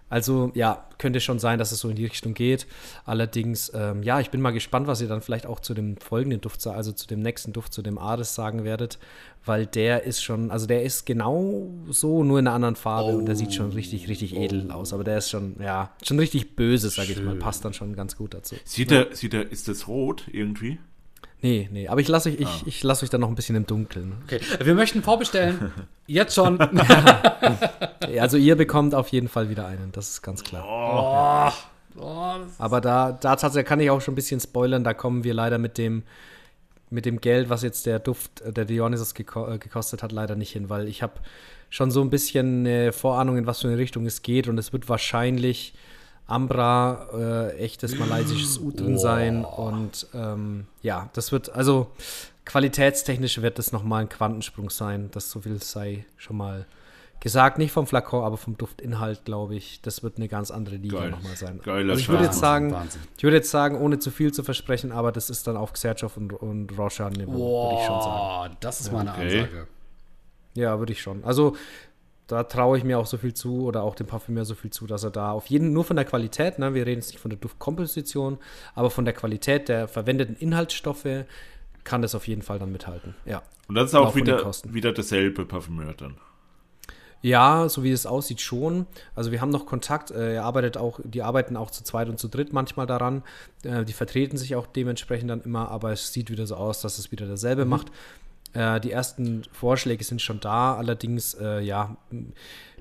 also 0.09 0.51
ja, 0.55 0.85
könnte 0.97 1.21
schon 1.21 1.39
sein, 1.39 1.59
dass 1.59 1.71
es 1.71 1.79
so 1.79 1.89
in 1.89 1.95
die 1.95 2.05
Richtung 2.05 2.33
geht. 2.33 2.67
Allerdings, 3.05 3.71
ähm, 3.75 4.03
ja, 4.03 4.19
ich 4.19 4.31
bin 4.31 4.41
mal 4.41 4.51
gespannt, 4.51 4.87
was 4.87 5.01
ihr 5.01 5.07
dann 5.07 5.21
vielleicht 5.21 5.45
auch 5.45 5.59
zu 5.59 5.73
dem 5.73 5.97
folgenden 5.97 6.41
Duft, 6.41 6.65
also 6.67 6.91
zu 6.91 7.07
dem 7.07 7.21
nächsten 7.21 7.53
Duft, 7.53 7.73
zu 7.73 7.81
dem 7.81 7.97
Ares 7.97 8.35
sagen 8.35 8.63
werdet, 8.63 8.99
weil 9.45 9.65
der 9.65 10.03
ist 10.03 10.21
schon, 10.21 10.51
also 10.51 10.65
der 10.65 10.83
ist 10.83 11.05
genau 11.05 11.69
so, 11.89 12.23
nur 12.23 12.39
in 12.39 12.47
einer 12.47 12.55
anderen 12.55 12.75
Farbe 12.75 13.13
oh. 13.13 13.17
und 13.17 13.25
der 13.25 13.35
sieht 13.35 13.53
schon 13.53 13.71
richtig, 13.71 14.07
richtig 14.07 14.35
edel 14.35 14.67
oh. 14.69 14.73
aus. 14.73 14.93
Aber 14.93 15.03
der 15.03 15.19
ist 15.19 15.29
schon, 15.29 15.55
ja, 15.59 15.91
schon 16.03 16.19
richtig 16.19 16.55
böse, 16.55 16.89
sag 16.89 17.09
ich 17.09 17.21
mal. 17.21 17.35
Passt 17.35 17.63
dann 17.63 17.73
schon 17.73 17.95
ganz 17.95 18.17
gut 18.17 18.33
dazu. 18.33 18.55
Sieht 18.65 18.91
ja. 18.91 19.01
er, 19.01 19.15
sieht 19.15 19.33
er, 19.33 19.49
ist 19.51 19.67
das 19.67 19.87
rot 19.87 20.25
irgendwie? 20.31 20.79
Nee, 21.41 21.69
nee, 21.71 21.87
aber 21.87 22.01
ich 22.01 22.07
lasse 22.07 22.29
euch, 22.29 22.39
ich, 22.39 22.47
ah. 22.47 22.61
ich 22.65 22.83
lass 22.83 23.01
euch 23.01 23.09
dann 23.09 23.21
noch 23.21 23.29
ein 23.29 23.35
bisschen 23.35 23.55
im 23.55 23.65
Dunkeln. 23.65 24.13
Okay, 24.25 24.41
wir 24.61 24.75
möchten 24.75 25.01
vorbestellen. 25.01 25.71
Jetzt 26.07 26.35
schon. 26.35 26.59
also 28.19 28.37
ihr 28.37 28.55
bekommt 28.55 28.93
auf 28.93 29.09
jeden 29.09 29.29
Fall 29.29 29.49
wieder 29.49 29.65
einen, 29.65 29.91
das 29.91 30.09
ist 30.09 30.21
ganz 30.21 30.43
klar. 30.43 30.65
Oh. 30.67 31.51
Oh, 31.97 32.35
aber 32.57 32.81
da, 32.81 33.11
da 33.11 33.35
tatsächlich 33.35 33.67
kann 33.67 33.79
ich 33.79 33.89
auch 33.89 33.99
schon 33.99 34.13
ein 34.13 34.15
bisschen 34.15 34.39
spoilern, 34.39 34.83
da 34.83 34.93
kommen 34.93 35.23
wir 35.23 35.33
leider 35.33 35.57
mit 35.57 35.77
dem, 35.77 36.03
mit 36.89 37.05
dem 37.05 37.19
Geld, 37.19 37.49
was 37.49 37.61
jetzt 37.61 37.85
der 37.85 37.99
Duft, 37.99 38.43
der 38.45 38.65
Dionysus 38.65 39.13
geko 39.13 39.47
äh, 39.47 39.57
gekostet 39.57 40.03
hat, 40.03 40.11
leider 40.11 40.35
nicht 40.35 40.51
hin, 40.51 40.69
weil 40.69 40.87
ich 40.87 41.01
habe 41.03 41.13
schon 41.69 41.91
so 41.91 42.01
ein 42.01 42.09
bisschen 42.09 42.65
äh, 42.65 42.91
Vorahnung, 42.91 43.37
in 43.37 43.47
was 43.47 43.61
für 43.61 43.67
eine 43.67 43.77
Richtung 43.77 44.05
es 44.05 44.21
geht 44.21 44.47
und 44.47 44.57
es 44.57 44.71
wird 44.71 44.87
wahrscheinlich 44.87 45.73
Ambra, 46.29 47.07
äh, 47.13 47.57
echtes 47.57 47.97
malaysisches 47.97 48.59
U 48.59 48.71
drin 48.71 48.97
sein. 48.97 49.43
Und 49.43 50.07
ähm, 50.13 50.67
ja, 50.81 51.09
das 51.13 51.31
wird, 51.31 51.49
also 51.49 51.91
qualitätstechnisch 52.45 53.41
wird 53.41 53.57
das 53.59 53.71
nochmal 53.71 54.03
ein 54.03 54.09
Quantensprung 54.09 54.69
sein. 54.69 55.09
Das 55.11 55.31
so 55.31 55.41
viel 55.41 55.61
sei 55.61 56.05
schon 56.17 56.37
mal 56.37 56.65
gesagt. 57.19 57.57
Nicht 57.57 57.71
vom 57.71 57.87
Flakon, 57.87 58.23
aber 58.23 58.37
vom 58.37 58.57
Duftinhalt, 58.57 59.25
glaube 59.25 59.55
ich. 59.55 59.81
Das 59.81 60.03
wird 60.03 60.17
eine 60.17 60.27
ganz 60.27 60.51
andere 60.51 60.75
Liga 60.75 61.07
nochmal 61.07 61.35
sein. 61.35 61.59
Geiler 61.63 61.91
also 61.91 62.01
ich 62.01 62.09
würde 62.09 62.25
jetzt 62.25 62.39
sagen, 62.39 62.75
ich 63.17 63.23
würde 63.23 63.37
jetzt 63.37 63.51
sagen, 63.51 63.77
ohne 63.77 63.99
zu 63.99 64.11
viel 64.11 64.31
zu 64.31 64.43
versprechen, 64.43 64.91
aber 64.91 65.11
das 65.11 65.29
ist 65.29 65.47
dann 65.47 65.57
auf 65.57 65.73
Xerchov 65.73 66.17
und, 66.17 66.33
und 66.33 66.77
Roshan-Niveau, 66.77 67.69
würde 67.69 67.81
ich 67.81 67.87
schon 67.87 68.01
sagen. 68.01 68.57
Das 68.59 68.81
ist 68.81 68.91
meine 68.91 69.11
okay. 69.11 69.41
Ansage. 69.41 69.67
Ja, 70.55 70.79
würde 70.79 70.91
ich 70.91 71.01
schon. 71.01 71.23
Also 71.23 71.55
da 72.29 72.43
traue 72.43 72.77
ich 72.77 72.83
mir 72.83 72.99
auch 72.99 73.07
so 73.07 73.17
viel 73.17 73.33
zu 73.33 73.63
oder 73.63 73.83
auch 73.83 73.95
dem 73.95 74.07
Parfümeur 74.07 74.45
so 74.45 74.55
viel 74.55 74.71
zu, 74.71 74.85
dass 74.87 75.03
er 75.03 75.09
da 75.09 75.31
auf 75.31 75.47
jeden, 75.47 75.73
nur 75.73 75.83
von 75.83 75.95
der 75.95 76.05
Qualität, 76.05 76.59
ne, 76.59 76.73
wir 76.73 76.85
reden 76.85 77.01
jetzt 77.01 77.09
nicht 77.09 77.19
von 77.19 77.29
der 77.29 77.39
Duftkomposition, 77.39 78.37
aber 78.75 78.91
von 78.91 79.03
der 79.03 79.13
Qualität 79.13 79.67
der 79.67 79.87
verwendeten 79.87 80.35
Inhaltsstoffe 80.35 81.25
kann 81.83 82.01
das 82.01 82.13
auf 82.13 82.27
jeden 82.27 82.43
Fall 82.43 82.59
dann 82.59 82.71
mithalten. 82.71 83.15
Ja. 83.25 83.41
Und 83.67 83.75
das 83.75 83.89
ist 83.89 83.95
auch, 83.95 84.09
auch 84.09 84.15
wieder, 84.15 84.51
wieder 84.65 84.93
dasselbe 84.93 85.45
Parfümeur 85.45 85.93
dann. 85.93 86.17
Ja, 87.21 87.67
so 87.67 87.83
wie 87.83 87.91
es 87.91 88.05
aussieht 88.05 88.39
schon. 88.39 88.85
Also 89.13 89.31
wir 89.31 89.41
haben 89.41 89.49
noch 89.49 89.65
Kontakt. 89.65 90.11
Äh, 90.11 90.35
er 90.35 90.45
arbeitet 90.45 90.77
auch, 90.77 90.99
die 91.03 91.21
arbeiten 91.21 91.57
auch 91.57 91.69
zu 91.69 91.83
zweit 91.83 92.07
und 92.07 92.17
zu 92.17 92.29
dritt 92.29 92.53
manchmal 92.53 92.85
daran. 92.85 93.23
Äh, 93.63 93.83
die 93.83 93.93
vertreten 93.93 94.37
sich 94.37 94.55
auch 94.55 94.67
dementsprechend 94.67 95.29
dann 95.29 95.41
immer, 95.41 95.69
aber 95.69 95.91
es 95.91 96.13
sieht 96.13 96.31
wieder 96.31 96.47
so 96.47 96.55
aus, 96.55 96.79
dass 96.81 96.97
es 96.97 97.11
wieder 97.11 97.27
dasselbe 97.27 97.65
mhm. 97.65 97.71
macht. 97.71 97.87
Äh, 98.53 98.79
die 98.79 98.91
ersten 98.91 99.43
Vorschläge 99.51 100.03
sind 100.03 100.21
schon 100.21 100.39
da, 100.39 100.75
allerdings, 100.75 101.35
äh, 101.35 101.59
ja, 101.61 101.97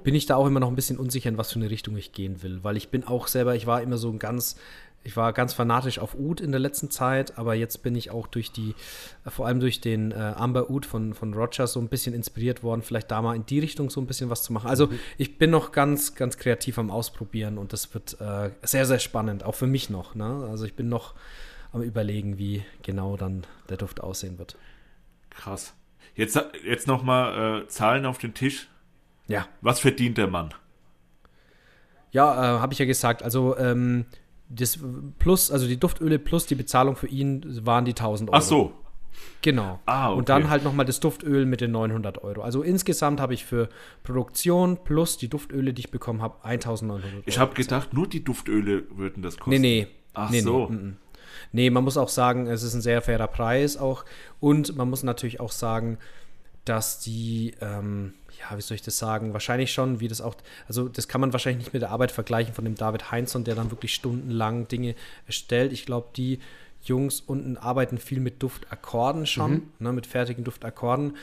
bin 0.03 0.15
ich 0.15 0.27
da 0.27 0.37
auch 0.37 0.47
immer 0.47 0.61
noch 0.61 0.69
ein 0.69 0.77
bisschen 0.77 0.99
unsicher, 0.99 1.29
in 1.29 1.39
was 1.39 1.53
für 1.53 1.59
eine 1.59 1.71
Richtung 1.71 1.97
ich 1.97 2.13
gehen 2.13 2.43
will, 2.43 2.61
weil 2.63 2.77
ich 2.77 2.89
bin 2.89 3.05
auch 3.05 3.27
selber, 3.27 3.55
ich 3.55 3.67
war 3.67 3.83
immer 3.83 3.99
so 3.99 4.09
ein 4.11 4.19
ganz, 4.19 4.57
ich 5.05 5.17
war 5.17 5.33
ganz 5.33 5.53
fanatisch 5.53 5.99
auf 5.99 6.15
Oud 6.15 6.41
in 6.41 6.51
der 6.51 6.61
letzten 6.61 6.91
Zeit, 6.91 7.39
aber 7.39 7.55
jetzt 7.55 7.83
bin 7.83 7.95
ich 7.95 8.11
auch 8.11 8.27
durch 8.27 8.51
die, 8.51 8.75
vor 9.27 9.47
allem 9.47 9.61
durch 9.61 9.81
den 9.81 10.13
äh, 10.13 10.15
Amber 10.15 10.71
Oud 10.71 10.87
von, 10.87 11.15
von 11.15 11.35
Rogers 11.35 11.73
so 11.73 11.81
ein 11.81 11.89
bisschen 11.89 12.15
inspiriert 12.15 12.63
worden, 12.63 12.83
vielleicht 12.83 13.11
da 13.11 13.21
mal 13.23 13.37
in 13.37 13.47
die 13.47 13.59
Richtung 13.59 13.91
so 13.91 14.01
ein 14.01 14.07
bisschen 14.07 14.31
was 14.31 14.43
zu 14.43 14.53
machen. 14.53 14.69
Also 14.69 14.87
mhm. 14.87 14.99
ich 15.19 15.39
bin 15.39 15.51
noch 15.51 15.73
ganz, 15.73 16.15
ganz 16.15 16.37
kreativ 16.37 16.79
am 16.79 16.91
Ausprobieren 16.91 17.59
und 17.59 17.73
das 17.73 17.93
wird 17.95 18.21
äh, 18.21 18.51
sehr, 18.63 18.87
sehr 18.87 18.99
spannend, 18.99 19.45
auch 19.45 19.55
für 19.55 19.67
mich 19.67 19.91
noch. 19.91 20.15
Ne? 20.15 20.47
Also 20.51 20.65
ich 20.65 20.75
bin 20.75 20.89
noch 20.89 21.15
am 21.73 21.83
überlegen, 21.83 22.39
wie 22.39 22.65
genau 22.83 23.17
dann 23.17 23.45
der 23.69 23.77
Duft 23.77 24.01
aussehen 24.03 24.39
wird. 24.39 24.57
Krass. 25.31 25.75
Jetzt, 26.15 26.41
jetzt 26.65 26.87
nochmal 26.87 27.63
äh, 27.63 27.69
Zahlen 27.69 28.07
auf 28.07 28.19
den 28.19 28.35
Tisch. 28.35 28.69
Ja. 29.29 29.47
Was 29.61 29.81
verdient 29.81 30.19
der 30.19 30.27
Mann? 30.27 30.55
Ja, 32.11 32.57
äh, 32.57 32.61
habe 32.61 32.73
ich 32.73 32.79
ja 32.79 32.87
gesagt. 32.87 33.23
Also 33.23 33.57
ähm, 33.57 34.07
das 34.49 34.79
plus, 35.19 35.51
also 35.51 35.67
die 35.67 35.79
Duftöle 35.79 36.19
plus 36.19 36.47
die 36.47 36.55
Bezahlung 36.55 36.97
für 36.97 37.07
ihn 37.07 37.45
waren 37.65 37.85
die 37.85 37.93
1000 37.93 38.31
Euro. 38.31 38.39
Ach 38.39 38.43
so. 38.43 38.73
Genau. 39.43 39.81
Ah, 39.87 40.11
okay. 40.11 40.19
Und 40.19 40.29
dann 40.29 40.51
halt 40.51 40.65
nochmal 40.65 40.87
das 40.87 41.01
Duftöl 41.01 41.45
mit 41.45 41.61
den 41.61 41.71
900 41.71 42.23
Euro. 42.23 42.43
Also 42.43 42.63
insgesamt 42.63 43.21
habe 43.21 43.35
ich 43.35 43.45
für 43.45 43.69
Produktion 44.03 44.79
plus 44.85 45.19
die 45.19 45.29
Duftöle, 45.29 45.73
die 45.73 45.81
ich 45.81 45.91
bekommen 45.91 46.23
habe, 46.23 46.45
1900 46.45 47.05
Euro. 47.05 47.23
Ich 47.27 47.39
habe 47.39 47.55
gedacht, 47.55 47.93
nur 47.93 48.07
die 48.07 48.25
Duftöle 48.25 48.85
würden 48.97 49.23
das 49.23 49.37
kosten. 49.37 49.51
Nee, 49.51 49.59
nee. 49.59 49.87
Ach 50.15 50.31
nee, 50.31 50.41
so. 50.41 50.69
Nee, 50.69 50.77
mm, 50.77 50.87
mm. 50.89 50.97
Nee, 51.53 51.71
man 51.71 51.85
muss 51.85 51.97
auch 51.97 52.09
sagen, 52.09 52.47
es 52.47 52.63
ist 52.63 52.75
ein 52.75 52.83
sehr 52.83 53.03
fairer 53.03 53.29
Preis 53.29 53.77
auch. 53.77 54.05
Und 54.41 54.77
man 54.77 54.89
muss 54.91 55.03
natürlich 55.03 55.41
auch 55.41 55.53
sagen, 55.53 55.99
dass 56.65 57.01
die, 57.01 57.55
ähm, 57.61 58.15
ja, 58.39 58.57
wie 58.57 58.61
soll 58.61 58.75
ich 58.75 58.83
das 58.83 58.99
sagen, 58.99 59.33
wahrscheinlich 59.33 59.73
schon, 59.73 60.01
wie 60.01 60.09
das 60.09 60.21
auch, 60.21 60.35
also 60.67 60.89
das 60.89 61.09
kann 61.09 61.21
man 61.21 61.33
wahrscheinlich 61.33 61.65
nicht 61.65 61.73
mit 61.73 61.83
der 61.83 61.91
Arbeit 61.91 62.13
vergleichen 62.13 62.55
von 62.55 62.65
dem 62.65 62.75
David 62.75 63.11
Heinzson, 63.11 63.45
der 63.45 63.55
dann 63.55 63.71
wirklich 63.71 63.95
stundenlang 63.95 64.69
Dinge 64.69 64.95
erstellt. 65.27 65.73
Ich 65.73 65.87
glaube, 65.87 66.09
die 66.15 66.41
Jungs 66.83 67.21
unten 67.21 67.57
arbeiten 67.57 67.99
viel 67.99 68.21
mit 68.21 68.43
Duftakkorden 68.43 69.27
schon, 69.27 69.53
mhm. 69.53 69.63
ne, 69.79 69.93
mit 69.93 70.07
fertigen 70.07 70.45
Duftakkorden 70.45 71.17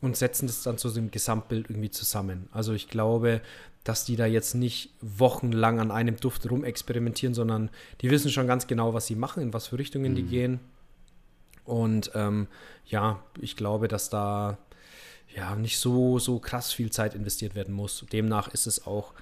und 0.00 0.16
setzen 0.16 0.46
das 0.46 0.62
dann 0.62 0.78
zu 0.78 0.88
so 0.88 1.00
einem 1.00 1.10
Gesamtbild 1.10 1.70
irgendwie 1.70 1.90
zusammen. 1.90 2.48
Also 2.52 2.72
ich 2.72 2.88
glaube, 2.88 3.40
dass 3.84 4.04
die 4.04 4.16
da 4.16 4.26
jetzt 4.26 4.54
nicht 4.54 4.90
wochenlang 5.00 5.80
an 5.80 5.90
einem 5.90 6.16
Duft 6.16 6.48
rumexperimentieren, 6.50 7.34
sondern 7.34 7.70
die 8.00 8.10
wissen 8.10 8.30
schon 8.30 8.46
ganz 8.46 8.66
genau, 8.66 8.94
was 8.94 9.06
sie 9.06 9.16
machen, 9.16 9.42
in 9.42 9.52
was 9.52 9.68
für 9.68 9.78
Richtungen 9.78 10.12
mhm. 10.12 10.16
die 10.16 10.22
gehen. 10.22 10.60
Und 11.64 12.10
ähm, 12.14 12.48
ja, 12.86 13.22
ich 13.40 13.56
glaube, 13.56 13.88
dass 13.88 14.10
da 14.10 14.58
ja 15.34 15.56
nicht 15.56 15.78
so, 15.78 16.18
so 16.18 16.38
krass 16.38 16.72
viel 16.72 16.90
Zeit 16.90 17.14
investiert 17.14 17.54
werden 17.54 17.74
muss. 17.74 18.04
Demnach 18.12 18.48
ist 18.48 18.66
es 18.66 18.86
auch 18.86 19.14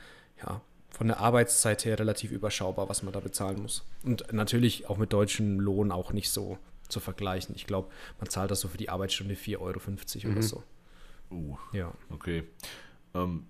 ja, 0.43 0.61
von 0.91 1.07
der 1.07 1.21
Arbeitszeit 1.21 1.85
her 1.85 1.99
relativ 1.99 2.31
überschaubar, 2.31 2.89
was 2.89 3.03
man 3.03 3.13
da 3.13 3.21
bezahlen 3.21 3.63
muss. 3.63 3.85
Und 4.03 4.33
natürlich 4.33 4.89
auch 4.89 4.99
mit 4.99 5.13
deutschem 5.13 5.61
Lohn 5.61 5.93
auch 5.93 6.13
nicht 6.13 6.31
so 6.31 6.59
zu 6.89 7.01
vergleichen. 7.01 7.55
Ich 7.55 7.67
glaube, 7.67 7.89
man 8.19 8.29
zahlt 8.29 8.51
das 8.51 8.61
so 8.61 8.69
für 8.69 8.79
die 8.79 8.89
Arbeitsstunde 8.89 9.35
4,50 9.35 9.61
Euro 9.61 9.81
mhm. 9.81 10.33
oder 10.33 10.43
so. 10.43 10.63
Uh, 11.31 11.57
ja. 11.73 11.93
Okay. 12.11 12.45
Ähm, 13.15 13.47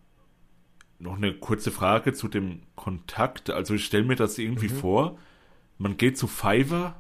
noch 1.01 1.17
eine 1.17 1.33
kurze 1.33 1.71
Frage 1.71 2.13
zu 2.13 2.29
dem 2.29 2.61
Kontakt. 2.77 3.51
Also 3.51 3.75
ich 3.75 3.85
stelle 3.85 4.05
mir 4.05 4.17
das 4.17 4.39
irgendwie 4.39 4.69
mhm. 4.69 4.77
vor, 4.77 5.19
man 5.79 5.97
geht 5.97 6.19
zu 6.19 6.27
Fiverr 6.27 6.95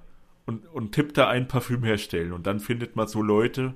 und, 0.46 0.66
und 0.66 0.92
tippt 0.92 1.18
da 1.18 1.28
ein 1.28 1.48
Parfüm 1.48 1.84
herstellen 1.84 2.32
und 2.32 2.46
dann 2.46 2.60
findet 2.60 2.96
man 2.96 3.06
so 3.06 3.22
Leute. 3.22 3.74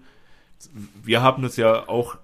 Wir 1.02 1.22
haben 1.22 1.42
das 1.42 1.56
ja 1.56 1.88
auch 1.88 2.16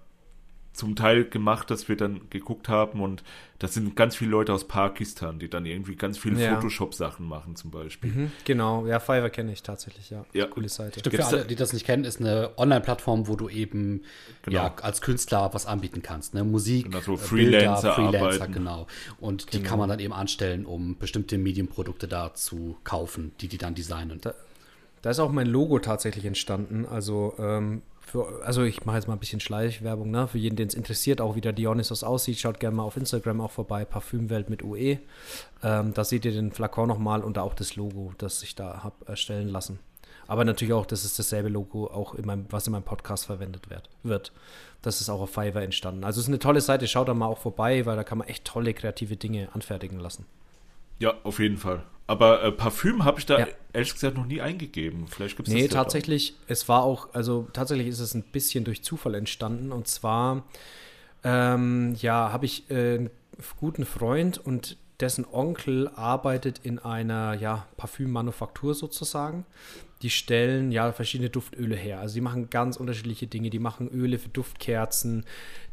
zum 0.73 0.97
Teil 0.97 1.25
gemacht, 1.25 1.71
dass 1.71 1.89
wir 1.89 1.97
dann 1.97 2.23
geguckt 2.31 2.69
haben 2.69 3.01
und 3.01 3.23
das 3.59 3.75
sind 3.75 3.97
ganz 3.97 4.17
viele 4.17 4.31
Leute 4.31 4.55
aus 4.55 4.67
Pakistan, 4.67 5.39
die 5.39 5.51
dann 5.51 5.67
irgendwie 5.67 5.97
ganz 5.97 6.17
viele 6.17 6.43
ja. 6.43 6.55
Photoshop-Sachen 6.55 7.27
machen 7.27 7.57
zum 7.57 7.71
Beispiel. 7.71 8.11
Mhm, 8.11 8.33
genau, 8.45 8.87
ja, 8.87 9.01
Fiverr 9.01 9.29
kenne 9.29 9.53
ich 9.53 9.63
tatsächlich, 9.63 10.11
ja. 10.11 10.25
ja. 10.33 10.47
Coole 10.47 10.69
Seite. 10.69 11.01
Stimmt, 11.01 11.17
für 11.17 11.27
alle, 11.27 11.45
die 11.45 11.57
das 11.57 11.73
nicht 11.73 11.85
kennen, 11.85 12.05
ist 12.05 12.21
eine 12.21 12.53
Online-Plattform, 12.57 13.29
wo 13.29 13.37
du 13.37 13.49
eben 13.49 14.03
genau. 14.43 14.57
ja, 14.57 14.75
als 14.81 15.03
Künstler 15.03 15.51
was 15.53 15.67
anbieten 15.67 16.03
kannst. 16.03 16.33
Ne? 16.33 16.45
Musik, 16.45 16.87
genau, 16.87 17.01
so 17.01 17.17
Freelancer, 17.17 17.97
Bilder, 17.97 18.19
Freelancer, 18.19 18.49
genau. 18.49 18.87
Und 19.19 19.53
die 19.53 19.59
genau. 19.59 19.69
kann 19.69 19.79
man 19.79 19.89
dann 19.89 19.99
eben 19.99 20.15
anstellen, 20.15 20.65
um 20.65 20.97
bestimmte 20.97 21.37
Medienprodukte 21.37 22.09
da 22.09 22.33
zu 22.33 22.79
kaufen, 22.85 23.33
die 23.41 23.49
die 23.49 23.59
dann 23.59 23.75
designen. 23.75 24.21
Da, 24.23 24.35
da 25.03 25.11
ist 25.11 25.19
auch 25.19 25.33
mein 25.33 25.47
Logo 25.49 25.79
tatsächlich 25.81 26.25
entstanden. 26.25 26.87
Also 26.87 27.35
ähm, 27.39 27.83
für, 28.11 28.45
also 28.45 28.63
ich 28.63 28.85
mache 28.85 28.97
jetzt 28.97 29.07
mal 29.07 29.15
ein 29.15 29.21
bisschen 29.21 29.41
Schleichwerbung, 29.41 30.11
ne? 30.11 30.27
Für 30.27 30.39
jeden, 30.39 30.57
den 30.57 30.69
es 30.69 30.75
interessiert, 30.75 31.21
auch 31.21 31.37
wie 31.37 31.41
der 31.41 31.53
Dionysos 31.53 32.03
aussieht, 32.03 32.39
schaut 32.39 32.59
gerne 32.59 32.77
mal 32.77 32.83
auf 32.83 32.97
Instagram 32.97 33.41
auch 33.41 33.53
vorbei, 33.53 33.85
Parfümwelt 33.85 34.51
mit 34.51 34.63
UE. 34.65 34.99
Ähm, 35.63 35.95
da 35.95 36.05
seht 36.05 36.25
ihr 36.25 36.33
den 36.33 36.53
Flakon 36.53 36.89
nochmal 36.89 37.23
und 37.23 37.39
auch 37.39 37.55
das 37.55 37.77
Logo, 37.77 38.13
das 38.19 38.43
ich 38.43 38.55
da 38.55 38.83
habe 38.83 39.07
erstellen 39.07 39.49
lassen. 39.49 39.79
Aber 40.27 40.45
natürlich 40.45 40.75
auch, 40.75 40.87
das 40.87 41.05
ist 41.05 41.19
dasselbe 41.19 41.49
Logo, 41.49 41.87
auch 41.87 42.15
in 42.15 42.27
meinem, 42.27 42.47
was 42.51 42.67
in 42.67 42.73
meinem 42.73 42.83
Podcast 42.83 43.27
verwendet 43.27 43.71
wird. 43.71 43.89
wird. 44.03 44.33
Das 44.83 45.01
ist 45.01 45.09
auch 45.09 45.21
auf 45.21 45.31
Fiverr 45.31 45.63
entstanden. 45.63 46.05
Also 46.05 46.19
es 46.21 46.25
ist 46.25 46.31
eine 46.31 46.39
tolle 46.39 46.61
Seite, 46.61 46.89
schaut 46.89 47.09
da 47.09 47.15
mal 47.15 47.27
auch 47.27 47.39
vorbei, 47.39 47.85
weil 47.87 47.97
da 47.97 48.05
kann 48.05 48.19
man 48.19 48.29
echt 48.29 48.45
tolle 48.45 48.75
kreative 48.75 49.17
Dinge 49.17 49.49
anfertigen 49.53 49.99
lassen. 49.99 50.27
Ja, 51.01 51.15
auf 51.25 51.39
jeden 51.39 51.57
Fall. 51.57 51.83
Aber 52.07 52.43
äh, 52.43 52.53
Parfüm 52.53 53.05
habe 53.05 53.19
ich 53.21 53.27
da 53.27 53.39
ja. 53.39 53.47
ehrlich 53.73 53.93
gesagt 53.93 54.17
noch 54.17 54.27
nie 54.27 54.41
eingegeben. 54.41 55.07
Vielleicht 55.09 55.37
gibt 55.37 55.49
es 55.49 55.55
Nee, 55.55 55.69
tatsächlich, 55.69 56.35
auch. 56.35 56.51
es 56.51 56.69
war 56.69 56.83
auch, 56.83 57.15
also 57.15 57.49
tatsächlich 57.53 57.87
ist 57.87 58.01
es 58.01 58.15
ein 58.15 58.23
bisschen 58.23 58.65
durch 58.65 58.83
Zufall 58.83 59.15
entstanden. 59.15 59.71
Und 59.73 59.87
zwar, 59.87 60.45
ähm, 61.23 61.95
ja, 62.01 62.33
habe 62.33 62.47
ich 62.47 62.71
äh, 62.71 62.97
einen 62.97 63.11
guten 63.59 63.85
Freund 63.85 64.39
und 64.39 64.77
dessen 65.01 65.25
Onkel 65.25 65.89
arbeitet 65.89 66.61
in 66.63 66.79
einer 66.79 67.35
ja, 67.35 67.67
Parfümmanufaktur 67.77 68.75
sozusagen. 68.75 69.47
Die 70.03 70.11
stellen 70.11 70.73
ja 70.73 70.93
verschiedene 70.93 71.31
Duftöle 71.31 71.77
her. 71.77 72.01
Also 72.01 72.15
die 72.15 72.21
machen 72.21 72.51
ganz 72.51 72.77
unterschiedliche 72.77 73.27
Dinge. 73.27 73.51
Die 73.51 73.59
machen 73.59 73.89
Öle 73.89 74.19
für 74.19 74.31
Duftkerzen, 74.31 75.25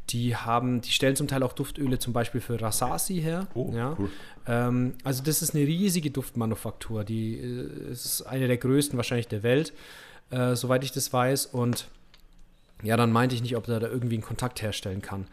die 0.09 0.35
haben, 0.35 0.81
die 0.81 0.91
stellen 0.91 1.15
zum 1.15 1.27
Teil 1.27 1.43
auch 1.43 1.53
Duftöle 1.53 1.99
zum 1.99 2.13
Beispiel 2.13 2.41
für 2.41 2.61
Rasasi 2.61 3.21
her. 3.21 3.47
Oh, 3.53 3.71
ja. 3.73 3.95
cool. 3.99 4.09
Ähm, 4.47 4.93
also 5.03 5.23
das 5.23 5.41
ist 5.41 5.53
eine 5.53 5.65
riesige 5.65 6.11
Duftmanufaktur. 6.11 7.03
Die 7.03 7.35
äh, 7.35 7.91
ist 7.91 8.21
eine 8.23 8.47
der 8.47 8.57
größten 8.57 8.97
wahrscheinlich 8.97 9.27
der 9.27 9.43
Welt, 9.43 9.73
äh, 10.29 10.55
soweit 10.55 10.83
ich 10.83 10.91
das 10.91 11.11
weiß. 11.11 11.47
Und 11.47 11.87
ja, 12.83 12.95
dann 12.95 13.11
meinte 13.11 13.35
ich 13.35 13.41
nicht, 13.41 13.57
ob 13.57 13.67
er 13.67 13.79
da 13.79 13.87
irgendwie 13.87 14.15
einen 14.15 14.23
Kontakt 14.23 14.61
herstellen 14.61 15.01
kann. 15.01 15.27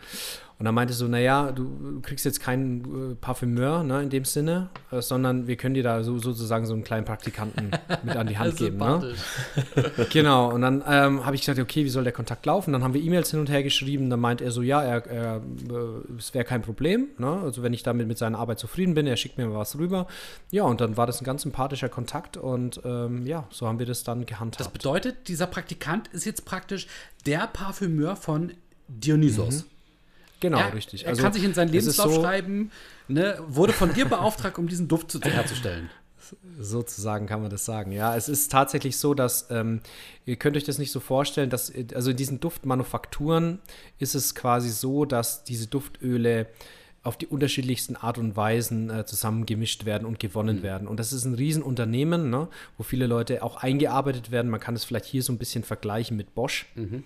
Und 0.59 0.67
dann 0.67 0.75
meinte 0.75 0.95
so, 0.95 1.09
naja, 1.09 1.51
du 1.51 2.01
kriegst 2.01 2.25
jetzt 2.25 2.41
keinen 2.41 3.13
äh, 3.13 3.15
Parfümeur 3.17 3.83
ne, 3.83 4.03
in 4.03 4.11
dem 4.11 4.25
Sinne, 4.25 4.71
äh, 4.93 5.03
sondern 5.03 5.49
wir 5.49 5.57
können 5.57 5.75
dir 5.75 5.83
da 5.83 6.05
so, 6.05 6.19
sozusagen 6.19 6.65
so 6.65 6.75
einen 6.75 6.85
kleinen 6.85 7.05
Praktikanten 7.05 7.73
mit 8.05 8.15
an 8.15 8.29
die 8.29 8.39
Hand 8.39 8.57
geben. 8.59 8.79
Ne? 8.79 9.15
genau, 10.13 10.53
und 10.53 10.63
dann 10.63 10.85
ähm, 10.87 11.27
habe 11.27 11.35
ich 11.35 11.43
gesagt, 11.43 11.59
okay, 11.59 11.85
wie 11.85 11.89
soll 11.89 12.05
der 12.05 12.13
Kontakt 12.13 12.47
laufen? 12.47 12.73
Dann 12.73 12.85
haben 12.85 12.95
wir 12.95 13.03
E-Mails 13.03 13.33
hin 13.33 13.41
und 13.41 13.51
her 13.51 13.65
geschrieben, 13.65 14.11
dann 14.11 14.21
meint 14.21 14.41
er 14.41 14.53
so, 14.53 14.63
ja, 14.63 14.81
er, 14.83 15.07
er 15.07 15.37
äh, 15.37 16.15
es 16.19 16.33
wäre 16.35 16.45
kein 16.45 16.63
Problem, 16.63 17.09
ne? 17.19 17.41
also 17.43 17.65
wenn 17.65 17.73
ich 17.73 17.83
damit 17.83 18.07
mit 18.07 18.19
seiner 18.19 18.39
Arbeit 18.39 18.61
zufrieden 18.61 18.95
bin, 18.95 19.09
er 19.09 19.17
schickt 19.17 19.39
mir 19.39 19.53
was 19.53 19.77
rüber. 19.77 20.07
Ja, 20.53 20.63
und 20.63 20.81
dann 20.81 20.97
war 20.97 21.07
das 21.07 21.21
ein 21.21 21.25
ganz 21.25 21.43
sympathischer 21.43 21.89
Kontakt 21.89 22.37
und 22.37 22.81
ähm, 22.85 23.27
ja, 23.27 23.49
so 23.51 23.67
haben 23.67 23.81
wir 23.81 23.87
das 23.87 24.05
dann 24.05 24.25
gehandhabt. 24.25 24.61
Das 24.61 24.69
bedeutet, 24.69 25.27
dieser 25.27 25.49
Praktikant 25.49 26.09
ist 26.09 26.25
jetzt 26.25 26.45
praktisch 26.45 26.87
der 27.27 27.49
Parfümeur 27.49 28.15
von 28.15 28.53
Dionysos. 28.87 29.65
Mhm. 29.65 29.74
Genau, 30.41 30.59
er, 30.59 30.75
richtig. 30.75 31.05
Er 31.05 31.11
also, 31.11 31.23
kann 31.23 31.33
sich 31.33 31.45
in 31.45 31.55
seinen 31.55 31.71
Lebenslauf 31.71 32.15
so, 32.15 32.21
schreiben, 32.21 32.71
ne, 33.09 33.39
wurde 33.49 33.73
von 33.73 33.93
dir 33.95 34.05
beauftragt, 34.05 34.59
um 34.59 34.69
diesen 34.69 34.89
Duft 34.89 35.11
zu, 35.11 35.21
herzustellen. 35.21 35.91
Sozusagen 36.59 37.27
kann 37.27 37.43
man 37.43 37.51
das 37.51 37.65
sagen. 37.65 37.93
Ja, 37.93 38.17
es 38.17 38.29
ist 38.29 38.51
tatsächlich 38.51 38.97
so, 38.97 39.15
dass 39.15 39.51
ähm, 39.51 39.81
ihr 40.25 40.37
könnt 40.37 40.57
euch 40.57 40.65
das 40.65 40.79
nicht 40.79 40.91
so 40.91 41.01
vorstellen, 41.01 41.51
dass 41.51 41.73
also 41.95 42.11
in 42.11 42.17
diesen 42.17 42.41
Duftmanufakturen 42.41 43.59
ist 43.99 44.15
es 44.15 44.35
quasi 44.35 44.71
so, 44.71 45.05
dass 45.05 45.45
diese 45.45 45.67
Duftöle 45.67 46.47
auf 47.03 47.19
die 47.19 47.27
unterschiedlichsten 47.27 47.97
Art 47.97 48.17
und 48.17 48.35
Weisen 48.35 48.89
äh, 48.89 49.05
zusammengemischt 49.05 49.85
werden 49.85 50.07
und 50.07 50.19
gewonnen 50.19 50.59
mhm. 50.59 50.63
werden. 50.63 50.89
Und 50.89 50.99
das 50.99 51.13
ist 51.13 51.27
ein 51.27 51.35
Riesenunternehmen, 51.35 52.31
ne, 52.31 52.49
wo 52.79 52.83
viele 52.83 53.07
Leute 53.07 53.43
auch 53.43 53.57
eingearbeitet 53.57 54.31
werden. 54.31 54.51
Man 54.51 54.61
kann 54.61 54.75
es 54.75 54.85
vielleicht 54.85 55.05
hier 55.05 55.23
so 55.23 55.33
ein 55.33 55.39
bisschen 55.39 55.65
vergleichen 55.65 56.17
mit 56.17 56.35
Bosch. 56.35 56.67
Mhm 56.75 57.05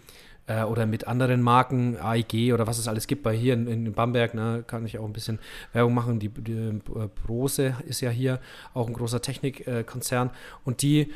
äh, 0.49 0.63
oder 0.63 0.87
mit 0.87 1.07
anderen 1.07 1.43
Marken, 1.43 1.97
AIG 1.97 2.53
oder 2.53 2.67
was 2.67 2.79
es 2.79 2.89
alles 2.89 3.07
gibt. 3.07 3.23
Bei 3.23 3.35
hier 3.35 3.55
in, 3.55 3.67
in 3.69 3.93
Bamberg 3.93 4.35
ne, 4.35 4.65
kann 4.67 4.85
ich 4.85 4.99
auch 4.99 5.05
ein 5.05 5.13
bisschen 5.13 5.39
Werbung 5.73 5.95
machen. 5.95 6.19
Die, 6.19 6.29
die 6.29 6.53
äh, 6.53 7.09
Brose 7.27 7.77
ist 7.87 8.01
ja 8.01 8.11
hier 8.11 8.41
auch 8.75 8.89
ein 8.89 8.95
großer 8.95 9.23
Technikkonzern 9.23 10.31
und 10.65 10.83
die 10.83 11.13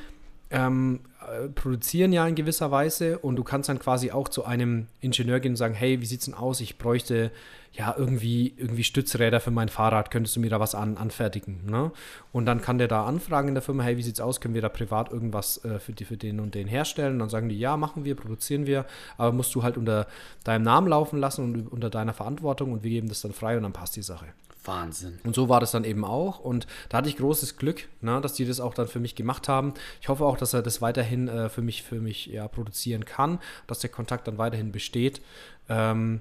ähm, 0.52 1.00
äh, 1.20 1.48
produzieren 1.48 2.12
ja 2.12 2.26
in 2.26 2.34
gewisser 2.34 2.70
Weise 2.70 3.18
und 3.18 3.36
du 3.36 3.44
kannst 3.44 3.68
dann 3.68 3.78
quasi 3.78 4.10
auch 4.10 4.28
zu 4.28 4.44
einem 4.44 4.86
Ingenieur 5.00 5.40
gehen 5.40 5.52
und 5.52 5.56
sagen, 5.56 5.74
hey, 5.74 6.00
wie 6.00 6.06
sieht's 6.06 6.26
denn 6.26 6.34
aus? 6.34 6.60
Ich 6.60 6.78
bräuchte 6.78 7.30
ja 7.72 7.94
irgendwie, 7.96 8.52
irgendwie 8.56 8.84
Stützräder 8.84 9.40
für 9.40 9.50
mein 9.50 9.68
Fahrrad, 9.68 10.10
könntest 10.10 10.36
du 10.36 10.40
mir 10.40 10.50
da 10.50 10.60
was 10.60 10.74
an, 10.74 10.98
anfertigen? 10.98 11.64
Ne? 11.66 11.90
Und 12.32 12.46
dann 12.46 12.60
kann 12.60 12.78
der 12.78 12.88
da 12.88 13.06
anfragen 13.06 13.48
in 13.48 13.54
der 13.54 13.62
Firma, 13.62 13.82
hey, 13.82 13.96
wie 13.96 14.02
sieht's 14.02 14.20
aus? 14.20 14.40
Können 14.40 14.54
wir 14.54 14.62
da 14.62 14.68
privat 14.68 15.10
irgendwas 15.10 15.64
äh, 15.64 15.78
für, 15.78 15.92
die, 15.92 16.04
für 16.04 16.16
den 16.16 16.40
und 16.40 16.54
den 16.54 16.68
herstellen? 16.68 17.14
Und 17.14 17.18
dann 17.20 17.30
sagen 17.30 17.48
die, 17.48 17.58
ja, 17.58 17.76
machen 17.76 18.04
wir, 18.04 18.14
produzieren 18.14 18.66
wir, 18.66 18.84
aber 19.16 19.32
musst 19.32 19.54
du 19.54 19.62
halt 19.62 19.76
unter 19.76 20.06
deinem 20.44 20.62
Namen 20.62 20.88
laufen 20.88 21.18
lassen 21.18 21.44
und 21.44 21.72
unter 21.72 21.88
deiner 21.88 22.12
Verantwortung 22.12 22.72
und 22.72 22.82
wir 22.82 22.90
geben 22.90 23.08
das 23.08 23.22
dann 23.22 23.32
frei 23.32 23.56
und 23.56 23.62
dann 23.62 23.72
passt 23.72 23.96
die 23.96 24.02
Sache. 24.02 24.26
Wahnsinn. 24.64 25.18
Und 25.24 25.34
so 25.34 25.48
war 25.48 25.60
das 25.60 25.72
dann 25.72 25.84
eben 25.84 26.04
auch. 26.04 26.38
Und 26.38 26.66
da 26.88 26.98
hatte 26.98 27.08
ich 27.08 27.16
großes 27.16 27.56
Glück, 27.56 27.88
ne, 28.00 28.20
dass 28.20 28.34
die 28.34 28.44
das 28.44 28.60
auch 28.60 28.74
dann 28.74 28.88
für 28.88 29.00
mich 29.00 29.14
gemacht 29.14 29.48
haben. 29.48 29.74
Ich 30.00 30.08
hoffe 30.08 30.24
auch, 30.24 30.36
dass 30.36 30.54
er 30.54 30.62
das 30.62 30.80
weiterhin 30.80 31.28
äh, 31.28 31.48
für 31.48 31.62
mich, 31.62 31.82
für 31.82 32.00
mich 32.00 32.26
ja, 32.26 32.46
produzieren 32.48 33.04
kann, 33.04 33.38
dass 33.66 33.80
der 33.80 33.90
Kontakt 33.90 34.28
dann 34.28 34.38
weiterhin 34.38 34.72
besteht. 34.72 35.20
Ähm, 35.68 36.20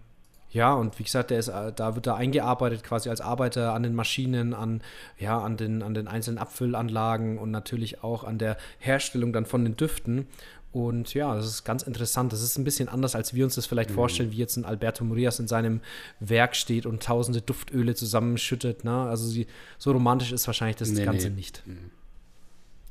ja, 0.51 0.73
und 0.73 0.99
wie 0.99 1.03
gesagt, 1.03 1.31
der 1.31 1.39
ist, 1.39 1.47
äh, 1.47 1.71
da 1.73 1.95
wird 1.95 2.07
er 2.07 2.15
eingearbeitet 2.15 2.83
quasi 2.83 3.09
als 3.09 3.21
Arbeiter 3.21 3.73
an 3.73 3.83
den 3.83 3.95
Maschinen, 3.95 4.53
an, 4.53 4.81
ja, 5.17 5.39
an, 5.39 5.55
den, 5.55 5.81
an 5.81 5.93
den 5.93 6.07
einzelnen 6.07 6.37
Abfüllanlagen 6.37 7.37
und 7.37 7.51
natürlich 7.51 8.03
auch 8.03 8.23
an 8.23 8.37
der 8.37 8.57
Herstellung 8.79 9.31
dann 9.31 9.45
von 9.45 9.63
den 9.63 9.77
Düften. 9.77 10.27
Und 10.73 11.13
ja, 11.13 11.35
das 11.35 11.47
ist 11.47 11.63
ganz 11.65 11.83
interessant. 11.83 12.31
Das 12.31 12.41
ist 12.41 12.57
ein 12.57 12.63
bisschen 12.63 12.87
anders, 12.87 13.13
als 13.13 13.33
wir 13.33 13.43
uns 13.43 13.55
das 13.55 13.65
vielleicht 13.65 13.89
mhm. 13.89 13.95
vorstellen, 13.95 14.31
wie 14.31 14.37
jetzt 14.37 14.55
ein 14.55 14.63
Alberto 14.63 15.03
Murias 15.03 15.39
in 15.39 15.47
seinem 15.47 15.81
Werk 16.19 16.55
steht 16.55 16.85
und 16.85 17.03
tausende 17.03 17.41
Duftöle 17.41 17.93
zusammenschüttet. 17.93 18.85
Ne? 18.85 19.03
Also 19.03 19.27
sie, 19.27 19.47
so 19.77 19.91
romantisch 19.91 20.31
ist 20.31 20.47
wahrscheinlich 20.47 20.77
das 20.77 20.89
nee, 20.89 21.03
Ganze 21.03 21.29
nee. 21.29 21.35
nicht. 21.35 21.63
Mhm. 21.65 21.91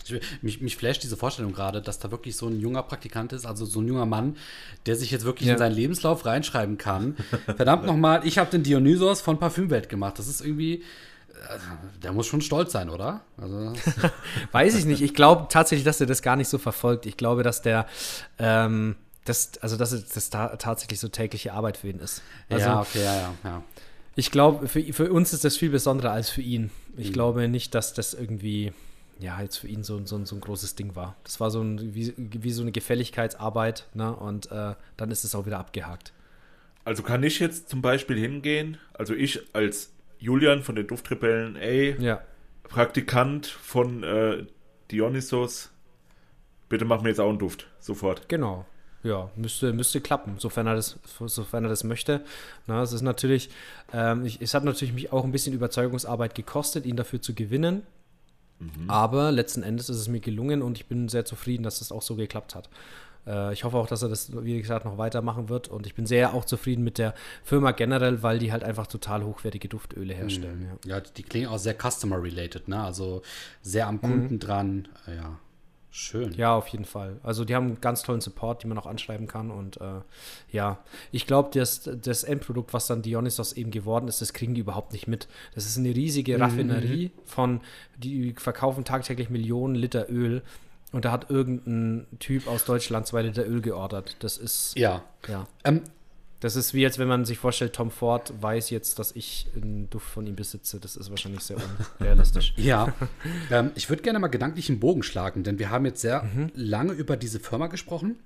Ich, 0.05 0.43
mich, 0.43 0.61
mich 0.61 0.77
flasht 0.77 1.03
diese 1.03 1.17
Vorstellung 1.17 1.53
gerade, 1.53 1.81
dass 1.81 1.99
da 1.99 2.11
wirklich 2.11 2.37
so 2.37 2.47
ein 2.49 2.59
junger 2.59 2.83
Praktikant 2.83 3.33
ist, 3.33 3.47
also 3.47 3.65
so 3.65 3.81
ein 3.81 3.89
junger 3.89 4.07
Mann, 4.07 4.37
der 4.87 4.97
sich 4.97 5.11
jetzt 5.11 5.25
wirklich 5.25 5.47
ja. 5.47 5.55
in 5.55 5.59
seinen 5.59 5.75
Lebenslauf 5.75 6.25
reinschreiben 6.27 6.79
kann. 6.79 7.17
Verdammt 7.45 7.87
nochmal, 7.87 8.27
ich 8.27 8.39
habe 8.39 8.51
den 8.51 8.63
Dionysos 8.63 9.21
von 9.21 9.39
Parfümwelt 9.39 9.89
gemacht. 9.89 10.19
Das 10.19 10.27
ist 10.27 10.41
irgendwie, 10.41 10.83
der 12.03 12.13
muss 12.13 12.27
schon 12.27 12.41
stolz 12.41 12.73
sein, 12.73 12.91
oder? 12.91 13.23
Also. 13.37 13.73
Weiß 14.53 14.75
ich 14.77 14.85
nicht. 14.85 15.03
Ich 15.03 15.15
glaube 15.15 15.47
tatsächlich, 15.49 15.85
dass 15.85 16.01
er 16.01 16.07
das 16.07 16.23
gar 16.23 16.37
nicht 16.37 16.49
so 16.49 16.59
verfolgt. 16.59 17.07
Ich 17.07 17.17
glaube, 17.17 17.43
dass 17.43 17.63
der, 17.63 17.87
ähm, 18.39 18.97
das, 19.25 19.53
also 19.61 19.77
dass 19.77 19.91
das 19.91 20.31
ta 20.31 20.57
tatsächlich 20.57 21.01
so 21.01 21.09
tägliche 21.09 21.53
Arbeit 21.53 21.77
für 21.77 21.89
ihn 21.89 21.99
ist. 21.99 22.23
Also, 22.49 22.67
ja, 22.67 22.81
okay, 22.81 23.05
ja, 23.05 23.17
ja. 23.17 23.35
ja. 23.45 23.63
Ich 24.17 24.31
glaube, 24.31 24.69
für, 24.69 24.83
für 24.93 25.13
uns 25.13 25.33
ist 25.33 25.45
das 25.45 25.57
viel 25.57 25.71
besonderer 25.71 26.13
als 26.13 26.31
für 26.31 26.43
ihn. 26.43 26.71
Ich 26.97 27.09
mhm. 27.09 27.13
glaube 27.13 27.49
nicht, 27.49 27.75
dass 27.75 27.95
das 27.95 28.13
irgendwie, 28.13 28.73
ja, 29.19 29.41
jetzt 29.41 29.57
für 29.57 29.69
ihn 29.69 29.85
so, 29.85 30.05
so, 30.05 30.25
so 30.25 30.35
ein 30.35 30.41
großes 30.41 30.75
Ding 30.75 30.97
war. 30.97 31.17
Das 31.25 31.41
war 31.41 31.51
so 31.51 31.63
ein, 31.63 31.95
wie, 31.95 32.13
wie 32.17 32.51
so 32.51 32.63
eine 32.63 32.73
Gefälligkeitsarbeit, 32.73 33.87
ne? 33.95 34.15
Und 34.15 34.51
äh, 34.51 34.75
dann 34.97 35.11
ist 35.11 35.25
es 35.25 35.35
auch 35.35 35.47
wieder 35.47 35.59
abgehakt. 35.59 36.13
Also 36.85 37.03
kann 37.03 37.23
ich 37.23 37.39
jetzt 37.39 37.69
zum 37.69 37.83
Beispiel 37.83 38.19
hingehen, 38.19 38.79
also 38.95 39.15
ich 39.15 39.43
als 39.55 39.91
Julian 40.21 40.63
von 40.63 40.77
den 40.77 40.87
Duftrebellen 40.87 41.57
ey, 41.57 41.97
ja. 41.99 42.21
Praktikant 42.65 43.47
von 43.47 44.05
äh, 44.05 44.47
Dionysos, 44.91 45.71
bitte 46.69 46.85
mach 46.85 47.03
mir 47.03 47.09
jetzt 47.09 47.21
auch 47.21 47.29
einen 47.29 47.39
Duft, 47.39 47.67
sofort. 47.81 48.29
Genau. 48.29 48.67
Ja, 49.03 49.31
müsste, 49.35 49.73
müsste 49.73 50.01
klappen, 50.01 50.35
sofern 50.39 50.67
er 50.67 50.75
das, 50.75 50.99
sofern 51.27 51.65
er 51.65 51.71
das 51.71 51.85
möchte. 51.85 52.23
Na, 52.67 52.83
es 52.83 52.93
ist 52.93 53.01
natürlich, 53.01 53.49
ähm, 53.95 54.27
ich, 54.27 54.43
es 54.43 54.53
hat 54.53 54.63
natürlich 54.63 54.93
mich 54.93 55.11
auch 55.11 55.25
ein 55.25 55.33
bisschen 55.33 55.55
Überzeugungsarbeit 55.55 56.35
gekostet, 56.35 56.85
ihn 56.85 56.97
dafür 56.97 57.23
zu 57.23 57.35
gewinnen. 57.35 57.83
Mhm. 58.59 58.91
Aber 58.91 59.33
letzten 59.33 59.63
Endes 59.63 59.89
ist 59.89 59.97
es 59.97 60.09
mir 60.09 60.21
gelungen 60.21 60.61
und 60.61 60.77
ich 60.77 60.87
bin 60.87 61.09
sehr 61.09 61.25
zufrieden, 61.25 61.63
dass 61.63 61.81
es 61.81 61.93
auch 61.93 62.03
so 62.03 62.15
geklappt 62.15 62.55
hat. 62.55 62.69
Äh, 63.27 63.53
ich 63.53 63.65
hoffe 63.65 63.77
auch, 63.77 63.87
dass 63.87 64.03
er 64.03 64.09
das, 64.09 64.33
wie 64.45 64.61
gesagt, 64.61 64.85
noch 64.85 64.99
weitermachen 64.99 65.49
wird. 65.49 65.69
Und 65.69 65.87
ich 65.87 65.95
bin 65.95 66.07
sehr 66.07 66.35
auch 66.35 66.45
zufrieden 66.45 66.85
mit 66.85 66.99
der 66.99 67.15
Firma 67.43 67.73
generell, 67.73 68.23
weil 68.23 68.39
die 68.39 68.53
halt 68.53 68.65
einfach 68.65 68.87
total 68.87 69.25
hochwertige 69.25 69.69
Duftöle 69.69 70.15
herstellen. 70.15 70.61
Mhm. 70.61 70.89
Ja. 70.89 70.97
ja. 70.97 71.01
die 71.01 71.23
klingen 71.23 71.49
auch 71.49 71.59
sehr 71.59 71.75
customer-related, 71.75 72.69
ne? 72.69 72.83
Also 72.83 73.23
sehr 73.63 73.87
am 73.87 74.01
Kunden 74.01 74.35
mhm. 74.35 74.41
dran. 74.41 74.89
Äh, 75.07 75.17
ja. 75.17 75.39
Schön. 75.93 76.33
Ja, 76.35 76.55
auf 76.55 76.69
jeden 76.69 76.85
Fall. 76.85 77.17
Also 77.25 77.45
die 77.45 77.55
haben 77.55 77.67
einen 77.67 77.81
ganz 77.81 78.03
tollen 78.03 78.21
Support, 78.21 78.63
den 78.63 78.69
man 78.69 78.79
auch 78.79 78.87
anschreiben 78.87 79.27
kann. 79.27 79.51
Und 79.51 79.81
äh, 79.81 80.01
ja, 80.53 80.79
ich 81.11 81.27
glaube, 81.27 81.51
das, 81.53 81.91
das 82.01 82.23
Endprodukt, 82.23 82.73
was 82.73 82.87
dann 82.87 83.03
Dionysos 83.03 83.55
eben 83.55 83.73
geworden 83.73 84.07
ist, 84.07 84.21
das 84.21 84.33
kriegen 84.33 84.55
die 84.55 84.61
überhaupt 84.61 84.93
nicht 84.93 85.09
mit. 85.09 85.27
Das 85.57 85.67
ist 85.67 85.77
eine 85.79 85.89
riesige 85.89 86.37
mhm. 86.37 86.43
Raffinerie 86.43 87.07
mhm. 87.09 87.21
von, 87.25 87.61
die 87.97 88.35
verkaufen 88.35 88.85
tagtäglich 88.85 89.31
Millionen 89.31 89.75
Liter 89.75 90.09
Öl. 90.09 90.43
Und 90.93 91.05
da 91.05 91.13
hat 91.13 91.31
irgendein 91.31 92.07
Typ 92.19 92.47
aus 92.47 92.65
Deutschland 92.65 93.07
zwei 93.07 93.23
Liter 93.23 93.47
Öl 93.47 93.61
geordert. 93.61 94.17
Das 94.21 94.37
ist. 94.39 94.77
Ja. 94.77 95.05
Ja. 95.29 95.47
Ähm, 95.65 95.83
das 96.41 96.57
ist 96.57 96.73
wie 96.73 96.81
jetzt, 96.81 96.99
wenn 96.99 97.07
man 97.07 97.27
sich 97.27 97.39
vorstellt, 97.39 97.75
Tom 97.75 97.91
Ford 97.91 98.33
weiß 98.41 98.71
jetzt, 98.71 98.99
dass 98.99 99.13
ich 99.15 99.47
einen 99.55 99.91
Duft 99.91 100.09
von 100.09 100.27
ihm 100.27 100.37
besitze. 100.37 100.81
Das 100.81 100.97
ist 100.97 101.11
wahrscheinlich 101.11 101.43
sehr 101.43 101.59
unrealistisch. 101.99 102.55
ja. 102.57 102.95
ähm, 103.51 103.73
ich 103.75 103.91
würde 103.91 104.03
gerne 104.03 104.19
mal 104.19 104.29
gedanklich 104.29 104.71
einen 104.71 104.81
Bogen 104.81 105.03
schlagen, 105.03 105.45
denn 105.45 105.59
wir 105.59 105.69
haben 105.69 105.85
jetzt 105.85 106.01
sehr 106.01 106.23
mhm. 106.23 106.51
lange 106.55 106.93
über 106.95 107.19
diese 107.19 107.41
Firma 107.41 107.67
gesprochen 107.67 108.17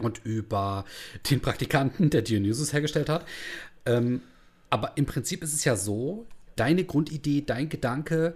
und 0.00 0.20
über 0.24 0.84
den 1.30 1.40
Praktikanten, 1.40 2.10
der 2.10 2.22
Dionysus 2.22 2.72
hergestellt 2.72 3.08
hat. 3.08 3.24
Ähm, 3.86 4.22
aber 4.68 4.96
im 4.96 5.06
Prinzip 5.06 5.44
ist 5.44 5.52
es 5.52 5.64
ja 5.64 5.76
so, 5.76 6.26
deine 6.56 6.84
Grundidee, 6.84 7.42
dein 7.42 7.68
Gedanke 7.68 8.34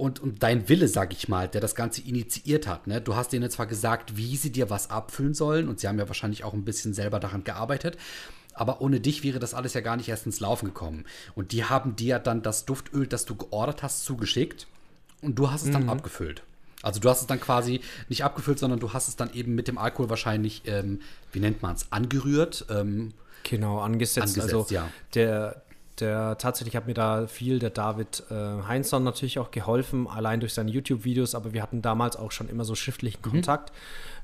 und, 0.00 0.18
und 0.18 0.42
dein 0.42 0.68
Wille, 0.68 0.88
sag 0.88 1.12
ich 1.12 1.28
mal, 1.28 1.46
der 1.46 1.60
das 1.60 1.74
Ganze 1.74 2.00
initiiert 2.00 2.66
hat. 2.66 2.86
Ne? 2.86 3.00
Du 3.00 3.16
hast 3.16 3.32
denen 3.32 3.50
zwar 3.50 3.66
gesagt, 3.66 4.16
wie 4.16 4.36
sie 4.36 4.50
dir 4.50 4.70
was 4.70 4.90
abfüllen 4.90 5.34
sollen 5.34 5.68
und 5.68 5.78
sie 5.78 5.88
haben 5.88 5.98
ja 5.98 6.08
wahrscheinlich 6.08 6.42
auch 6.42 6.54
ein 6.54 6.64
bisschen 6.64 6.94
selber 6.94 7.20
daran 7.20 7.44
gearbeitet, 7.44 7.98
aber 8.54 8.80
ohne 8.80 9.00
dich 9.00 9.22
wäre 9.22 9.38
das 9.38 9.54
alles 9.54 9.74
ja 9.74 9.82
gar 9.82 9.96
nicht 9.96 10.08
erst 10.08 10.26
ins 10.26 10.40
Laufen 10.40 10.66
gekommen. 10.66 11.04
Und 11.34 11.52
die 11.52 11.64
haben 11.64 11.96
dir 11.96 12.18
dann 12.18 12.42
das 12.42 12.64
Duftöl, 12.64 13.06
das 13.06 13.26
du 13.26 13.36
geordert 13.36 13.82
hast, 13.82 14.04
zugeschickt 14.04 14.66
und 15.20 15.38
du 15.38 15.50
hast 15.50 15.64
es 15.64 15.70
dann 15.70 15.84
mhm. 15.84 15.90
abgefüllt. 15.90 16.42
Also 16.82 16.98
du 16.98 17.10
hast 17.10 17.20
es 17.20 17.26
dann 17.26 17.40
quasi 17.40 17.82
nicht 18.08 18.24
abgefüllt, 18.24 18.58
sondern 18.58 18.80
du 18.80 18.94
hast 18.94 19.06
es 19.08 19.16
dann 19.16 19.32
eben 19.34 19.54
mit 19.54 19.68
dem 19.68 19.76
Alkohol 19.76 20.08
wahrscheinlich, 20.08 20.62
ähm, 20.64 21.00
wie 21.30 21.40
nennt 21.40 21.60
man 21.60 21.76
es, 21.76 21.92
angerührt. 21.92 22.64
Ähm, 22.70 23.12
genau, 23.42 23.80
angesetzt. 23.80 24.38
angesetzt 24.38 24.54
also 24.54 24.74
ja. 24.74 24.88
der, 25.12 25.62
der 26.00 26.38
tatsächlich 26.38 26.76
hat 26.76 26.86
mir 26.86 26.94
da 26.94 27.26
viel 27.26 27.58
der 27.58 27.70
David 27.70 28.24
äh, 28.30 28.34
Heinzson 28.66 29.04
natürlich 29.04 29.38
auch 29.38 29.50
geholfen, 29.50 30.08
allein 30.08 30.40
durch 30.40 30.54
seine 30.54 30.70
YouTube-Videos, 30.70 31.34
aber 31.34 31.52
wir 31.52 31.62
hatten 31.62 31.82
damals 31.82 32.16
auch 32.16 32.32
schon 32.32 32.48
immer 32.48 32.64
so 32.64 32.74
schriftlichen 32.74 33.20
mhm. 33.24 33.30
Kontakt. 33.30 33.72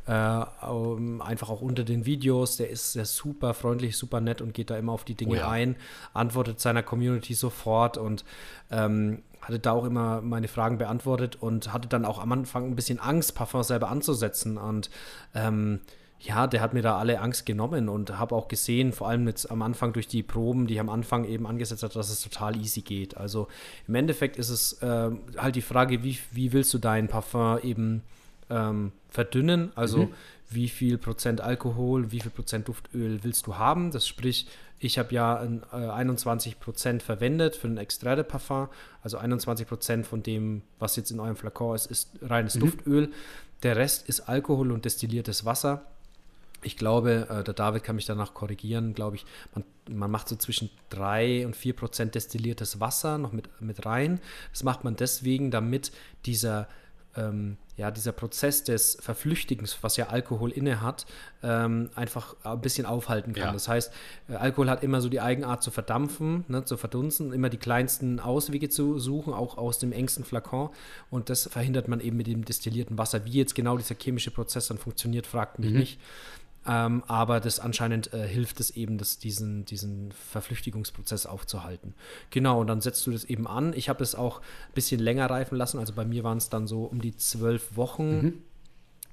Äh, 0.07 0.45
um, 0.65 1.21
einfach 1.21 1.51
auch 1.51 1.61
unter 1.61 1.83
den 1.83 2.07
Videos. 2.07 2.57
Der 2.57 2.71
ist, 2.71 2.93
sehr 2.93 3.07
super 3.07 3.55
freundlich, 3.55 3.97
super 3.97 4.21
nett 4.21 4.41
und 4.41 4.55
geht 4.55 4.71
da 4.71 4.79
immer 4.79 4.93
auf 4.93 5.03
die 5.03 5.15
Dinge 5.15 5.33
oh 5.33 5.37
ja. 5.37 5.49
ein, 5.49 5.75
antwortet 6.15 6.61
seiner 6.61 6.85
Community 6.85 7.35
sofort 7.35 7.99
und 7.99 8.25
ähm, 8.71 9.23
hatte 9.41 9.59
da 9.59 9.73
auch 9.73 9.85
immer 9.85 10.21
meine 10.23 10.47
Fragen 10.47 10.79
beantwortet 10.79 11.37
und 11.37 11.73
hatte 11.73 11.89
dann 11.89 12.05
auch 12.05 12.21
am 12.21 12.31
Anfang 12.31 12.67
ein 12.67 12.77
bisschen 12.77 13.01
Angst, 13.01 13.35
Parfum 13.35 13.65
selber 13.65 13.89
anzusetzen 13.89 14.59
und 14.59 14.91
ähm, 15.35 15.81
ja, 16.21 16.47
der 16.47 16.61
hat 16.61 16.73
mir 16.73 16.83
da 16.83 16.99
alle 16.99 17.21
Angst 17.21 17.47
genommen 17.47 17.89
und 17.89 18.19
habe 18.19 18.35
auch 18.35 18.49
gesehen, 18.49 18.93
vor 18.93 19.09
allem 19.09 19.27
jetzt 19.29 19.51
am 19.51 19.63
Anfang 19.63 19.93
durch 19.93 20.09
die 20.09 20.23
Proben, 20.23 20.67
die 20.67 20.75
ich 20.75 20.81
am 20.81 20.89
Anfang 20.89 21.25
eben 21.25 21.47
angesetzt 21.47 21.83
hat, 21.83 21.95
dass 21.95 22.11
es 22.11 22.23
total 22.23 22.57
easy 22.57 22.81
geht. 22.81 23.17
Also 23.17 23.49
im 23.87 23.95
Endeffekt 23.95 24.37
ist 24.37 24.49
es 24.49 24.81
äh, 24.83 25.11
halt 25.37 25.57
die 25.57 25.63
Frage, 25.63 26.03
wie, 26.03 26.19
wie 26.33 26.53
willst 26.53 26.73
du 26.73 26.79
dein 26.79 27.09
Parfum 27.09 27.59
eben 27.63 28.03
ähm, 28.49 28.93
verdünnen? 29.11 29.73
Also 29.75 30.05
mhm. 30.05 30.13
wie 30.49 30.69
viel 30.69 30.97
Prozent 30.97 31.43
Alkohol, 31.43 32.11
wie 32.13 32.21
viel 32.21 32.31
Prozent 32.31 32.67
Duftöl 32.69 33.23
willst 33.23 33.47
du 33.47 33.57
haben? 33.57 33.91
Das 33.91 34.09
sprich, 34.09 34.47
ich 34.79 34.99
habe 34.99 35.15
ja 35.15 35.39
ein, 35.39 35.63
äh, 35.71 35.77
21 35.77 36.59
Prozent 36.61 37.03
verwendet 37.03 37.57
für 37.57 37.69
ein 37.69 37.77
Extrait 37.77 38.17
de 38.17 38.25
Parfum. 38.25 38.69
Also 39.03 39.19
21 39.19 39.69
Prozent 39.69 40.07
von 40.07 40.23
dem, 40.23 40.63
was 40.79 40.97
jetzt 40.97 41.11
in 41.11 41.21
eurem 41.21 41.37
Flakon 41.37 41.75
ist, 41.75 41.87
ist 41.87 42.11
reines 42.23 42.55
mhm. 42.55 42.61
Duftöl. 42.61 43.13
Der 43.63 43.77
Rest 43.77 44.09
ist 44.09 44.29
Alkohol 44.29 44.73
und 44.73 44.87
destilliertes 44.87 45.45
Wasser 45.45 45.85
ich 46.67 46.77
glaube, 46.77 47.29
äh, 47.31 47.45
der 47.45 47.55
David 47.55 47.85
kann 47.85 47.97
mich 47.97 48.07
danach 48.07 48.35
korrigieren, 48.35 48.93
glaube 48.93 49.17
ich, 49.17 49.25
man, 49.55 49.65
man 49.89 50.11
macht 50.11 50.29
so 50.29 50.37
zwischen 50.37 50.69
3 50.91 51.47
und 51.47 51.55
4 51.55 51.75
Prozent 51.75 52.15
destilliertes 52.15 52.81
Wasser 52.81 53.19
noch 53.19 53.33
mit, 53.33 53.49
mit 53.61 53.87
rein. 53.87 54.21
Das 54.53 54.65
macht 54.65 54.83
man 54.83 54.97
deswegen, 54.97 55.51
damit 55.53 55.93
dieser, 56.27 56.69
ähm, 57.15 57.57
ja, 57.77 57.93
dieser 57.93 58.11
Prozess 58.11 58.65
des 58.65 58.99
Verflüchtigens, 59.01 59.79
was 59.83 59.97
ja 59.97 60.09
Alkohol 60.09 60.51
inne 60.51 60.81
hat, 60.81 61.07
ähm, 61.43 61.91
einfach 61.95 62.35
ein 62.43 62.61
bisschen 62.61 62.85
aufhalten 62.85 63.33
kann. 63.33 63.49
Ja. 63.49 63.53
Das 63.53 63.69
heißt, 63.69 63.93
äh, 64.29 64.35
Alkohol 64.35 64.69
hat 64.69 64.83
immer 64.83 65.01
so 65.01 65.09
die 65.09 65.21
Eigenart 65.21 65.63
zu 65.63 65.71
verdampfen, 65.71 66.45
ne, 66.49 66.65
zu 66.65 66.77
verdunsten, 66.77 67.33
immer 67.33 67.49
die 67.49 67.59
kleinsten 67.59 68.19
Auswege 68.19 68.71
zu 68.71 68.99
suchen, 68.99 69.33
auch 69.33 69.57
aus 69.57 69.79
dem 69.79 69.93
engsten 69.93 70.25
Flakon. 70.25 70.71
Und 71.11 71.31
das 71.31 71.47
verhindert 71.47 71.87
man 71.87 72.01
eben 72.01 72.17
mit 72.17 72.27
dem 72.27 72.45
destillierten 72.45 72.99
Wasser. 72.99 73.25
Wie 73.25 73.33
jetzt 73.33 73.55
genau 73.55 73.77
dieser 73.77 73.95
chemische 73.95 74.33
Prozess 74.33 74.67
dann 74.67 74.79
funktioniert, 74.79 75.29
fragt 75.29 75.61
mich 75.61 75.71
mhm. 75.71 75.79
nicht. 75.79 76.01
Ähm, 76.69 77.03
aber 77.07 77.41
das 77.41 77.61
anscheinend 77.61 78.13
äh, 78.13 78.27
hilft 78.27 78.61
es 78.61 78.71
eben, 78.71 78.99
das, 78.99 79.19
diesen, 79.19 79.65
diesen 79.65 80.13
Verflüchtigungsprozess 80.13 81.27
aufzuhalten. 81.27 81.95
Genau, 82.31 82.61
und 82.61 82.67
dann 82.67 82.81
setzt 82.81 83.07
du 83.07 83.13
das 83.13 83.25
eben 83.25 83.47
an. 83.47 83.73
Ich 83.75 83.89
habe 83.89 84.03
es 84.03 84.15
auch 84.15 84.41
ein 84.41 84.75
bisschen 84.75 85.01
länger 85.01 85.31
reifen 85.31 85.57
lassen. 85.57 85.79
Also 85.79 85.93
bei 85.93 86.05
mir 86.05 86.25
waren 86.25 86.39
es 86.39 86.49
dann 86.49 86.67
so 86.67 86.85
um 86.85 87.01
die 87.01 87.17
zwölf 87.17 87.77
Wochen. 87.77 88.23
Mhm 88.23 88.43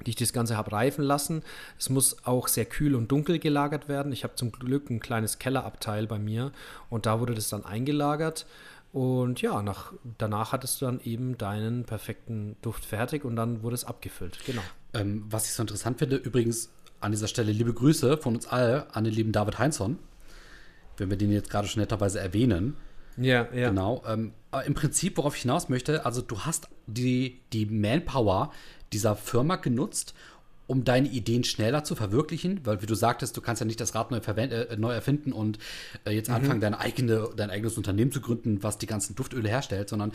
die 0.05 0.09
ich 0.09 0.15
das 0.17 0.33
Ganze 0.33 0.57
habe 0.57 0.71
reifen 0.71 1.03
lassen. 1.03 1.43
Es 1.79 1.89
muss 1.89 2.25
auch 2.25 2.49
sehr 2.49 2.65
kühl 2.65 2.95
und 2.95 3.11
dunkel 3.11 3.39
gelagert 3.39 3.87
werden. 3.87 4.11
Ich 4.11 4.25
habe 4.25 4.35
zum 4.35 4.51
Glück 4.51 4.89
ein 4.89 4.99
kleines 4.99 5.39
Kellerabteil 5.39 6.07
bei 6.07 6.19
mir 6.19 6.51
und 6.89 7.05
da 7.05 7.21
wurde 7.21 7.33
das 7.33 7.47
dann 7.47 7.63
eingelagert. 7.63 8.45
Und 8.91 9.41
ja, 9.41 9.63
nach, 9.63 9.93
danach 10.19 10.51
hattest 10.51 10.81
du 10.81 10.85
dann 10.85 10.99
eben 11.03 11.37
deinen 11.37 11.83
perfekten 11.83 12.57
Duft 12.61 12.85
fertig 12.85 13.25
und 13.25 13.35
dann 13.35 13.63
wurde 13.63 13.75
es 13.75 13.85
abgefüllt. 13.85 14.37
Genau. 14.45 14.61
Ähm, 14.93 15.25
was 15.29 15.45
ich 15.45 15.53
so 15.53 15.63
interessant 15.63 15.97
finde, 15.97 16.17
übrigens 16.17 16.69
an 17.03 17.11
dieser 17.11 17.27
Stelle 17.27 17.51
liebe 17.51 17.73
Grüße 17.73 18.17
von 18.17 18.35
uns 18.35 18.47
alle 18.47 18.93
an 18.95 19.03
den 19.03 19.13
lieben 19.13 19.31
David 19.31 19.59
Heinzson, 19.59 19.99
wenn 20.97 21.09
wir 21.09 21.17
den 21.17 21.31
jetzt 21.31 21.49
gerade 21.49 21.67
schon 21.67 21.81
netterweise 21.81 22.19
erwähnen. 22.19 22.75
Ja, 23.17 23.47
ja. 23.53 23.69
Genau. 23.69 24.03
Ähm, 24.07 24.33
aber 24.51 24.65
im 24.65 24.73
Prinzip, 24.73 25.17
worauf 25.17 25.35
ich 25.35 25.41
hinaus 25.41 25.69
möchte, 25.69 26.05
also 26.05 26.21
du 26.21 26.39
hast 26.39 26.67
die, 26.87 27.41
die 27.51 27.65
Manpower 27.65 28.51
dieser 28.91 29.15
Firma 29.15 29.57
genutzt, 29.57 30.13
um 30.65 30.85
deine 30.85 31.09
Ideen 31.09 31.43
schneller 31.43 31.83
zu 31.83 31.95
verwirklichen, 31.95 32.61
weil 32.63 32.81
wie 32.81 32.85
du 32.85 32.95
sagtest, 32.95 33.35
du 33.35 33.41
kannst 33.41 33.59
ja 33.59 33.65
nicht 33.65 33.81
das 33.81 33.95
Rad 33.95 34.11
neu, 34.11 34.17
äh, 34.17 34.77
neu 34.77 34.93
erfinden 34.93 35.33
und 35.33 35.59
äh, 36.05 36.11
jetzt 36.11 36.29
mhm. 36.29 36.35
anfangen, 36.35 36.61
deine 36.61 36.79
eigene, 36.79 37.29
dein 37.35 37.49
eigenes 37.49 37.77
Unternehmen 37.77 38.11
zu 38.11 38.21
gründen, 38.21 38.63
was 38.63 38.77
die 38.77 38.87
ganzen 38.87 39.15
Duftöle 39.15 39.49
herstellt, 39.49 39.89
sondern 39.89 40.13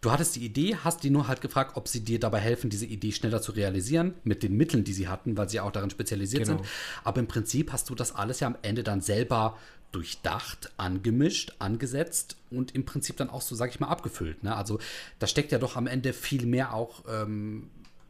du 0.00 0.10
hattest 0.10 0.36
die 0.36 0.44
Idee, 0.44 0.76
hast 0.76 1.02
die 1.02 1.10
nur 1.10 1.28
halt 1.28 1.40
gefragt, 1.40 1.76
ob 1.76 1.88
sie 1.88 2.00
dir 2.00 2.18
dabei 2.18 2.38
helfen, 2.38 2.70
diese 2.70 2.86
Idee 2.86 3.12
schneller 3.12 3.42
zu 3.42 3.52
realisieren, 3.52 4.14
mit 4.24 4.42
den 4.42 4.56
Mitteln, 4.56 4.84
die 4.84 4.92
sie 4.92 5.08
hatten, 5.08 5.36
weil 5.36 5.48
sie 5.48 5.60
auch 5.60 5.72
darin 5.72 5.90
spezialisiert 5.90 6.44
genau. 6.44 6.58
sind. 6.58 6.68
Aber 7.04 7.20
im 7.20 7.26
Prinzip 7.26 7.72
hast 7.72 7.90
du 7.90 7.94
das 7.94 8.14
alles 8.14 8.40
ja 8.40 8.46
am 8.46 8.56
Ende 8.62 8.82
dann 8.82 9.00
selber 9.00 9.58
durchdacht, 9.92 10.70
angemischt, 10.76 11.54
angesetzt 11.58 12.36
und 12.50 12.74
im 12.74 12.84
Prinzip 12.84 13.16
dann 13.16 13.28
auch 13.28 13.42
so, 13.42 13.54
sag 13.54 13.70
ich 13.70 13.80
mal, 13.80 13.88
abgefüllt. 13.88 14.44
Ne? 14.44 14.54
Also 14.54 14.78
da 15.18 15.26
steckt 15.26 15.52
ja 15.52 15.58
doch 15.58 15.76
am 15.76 15.86
Ende 15.86 16.12
viel 16.12 16.46
mehr 16.46 16.74
auch 16.74 17.04
ähm, 17.08 17.68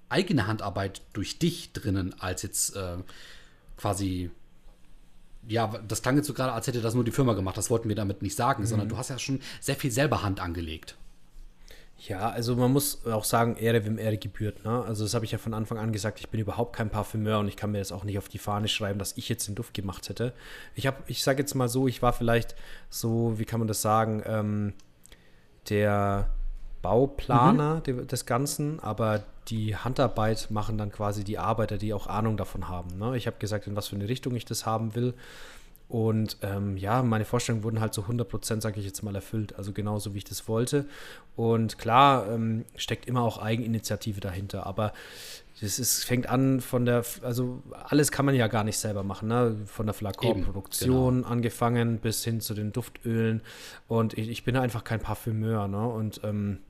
eigene 0.08 0.46
Handarbeit 0.46 1.00
durch 1.14 1.38
dich 1.38 1.72
drinnen, 1.72 2.14
als 2.20 2.42
jetzt 2.42 2.76
äh, 2.76 2.98
quasi. 3.76 4.30
Ja, 5.48 5.68
das 5.88 6.02
klang 6.02 6.16
jetzt 6.16 6.26
so 6.26 6.34
gerade, 6.34 6.52
als 6.52 6.66
hätte 6.66 6.82
das 6.82 6.94
nur 6.94 7.02
die 7.02 7.12
Firma 7.12 7.32
gemacht. 7.32 7.56
Das 7.56 7.70
wollten 7.70 7.88
wir 7.88 7.96
damit 7.96 8.20
nicht 8.20 8.36
sagen, 8.36 8.64
mhm. 8.64 8.66
sondern 8.66 8.88
du 8.90 8.98
hast 8.98 9.08
ja 9.08 9.18
schon 9.18 9.40
sehr 9.60 9.74
viel 9.74 9.90
selber 9.90 10.22
Hand 10.22 10.38
angelegt. 10.38 10.96
Ja, 12.08 12.30
also 12.30 12.56
man 12.56 12.72
muss 12.72 13.04
auch 13.06 13.24
sagen, 13.24 13.56
Ehre, 13.56 13.84
wem 13.84 13.98
Ehre 13.98 14.16
gebührt. 14.16 14.64
Ne? 14.64 14.84
Also 14.84 15.04
das 15.04 15.12
habe 15.12 15.26
ich 15.26 15.32
ja 15.32 15.38
von 15.38 15.52
Anfang 15.52 15.76
an 15.76 15.92
gesagt, 15.92 16.18
ich 16.20 16.30
bin 16.30 16.40
überhaupt 16.40 16.74
kein 16.74 16.88
Parfümeur 16.88 17.38
und 17.38 17.48
ich 17.48 17.56
kann 17.56 17.72
mir 17.72 17.78
das 17.78 17.92
auch 17.92 18.04
nicht 18.04 18.16
auf 18.16 18.28
die 18.28 18.38
Fahne 18.38 18.68
schreiben, 18.68 18.98
dass 18.98 19.18
ich 19.18 19.28
jetzt 19.28 19.48
den 19.48 19.54
Duft 19.54 19.74
gemacht 19.74 20.08
hätte. 20.08 20.32
Ich 20.74 20.86
habe, 20.86 20.96
ich 21.06 21.22
sage 21.22 21.40
jetzt 21.40 21.54
mal 21.54 21.68
so, 21.68 21.88
ich 21.88 22.00
war 22.00 22.14
vielleicht 22.14 22.54
so, 22.88 23.38
wie 23.38 23.44
kann 23.44 23.60
man 23.60 23.68
das 23.68 23.82
sagen, 23.82 24.22
ähm, 24.24 24.72
der 25.68 26.30
Bauplaner 26.80 27.82
mhm. 27.86 28.06
des 28.06 28.24
Ganzen, 28.24 28.80
aber 28.80 29.22
die 29.48 29.76
Handarbeit 29.76 30.50
machen 30.50 30.78
dann 30.78 30.90
quasi 30.90 31.22
die 31.22 31.36
Arbeiter, 31.38 31.76
die 31.76 31.92
auch 31.92 32.06
Ahnung 32.06 32.38
davon 32.38 32.68
haben. 32.68 32.96
Ne? 32.98 33.16
Ich 33.18 33.26
habe 33.26 33.36
gesagt, 33.38 33.66
in 33.66 33.76
was 33.76 33.88
für 33.88 33.96
eine 33.96 34.08
Richtung 34.08 34.34
ich 34.36 34.46
das 34.46 34.64
haben 34.64 34.94
will. 34.94 35.12
Und 35.90 36.36
ähm, 36.42 36.76
ja, 36.76 37.02
meine 37.02 37.24
Vorstellungen 37.24 37.64
wurden 37.64 37.80
halt 37.80 37.94
so 37.94 38.02
100%, 38.02 38.60
sage 38.60 38.78
ich 38.78 38.86
jetzt 38.86 39.02
mal, 39.02 39.14
erfüllt. 39.16 39.56
Also 39.56 39.72
genauso, 39.72 40.14
wie 40.14 40.18
ich 40.18 40.24
das 40.24 40.46
wollte. 40.46 40.86
Und 41.34 41.78
klar 41.78 42.30
ähm, 42.30 42.64
steckt 42.76 43.06
immer 43.06 43.22
auch 43.22 43.38
Eigeninitiative 43.38 44.20
dahinter. 44.20 44.66
Aber 44.66 44.92
das 45.60 45.80
ist, 45.80 46.04
fängt 46.04 46.28
an 46.28 46.60
von 46.60 46.84
der, 46.84 47.04
also 47.22 47.60
alles 47.72 48.12
kann 48.12 48.24
man 48.24 48.36
ja 48.36 48.46
gar 48.46 48.62
nicht 48.62 48.78
selber 48.78 49.02
machen. 49.02 49.28
Ne? 49.28 49.56
Von 49.66 49.86
der 49.86 49.94
Flakon-Produktion 49.94 51.16
genau. 51.16 51.28
angefangen 51.28 51.98
bis 51.98 52.22
hin 52.22 52.40
zu 52.40 52.54
den 52.54 52.70
Duftölen. 52.70 53.42
Und 53.88 54.16
ich, 54.16 54.28
ich 54.28 54.44
bin 54.44 54.56
einfach 54.56 54.84
kein 54.84 55.00
Parfümeur. 55.00 55.66
Ne? 55.66 55.88
Und 55.88 56.20
ähm, 56.22 56.60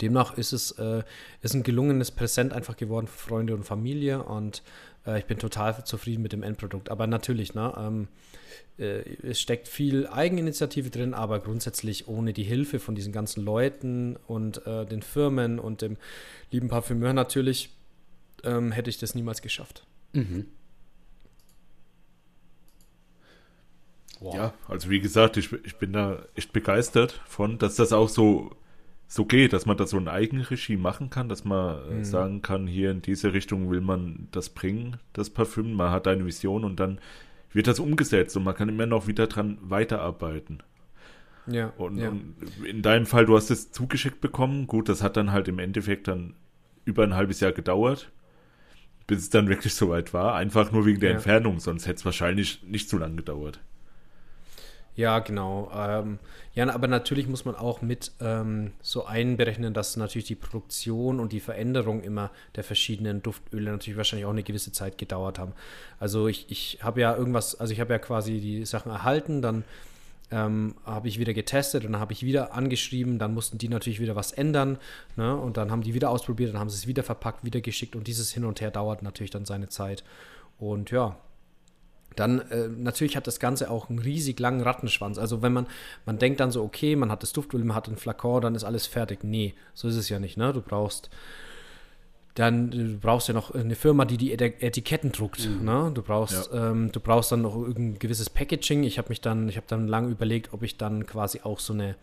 demnach 0.00 0.38
ist 0.38 0.52
es 0.52 0.70
äh, 0.72 1.02
ist 1.42 1.54
ein 1.54 1.64
gelungenes 1.64 2.12
Präsent 2.12 2.52
einfach 2.52 2.76
geworden 2.76 3.08
für 3.08 3.30
Freunde 3.30 3.54
und 3.56 3.64
Familie 3.64 4.22
und 4.22 4.62
ich 5.16 5.24
bin 5.26 5.38
total 5.38 5.84
zufrieden 5.84 6.22
mit 6.22 6.32
dem 6.32 6.42
Endprodukt. 6.42 6.90
Aber 6.90 7.06
natürlich, 7.06 7.54
ne, 7.54 7.72
ähm, 7.78 8.08
äh, 8.78 9.02
es 9.22 9.40
steckt 9.40 9.68
viel 9.68 10.06
Eigeninitiative 10.06 10.90
drin, 10.90 11.14
aber 11.14 11.40
grundsätzlich 11.40 12.08
ohne 12.08 12.32
die 12.32 12.42
Hilfe 12.42 12.78
von 12.80 12.94
diesen 12.94 13.12
ganzen 13.12 13.44
Leuten 13.44 14.16
und 14.26 14.66
äh, 14.66 14.84
den 14.84 15.02
Firmen 15.02 15.58
und 15.58 15.82
dem 15.82 15.96
lieben 16.50 16.68
Parfümeur 16.68 17.12
natürlich 17.12 17.70
ähm, 18.44 18.72
hätte 18.72 18.90
ich 18.90 18.98
das 18.98 19.14
niemals 19.14 19.42
geschafft. 19.42 19.86
Mhm. 20.12 20.46
Wow. 24.20 24.34
Ja, 24.34 24.54
also 24.66 24.90
wie 24.90 25.00
gesagt, 25.00 25.36
ich, 25.36 25.52
ich 25.64 25.76
bin 25.76 25.92
da 25.92 26.24
echt 26.34 26.52
begeistert 26.52 27.20
von, 27.26 27.58
dass 27.58 27.76
das 27.76 27.92
auch 27.92 28.08
so 28.08 28.50
so 29.10 29.24
geht, 29.24 29.54
dass 29.54 29.64
man 29.64 29.78
das 29.78 29.90
so 29.90 29.96
ein 29.96 30.06
Eigenregie 30.06 30.76
machen 30.76 31.08
kann, 31.08 31.30
dass 31.30 31.44
man 31.44 31.78
äh, 31.90 31.94
mhm. 31.94 32.04
sagen 32.04 32.42
kann, 32.42 32.66
hier 32.66 32.90
in 32.90 33.00
diese 33.00 33.32
Richtung 33.32 33.70
will 33.70 33.80
man 33.80 34.28
das 34.32 34.50
bringen, 34.50 34.98
das 35.14 35.30
Parfüm, 35.30 35.72
man 35.72 35.90
hat 35.90 36.06
eine 36.06 36.26
Vision 36.26 36.62
und 36.64 36.78
dann 36.78 37.00
wird 37.50 37.66
das 37.66 37.80
umgesetzt 37.80 38.36
und 38.36 38.44
man 38.44 38.54
kann 38.54 38.68
immer 38.68 38.84
noch 38.84 39.06
wieder 39.06 39.26
dran 39.26 39.56
weiterarbeiten. 39.62 40.62
Ja. 41.46 41.72
Und, 41.78 41.96
ja. 41.96 42.10
und 42.10 42.34
in 42.62 42.82
deinem 42.82 43.06
Fall, 43.06 43.24
du 43.24 43.34
hast 43.34 43.50
es 43.50 43.72
zugeschickt 43.72 44.20
bekommen, 44.20 44.66
gut, 44.66 44.90
das 44.90 45.02
hat 45.02 45.16
dann 45.16 45.32
halt 45.32 45.48
im 45.48 45.58
Endeffekt 45.58 46.06
dann 46.06 46.34
über 46.84 47.02
ein 47.02 47.14
halbes 47.14 47.40
Jahr 47.40 47.52
gedauert, 47.52 48.12
bis 49.06 49.20
es 49.20 49.30
dann 49.30 49.48
wirklich 49.48 49.74
soweit 49.74 50.12
war, 50.12 50.34
einfach 50.34 50.70
nur 50.70 50.84
wegen 50.84 51.00
der 51.00 51.10
ja. 51.10 51.16
Entfernung, 51.16 51.60
sonst 51.60 51.86
hätte 51.86 51.96
es 51.96 52.04
wahrscheinlich 52.04 52.62
nicht 52.64 52.90
so 52.90 52.98
lange 52.98 53.16
gedauert. 53.16 53.60
Ja, 54.98 55.20
genau. 55.20 55.70
Ähm, 55.72 56.18
ja, 56.56 56.68
aber 56.74 56.88
natürlich 56.88 57.28
muss 57.28 57.44
man 57.44 57.54
auch 57.54 57.82
mit 57.82 58.10
ähm, 58.20 58.72
so 58.82 59.06
einberechnen, 59.06 59.72
dass 59.72 59.96
natürlich 59.96 60.26
die 60.26 60.34
Produktion 60.34 61.20
und 61.20 61.30
die 61.30 61.38
Veränderung 61.38 62.02
immer 62.02 62.32
der 62.56 62.64
verschiedenen 62.64 63.22
Duftöle 63.22 63.70
natürlich 63.70 63.96
wahrscheinlich 63.96 64.26
auch 64.26 64.32
eine 64.32 64.42
gewisse 64.42 64.72
Zeit 64.72 64.98
gedauert 64.98 65.38
haben. 65.38 65.52
Also 66.00 66.26
ich, 66.26 66.46
ich 66.50 66.80
habe 66.82 67.00
ja 67.00 67.14
irgendwas, 67.14 67.54
also 67.60 67.72
ich 67.72 67.78
habe 67.78 67.92
ja 67.92 68.00
quasi 68.00 68.40
die 68.40 68.64
Sachen 68.64 68.90
erhalten, 68.90 69.40
dann 69.40 69.62
ähm, 70.32 70.74
habe 70.84 71.06
ich 71.06 71.20
wieder 71.20 71.32
getestet 71.32 71.84
und 71.84 71.92
dann 71.92 72.00
habe 72.00 72.12
ich 72.12 72.24
wieder 72.24 72.52
angeschrieben, 72.52 73.20
dann 73.20 73.34
mussten 73.34 73.56
die 73.56 73.68
natürlich 73.68 74.00
wieder 74.00 74.16
was 74.16 74.32
ändern 74.32 74.78
ne? 75.14 75.36
und 75.36 75.56
dann 75.58 75.70
haben 75.70 75.82
die 75.82 75.94
wieder 75.94 76.10
ausprobiert, 76.10 76.52
dann 76.52 76.58
haben 76.58 76.70
sie 76.70 76.76
es 76.76 76.88
wieder 76.88 77.04
verpackt, 77.04 77.44
wieder 77.44 77.60
geschickt 77.60 77.94
und 77.94 78.08
dieses 78.08 78.32
Hin 78.32 78.44
und 78.44 78.60
Her 78.60 78.72
dauert 78.72 79.04
natürlich 79.04 79.30
dann 79.30 79.44
seine 79.44 79.68
Zeit. 79.68 80.02
Und 80.58 80.90
ja, 80.90 81.16
dann 82.18 82.40
äh, 82.50 82.68
natürlich 82.68 83.16
hat 83.16 83.26
das 83.26 83.40
Ganze 83.40 83.70
auch 83.70 83.88
einen 83.88 83.98
riesig 83.98 84.40
langen 84.40 84.60
Rattenschwanz. 84.60 85.18
Also 85.18 85.42
wenn 85.42 85.52
man, 85.52 85.66
man 86.06 86.18
denkt 86.18 86.40
dann 86.40 86.50
so, 86.50 86.62
okay, 86.62 86.96
man 86.96 87.10
hat 87.10 87.22
das 87.22 87.32
Duftöl, 87.32 87.64
man 87.64 87.76
hat 87.76 87.88
einen 87.88 87.96
Flakon, 87.96 88.40
dann 88.42 88.54
ist 88.54 88.64
alles 88.64 88.86
fertig. 88.86 89.22
Nee, 89.22 89.54
so 89.74 89.88
ist 89.88 89.96
es 89.96 90.08
ja 90.08 90.18
nicht, 90.18 90.36
ne? 90.36 90.52
Du 90.52 90.60
brauchst 90.60 91.10
dann 92.34 92.70
du 92.70 92.98
brauchst 92.98 93.26
ja 93.26 93.34
noch 93.34 93.52
eine 93.52 93.74
Firma, 93.74 94.04
die 94.04 94.16
die 94.16 94.32
Etiketten 94.32 95.10
druckt. 95.10 95.48
Mhm. 95.48 95.64
Ne? 95.64 95.90
Du 95.92 96.02
brauchst, 96.02 96.52
ja. 96.52 96.70
ähm, 96.70 96.92
du 96.92 97.00
brauchst 97.00 97.32
dann 97.32 97.42
noch 97.42 97.56
irgendein 97.56 97.98
gewisses 97.98 98.30
Packaging. 98.30 98.84
Ich 98.84 98.96
habe 98.98 99.08
mich 99.08 99.20
dann, 99.20 99.48
ich 99.48 99.56
habe 99.56 99.66
dann 99.68 99.88
lange 99.88 100.10
überlegt, 100.10 100.52
ob 100.52 100.62
ich 100.62 100.76
dann 100.76 101.04
quasi 101.04 101.40
auch 101.42 101.58
so 101.58 101.72
eine 101.72 101.96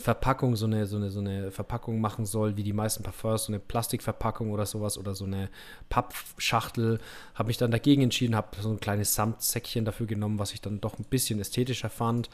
Verpackung, 0.00 0.56
so 0.56 0.64
eine, 0.66 0.86
so 0.86 0.96
eine, 0.96 1.10
so 1.10 1.20
eine 1.20 1.50
Verpackung 1.50 2.00
machen 2.00 2.24
soll, 2.24 2.56
wie 2.56 2.62
die 2.62 2.72
meisten 2.72 3.02
Parfums, 3.02 3.44
so 3.44 3.52
eine 3.52 3.60
Plastikverpackung 3.60 4.50
oder 4.50 4.64
sowas 4.64 4.96
oder 4.96 5.14
so 5.14 5.26
eine 5.26 5.50
Pappschachtel. 5.90 6.98
Habe 7.34 7.48
mich 7.48 7.58
dann 7.58 7.70
dagegen 7.70 8.02
entschieden, 8.02 8.34
habe 8.34 8.48
so 8.60 8.70
ein 8.70 8.80
kleines 8.80 9.14
Samtsäckchen 9.14 9.84
dafür 9.84 10.06
genommen, 10.06 10.38
was 10.38 10.52
ich 10.52 10.62
dann 10.62 10.80
doch 10.80 10.98
ein 10.98 11.04
bisschen 11.04 11.38
ästhetischer 11.38 11.90
fand. 11.90 12.30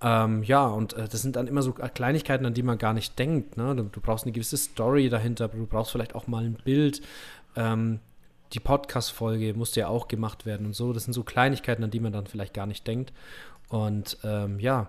Ähm, 0.00 0.42
ja, 0.42 0.66
und 0.66 0.94
äh, 0.94 1.06
das 1.08 1.22
sind 1.22 1.36
dann 1.36 1.46
immer 1.46 1.62
so 1.62 1.72
Kleinigkeiten, 1.72 2.44
an 2.44 2.54
die 2.54 2.64
man 2.64 2.78
gar 2.78 2.94
nicht 2.94 3.16
denkt. 3.16 3.56
Ne? 3.56 3.76
Du, 3.76 3.84
du, 3.84 4.00
brauchst 4.00 4.24
eine 4.24 4.32
gewisse 4.32 4.56
Story 4.56 5.08
dahinter, 5.08 5.48
du 5.48 5.66
brauchst 5.66 5.92
vielleicht 5.92 6.16
auch 6.16 6.26
mal 6.26 6.44
ein 6.44 6.58
Bild. 6.64 7.00
Ähm, 7.54 8.00
die 8.52 8.60
Podcast-Folge 8.60 9.54
musste 9.54 9.80
ja 9.80 9.88
auch 9.88 10.08
gemacht 10.08 10.44
werden 10.44 10.66
und 10.66 10.74
so. 10.74 10.92
Das 10.92 11.04
sind 11.04 11.12
so 11.12 11.22
Kleinigkeiten, 11.22 11.84
an 11.84 11.90
die 11.92 12.00
man 12.00 12.12
dann 12.12 12.26
vielleicht 12.26 12.54
gar 12.54 12.66
nicht 12.66 12.86
denkt. 12.86 13.12
Und 13.68 14.18
ähm, 14.24 14.58
ja, 14.58 14.88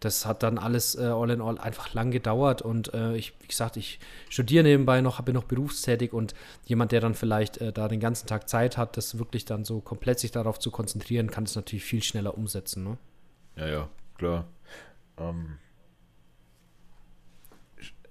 das 0.00 0.24
hat 0.26 0.42
dann 0.42 0.58
alles 0.58 0.94
äh, 0.94 1.04
all 1.04 1.30
in 1.30 1.40
all 1.40 1.58
einfach 1.58 1.92
lang 1.94 2.10
gedauert 2.10 2.62
und 2.62 2.92
äh, 2.94 3.14
ich, 3.16 3.34
wie 3.40 3.46
gesagt, 3.46 3.76
ich 3.76 4.00
studiere 4.28 4.64
nebenbei 4.64 5.00
noch, 5.02 5.20
bin 5.22 5.34
noch 5.34 5.44
berufstätig 5.44 6.12
und 6.12 6.34
jemand, 6.64 6.92
der 6.92 7.00
dann 7.00 7.14
vielleicht 7.14 7.58
äh, 7.58 7.72
da 7.72 7.86
den 7.86 8.00
ganzen 8.00 8.26
Tag 8.26 8.48
Zeit 8.48 8.76
hat, 8.76 8.96
das 8.96 9.18
wirklich 9.18 9.44
dann 9.44 9.64
so 9.64 9.80
komplett 9.80 10.18
sich 10.18 10.32
darauf 10.32 10.58
zu 10.58 10.70
konzentrieren, 10.70 11.30
kann 11.30 11.44
es 11.44 11.54
natürlich 11.54 11.84
viel 11.84 12.02
schneller 12.02 12.36
umsetzen. 12.36 12.84
Ne? 12.84 12.98
Ja, 13.56 13.68
ja, 13.68 13.88
klar. 14.16 14.46
Ähm, 15.18 15.58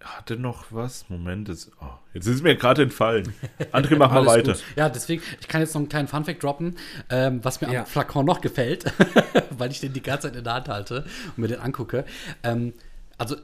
hatte 0.02 0.38
noch 0.38 0.66
was? 0.70 1.10
Moment, 1.10 1.50
das, 1.50 1.72
oh, 1.82 1.86
jetzt 2.14 2.26
ist 2.26 2.36
es 2.36 2.42
mir 2.42 2.56
gerade 2.56 2.84
entfallen. 2.84 3.34
André, 3.72 3.98
mach 3.98 4.12
mal 4.12 4.26
weiter. 4.26 4.54
Gut. 4.54 4.64
Ja, 4.76 4.90
deswegen, 4.90 5.22
ich 5.40 5.48
kann 5.48 5.62
jetzt 5.62 5.74
noch 5.74 5.82
einen 5.82 5.90
kleinen 5.90 6.08
Funfact 6.08 6.42
droppen, 6.42 6.78
ähm, 7.10 7.44
was 7.44 7.62
mir 7.62 7.72
ja. 7.72 7.82
am 7.82 7.86
Flakon 7.86 8.26
noch 8.26 8.42
gefällt, 8.42 8.86
weil 9.58 9.72
ich 9.72 9.80
den 9.80 9.94
die 9.94 10.02
ganze 10.02 10.28
Zeit 10.28 10.38
in 10.38 10.44
der 10.44 10.54
Hand 10.54 10.70
halte 10.70 11.06
und 11.28 11.38
mir 11.38 11.48
den 11.48 11.60
angucke. 11.60 12.06
Ähm, 12.44 12.74
also, 13.18 13.36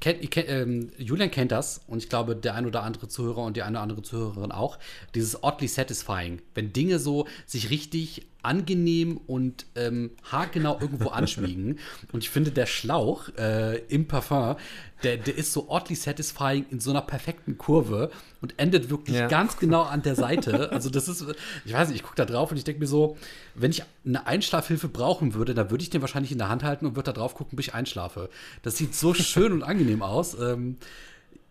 kenn, 0.00 0.16
ich 0.20 0.30
kenn, 0.30 0.44
ähm, 0.48 0.90
Julian 0.96 1.30
kennt 1.30 1.52
das 1.52 1.82
und 1.86 1.98
ich 1.98 2.08
glaube, 2.08 2.34
der 2.34 2.54
ein 2.54 2.66
oder 2.66 2.82
andere 2.82 3.08
Zuhörer 3.08 3.42
und 3.42 3.56
die 3.56 3.62
eine 3.62 3.76
oder 3.76 3.82
andere 3.82 4.02
Zuhörerin 4.02 4.52
auch. 4.52 4.78
Dieses 5.14 5.42
oddly 5.42 5.68
satisfying, 5.68 6.40
wenn 6.54 6.72
Dinge 6.72 6.98
so 6.98 7.26
sich 7.46 7.70
richtig 7.70 8.26
angenehm 8.44 9.18
und 9.26 9.66
ähm, 9.74 10.10
haargenau 10.30 10.78
irgendwo 10.80 11.08
anschmiegen. 11.10 11.78
Und 12.12 12.22
ich 12.22 12.30
finde, 12.30 12.50
der 12.50 12.66
Schlauch 12.66 13.28
äh, 13.38 13.78
im 13.88 14.06
Parfum, 14.06 14.56
der, 15.02 15.18
der 15.18 15.36
ist 15.36 15.52
so 15.52 15.68
oddly 15.68 15.94
satisfying 15.94 16.66
in 16.70 16.80
so 16.80 16.90
einer 16.90 17.02
perfekten 17.02 17.58
Kurve 17.58 18.10
und 18.40 18.58
endet 18.58 18.90
wirklich 18.90 19.16
ja. 19.16 19.28
ganz 19.28 19.56
genau 19.58 19.82
an 19.82 20.02
der 20.02 20.14
Seite. 20.16 20.72
Also 20.72 20.90
das 20.90 21.08
ist, 21.08 21.24
ich 21.64 21.72
weiß 21.72 21.88
nicht, 21.88 21.96
ich 21.96 22.02
gucke 22.02 22.16
da 22.16 22.24
drauf 22.24 22.50
und 22.50 22.56
ich 22.56 22.64
denke 22.64 22.80
mir 22.80 22.86
so, 22.86 23.16
wenn 23.54 23.70
ich 23.70 23.82
eine 24.04 24.26
Einschlafhilfe 24.26 24.88
brauchen 24.88 25.34
würde, 25.34 25.54
dann 25.54 25.70
würde 25.70 25.82
ich 25.82 25.90
den 25.90 26.00
wahrscheinlich 26.00 26.32
in 26.32 26.38
der 26.38 26.48
Hand 26.48 26.64
halten 26.64 26.86
und 26.86 26.96
würde 26.96 27.12
da 27.12 27.20
drauf 27.20 27.34
gucken, 27.34 27.56
bis 27.56 27.68
ich 27.68 27.74
einschlafe. 27.74 28.30
Das 28.62 28.76
sieht 28.76 28.94
so 28.94 29.14
schön 29.14 29.52
und 29.52 29.62
angenehm 29.62 30.02
aus. 30.02 30.38
Ähm, 30.38 30.76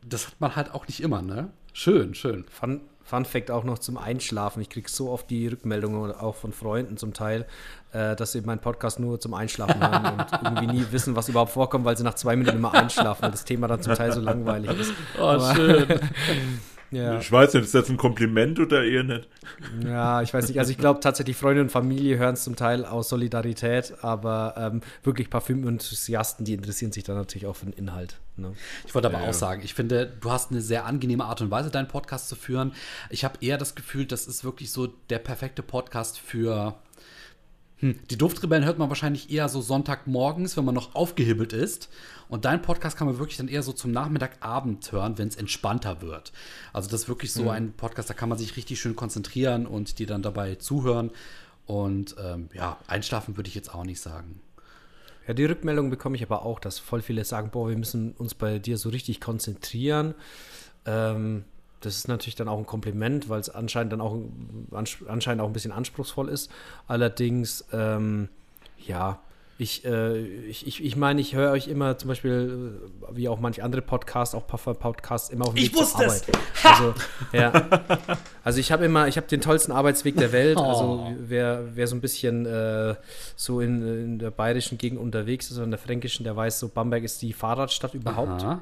das 0.08 0.28
hat 0.28 0.36
man 0.40 0.56
halt 0.56 0.74
auch 0.74 0.88
nicht 0.88 1.02
immer, 1.02 1.22
ne? 1.22 1.50
Schön, 1.74 2.14
schön. 2.14 2.46
Fun, 2.50 2.82
Fun 3.04 3.26
Fact 3.26 3.52
auch 3.52 3.64
noch 3.64 3.80
zum 3.80 3.98
Einschlafen. 3.98 4.62
Ich 4.62 4.70
kriege 4.70 4.90
so 4.90 5.10
oft 5.10 5.30
die 5.30 5.48
Rückmeldungen, 5.48 6.12
auch 6.12 6.36
von 6.36 6.54
Freunden 6.54 6.98
zum 6.98 7.14
Teil, 7.14 7.46
äh, 7.92 8.16
dass 8.16 8.32
sie 8.32 8.42
meinen 8.42 8.60
Podcast 8.60 9.00
nur 9.00 9.20
zum 9.20 9.34
Einschlafen 9.34 9.82
hören 9.82 10.20
und 10.42 10.44
irgendwie 10.44 10.78
nie 10.78 10.86
wissen, 10.92 11.16
was 11.16 11.30
überhaupt 11.30 11.52
vorkommt, 11.52 11.86
weil 11.86 11.98
sie 11.98 12.04
nach 12.04 12.16
zwei 12.16 12.36
Minuten 12.36 12.58
immer 12.58 12.74
einschlafen, 12.74 13.24
weil 13.24 13.32
das 13.32 13.46
Thema 13.46 13.68
dann 13.68 13.82
zum 13.82 13.94
Teil 13.96 14.12
so 14.12 14.22
langweilig 14.22 14.72
ist. 14.80 14.94
Oh, 15.20 15.24
Aber, 15.24 15.54
schön. 15.56 15.88
Ja. 16.94 17.20
Ich 17.20 17.32
weiß 17.32 17.54
nicht, 17.54 17.64
ist 17.64 17.74
das 17.74 17.90
ein 17.90 17.98
Kompliment 17.98 18.60
oder 18.60 18.84
eher 18.84 19.04
nicht? 19.04 19.28
Ja, 19.84 20.22
ich 20.22 20.34
weiß 20.34 20.48
nicht. 20.48 20.60
Also 20.60 20.72
ich 20.72 20.78
glaube 20.78 21.00
tatsächlich, 21.00 21.36
Freunde 21.36 21.62
und 21.62 21.72
Familie 21.72 22.18
hören 22.18 22.36
es 22.36 22.44
zum 22.44 22.56
Teil 22.56 22.86
aus 22.86 23.10
Solidarität, 23.10 23.96
aber 24.02 24.56
ähm, 24.58 24.82
wirklich 25.04 25.30
Parfüm-Enthusiasten, 25.30 26.46
die 26.46 26.54
interessieren 26.54 26.92
sich 26.92 27.04
dann 27.04 27.16
natürlich 27.16 27.48
auch 27.48 27.56
für 27.56 27.66
den 27.66 27.74
Inhalt. 27.74 28.20
Ne? 28.38 28.54
Ich 28.86 28.94
wollte 28.94 29.08
aber 29.08 29.22
ja, 29.22 29.30
auch 29.30 29.34
sagen, 29.34 29.62
ich 29.64 29.74
finde, 29.74 30.12
du 30.22 30.32
hast 30.32 30.52
eine 30.52 30.62
sehr 30.62 30.86
angenehme 30.86 31.26
Art 31.26 31.42
und 31.42 31.52
Weise, 31.52 31.70
deinen 31.70 31.88
Podcast 31.88 32.30
zu 32.30 32.36
führen. 32.36 32.74
Ich 33.10 33.24
habe 33.24 33.38
eher 33.42 33.58
das 33.58 33.76
Gefühl, 33.76 34.06
das 34.06 34.28
ist 34.28 34.44
wirklich 34.44 34.72
so 34.72 34.88
der 35.10 35.20
perfekte 35.20 35.64
Podcast 35.64 36.20
für 36.20 36.76
hm, 37.84 38.00
die 38.10 38.18
Duftrebellen 38.18 38.64
hört 38.64 38.80
man 38.80 38.88
wahrscheinlich 38.88 39.30
eher 39.30 39.50
so 39.50 39.60
Sonntagmorgens, 39.60 40.56
wenn 40.56 40.64
man 40.64 40.74
noch 40.74 40.96
aufgehibbelt 40.96 41.52
ist. 41.52 41.90
Und 42.30 42.46
dein 42.46 42.62
Podcast 42.62 42.98
kann 42.98 43.08
man 43.08 43.20
wirklich 43.20 43.38
dann 43.38 43.48
eher 43.48 43.64
so 43.64 43.74
zum 43.74 43.92
Nachmittagabend 43.92 44.92
hören, 44.92 45.18
wenn 45.18 45.28
es 45.28 45.36
entspannter 45.36 46.02
wird. 46.02 46.32
Also 46.72 46.90
das 46.90 47.04
ist 47.04 47.08
wirklich 47.10 47.34
so 47.34 47.44
mhm. 47.44 47.50
ein 47.50 47.74
Podcast, 47.74 48.10
da 48.10 48.14
kann 48.14 48.30
man 48.30 48.38
sich 48.38 48.56
richtig 48.58 48.80
schön 48.80 48.96
konzentrieren 48.96 49.66
und 49.66 50.00
dir 50.00 50.08
dann 50.08 50.22
dabei 50.22 50.56
zuhören. 50.56 51.12
Und 51.66 52.16
ähm, 52.22 52.50
ja, 52.54 52.78
einschlafen 52.88 53.38
würde 53.38 53.48
ich 53.48 53.56
jetzt 53.56 53.74
auch 53.74 53.84
nicht 53.84 54.02
sagen. 54.02 54.42
Ja, 55.28 55.34
die 55.34 55.46
Rückmeldung 55.46 55.90
bekomme 55.90 56.16
ich 56.18 56.24
aber 56.24 56.46
auch, 56.46 56.60
dass 56.60 56.80
voll 56.80 57.02
viele 57.02 57.24
sagen, 57.24 57.50
boah, 57.52 57.70
wir 57.70 57.78
müssen 57.78 58.12
uns 58.14 58.36
bei 58.36 58.60
dir 58.60 58.78
so 58.78 58.90
richtig 58.90 59.22
konzentrieren. 59.22 60.16
Ähm, 60.86 61.46
das 61.80 61.98
ist 61.98 62.08
natürlich 62.08 62.36
dann 62.36 62.48
auch 62.48 62.58
ein 62.58 62.66
Kompliment, 62.66 63.30
weil 63.30 63.40
es 63.40 63.50
anscheinend 63.50 63.94
dann 63.94 64.02
auch 64.02 64.18
anscheinend 65.08 65.42
auch 65.42 65.48
ein 65.48 65.54
bisschen 65.54 65.72
anspruchsvoll 65.72 66.30
ist. 66.30 66.50
Allerdings, 66.88 67.66
ähm, 67.72 68.30
ja, 68.86 69.20
ich, 69.60 69.86
äh, 69.86 70.18
ich, 70.18 70.66
ich, 70.66 70.84
ich 70.84 70.96
meine, 70.96 71.22
ich 71.22 71.36
höre 71.36 71.52
euch 71.52 71.68
immer 71.68 71.98
zum 71.98 72.08
Beispiel, 72.08 72.80
äh, 73.10 73.16
wie 73.16 73.30
auch 73.30 73.40
manche 73.40 73.64
andere 73.64 73.82
Podcasts, 73.84 74.34
auch 74.34 74.48
Podcasts, 74.48 75.30
immer 75.30 75.46
auf 75.46 75.54
dem 75.54 75.64
Weg 75.64 75.76
zur 75.76 75.96
Arbeit. 75.96 76.24
Es. 76.28 76.66
Also, 76.66 76.94
ja. 77.34 77.52
also 78.44 78.60
ich 78.60 78.72
habe 78.72 78.86
immer, 78.86 79.08
ich 79.08 79.18
habe 79.18 79.28
den 79.28 79.42
tollsten 79.42 79.72
Arbeitsweg 79.72 80.18
der 80.18 80.32
Welt. 80.32 80.58
Also 80.58 80.84
oh. 80.84 81.06
Also 81.06 81.18
wer, 81.20 81.76
wer 81.76 81.88
so 81.88 81.96
ein 81.96 82.02
bisschen 82.02 82.46
äh, 82.46 82.96
so 83.36 83.62
in, 83.62 83.82
in 83.88 84.20
der 84.20 84.32
bayerischen 84.32 84.78
Gegend 84.78 85.00
unterwegs 85.00 85.52
ist 85.52 85.58
oder 85.58 85.66
in 85.66 85.72
der 85.72 85.80
fränkischen, 85.80 86.24
der 86.24 86.36
weiß 86.36 86.60
so, 86.60 86.70
Bamberg 86.70 87.04
ist 87.04 87.22
die 87.22 87.34
Fahrradstadt 87.34 87.94
überhaupt. 87.94 88.44
Aha. 88.44 88.62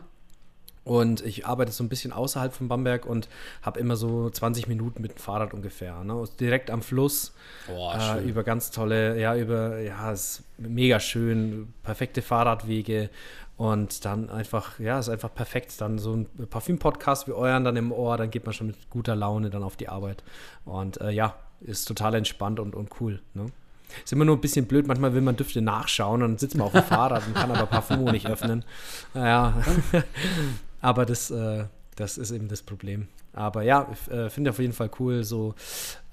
Und 0.84 1.24
ich 1.24 1.46
arbeite 1.46 1.72
so 1.72 1.84
ein 1.84 1.90
bisschen 1.90 2.12
außerhalb 2.12 2.54
von 2.54 2.68
Bamberg 2.68 3.06
und 3.06 3.30
habe 3.62 3.80
immer 3.80 3.96
so 3.96 4.30
20 4.30 4.68
Minuten 4.68 5.02
mit 5.02 5.12
dem 5.12 5.18
Fahrrad 5.18 5.54
ungefähr. 5.54 6.04
Ne? 6.04 6.24
Direkt 6.40 6.72
am 6.72 6.82
Fluss. 6.82 7.34
Oh, 7.72 7.92
äh, 7.94 8.24
über 8.28 8.44
ganz 8.44 8.72
tolle, 8.72 9.20
ja, 9.20 9.36
über, 9.36 9.80
ja, 9.80 10.12
ist 10.12 10.44
mega 10.58 11.00
schön, 11.00 11.74
perfekte 11.84 12.24
Fahrradwege. 12.24 13.10
Und 13.58 14.06
dann 14.06 14.32
einfach, 14.32 14.80
ja, 14.80 14.98
ist 14.98 15.10
einfach 15.10 15.32
perfekt. 15.32 15.80
Dann 15.82 16.00
so 16.00 16.16
ein 16.16 16.26
Parfüm-Podcast 16.50 17.28
wie 17.28 17.34
euren 17.34 17.64
dann 17.64 17.78
im 17.78 17.92
Ohr, 17.92 18.18
dann 18.18 18.32
geht 18.32 18.46
man 18.46 18.54
schon 18.54 18.68
mit 18.68 18.90
guter 18.90 19.16
Laune 19.16 19.52
dann 19.52 19.62
auf 19.62 19.76
die 19.76 19.88
Arbeit. 19.88 20.24
Und 20.66 21.00
äh, 21.00 21.12
ja, 21.12 21.36
ist 21.60 21.88
total 21.88 22.16
entspannt 22.16 22.60
und, 22.60 22.74
und 22.74 22.90
cool. 23.00 23.22
Ne? 23.36 23.46
Ist 24.04 24.14
immer 24.14 24.26
nur 24.26 24.36
ein 24.36 24.42
bisschen 24.42 24.66
blöd, 24.66 24.88
manchmal 24.88 25.14
will 25.14 25.22
man 25.22 25.36
Düfte 25.36 25.62
nachschauen 25.62 26.24
und 26.24 26.32
dann 26.32 26.38
sitzt 26.40 26.58
man 26.58 26.66
auf 26.66 26.74
dem 26.74 26.84
Fahrrad 26.86 27.28
und 27.28 27.36
kann 27.36 27.52
aber 27.52 27.68
Parfum 27.68 28.06
nicht 28.06 28.28
öffnen. 28.28 28.66
Naja. 29.14 29.54
Aber 30.82 31.06
das, 31.06 31.32
äh, 31.32 31.66
das 31.96 32.18
ist 32.18 32.32
eben 32.32 32.48
das 32.48 32.62
Problem. 32.62 33.08
Aber 33.34 33.62
ja, 33.64 33.88
ich 33.92 34.12
äh, 34.12 34.30
finde 34.30 34.50
auf 34.50 34.60
jeden 34.60 34.74
Fall 34.74 34.92
cool, 35.00 35.24
so 35.24 35.56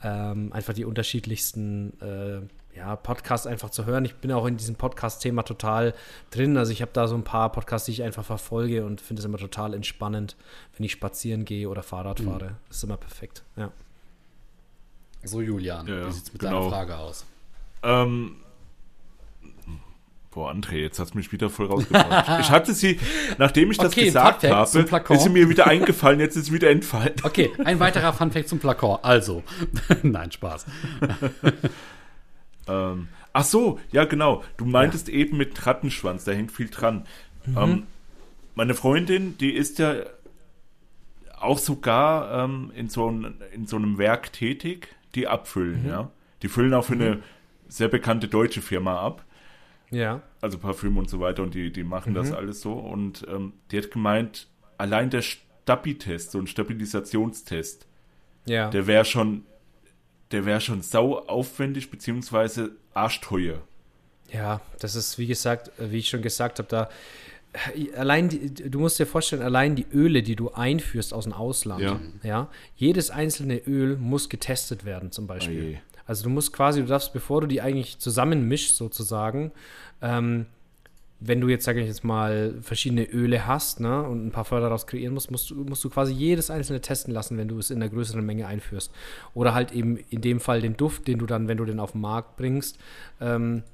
ähm, 0.02 0.52
einfach 0.52 0.74
die 0.74 0.84
unterschiedlichsten 0.84 2.00
äh, 2.00 2.76
ja, 2.76 2.94
Podcasts 2.94 3.46
einfach 3.46 3.70
zu 3.70 3.86
hören. 3.86 4.04
Ich 4.04 4.14
bin 4.16 4.30
auch 4.30 4.46
in 4.46 4.56
diesem 4.56 4.76
Podcast-Thema 4.76 5.42
total 5.42 5.94
drin. 6.30 6.56
Also 6.56 6.70
ich 6.70 6.80
habe 6.80 6.92
da 6.92 7.08
so 7.08 7.16
ein 7.16 7.24
paar 7.24 7.50
Podcasts, 7.50 7.86
die 7.86 7.92
ich 7.92 8.02
einfach 8.04 8.24
verfolge 8.24 8.84
und 8.84 9.00
finde 9.00 9.20
es 9.20 9.26
immer 9.26 9.38
total 9.38 9.74
entspannend, 9.74 10.36
wenn 10.76 10.84
ich 10.84 10.92
spazieren 10.92 11.44
gehe 11.44 11.68
oder 11.68 11.82
Fahrrad 11.82 12.20
mhm. 12.20 12.24
fahre. 12.24 12.56
Das 12.68 12.76
ist 12.76 12.84
immer 12.84 12.96
perfekt, 12.96 13.42
ja. 13.56 13.72
So, 15.24 15.40
Julian, 15.40 15.88
ja, 15.88 16.06
wie 16.06 16.12
sieht 16.12 16.24
es 16.24 16.32
mit 16.32 16.42
genau. 16.42 16.60
deiner 16.60 16.70
Frage 16.70 16.96
aus? 16.96 17.26
Ähm, 17.82 18.36
Boah, 20.38 20.52
André, 20.52 20.76
jetzt 20.76 21.00
hat 21.00 21.08
es 21.08 21.14
mich 21.14 21.32
wieder 21.32 21.50
voll 21.50 21.66
rausgebracht. 21.66 22.40
ich 22.40 22.50
hatte 22.52 22.72
sie, 22.72 23.00
nachdem 23.38 23.72
ich 23.72 23.76
das 23.76 23.90
okay, 23.90 24.04
gesagt 24.04 24.44
habe, 24.44 25.12
ist 25.12 25.22
sie 25.24 25.30
mir 25.30 25.48
wieder 25.48 25.66
eingefallen, 25.66 26.20
jetzt 26.20 26.36
ist 26.36 26.46
sie 26.46 26.52
wieder 26.52 26.70
entfallen. 26.70 27.14
Okay, 27.24 27.50
ein 27.64 27.80
weiterer 27.80 28.12
Funfact 28.12 28.48
zum 28.48 28.60
Plakon. 28.60 29.00
Also, 29.02 29.42
nein, 30.04 30.30
Spaß. 30.30 30.66
ähm, 32.68 33.08
ach 33.32 33.42
so, 33.42 33.80
ja 33.90 34.04
genau. 34.04 34.44
Du 34.58 34.64
meintest 34.64 35.08
ja. 35.08 35.14
eben 35.14 35.38
mit 35.38 35.66
Rattenschwanz, 35.66 36.22
da 36.22 36.30
hängt 36.30 36.52
viel 36.52 36.68
dran. 36.68 37.04
Mhm. 37.44 37.58
Ähm, 37.58 37.86
meine 38.54 38.74
Freundin, 38.74 39.36
die 39.38 39.50
ist 39.50 39.80
ja 39.80 39.94
auch 41.36 41.58
sogar 41.58 42.44
ähm, 42.44 42.70
in, 42.76 42.88
so 42.88 43.10
ein, 43.10 43.42
in 43.52 43.66
so 43.66 43.74
einem 43.74 43.98
Werk 43.98 44.32
tätig, 44.32 44.94
die 45.16 45.26
abfüllen, 45.26 45.82
mhm. 45.82 45.88
ja. 45.88 46.10
Die 46.42 46.48
füllen 46.48 46.74
auch 46.74 46.84
für 46.84 46.94
mhm. 46.94 47.02
eine 47.02 47.22
sehr 47.66 47.88
bekannte 47.88 48.28
deutsche 48.28 48.62
Firma 48.62 49.00
ab. 49.00 49.24
Ja. 49.90 50.22
Also 50.40 50.58
Parfüm 50.58 50.98
und 50.98 51.08
so 51.08 51.20
weiter 51.20 51.42
und 51.42 51.54
die, 51.54 51.72
die 51.72 51.84
machen 51.84 52.12
mhm. 52.12 52.16
das 52.16 52.32
alles 52.32 52.60
so. 52.60 52.72
Und 52.74 53.26
ähm, 53.28 53.54
die 53.70 53.78
hat 53.78 53.90
gemeint, 53.90 54.48
allein 54.76 55.10
der 55.10 55.22
Stabi-Test, 55.22 56.32
so 56.32 56.38
ein 56.38 56.46
Stabilisationstest, 56.46 57.86
ja. 58.46 58.70
der 58.70 58.86
wäre 58.86 59.04
schon, 59.04 59.44
der 60.30 60.44
wäre 60.44 60.60
schon 60.60 60.82
sau 60.82 61.18
aufwendig 61.18 61.90
beziehungsweise 61.90 62.72
arschteuer. 62.94 63.62
Ja, 64.32 64.60
das 64.78 64.94
ist 64.94 65.18
wie 65.18 65.26
gesagt, 65.26 65.70
äh, 65.78 65.90
wie 65.90 65.98
ich 65.98 66.08
schon 66.08 66.22
gesagt 66.22 66.58
habe, 66.58 66.68
da 66.68 66.90
äh, 67.74 67.94
allein 67.94 68.28
die, 68.28 68.52
du 68.70 68.78
musst 68.78 68.98
dir 68.98 69.06
vorstellen, 69.06 69.42
allein 69.42 69.74
die 69.74 69.86
Öle, 69.92 70.22
die 70.22 70.36
du 70.36 70.50
einführst 70.50 71.14
aus 71.14 71.24
dem 71.24 71.32
Ausland, 71.32 71.82
ja, 71.82 72.00
ja 72.22 72.50
jedes 72.76 73.10
einzelne 73.10 73.58
Öl 73.58 73.96
muss 73.96 74.28
getestet 74.28 74.84
werden, 74.84 75.12
zum 75.12 75.26
Beispiel. 75.26 75.62
Oje. 75.62 75.80
Also 76.08 76.24
du 76.24 76.30
musst 76.30 76.52
quasi, 76.52 76.80
du 76.80 76.86
darfst, 76.86 77.12
bevor 77.12 77.42
du 77.42 77.46
die 77.46 77.60
eigentlich 77.60 77.98
zusammenmischst 77.98 78.76
sozusagen, 78.76 79.52
ähm, 80.02 80.46
wenn 81.20 81.40
du 81.40 81.48
jetzt, 81.48 81.64
sage 81.64 81.80
ich 81.80 81.86
jetzt 81.86 82.02
mal, 82.02 82.54
verschiedene 82.62 83.04
Öle 83.04 83.46
hast 83.46 83.80
ne, 83.80 84.02
und 84.04 84.26
ein 84.26 84.30
paar 84.30 84.44
Förder 84.44 84.66
daraus 84.66 84.86
kreieren 84.86 85.12
musst, 85.12 85.30
musst 85.30 85.50
du, 85.50 85.56
musst 85.56 85.84
du 85.84 85.90
quasi 85.90 86.12
jedes 86.12 86.50
einzelne 86.50 86.80
testen 86.80 87.12
lassen, 87.12 87.36
wenn 87.36 87.48
du 87.48 87.58
es 87.58 87.70
in 87.70 87.82
einer 87.82 87.90
größeren 87.90 88.24
Menge 88.24 88.46
einführst. 88.46 88.90
Oder 89.34 89.52
halt 89.52 89.72
eben 89.72 89.98
in 90.10 90.22
dem 90.22 90.40
Fall 90.40 90.62
den 90.62 90.76
Duft, 90.76 91.08
den 91.08 91.18
du 91.18 91.26
dann, 91.26 91.46
wenn 91.46 91.58
du 91.58 91.64
den 91.64 91.80
auf 91.80 91.92
den 91.92 92.00
Markt 92.00 92.36
bringst, 92.36 92.78
ähm, 93.20 93.64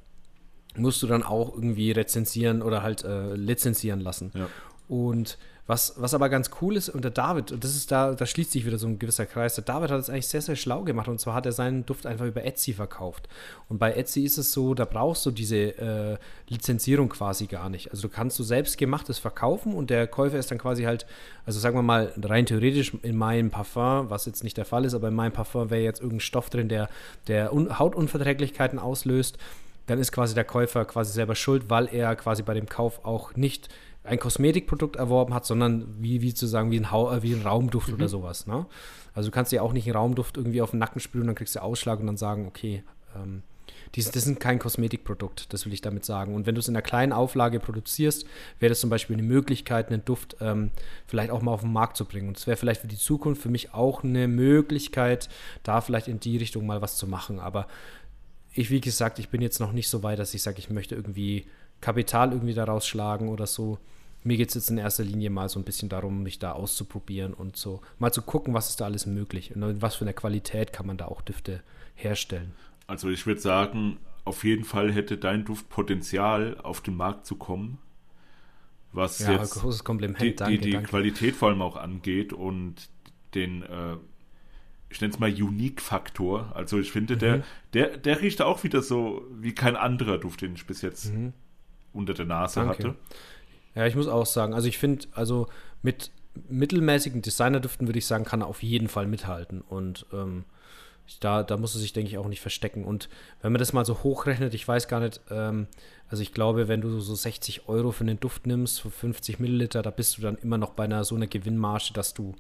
musst 0.77 1.03
du 1.03 1.07
dann 1.07 1.23
auch 1.23 1.55
irgendwie 1.55 1.93
rezensieren 1.93 2.63
oder 2.63 2.83
halt 2.83 3.05
äh, 3.05 3.35
lizenzieren 3.35 4.01
lassen. 4.01 4.33
Ja. 4.35 4.49
Und 4.89 5.39
was, 5.67 5.95
was 5.97 6.13
aber 6.13 6.29
ganz 6.29 6.51
cool 6.61 6.77
ist, 6.77 6.91
und 6.91 7.05
der 7.05 7.11
David, 7.11 7.51
und 7.51 7.65
das 7.65 7.75
ist 7.75 7.91
da, 7.91 8.13
da 8.13 8.27
schließt 8.27 8.53
sich 8.53 8.67
wieder 8.67 8.77
so 8.77 8.87
ein 8.87 8.99
gewisser 8.99 9.25
Kreis, 9.25 9.55
der 9.55 9.65
David 9.65 9.91
hat 9.91 10.01
es 10.01 10.11
eigentlich 10.11 10.29
sehr, 10.29 10.43
sehr 10.43 10.57
schlau 10.57 10.83
gemacht. 10.83 11.09
Und 11.09 11.19
zwar 11.21 11.35
hat 11.35 11.47
er 11.47 11.53
seinen 11.53 11.87
Duft 11.87 12.07
einfach 12.07 12.27
über 12.27 12.45
Etsy 12.45 12.75
verkauft. 12.75 13.29
Und 13.71 13.79
bei 13.79 13.95
Etsy 13.95 14.25
ist 14.25 14.37
es 14.37 14.53
so, 14.53 14.75
da 14.75 14.85
brauchst 14.85 15.25
du 15.25 15.31
diese 15.31 15.57
äh, 15.57 16.19
Lizenzierung 16.49 17.09
quasi 17.09 17.47
gar 17.47 17.71
nicht. 17.71 17.91
Also 17.91 18.03
du 18.03 18.09
kannst 18.11 18.39
du 18.39 18.43
selbst 18.43 18.77
gemachtes 18.77 19.19
verkaufen 19.19 19.75
und 19.75 19.89
der 19.89 20.07
Käufer 20.07 20.39
ist 20.39 20.51
dann 20.51 20.59
quasi 20.59 20.83
halt, 20.83 21.07
also 21.47 21.59
sagen 21.59 21.77
wir 21.77 21.83
mal, 21.83 22.13
rein 22.23 22.45
theoretisch 22.45 22.93
in 23.03 23.17
meinem 23.17 23.51
Parfum, 23.51 24.11
was 24.11 24.27
jetzt 24.27 24.45
nicht 24.45 24.59
der 24.59 24.67
Fall 24.67 24.85
ist, 24.85 24.93
aber 24.93 25.09
in 25.09 25.15
meinem 25.15 25.33
Parfum 25.33 25.71
wäre 25.71 25.83
jetzt 25.83 26.01
irgendein 26.01 26.21
Stoff 26.21 26.51
drin, 26.51 26.69
der, 26.69 26.91
der 27.27 27.51
Hautunverträglichkeiten 27.51 28.79
auslöst 28.79 29.39
dann 29.87 29.99
ist 29.99 30.13
quasi 30.13 30.35
der 30.35 30.45
Käufer 30.45 30.85
quasi 30.85 31.13
selber 31.13 31.35
schuld, 31.35 31.69
weil 31.69 31.89
er 31.93 32.17
quasi 32.17 32.43
bei 32.43 32.55
dem 32.55 32.67
Kauf 32.67 33.05
auch 33.05 33.35
nicht 33.37 33.69
ein 34.03 34.19
Kosmetikprodukt 34.19 34.97
erworben 34.97 35.33
hat, 35.33 35.47
sondern 35.47 35.87
wie, 35.99 36.21
wie 36.21 36.35
zu 36.35 36.47
sagen, 36.47 36.71
wie 36.71 36.79
ein, 36.79 36.91
ha 36.91 37.17
äh, 37.17 37.23
wie 37.23 37.35
ein 37.35 37.43
Raumduft 37.43 37.89
mhm. 37.89 37.95
oder 37.95 38.09
sowas. 38.09 38.47
Ne? 38.47 38.67
Also 39.15 39.31
du 39.31 39.35
kannst 39.35 39.53
ja 39.53 39.63
auch 39.63 39.73
nicht 39.73 39.87
einen 39.87 39.97
Raumduft 39.97 40.37
irgendwie 40.37 40.61
auf 40.61 40.71
den 40.71 40.79
Nacken 40.79 41.01
spülen, 41.01 41.27
dann 41.27 41.37
kriegst 41.37 41.57
du 41.57 41.63
Ausschlag 41.63 42.01
und 42.01 42.07
dann 42.07 42.17
sagen, 42.17 42.47
okay, 42.47 42.83
ähm, 43.17 43.43
das 43.97 44.25
sind 44.25 44.41
kein 44.41 44.59
Kosmetikprodukt, 44.59 45.53
das 45.53 45.67
will 45.67 45.73
ich 45.73 45.81
damit 45.81 46.05
sagen. 46.05 46.35
Und 46.35 46.47
wenn 46.47 46.57
du 46.57 46.59
es 46.59 46.67
in 46.67 46.75
einer 46.75 46.83
kleinen 46.83 47.13
Auflage 47.13 47.61
produzierst, 47.61 48.27
wäre 48.59 48.71
das 48.71 48.81
zum 48.81 48.91
Beispiel 48.91 49.15
eine 49.15 49.23
Möglichkeit, 49.23 49.89
einen 49.89 50.05
Duft 50.05 50.37
ähm, 50.41 50.71
vielleicht 51.07 51.31
auch 51.31 51.43
mal 51.43 51.53
auf 51.53 51.61
den 51.61 51.73
Markt 51.73 51.97
zu 51.97 52.05
bringen. 52.05 52.29
Und 52.29 52.37
es 52.37 52.47
wäre 52.47 52.57
vielleicht 52.57 52.81
für 52.81 52.89
die 52.89 52.99
Zukunft 52.99 53.41
für 53.41 53.51
mich 53.51 53.73
auch 53.73 54.03
eine 54.03 54.27
Möglichkeit, 54.27 55.29
da 55.63 55.81
vielleicht 55.81 56.09
in 56.09 56.19
die 56.19 56.37
Richtung 56.37 56.67
mal 56.67 56.83
was 56.83 56.97
zu 56.97 57.07
machen. 57.07 57.39
Aber 57.39 57.69
ich, 58.55 58.71
wie 58.71 58.81
gesagt, 58.81 59.19
ich 59.19 59.29
bin 59.29 59.43
jetzt 59.43 59.61
noch 59.61 59.73
nicht 59.73 59.89
so 59.89 60.03
weit, 60.03 60.19
dass 60.19 60.35
ich 60.35 60.43
sage, 60.43 60.59
ich 60.59 60.71
möchte 60.71 60.95
irgendwie 60.95 61.47
Kapital 61.81 62.33
irgendwie 62.33 62.55
daraus 62.55 62.87
schlagen 62.87 63.29
oder 63.29 63.47
so. 63.47 63.79
Mir 64.23 64.39
geht 64.39 64.49
es 64.49 64.55
jetzt 64.55 64.71
in 64.71 64.79
erster 64.79 65.05
Linie 65.05 65.29
mal 65.29 65.49
so 65.49 65.59
ein 65.61 65.65
bisschen 65.65 65.89
darum, 65.89 66.23
mich 66.23 66.39
da 66.39 66.53
auszuprobieren 66.53 67.35
und 67.35 67.57
so 67.57 67.83
mal 67.99 68.13
zu 68.13 68.23
gucken, 68.23 68.55
was 68.55 68.71
ist 68.71 68.81
da 68.81 68.87
alles 68.87 69.05
möglich 69.05 69.55
und 69.55 69.83
was 69.83 69.97
für 69.97 70.05
eine 70.05 70.15
Qualität 70.15 70.73
kann 70.73 70.87
man 70.87 70.97
da 70.97 71.07
auch 71.07 71.21
Düfte 71.21 71.63
herstellen. 71.95 72.53
Also 72.87 73.11
ich 73.11 73.27
würde 73.27 73.41
sagen, 73.41 73.99
auf 74.25 74.45
jeden 74.45 74.65
Fall 74.65 74.93
hätte 74.93 75.19
dein 75.19 75.45
Duft 75.45 75.69
Potenzial, 75.69 76.57
auf 76.63 76.81
den 76.81 76.97
Markt 76.97 77.27
zu 77.27 77.37
kommen. 77.37 77.79
Was 78.93 79.19
ja, 79.19 79.33
jetzt 79.33 79.85
Kompliment, 79.85 80.23
die, 80.23 80.37
danke, 80.37 80.59
die, 80.59 80.65
die 80.65 80.71
danke. 80.71 80.89
Qualität 80.89 81.35
vor 81.35 81.49
allem 81.49 81.61
auch 81.61 81.77
angeht 81.77 82.33
und 82.33 82.89
den, 83.35 83.63
äh, 83.63 83.97
ich 84.95 85.01
nenne 85.01 85.13
es 85.13 85.19
mal 85.19 85.31
Unique-Faktor. 85.31 86.53
Also 86.55 86.79
ich 86.79 86.93
finde, 86.93 87.17
mhm. 87.17 87.19
der, 87.19 87.43
der, 87.73 87.97
der 87.99 88.21
riecht 88.21 88.41
auch 88.41 88.63
wieder 88.63 88.81
so 88.81 89.27
wie 89.33 89.53
kein 89.53 89.75
anderer 89.75 90.19
Duft, 90.19 90.41
den 90.41 90.55
ich 90.55 90.67
bis 90.67 90.83
jetzt 90.83 91.13
mhm. 91.13 91.33
unter 91.93 92.15
der 92.15 92.27
Nase 92.27 92.61
danke. 92.61 92.71
hatte. 92.71 92.95
Ja, 93.75 93.87
ich 93.87 93.97
muss 93.97 94.07
auch 94.07 94.25
sagen, 94.25 94.55
also 94.55 94.69
ich 94.69 94.79
finde, 94.79 95.07
also 95.13 95.49
mit 95.83 96.13
mittelmäßigen 96.49 97.23
Designerdüften 97.23 97.89
würde 97.89 97.99
ich 97.99 98.07
sagen, 98.07 98.25
kann 98.25 98.43
er 98.43 98.47
auf 98.47 98.63
jeden 98.63 98.89
Fall 98.89 99.09
mithalten. 99.09 99.63
Und 99.63 100.07
ähm, 100.13 100.45
da, 101.19 101.43
da 101.43 101.57
muss 101.57 101.75
er 101.75 101.81
sich, 101.81 101.93
denke 101.93 102.11
ich, 102.11 102.19
auch 102.19 102.29
nicht 102.29 102.41
verstecken. 102.41 102.85
Und 102.85 103.09
wenn 103.43 103.51
man 103.51 103.59
das 103.59 103.73
mal 103.73 103.85
so 103.85 104.05
hochrechnet, 104.05 104.55
ich 104.55 104.67
weiß 104.67 104.87
gar 104.87 105.01
nicht, 105.01 105.21
ähm, 105.29 105.67
also 106.09 106.23
ich 106.23 106.33
glaube, 106.33 106.69
wenn 106.69 106.81
du 106.81 107.01
so 107.01 107.15
60 107.17 107.69
Euro 107.69 107.91
für 107.91 108.05
einen 108.05 108.21
Duft 108.21 108.47
nimmst, 108.47 108.81
für 108.81 108.91
50 108.91 109.41
Milliliter, 109.41 109.83
da 109.83 109.91
bist 109.91 110.19
du 110.19 110.23
dann 110.23 110.37
immer 110.37 110.59
noch 110.59 110.71
bei 110.71 110.85
einer 110.85 111.03
so 111.03 111.17
einer 111.17 111.27
Gewinnmarge, 111.27 111.91
dass 111.95 112.15
du 112.15 112.37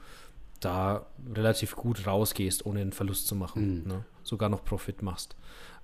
da 0.65 1.07
relativ 1.35 1.77
gut 1.77 2.07
rausgehst, 2.07 2.67
ohne 2.67 2.81
einen 2.81 2.93
Verlust 2.93 3.27
zu 3.27 3.35
machen. 3.35 3.83
Mhm. 3.83 3.89
Ne? 3.89 4.05
Sogar 4.23 4.49
noch 4.49 4.65
Profit 4.65 5.03
machst. 5.03 5.37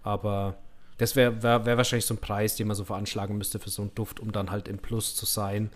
Aber 0.02 0.57
das 0.98 1.16
wäre 1.16 1.43
wär, 1.43 1.65
wär 1.66 1.77
wahrscheinlich 1.77 2.07
so 2.07 2.15
ein 2.15 2.19
Preis, 2.19 2.57
den 2.57 2.66
man 2.66 2.77
so 2.77 2.85
veranschlagen 2.85 3.39
müsste 3.39 3.59
für 3.59 3.70
so 3.70 3.82
einen 3.82 3.94
Duft, 3.94 4.20
um 4.20 4.32
dann 4.32 4.51
halt 4.51 4.69
im 4.69 4.78
Plus 4.78 5.15
zu 5.15 5.27
sein. 5.27 5.70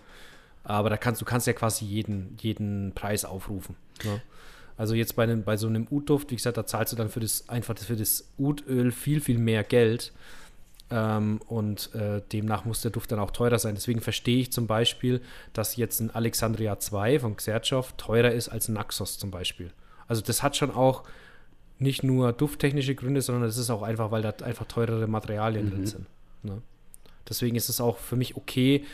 Aber 0.64 0.90
da 0.90 0.96
kannst 0.96 1.20
du 1.20 1.24
kannst 1.24 1.46
ja 1.46 1.52
quasi 1.52 1.84
jeden, 1.84 2.36
jeden 2.40 2.92
Preis 2.94 3.24
aufrufen. 3.24 3.76
Ne? 4.04 4.22
Also 4.76 4.94
jetzt 4.94 5.14
bei, 5.14 5.22
einem, 5.22 5.44
bei 5.44 5.56
so 5.56 5.66
einem 5.66 5.86
Ud-Duft, 5.90 6.30
wie 6.30 6.36
gesagt, 6.36 6.56
da 6.56 6.66
zahlst 6.66 6.92
du 6.92 6.96
dann 6.96 7.08
für 7.08 7.20
das 7.20 7.48
einfach 7.48 7.78
für 7.78 7.96
das 7.96 8.28
Udöl 8.38 8.90
viel, 8.90 9.20
viel 9.20 9.38
mehr 9.38 9.62
Geld. 9.62 10.12
Ähm, 10.90 11.40
und 11.46 11.94
äh, 11.94 12.20
demnach 12.32 12.64
muss 12.64 12.82
der 12.82 12.90
Duft 12.90 13.10
dann 13.10 13.18
auch 13.18 13.30
teurer 13.30 13.58
sein. 13.58 13.74
Deswegen 13.74 14.00
verstehe 14.00 14.40
ich 14.40 14.52
zum 14.52 14.66
Beispiel, 14.66 15.22
dass 15.52 15.76
jetzt 15.76 16.00
ein 16.00 16.10
Alexandria 16.10 16.78
2 16.78 17.20
von 17.20 17.36
Xertschow 17.36 17.92
teurer 17.96 18.32
ist 18.32 18.48
als 18.48 18.68
ein 18.68 18.74
Naxos 18.74 19.18
zum 19.18 19.30
Beispiel. 19.30 19.70
Also 20.06 20.22
das 20.22 20.42
hat 20.42 20.56
schon 20.56 20.70
auch 20.70 21.04
nicht 21.78 22.02
nur 22.02 22.32
dufttechnische 22.32 22.94
Gründe, 22.94 23.22
sondern 23.22 23.44
es 23.48 23.56
ist 23.56 23.70
auch 23.70 23.82
einfach, 23.82 24.10
weil 24.10 24.22
da 24.22 24.30
einfach 24.44 24.66
teurere 24.66 25.06
Materialien 25.06 25.66
mhm. 25.66 25.70
drin 25.70 25.86
sind. 25.86 26.06
Ne? 26.42 26.62
Deswegen 27.28 27.56
ist 27.56 27.68
es 27.68 27.80
auch 27.80 27.96
für 27.96 28.16
mich 28.16 28.36
okay. 28.36 28.84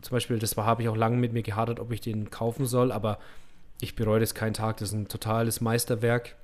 Zum 0.00 0.16
Beispiel, 0.16 0.38
das 0.38 0.56
habe 0.56 0.82
ich 0.82 0.88
auch 0.88 0.96
lange 0.96 1.18
mit 1.18 1.32
mir 1.32 1.42
gehadert, 1.42 1.78
ob 1.78 1.92
ich 1.92 2.00
den 2.00 2.30
kaufen 2.30 2.66
soll, 2.66 2.90
aber 2.90 3.18
ich 3.80 3.94
bereue 3.94 4.20
das 4.20 4.34
keinen 4.34 4.54
Tag. 4.54 4.78
Das 4.78 4.88
ist 4.88 4.94
ein 4.94 5.08
totales 5.08 5.60
Meisterwerk 5.60 6.36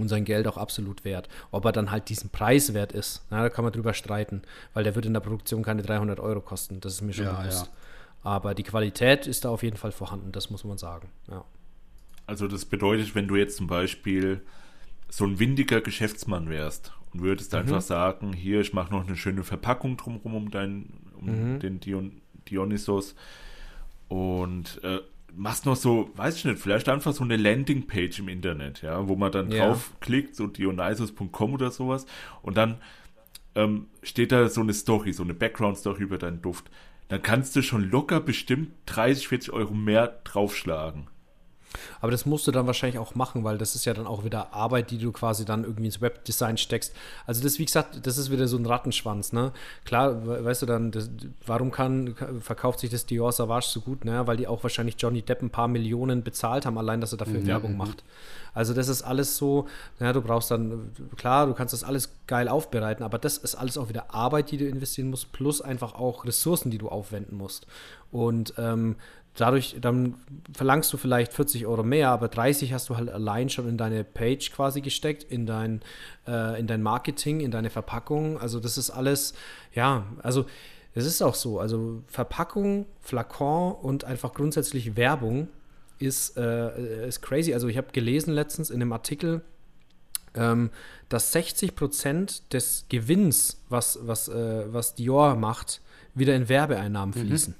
und 0.00 0.08
sein 0.08 0.24
Geld 0.24 0.46
auch 0.46 0.56
absolut 0.56 1.04
wert. 1.04 1.28
Ob 1.50 1.64
er 1.64 1.72
dann 1.72 1.90
halt 1.90 2.08
diesen 2.08 2.30
Preis 2.30 2.74
wert 2.74 2.92
ist, 2.92 3.24
na, 3.30 3.42
da 3.42 3.48
kann 3.48 3.64
man 3.64 3.72
drüber 3.72 3.94
streiten, 3.94 4.42
weil 4.74 4.84
der 4.84 4.94
wird 4.94 5.06
in 5.06 5.12
der 5.12 5.20
Produktion 5.20 5.62
keine 5.62 5.82
300 5.82 6.20
Euro 6.20 6.40
kosten. 6.40 6.80
Das 6.80 6.94
ist 6.94 7.02
mir 7.02 7.12
schon 7.12 7.26
ja, 7.26 7.40
bewusst. 7.40 7.66
Ja. 7.66 7.72
Aber 8.22 8.54
die 8.54 8.62
Qualität 8.62 9.26
ist 9.26 9.44
da 9.44 9.50
auf 9.50 9.62
jeden 9.62 9.76
Fall 9.76 9.92
vorhanden, 9.92 10.32
das 10.32 10.50
muss 10.50 10.64
man 10.64 10.78
sagen. 10.78 11.08
Ja. 11.30 11.44
Also 12.26 12.46
das 12.46 12.64
bedeutet, 12.64 13.14
wenn 13.14 13.26
du 13.26 13.36
jetzt 13.36 13.56
zum 13.56 13.66
Beispiel 13.66 14.42
so 15.08 15.24
ein 15.24 15.38
windiger 15.38 15.80
Geschäftsmann 15.80 16.48
wärst 16.48 16.92
und 17.12 17.22
würdest 17.22 17.52
mhm. 17.52 17.60
einfach 17.60 17.80
sagen, 17.80 18.32
hier, 18.32 18.60
ich 18.60 18.72
mache 18.72 18.92
noch 18.92 19.06
eine 19.06 19.16
schöne 19.16 19.42
Verpackung 19.42 19.96
drumherum 19.96 20.34
um, 20.34 20.50
dein, 20.50 20.92
um 21.18 21.54
mhm. 21.54 21.60
den 21.60 21.80
Dion 21.80 22.20
Dionysos 22.48 23.14
und 24.08 24.82
äh, 24.82 25.00
machst 25.34 25.66
noch 25.66 25.76
so, 25.76 26.10
weiß 26.14 26.36
ich 26.36 26.44
nicht, 26.44 26.58
vielleicht 26.58 26.88
einfach 26.88 27.12
so 27.12 27.24
eine 27.24 27.36
Landingpage 27.36 28.18
im 28.20 28.28
Internet, 28.28 28.82
ja, 28.82 29.08
wo 29.08 29.16
man 29.16 29.32
dann 29.32 29.50
ja. 29.50 29.66
draufklickt, 29.66 30.34
so 30.34 30.46
dionysos.com 30.46 31.54
oder 31.54 31.70
sowas, 31.70 32.06
und 32.42 32.56
dann 32.56 32.78
ähm, 33.54 33.86
steht 34.02 34.32
da 34.32 34.48
so 34.48 34.60
eine 34.60 34.74
Story, 34.74 35.12
so 35.12 35.22
eine 35.22 35.34
Background-Story 35.34 36.02
über 36.02 36.18
deinen 36.18 36.42
Duft. 36.42 36.70
Dann 37.08 37.22
kannst 37.22 37.56
du 37.56 37.62
schon 37.62 37.90
locker 37.90 38.20
bestimmt 38.20 38.70
30, 38.86 39.28
40 39.28 39.52
Euro 39.52 39.74
mehr 39.74 40.20
draufschlagen. 40.24 41.08
Aber 42.00 42.10
das 42.10 42.26
musst 42.26 42.46
du 42.46 42.50
dann 42.50 42.66
wahrscheinlich 42.66 42.98
auch 42.98 43.14
machen, 43.14 43.44
weil 43.44 43.58
das 43.58 43.74
ist 43.74 43.84
ja 43.84 43.94
dann 43.94 44.06
auch 44.06 44.24
wieder 44.24 44.52
Arbeit, 44.52 44.90
die 44.90 44.98
du 44.98 45.12
quasi 45.12 45.44
dann 45.44 45.64
irgendwie 45.64 45.86
ins 45.86 46.00
Webdesign 46.00 46.56
steckst. 46.56 46.94
Also 47.26 47.42
das, 47.42 47.58
wie 47.58 47.64
gesagt, 47.64 48.06
das 48.06 48.18
ist 48.18 48.30
wieder 48.30 48.48
so 48.48 48.56
ein 48.56 48.66
Rattenschwanz, 48.66 49.32
ne? 49.32 49.52
Klar, 49.84 50.26
weißt 50.44 50.62
du 50.62 50.66
dann, 50.66 50.90
das, 50.90 51.10
warum 51.46 51.70
kann, 51.70 52.14
verkauft 52.40 52.80
sich 52.80 52.90
das 52.90 53.06
Dior 53.06 53.32
Savage 53.32 53.66
so 53.68 53.80
gut, 53.80 54.04
ne? 54.04 54.26
Weil 54.26 54.36
die 54.36 54.46
auch 54.46 54.62
wahrscheinlich 54.62 54.96
Johnny 54.98 55.22
Depp 55.22 55.42
ein 55.42 55.50
paar 55.50 55.68
Millionen 55.68 56.22
bezahlt 56.22 56.66
haben, 56.66 56.78
allein, 56.78 57.00
dass 57.00 57.12
er 57.12 57.18
dafür 57.18 57.40
mhm. 57.40 57.46
Werbung 57.46 57.76
macht. 57.76 58.04
Also 58.54 58.74
das 58.74 58.88
ist 58.88 59.02
alles 59.02 59.36
so, 59.36 59.66
ja, 59.98 60.12
du 60.12 60.20
brauchst 60.20 60.50
dann, 60.50 60.92
klar, 61.16 61.46
du 61.46 61.54
kannst 61.54 61.72
das 61.72 61.84
alles 61.84 62.10
geil 62.26 62.48
aufbereiten, 62.48 63.04
aber 63.04 63.18
das 63.18 63.38
ist 63.38 63.54
alles 63.54 63.78
auch 63.78 63.88
wieder 63.88 64.14
Arbeit, 64.14 64.50
die 64.50 64.56
du 64.56 64.66
investieren 64.66 65.10
musst, 65.10 65.32
plus 65.32 65.60
einfach 65.60 65.94
auch 65.94 66.24
Ressourcen, 66.24 66.70
die 66.70 66.78
du 66.78 66.88
aufwenden 66.88 67.36
musst. 67.36 67.66
Und 68.10 68.54
ähm, 68.58 68.96
dadurch, 69.36 69.76
dann 69.80 70.14
verlangst 70.52 70.92
du 70.92 70.96
vielleicht 70.96 71.32
40 71.32 71.66
Euro 71.66 71.82
mehr, 71.82 72.10
aber 72.10 72.28
30 72.28 72.72
hast 72.72 72.88
du 72.88 72.96
halt 72.96 73.10
allein 73.10 73.48
schon 73.48 73.68
in 73.68 73.76
deine 73.76 74.04
Page 74.04 74.52
quasi 74.52 74.80
gesteckt, 74.80 75.22
in 75.24 75.46
dein, 75.46 75.82
äh, 76.26 76.58
in 76.58 76.66
dein 76.66 76.82
Marketing, 76.82 77.40
in 77.40 77.50
deine 77.50 77.70
Verpackung. 77.70 78.38
Also 78.38 78.60
das 78.60 78.78
ist 78.78 78.90
alles, 78.90 79.34
ja, 79.74 80.04
also 80.22 80.46
es 80.94 81.06
ist 81.06 81.22
auch 81.22 81.34
so. 81.34 81.60
Also 81.60 82.02
Verpackung, 82.08 82.86
Flakon 83.00 83.72
und 83.72 84.04
einfach 84.04 84.34
grundsätzlich 84.34 84.96
Werbung 84.96 85.48
ist, 86.00 86.36
äh, 86.36 87.06
ist 87.06 87.22
crazy. 87.22 87.54
Also 87.54 87.68
ich 87.68 87.76
habe 87.76 87.88
gelesen 87.92 88.32
letztens 88.34 88.70
in 88.70 88.76
einem 88.76 88.92
Artikel, 88.92 89.42
ähm, 90.34 90.70
dass 91.08 91.32
60 91.32 91.74
Prozent 91.74 92.52
des 92.52 92.86
Gewinns, 92.88 93.62
was, 93.68 93.98
was, 94.02 94.28
äh, 94.28 94.72
was 94.72 94.94
Dior 94.94 95.36
macht, 95.36 95.80
wieder 96.14 96.34
in 96.34 96.48
Werbeeinnahmen 96.48 97.14
mhm. 97.16 97.26
fließen. 97.26 97.54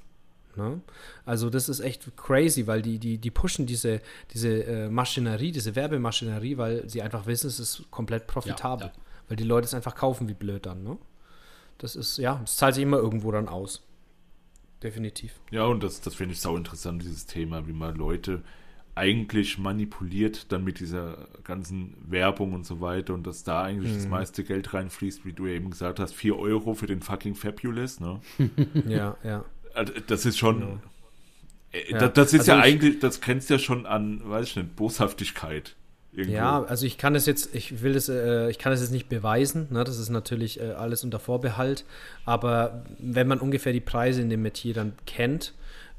Mhm. 0.55 0.63
Ne? 0.63 0.81
Also 1.25 1.49
das 1.49 1.69
ist 1.69 1.79
echt 1.79 2.15
crazy, 2.17 2.67
weil 2.67 2.81
die, 2.81 2.99
die, 2.99 3.17
die 3.17 3.31
pushen 3.31 3.65
diese, 3.65 4.01
diese 4.33 4.63
äh, 4.63 4.89
Maschinerie, 4.89 5.51
diese 5.51 5.75
Werbemaschinerie, 5.75 6.57
weil 6.57 6.89
sie 6.89 7.01
einfach 7.01 7.25
wissen, 7.25 7.47
es 7.47 7.59
ist 7.59 7.89
komplett 7.91 8.27
profitabel. 8.27 8.87
Ja, 8.87 8.93
ja. 8.93 9.01
Weil 9.27 9.37
die 9.37 9.43
Leute 9.43 9.65
es 9.65 9.73
einfach 9.73 9.95
kaufen 9.95 10.27
wie 10.27 10.33
blöd 10.33 10.65
dann. 10.65 10.83
Ne? 10.83 10.97
Das 11.77 11.95
ist, 11.95 12.17
ja, 12.17 12.41
es 12.43 12.57
zahlt 12.57 12.75
sich 12.75 12.83
immer 12.83 12.97
irgendwo 12.97 13.31
dann 13.31 13.47
aus. 13.47 13.81
Definitiv. 14.83 15.39
Ja, 15.51 15.65
und 15.65 15.83
das, 15.83 16.01
das 16.01 16.15
finde 16.15 16.33
ich 16.33 16.39
sau 16.39 16.57
interessant, 16.57 17.03
dieses 17.03 17.25
Thema, 17.25 17.67
wie 17.67 17.73
man 17.73 17.95
Leute 17.95 18.41
eigentlich 18.95 19.57
manipuliert 19.57 20.51
dann 20.51 20.63
mit 20.63 20.79
dieser 20.79 21.29
ganzen 21.43 21.95
Werbung 22.07 22.53
und 22.53 22.65
so 22.65 22.81
weiter 22.81 23.13
und 23.13 23.25
dass 23.25 23.43
da 23.43 23.63
eigentlich 23.63 23.91
mhm. 23.91 23.95
das 23.95 24.07
meiste 24.07 24.43
Geld 24.43 24.73
reinfließt, 24.73 25.25
wie 25.25 25.33
du 25.33 25.47
eben 25.47 25.69
gesagt 25.69 25.99
hast, 25.99 26.13
4 26.13 26.37
Euro 26.37 26.73
für 26.73 26.87
den 26.87 27.01
fucking 27.01 27.35
Fabulous, 27.35 27.99
ne? 27.99 28.19
ja, 28.87 29.17
ja. 29.23 29.45
Also, 29.73 29.93
das 30.05 30.25
ist 30.25 30.37
schon. 30.37 30.59
Genau. 30.59 30.79
Äh, 31.71 31.93
das, 31.93 32.13
das, 32.13 32.33
ist 32.33 32.39
also 32.41 32.51
ja 32.51 32.59
eigentlich, 32.59 32.99
das 32.99 33.21
grenzt 33.21 33.49
ja 33.49 33.59
schon 33.59 33.85
an, 33.85 34.21
weiß 34.25 34.47
ich 34.49 34.55
nicht, 34.57 34.75
Boshaftigkeit. 34.75 35.75
Irgendwo. 36.13 36.35
Ja, 36.35 36.63
also 36.63 36.85
ich 36.85 36.97
kann 36.97 37.15
es 37.15 37.25
jetzt, 37.25 37.55
ich 37.55 37.81
will 37.83 37.95
es, 37.95 38.09
äh, 38.09 38.49
ich 38.49 38.59
kann 38.59 38.73
es 38.73 38.81
jetzt 38.81 38.91
nicht 38.91 39.07
beweisen, 39.07 39.67
ne? 39.69 39.85
das 39.85 39.97
ist 39.97 40.09
natürlich 40.09 40.59
äh, 40.59 40.71
alles 40.71 41.05
unter 41.05 41.19
Vorbehalt, 41.19 41.85
aber 42.25 42.83
wenn 42.99 43.27
man 43.29 43.39
ungefähr 43.39 43.71
die 43.71 43.79
Preise 43.79 44.21
in 44.21 44.29
dem 44.29 44.41
Metier 44.41 44.73
dann 44.73 44.93
kennt, 45.05 45.53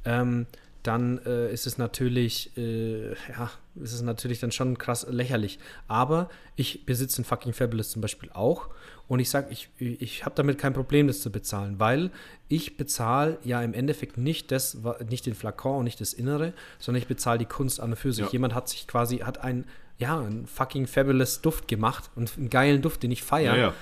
ähm, 0.04 0.46
dann 0.82 1.18
äh, 1.24 1.50
ist 1.52 1.66
es 1.66 1.78
natürlich, 1.78 2.50
äh, 2.56 3.10
ja, 3.10 3.50
ist 3.76 3.92
es 3.92 4.02
natürlich 4.02 4.40
dann 4.40 4.50
schon 4.50 4.76
krass 4.78 5.06
lächerlich. 5.08 5.58
Aber 5.86 6.28
ich 6.56 6.84
besitze 6.84 7.22
ein 7.22 7.24
fucking 7.24 7.52
Fabulous 7.52 7.90
zum 7.90 8.02
Beispiel 8.02 8.30
auch 8.32 8.68
und 9.08 9.20
ich 9.20 9.30
sage, 9.30 9.48
ich, 9.50 9.68
ich 9.78 10.24
habe 10.24 10.34
damit 10.34 10.58
kein 10.58 10.72
Problem, 10.72 11.06
das 11.06 11.20
zu 11.20 11.30
bezahlen, 11.30 11.78
weil 11.78 12.10
ich 12.48 12.76
bezahle 12.76 13.38
ja 13.44 13.62
im 13.62 13.74
Endeffekt 13.74 14.18
nicht 14.18 14.50
das, 14.50 14.78
nicht 15.08 15.26
den 15.26 15.34
Flakon 15.34 15.78
und 15.78 15.84
nicht 15.84 16.00
das 16.00 16.12
Innere, 16.12 16.52
sondern 16.78 17.00
ich 17.00 17.08
bezahle 17.08 17.38
die 17.38 17.46
Kunst 17.46 17.80
an 17.80 17.90
und 17.90 17.96
für 17.96 18.12
sich. 18.12 18.26
Ja. 18.26 18.32
Jemand 18.32 18.54
hat 18.54 18.68
sich 18.68 18.86
quasi, 18.86 19.18
hat 19.18 19.38
ein, 19.42 19.64
ja, 20.02 20.20
ein 20.20 20.46
fucking 20.46 20.86
fabulous 20.86 21.40
Duft 21.40 21.68
gemacht 21.68 22.10
und 22.14 22.36
einen 22.36 22.50
geilen 22.50 22.82
Duft, 22.82 23.02
den 23.02 23.10
ich 23.10 23.22
feiere. 23.22 23.56
Ja, 23.56 23.62
ja. 23.62 23.74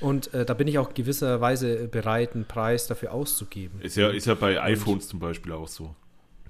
Und 0.00 0.32
äh, 0.34 0.44
da 0.44 0.54
bin 0.54 0.68
ich 0.68 0.78
auch 0.78 0.94
gewisserweise 0.94 1.88
bereit, 1.88 2.34
einen 2.34 2.44
Preis 2.44 2.86
dafür 2.86 3.12
auszugeben. 3.12 3.80
Ist 3.80 3.96
ja, 3.96 4.08
ist 4.08 4.26
ja 4.26 4.34
bei 4.34 4.60
iPhones 4.62 5.04
und, 5.04 5.10
zum 5.10 5.18
Beispiel 5.20 5.52
auch 5.52 5.68
so. 5.68 5.94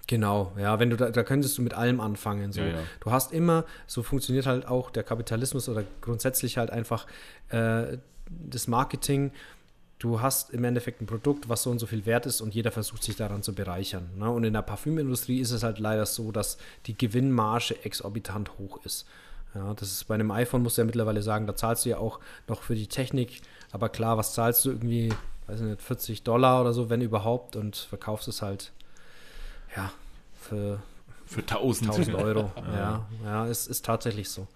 Genau, 0.07 0.53
ja, 0.59 0.79
wenn 0.79 0.91
du 0.91 0.97
da, 0.97 1.11
da 1.11 1.23
könntest 1.23 1.57
du 1.57 1.63
mit 1.63 1.73
allem 1.73 2.01
anfangen. 2.01 2.53
So. 2.53 2.61
Ja, 2.61 2.69
ja. 2.69 2.79
Du 3.01 3.11
hast 3.11 3.33
immer, 3.33 3.65
so 3.87 4.03
funktioniert 4.03 4.47
halt 4.47 4.67
auch 4.67 4.91
der 4.91 5.03
Kapitalismus 5.03 5.69
oder 5.69 5.85
grundsätzlich 6.01 6.59
halt 6.59 6.71
einfach, 6.71 7.07
äh, 7.49 7.99
das 8.29 8.69
Marketing, 8.69 9.33
du 10.05 10.21
hast 10.21 10.51
im 10.51 10.65
Endeffekt 10.65 11.01
ein 11.01 11.07
Produkt, 11.07 11.49
was 11.49 11.63
so 11.63 11.71
und 11.71 11.79
so 11.79 11.87
viel 11.87 12.05
wert 12.05 12.27
ist 12.27 12.43
und 12.43 12.55
jeder 12.55 12.71
versucht 12.71 13.03
sich 13.03 13.17
daran 13.17 13.43
zu 13.43 13.55
bereichern. 13.55 14.11
Ne? 14.19 14.29
Und 14.29 14.45
in 14.45 14.53
der 14.53 14.61
Parfümindustrie 14.61 15.41
ist 15.41 15.51
es 15.51 15.63
halt 15.63 15.79
leider 15.79 16.05
so, 16.05 16.31
dass 16.31 16.59
die 16.87 16.97
Gewinnmarge 16.97 17.75
exorbitant 17.85 18.59
hoch 18.59 18.85
ist. 18.85 19.07
Ja, 19.55 19.73
das 19.73 19.93
ist 19.93 20.05
bei 20.05 20.15
einem 20.15 20.31
iPhone, 20.31 20.63
musst 20.63 20.77
du 20.77 20.83
ja 20.83 20.87
mittlerweile 20.87 21.23
sagen, 21.23 21.47
da 21.47 21.57
zahlst 21.57 21.87
du 21.87 21.91
ja 21.91 21.99
auch 21.99 22.21
noch 22.49 22.63
für 22.63 22.75
die 22.75 22.87
Technik. 22.87 23.41
Aber 23.73 23.89
klar, 23.89 24.19
was 24.19 24.35
zahlst 24.35 24.65
du 24.65 24.71
irgendwie, 24.71 25.11
weiß 25.47 25.61
nicht, 25.61 25.81
40 25.81 26.23
Dollar 26.23 26.61
oder 26.61 26.75
so, 26.75 26.91
wenn 26.91 27.01
überhaupt, 27.01 27.57
und 27.57 27.77
verkaufst 27.77 28.29
es 28.29 28.43
halt, 28.43 28.73
ja, 29.75 29.91
für, 30.39 30.83
für 31.25 31.41
1000. 31.41 31.91
1000 31.91 32.17
Euro. 32.17 32.53
ja, 32.75 33.07
ja, 33.25 33.47
es 33.47 33.67
ist 33.67 33.87
tatsächlich 33.87 34.29
so. 34.29 34.49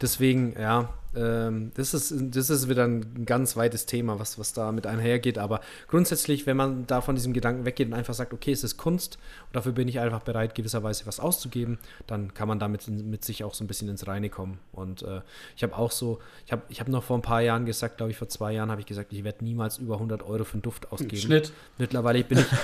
Deswegen, 0.00 0.54
ja, 0.58 0.88
ähm, 1.16 1.72
das, 1.74 1.94
ist, 1.94 2.14
das 2.16 2.50
ist 2.50 2.68
wieder 2.68 2.84
ein 2.84 3.24
ganz 3.24 3.56
weites 3.56 3.86
Thema, 3.86 4.18
was, 4.18 4.38
was 4.38 4.52
da 4.52 4.72
mit 4.72 4.86
einhergeht. 4.86 5.38
Aber 5.38 5.60
grundsätzlich, 5.88 6.46
wenn 6.46 6.56
man 6.56 6.86
da 6.86 7.00
von 7.00 7.14
diesem 7.14 7.32
Gedanken 7.32 7.64
weggeht 7.64 7.88
und 7.88 7.94
einfach 7.94 8.14
sagt, 8.14 8.32
okay, 8.32 8.52
es 8.52 8.62
ist 8.62 8.76
Kunst 8.76 9.18
und 9.46 9.56
dafür 9.56 9.72
bin 9.72 9.88
ich 9.88 10.00
einfach 10.00 10.22
bereit, 10.22 10.54
gewisserweise 10.54 11.06
was 11.06 11.18
auszugeben, 11.18 11.78
dann 12.06 12.34
kann 12.34 12.48
man 12.48 12.58
damit 12.58 12.86
mit 12.88 13.24
sich 13.24 13.42
auch 13.44 13.54
so 13.54 13.64
ein 13.64 13.66
bisschen 13.66 13.88
ins 13.88 14.06
Reine 14.06 14.28
kommen. 14.28 14.58
Und 14.72 15.02
äh, 15.02 15.22
ich 15.56 15.62
habe 15.62 15.76
auch 15.76 15.90
so, 15.90 16.20
ich 16.46 16.52
habe 16.52 16.62
ich 16.68 16.80
hab 16.80 16.88
noch 16.88 17.02
vor 17.02 17.18
ein 17.18 17.22
paar 17.22 17.40
Jahren 17.40 17.66
gesagt, 17.66 17.96
glaube 17.96 18.12
ich, 18.12 18.18
vor 18.18 18.28
zwei 18.28 18.52
Jahren 18.52 18.70
habe 18.70 18.80
ich 18.80 18.86
gesagt, 18.86 19.12
ich 19.12 19.24
werde 19.24 19.44
niemals 19.44 19.78
über 19.78 19.94
100 19.94 20.22
Euro 20.22 20.44
für 20.44 20.54
einen 20.54 20.62
Duft 20.62 20.92
ausgeben. 20.92 21.16
Schnitt. 21.16 21.52
Mittlerweile 21.78 22.22
bin 22.22 22.38
ich, 22.38 22.46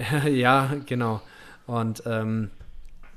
ja, 0.26 0.74
genau. 0.86 1.20
Und 1.66 2.02
ähm, 2.06 2.50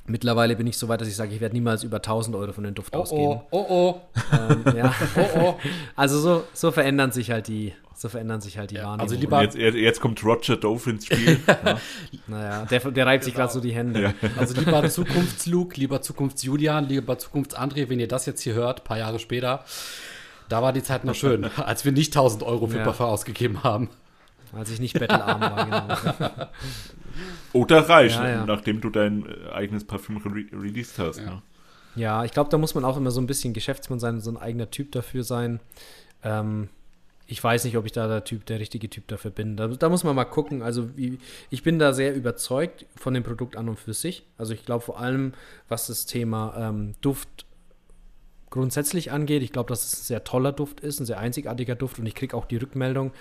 Mittlerweile 0.06 0.56
bin 0.58 0.68
ich 0.68 0.78
so 0.78 0.90
weit, 0.90 1.00
dass 1.00 1.08
ich 1.08 1.16
sage, 1.16 1.34
ich 1.34 1.40
werde 1.40 1.56
niemals 1.56 1.84
über 1.84 1.98
1000 1.98 2.36
Euro 2.36 2.52
von 2.52 2.66
den 2.66 2.74
Duft 2.74 2.94
Oh 2.94 3.00
ausgeben. 3.00 3.22
oh, 3.24 3.42
oh 3.52 3.66
oh. 3.70 4.02
Ähm, 4.34 4.76
ja. 4.78 4.94
Oh 5.16 5.40
oh. 5.40 5.56
Also 5.96 6.20
so, 6.20 6.44
so 6.54 6.72
verändern 6.72 7.12
sich 7.14 7.32
halt 7.32 7.48
die, 7.48 7.74
so 7.96 8.10
verändern 8.10 8.42
sich 8.42 8.58
halt 8.58 8.72
die 8.72 8.76
Ja, 8.76 8.96
also 8.96 9.16
lieber- 9.16 9.42
jetzt, 9.42 9.56
jetzt 9.56 10.02
kommt 10.02 10.22
Roger 10.26 10.58
Dove 10.58 10.90
ins 10.90 11.06
Spiel. 11.06 11.40
ja. 11.48 11.80
naja, 12.28 12.66
der, 12.66 12.80
der 12.92 13.06
reibt 13.06 13.24
sich 13.24 13.34
gerade 13.34 13.54
so 13.54 13.62
die 13.62 13.72
Hände. 13.74 14.14
Also 14.38 14.60
lieber 14.60 14.90
Zukunftsluke, 14.90 15.80
lieber 15.80 16.02
Zukunftsjulian, 16.02 16.86
lieber 16.90 17.18
Zukunftsandré, 17.18 17.88
wenn 17.88 18.02
ihr 18.02 18.10
das 18.10 18.26
jetzt 18.26 18.42
hier 18.42 18.56
hört, 18.56 18.84
paar 18.84 18.98
Jahre 18.98 19.20
später, 19.20 19.64
da 20.50 20.62
war 20.62 20.74
die 20.74 20.84
Zeit 20.84 21.06
noch 21.06 21.16
schön, 21.16 21.46
als 21.56 21.86
wir 21.86 21.94
nicht 21.94 22.12
1000 22.14 22.44
Euro 22.44 22.68
für 22.68 22.80
Ja. 22.80 22.84
Parfum 22.84 23.06
ausgegeben 23.06 23.64
haben. 23.64 23.90
Als 24.56 24.70
ich 24.70 24.80
nicht 24.82 25.00
bettelarm 25.00 25.40
war, 25.42 25.66
genau. 25.66 26.48
Oder 27.53 27.88
reicht, 27.90 28.15
Ja, 28.15 28.30
ja. 28.30 28.45
nachdem 28.45 28.81
du 28.81 28.90
dein 28.90 29.26
äh, 29.26 29.52
eigenes 29.52 29.85
Parfüm 29.85 30.18
re 30.18 30.45
released 30.52 30.98
hast. 30.99 31.19
Ja. 31.19 31.26
Ne? 31.26 31.41
Ja, 31.95 32.23
ich 32.26 32.31
glaube, 32.31 32.49
da 32.49 32.57
muss 32.57 32.73
man 32.76 32.85
auch 32.85 32.98
immer 32.98 33.11
so 33.11 33.22
ein 33.22 33.27
bisschen 33.27 33.53
Geschäftsmann 33.53 33.99
sein, 33.99 34.19
so 34.19 34.31
ein 34.31 34.38
eigener 34.38 34.72
Typ 34.72 34.91
dafür 34.91 35.23
sein. 35.23 35.60
Ähm, 36.23 36.69
ich 37.27 37.44
weiß 37.44 37.64
nicht, 37.65 37.77
ob 37.77 37.85
ich 37.85 37.91
da 37.91 38.07
der 38.07 38.23
Typ, 38.23 38.45
der 38.45 38.60
richtige 38.60 38.90
Typ 38.90 39.07
dafür 39.07 39.31
bin. 39.31 39.56
Da, 39.56 39.68
da 39.68 39.90
muss 39.90 40.03
man 40.03 40.15
mal 40.15 40.26
gucken. 40.26 40.61
Also 40.61 40.98
wie, 40.98 41.19
ich 41.49 41.64
bin 41.64 41.80
da 41.80 41.94
sehr 41.94 42.15
überzeugt 42.15 42.85
von 42.95 43.14
dem 43.14 43.23
Produkt 43.23 43.56
an 43.56 43.69
und 43.69 43.80
für 43.80 43.94
sich. 43.94 44.26
Also 44.38 44.53
ich 44.53 44.65
glaube 44.65 44.84
vor 44.84 44.99
allem, 44.99 45.34
was 45.69 45.88
das 45.88 46.06
Thema 46.06 46.56
ähm, 46.57 46.95
Duft 47.02 47.45
grundsätzlich 48.49 49.11
angeht. 49.11 49.41
Ich 49.41 49.52
glaube, 49.52 49.69
dass 49.69 49.85
es 49.85 50.02
ein 50.02 50.03
sehr 50.03 50.23
toller 50.23 50.52
Duft 50.52 50.80
ist, 50.81 50.99
ein 50.99 51.06
sehr 51.06 51.19
einzigartiger 51.19 51.76
Duft 51.76 51.98
und 51.98 52.06
ich 52.06 52.14
kriege 52.14 52.35
auch 52.38 52.45
die 52.45 52.57
Rückmeldung, 52.57 53.11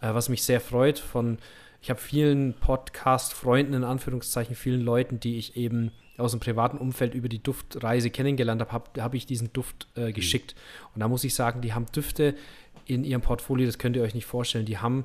äh, 0.00 0.14
was 0.14 0.28
mich 0.28 0.42
sehr 0.42 0.60
freut 0.60 0.98
von, 0.98 1.38
ich 1.82 1.90
habe 1.90 2.00
vielen 2.00 2.54
Podcast-Freunden, 2.54 3.74
in 3.74 3.84
Anführungszeichen, 3.84 4.54
vielen 4.54 4.82
Leuten, 4.82 5.18
die 5.18 5.38
ich 5.38 5.56
eben 5.56 5.92
aus 6.18 6.32
dem 6.32 6.40
privaten 6.40 6.76
Umfeld 6.76 7.14
über 7.14 7.28
die 7.28 7.42
Duftreise 7.42 8.10
kennengelernt 8.10 8.60
habe, 8.60 8.72
habe 8.72 9.02
hab 9.02 9.14
ich 9.14 9.24
diesen 9.24 9.52
Duft 9.52 9.88
äh, 9.94 10.12
geschickt. 10.12 10.54
Und 10.94 11.00
da 11.00 11.08
muss 11.08 11.24
ich 11.24 11.34
sagen, 11.34 11.62
die 11.62 11.72
haben 11.72 11.86
Düfte 11.86 12.34
in 12.84 13.04
ihrem 13.04 13.22
Portfolio, 13.22 13.66
das 13.66 13.78
könnt 13.78 13.96
ihr 13.96 14.02
euch 14.02 14.14
nicht 14.14 14.26
vorstellen, 14.26 14.66
die 14.66 14.78
haben, 14.78 15.04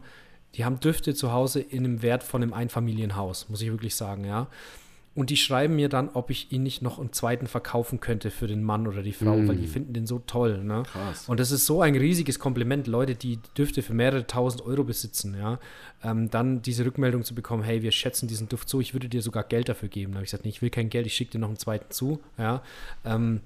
die 0.55 0.65
haben 0.65 0.79
Düfte 0.79 1.13
zu 1.13 1.31
Hause 1.31 1.61
in 1.61 1.85
einem 1.85 2.01
Wert 2.01 2.23
von 2.23 2.43
einem 2.43 2.53
Einfamilienhaus, 2.53 3.47
muss 3.47 3.61
ich 3.61 3.71
wirklich 3.71 3.95
sagen, 3.95 4.25
ja. 4.25 4.47
Und 5.15 5.29
die 5.29 5.37
schreiben 5.37 5.77
mir 5.77 5.87
dann, 5.87 6.09
ob 6.13 6.29
ich 6.29 6.51
ihn 6.51 6.63
nicht 6.63 6.81
noch 6.81 6.99
einen 6.99 7.13
zweiten 7.13 7.47
verkaufen 7.47 8.01
könnte 8.01 8.31
für 8.31 8.47
den 8.47 8.63
Mann 8.63 8.85
oder 8.85 9.01
die 9.01 9.13
Frau, 9.13 9.47
weil 9.47 9.55
die 9.55 9.67
finden 9.67 9.93
den 9.93 10.05
so 10.05 10.19
toll. 10.19 10.61
Ne? 10.61 10.83
Krass. 10.83 11.29
Und 11.29 11.39
das 11.39 11.51
ist 11.51 11.65
so 11.65 11.81
ein 11.81 11.95
riesiges 11.95 12.37
Kompliment, 12.37 12.85
Leute, 12.87 13.15
die 13.15 13.39
Düfte 13.57 13.81
für 13.81 13.93
mehrere 13.93 14.27
tausend 14.27 14.65
Euro 14.65 14.83
besitzen, 14.83 15.35
ja, 15.39 15.59
ähm, 16.03 16.29
dann 16.29 16.61
diese 16.61 16.85
Rückmeldung 16.85 17.23
zu 17.23 17.33
bekommen, 17.33 17.63
hey, 17.63 17.81
wir 17.81 17.93
schätzen 17.93 18.27
diesen 18.27 18.49
Duft 18.49 18.67
so, 18.67 18.81
ich 18.81 18.93
würde 18.93 19.07
dir 19.07 19.21
sogar 19.21 19.45
Geld 19.45 19.69
dafür 19.69 19.87
geben. 19.87 20.11
Da 20.11 20.17
habe 20.17 20.25
ich 20.25 20.31
gesagt, 20.31 20.43
nee, 20.43 20.49
ich 20.49 20.61
will 20.61 20.69
kein 20.69 20.89
Geld, 20.89 21.07
ich 21.07 21.13
schicke 21.15 21.31
dir 21.31 21.39
noch 21.39 21.47
einen 21.47 21.57
zweiten 21.57 21.91
zu, 21.91 22.19
ja. 22.37 22.61
Ähm, 23.05 23.39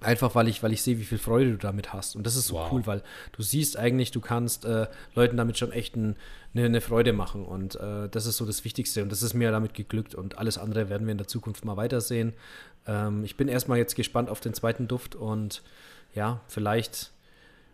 Einfach 0.00 0.34
weil 0.34 0.48
ich, 0.48 0.62
weil 0.62 0.72
ich 0.72 0.82
sehe, 0.82 0.98
wie 0.98 1.04
viel 1.04 1.18
Freude 1.18 1.50
du 1.52 1.56
damit 1.58 1.92
hast. 1.92 2.14
Und 2.16 2.26
das 2.26 2.36
ist 2.36 2.46
so 2.48 2.54
Wow. 2.54 2.72
cool, 2.72 2.86
weil 2.86 3.02
du 3.32 3.42
siehst 3.42 3.76
eigentlich, 3.76 4.10
du 4.10 4.20
kannst 4.20 4.64
äh, 4.64 4.86
Leuten 5.14 5.36
damit 5.36 5.58
schon 5.58 5.72
echt 5.72 5.96
ein, 5.96 6.16
eine, 6.54 6.66
eine 6.66 6.80
Freude 6.80 7.12
machen. 7.12 7.44
Und 7.44 7.74
äh, 7.76 8.08
das 8.08 8.26
ist 8.26 8.36
so 8.36 8.46
das 8.46 8.64
Wichtigste. 8.64 9.02
Und 9.02 9.10
das 9.10 9.22
ist 9.22 9.34
mir 9.34 9.50
damit 9.50 9.74
geglückt. 9.74 10.14
Und 10.14 10.38
alles 10.38 10.58
andere 10.58 10.88
werden 10.88 11.06
wir 11.06 11.12
in 11.12 11.18
der 11.18 11.26
Zukunft 11.28 11.64
mal 11.64 11.76
weitersehen. 11.76 12.32
Ähm, 12.86 13.24
ich 13.24 13.36
bin 13.36 13.48
erstmal 13.48 13.78
jetzt 13.78 13.96
gespannt 13.96 14.28
auf 14.30 14.40
den 14.40 14.54
zweiten 14.54 14.86
Duft. 14.88 15.14
Und 15.14 15.62
ja, 16.14 16.40
vielleicht, 16.48 17.10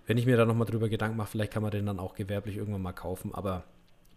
wenn 0.06 0.16
ich 0.18 0.26
mir 0.26 0.36
da 0.36 0.44
nochmal 0.46 0.66
drüber 0.66 0.88
Gedanken 0.88 1.16
mache, 1.16 1.28
vielleicht 1.30 1.52
kann 1.52 1.62
man 1.62 1.70
den 1.70 1.86
dann 1.86 1.98
auch 1.98 2.14
gewerblich 2.14 2.56
irgendwann 2.56 2.82
mal 2.82 2.92
kaufen. 2.92 3.34
Aber 3.34 3.64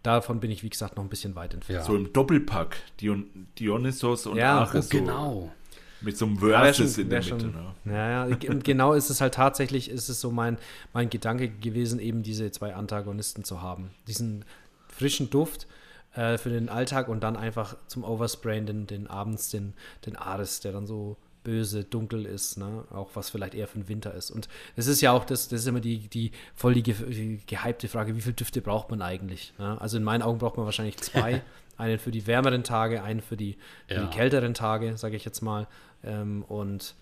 davon 0.02 0.40
bin 0.40 0.50
ich, 0.50 0.62
wie 0.62 0.70
gesagt, 0.70 0.96
noch 0.96 1.04
ein 1.04 1.10
bisschen 1.10 1.34
weit 1.34 1.52
entfernt. 1.54 1.80
Ja. 1.82 1.86
So 1.86 1.94
im 1.96 2.12
Doppelpack. 2.12 2.76
Dion 3.00 3.48
Dionysos 3.58 4.26
und 4.26 4.36
Ja, 4.38 4.60
Ares. 4.60 4.86
Oh, 4.86 4.88
genau. 4.96 5.52
Mit 6.00 6.16
so 6.16 6.26
einem 6.26 6.36
Ja, 6.48 6.60
Versus 6.62 6.94
schon- 6.94 7.04
in 7.04 7.10
der 7.10 7.18
Mitte. 7.20 7.28
schon- 7.40 7.52
Ne? 7.84 7.94
Ja, 7.94 8.26
ja, 8.28 8.36
und 8.50 8.64
genau 8.64 8.92
ist 8.92 9.10
es 9.10 9.20
halt 9.20 9.34
tatsächlich, 9.34 9.90
ist 9.90 10.08
es 10.08 10.20
so 10.20 10.30
mein, 10.30 10.58
mein 10.92 11.10
Gedanke 11.10 11.48
gewesen, 11.48 11.98
eben 12.00 12.22
diese 12.22 12.50
zwei 12.50 12.74
Antagonisten 12.74 13.44
zu 13.44 13.62
haben. 13.62 13.90
Diesen 14.06 14.44
frischen 14.88 15.30
Duft 15.30 15.66
äh, 16.14 16.38
für 16.38 16.50
den 16.50 16.68
Alltag 16.68 17.08
und 17.08 17.20
dann 17.22 17.36
einfach 17.36 17.76
zum 17.86 18.04
Oversprayen 18.04 18.66
den, 18.66 18.86
den 18.86 19.06
abends 19.06 19.50
den, 19.50 19.74
den 20.06 20.16
Ares, 20.16 20.60
der 20.60 20.72
dann 20.72 20.86
so 20.86 21.16
böse, 21.44 21.84
dunkel 21.84 22.26
ist, 22.26 22.58
ne? 22.58 22.84
auch 22.90 23.10
was 23.14 23.30
vielleicht 23.30 23.54
eher 23.54 23.66
für 23.68 23.78
den 23.78 23.88
Winter 23.88 24.12
ist. 24.12 24.30
Und 24.30 24.48
es 24.76 24.86
ist 24.86 25.00
ja 25.00 25.12
auch, 25.12 25.24
das, 25.24 25.48
das 25.48 25.60
ist 25.60 25.66
immer 25.66 25.80
die, 25.80 26.08
die 26.08 26.32
voll 26.54 26.74
die, 26.74 26.82
ge 26.82 26.94
die 27.08 27.40
gehypte 27.46 27.88
Frage, 27.88 28.14
wie 28.16 28.20
viele 28.20 28.34
Düfte 28.34 28.60
braucht 28.60 28.90
man 28.90 29.00
eigentlich? 29.02 29.54
Ne? 29.58 29.80
Also 29.80 29.96
in 29.96 30.04
meinen 30.04 30.22
Augen 30.22 30.38
braucht 30.38 30.56
man 30.56 30.66
wahrscheinlich 30.66 30.96
zwei. 30.98 31.42
einen 31.78 32.00
für 32.00 32.10
die 32.10 32.26
wärmeren 32.26 32.64
Tage, 32.64 33.04
einen 33.04 33.20
für 33.20 33.36
die, 33.36 33.56
für 33.86 33.94
Ja. 33.94 34.02
die 34.04 34.08
kälteren 34.14 34.52
Tage, 34.52 34.96
sage 34.98 35.14
ich 35.14 35.24
jetzt 35.24 35.42
mal. 35.42 35.68
Ähm, 36.04 36.42
und 36.48 36.94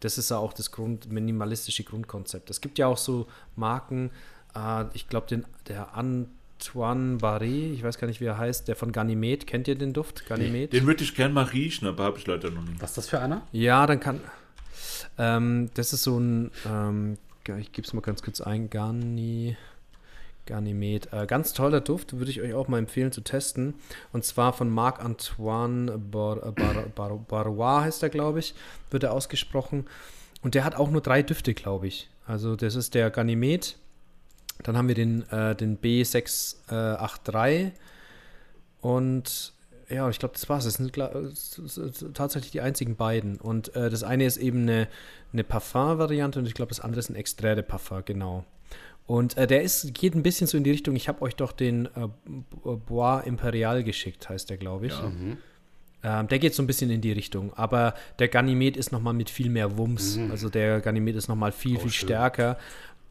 das 0.00 0.18
ist 0.18 0.30
ja 0.30 0.38
auch 0.38 0.52
das 0.52 0.70
Grund, 0.70 1.10
minimalistische 1.10 1.84
Grundkonzept. 1.84 2.50
Es 2.50 2.60
gibt 2.60 2.78
ja 2.78 2.86
auch 2.86 2.98
so 2.98 3.26
Marken, 3.56 4.10
äh, 4.54 4.84
ich 4.94 5.08
glaube, 5.08 5.28
den 5.28 5.44
der 5.68 5.96
Antoine 5.96 7.18
Barré, 7.18 7.72
ich 7.72 7.82
weiß 7.82 7.98
gar 7.98 8.06
nicht, 8.08 8.20
wie 8.20 8.26
er 8.26 8.38
heißt, 8.38 8.68
der 8.68 8.76
von 8.76 8.92
Ganymed. 8.92 9.46
Kennt 9.46 9.68
ihr 9.68 9.76
den 9.76 9.92
Duft? 9.92 10.26
Ganymed? 10.26 10.72
Den 10.72 10.86
würde 10.86 11.04
ich 11.04 11.14
gern 11.14 11.32
mal 11.32 11.44
riechen, 11.44 11.86
aber 11.86 12.04
habe 12.04 12.18
ich 12.18 12.26
leider 12.26 12.50
noch 12.50 12.62
nicht. 12.62 12.80
Was 12.80 12.90
ist 12.90 12.98
das 12.98 13.08
für 13.08 13.20
einer? 13.20 13.42
Ja, 13.52 13.86
dann 13.86 14.00
kann. 14.00 14.20
Ähm, 15.18 15.70
das 15.74 15.92
ist 15.92 16.02
so 16.02 16.18
ein. 16.18 16.50
Ähm, 16.66 17.18
ich 17.58 17.72
gebe 17.72 17.86
es 17.86 17.92
mal 17.92 18.00
ganz 18.00 18.22
kurz 18.22 18.40
ein. 18.40 18.70
Gani. 18.70 19.56
Ganymed. 20.46 21.12
Äh, 21.12 21.26
ganz 21.26 21.52
toller 21.52 21.80
Duft, 21.80 22.16
würde 22.18 22.30
ich 22.30 22.40
euch 22.40 22.54
auch 22.54 22.68
mal 22.68 22.78
empfehlen 22.78 23.12
zu 23.12 23.20
testen. 23.20 23.74
Und 24.12 24.24
zwar 24.24 24.52
von 24.52 24.68
Marc-Antoine 24.70 25.98
Bar, 25.98 26.38
äh, 26.46 26.50
Bar, 26.52 26.74
Bar, 26.94 27.18
Barois 27.28 27.82
heißt 27.82 28.02
er, 28.02 28.08
glaube 28.10 28.38
ich, 28.40 28.54
wird 28.90 29.02
er 29.04 29.12
ausgesprochen. 29.12 29.86
Und 30.42 30.54
der 30.54 30.64
hat 30.64 30.74
auch 30.74 30.90
nur 30.90 31.00
drei 31.00 31.22
Düfte, 31.22 31.54
glaube 31.54 31.86
ich. 31.86 32.08
Also 32.26 32.56
das 32.56 32.74
ist 32.74 32.94
der 32.94 33.10
Ganymed. 33.10 33.76
Dann 34.64 34.76
haben 34.76 34.88
wir 34.88 34.94
den, 34.94 35.28
äh, 35.30 35.54
den 35.54 35.78
B683. 35.78 37.72
Und 38.80 39.52
ja, 39.88 40.08
ich 40.08 40.18
glaube, 40.18 40.34
das 40.34 40.48
war's. 40.48 40.64
Das 40.64 40.74
sind 40.74 40.96
s- 40.96 42.04
tatsächlich 42.14 42.50
die 42.52 42.60
einzigen 42.60 42.96
beiden. 42.96 43.36
Und 43.38 43.74
äh, 43.76 43.90
das 43.90 44.02
eine 44.02 44.24
ist 44.24 44.36
eben 44.38 44.62
eine, 44.62 44.88
eine 45.32 45.44
Parfum-Variante 45.44 46.38
und 46.38 46.46
ich 46.46 46.54
glaube, 46.54 46.70
das 46.70 46.80
andere 46.80 47.00
ist 47.00 47.10
ein 47.10 47.16
Extrait 47.16 47.56
de 47.56 47.62
Parfum, 47.62 48.02
genau. 48.04 48.44
Und 49.12 49.36
äh, 49.36 49.46
der 49.46 49.62
ist, 49.62 49.92
geht 49.92 50.14
ein 50.14 50.22
bisschen 50.22 50.46
so 50.46 50.56
in 50.56 50.64
die 50.64 50.70
Richtung, 50.70 50.96
ich 50.96 51.06
habe 51.06 51.20
euch 51.20 51.36
doch 51.36 51.52
den 51.52 51.84
äh, 51.84 52.08
B- 52.64 52.76
Bois 52.86 53.20
Imperial 53.26 53.84
geschickt, 53.84 54.28
heißt 54.30 54.48
der, 54.48 54.56
glaube 54.56 54.86
ich. 54.86 54.94
Ähm, 56.04 56.28
der 56.28 56.38
geht 56.38 56.54
so 56.54 56.62
ein 56.62 56.66
bisschen 56.66 56.90
in 56.90 57.02
die 57.02 57.12
Richtung. 57.12 57.52
Aber 57.54 57.94
der 58.18 58.28
Ganymed 58.28 58.76
ist 58.76 58.90
nochmal 58.90 59.12
mit 59.12 59.28
viel 59.28 59.50
mehr 59.50 59.76
Wumms. 59.76 60.18
Also 60.30 60.48
der 60.48 60.80
Ganymed 60.80 61.14
ist 61.16 61.28
nochmal 61.28 61.52
viel, 61.52 61.78
viel 61.78 61.90
schön. 61.90 62.08
stärker. 62.08 62.56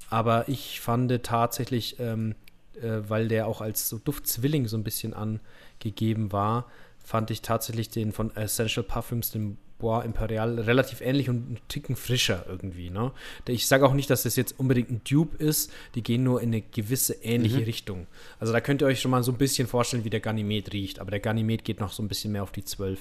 Aber 0.09 0.49
ich 0.49 0.81
fand 0.81 1.23
tatsächlich, 1.23 1.99
ähm, 1.99 2.33
äh, 2.81 3.07
weil 3.07 3.27
der 3.27 3.45
auch 3.45 3.61
als 3.61 3.87
so 3.87 3.99
Duftzwilling 3.99 4.67
so 4.67 4.77
ein 4.77 4.83
bisschen 4.83 5.13
angegeben 5.13 6.31
war, 6.31 6.65
fand 7.03 7.29
ich 7.29 7.41
tatsächlich 7.43 7.89
den 7.89 8.11
von 8.11 8.35
Essential 8.35 8.83
Parfums, 8.83 9.29
den 9.29 9.57
Bois 9.81 10.03
Imperial, 10.03 10.59
relativ 10.59 11.01
ähnlich 11.01 11.29
und 11.29 11.35
einen 11.35 11.59
Ticken 11.67 11.95
frischer 11.95 12.45
irgendwie. 12.47 12.89
Ne? 12.89 13.11
Ich 13.47 13.67
sage 13.67 13.85
auch 13.85 13.93
nicht, 13.93 14.09
dass 14.09 14.23
das 14.23 14.35
jetzt 14.35 14.57
unbedingt 14.57 14.89
ein 14.89 15.01
Dupe 15.03 15.43
ist, 15.43 15.71
die 15.95 16.03
gehen 16.03 16.23
nur 16.23 16.41
in 16.41 16.49
eine 16.49 16.61
gewisse 16.61 17.15
ähnliche 17.15 17.65
Richtung. 17.65 18.07
Also 18.39 18.53
da 18.53 18.61
könnt 18.61 18.81
ihr 18.81 18.87
euch 18.87 19.01
schon 19.01 19.11
mal 19.11 19.23
so 19.23 19.31
ein 19.31 19.37
bisschen 19.37 19.67
vorstellen, 19.67 20.05
wie 20.05 20.09
der 20.09 20.21
Ganymed 20.21 20.71
riecht. 20.71 20.99
Aber 20.99 21.11
der 21.11 21.19
Ganymed 21.19 21.65
geht 21.65 21.79
noch 21.79 21.91
so 21.91 22.01
ein 22.01 22.07
bisschen 22.07 22.31
mehr 22.31 22.43
auf 22.43 22.51
die 22.51 22.63
12. 22.63 22.99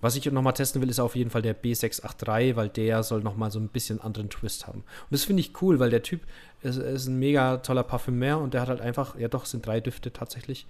Was 0.00 0.16
ich 0.16 0.30
nochmal 0.30 0.52
testen 0.52 0.82
will, 0.82 0.90
ist 0.90 1.00
auf 1.00 1.16
jeden 1.16 1.30
Fall 1.30 1.40
der 1.40 1.56
B683, 1.56 2.56
weil 2.56 2.68
der 2.68 3.02
soll 3.02 3.22
nochmal 3.22 3.50
so 3.50 3.58
ein 3.58 3.68
bisschen 3.68 4.02
anderen 4.02 4.28
Twist 4.28 4.66
haben. 4.66 4.80
Und 4.80 5.12
das 5.12 5.24
finde 5.24 5.40
ich 5.40 5.62
cool, 5.62 5.78
weil 5.78 5.88
der 5.88 6.02
Typ 6.02 6.20
ist, 6.62 6.76
ist, 6.76 7.06
ein 7.06 7.18
mega 7.18 7.58
toller 7.58 7.84
Parfümeur 7.84 8.38
und 8.38 8.52
der 8.52 8.60
hat 8.60 8.68
halt 8.68 8.80
einfach, 8.82 9.18
ja 9.18 9.28
doch, 9.28 9.44
es 9.44 9.52
sind 9.52 9.64
drei 9.64 9.80
Düfte 9.80 10.12
tatsächlich. 10.12 10.66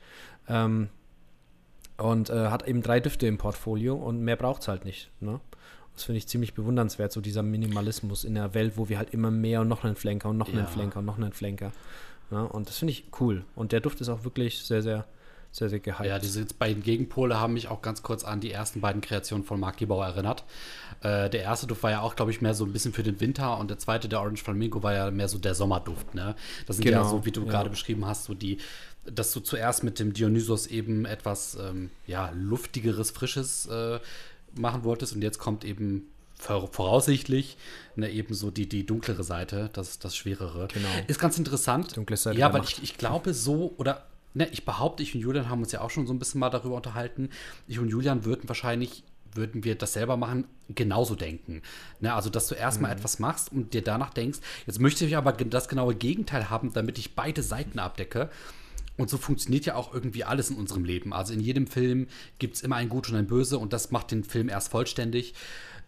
Ähm, 0.48 0.88
und 1.96 2.30
äh, 2.30 2.48
hat 2.48 2.66
eben 2.66 2.82
drei 2.82 3.00
Düfte 3.00 3.26
im 3.26 3.38
Portfolio 3.38 3.94
und 3.94 4.20
mehr 4.20 4.36
braucht 4.36 4.62
es 4.62 4.68
halt 4.68 4.84
nicht. 4.84 5.10
Ne? 5.20 5.40
Das 5.94 6.04
finde 6.04 6.18
ich 6.18 6.26
ziemlich 6.26 6.54
bewundernswert, 6.54 7.12
so 7.12 7.20
dieser 7.20 7.42
Minimalismus 7.42 8.24
in 8.24 8.34
der 8.34 8.54
Welt, 8.54 8.76
wo 8.76 8.88
wir 8.88 8.98
halt 8.98 9.14
immer 9.14 9.30
mehr 9.30 9.60
und 9.60 9.68
noch 9.68 9.84
einen 9.84 9.96
Flanker 9.96 10.30
und 10.30 10.38
noch 10.38 10.48
ja. 10.48 10.58
einen 10.58 10.66
Flanker 10.66 10.98
und 10.98 11.04
noch 11.04 11.18
einen 11.18 11.32
Flanker. 11.32 11.72
Ne? 12.30 12.48
Und 12.48 12.68
das 12.68 12.78
finde 12.78 12.92
ich 12.92 13.04
cool. 13.20 13.44
Und 13.54 13.72
der 13.72 13.80
Duft 13.80 14.00
ist 14.00 14.08
auch 14.08 14.24
wirklich 14.24 14.64
sehr, 14.64 14.82
sehr 14.82 15.06
sehr, 15.54 15.70
sehr 15.70 15.78
gehypt. 15.78 16.08
Ja, 16.08 16.18
diese 16.18 16.44
beiden 16.58 16.82
Gegenpole 16.82 17.38
haben 17.38 17.52
mich 17.52 17.68
auch 17.68 17.80
ganz 17.80 18.02
kurz 18.02 18.24
an 18.24 18.40
die 18.40 18.50
ersten 18.50 18.80
beiden 18.80 19.00
Kreationen 19.00 19.44
von 19.44 19.60
Mark 19.60 19.76
Gebauer 19.76 20.04
erinnert. 20.04 20.42
Äh, 21.00 21.30
der 21.30 21.42
erste 21.42 21.68
Duft 21.68 21.84
war 21.84 21.92
ja 21.92 22.00
auch, 22.00 22.16
glaube 22.16 22.32
ich, 22.32 22.40
mehr 22.40 22.54
so 22.54 22.64
ein 22.64 22.72
bisschen 22.72 22.92
für 22.92 23.04
den 23.04 23.20
Winter 23.20 23.56
und 23.58 23.70
der 23.70 23.78
zweite, 23.78 24.08
der 24.08 24.20
Orange 24.20 24.42
Flamingo, 24.42 24.82
war 24.82 24.94
ja 24.94 25.10
mehr 25.12 25.28
so 25.28 25.38
der 25.38 25.54
Sommerduft. 25.54 26.12
Ne? 26.12 26.34
Das 26.66 26.76
sind 26.76 26.84
genau, 26.84 27.02
ja 27.02 27.08
so, 27.08 27.24
wie 27.24 27.30
du 27.30 27.42
ja. 27.42 27.50
gerade 27.50 27.70
beschrieben 27.70 28.04
hast, 28.04 28.24
so 28.24 28.34
die, 28.34 28.58
dass 29.06 29.32
du 29.32 29.40
zuerst 29.40 29.84
mit 29.84 29.98
dem 29.98 30.12
Dionysos 30.12 30.66
eben 30.66 31.04
etwas 31.04 31.56
ähm, 31.60 31.90
ja, 32.06 32.30
luftigeres, 32.34 33.10
frisches 33.10 33.66
äh, 33.66 34.00
machen 34.58 34.84
wolltest 34.84 35.14
und 35.14 35.22
jetzt 35.22 35.38
kommt 35.38 35.64
eben 35.64 36.08
voraussichtlich 36.36 37.56
ne, 37.96 38.10
eben 38.10 38.34
so 38.34 38.50
die, 38.50 38.68
die 38.68 38.84
dunklere 38.84 39.24
Seite, 39.24 39.70
das, 39.72 39.98
das 39.98 40.16
schwerere. 40.16 40.68
Genau. 40.72 40.88
Ist 41.06 41.18
ganz 41.18 41.38
interessant. 41.38 41.96
Dunkle 41.96 42.16
Seite 42.16 42.38
ja, 42.38 42.52
weil 42.52 42.64
ich, 42.64 42.82
ich 42.82 42.98
glaube 42.98 43.32
so, 43.34 43.72
oder 43.78 44.04
ne, 44.34 44.48
ich 44.52 44.64
behaupte, 44.64 45.02
ich 45.02 45.14
und 45.14 45.20
Julian 45.20 45.48
haben 45.48 45.62
uns 45.62 45.72
ja 45.72 45.80
auch 45.80 45.90
schon 45.90 46.06
so 46.06 46.12
ein 46.12 46.18
bisschen 46.18 46.40
mal 46.40 46.50
darüber 46.50 46.76
unterhalten. 46.76 47.30
Ich 47.66 47.78
und 47.78 47.88
Julian 47.88 48.24
würden 48.24 48.48
wahrscheinlich, 48.48 49.04
würden 49.32 49.64
wir 49.64 49.74
das 49.74 49.94
selber 49.94 50.16
machen, 50.16 50.46
genauso 50.68 51.14
denken. 51.14 51.62
Ne, 52.00 52.12
also, 52.12 52.30
dass 52.30 52.48
du 52.48 52.54
erstmal 52.54 52.92
mhm. 52.92 52.98
etwas 52.98 53.18
machst 53.18 53.50
und 53.50 53.72
dir 53.72 53.82
danach 53.82 54.12
denkst, 54.12 54.40
jetzt 54.66 54.80
möchte 54.80 55.06
ich 55.06 55.16
aber 55.16 55.32
das 55.32 55.68
genaue 55.68 55.94
Gegenteil 55.94 56.50
haben, 56.50 56.72
damit 56.72 56.98
ich 56.98 57.14
beide 57.14 57.42
Seiten 57.42 57.78
abdecke. 57.78 58.28
Und 58.96 59.10
so 59.10 59.18
funktioniert 59.18 59.66
ja 59.66 59.74
auch 59.74 59.92
irgendwie 59.92 60.24
alles 60.24 60.50
in 60.50 60.56
unserem 60.56 60.84
Leben. 60.84 61.12
Also 61.12 61.32
in 61.32 61.40
jedem 61.40 61.66
Film 61.66 62.06
gibt 62.38 62.56
es 62.56 62.62
immer 62.62 62.76
ein 62.76 62.88
Gut 62.88 63.08
und 63.08 63.16
ein 63.16 63.26
Böse 63.26 63.58
und 63.58 63.72
das 63.72 63.90
macht 63.90 64.12
den 64.12 64.22
Film 64.22 64.48
erst 64.48 64.70
vollständig. 64.70 65.34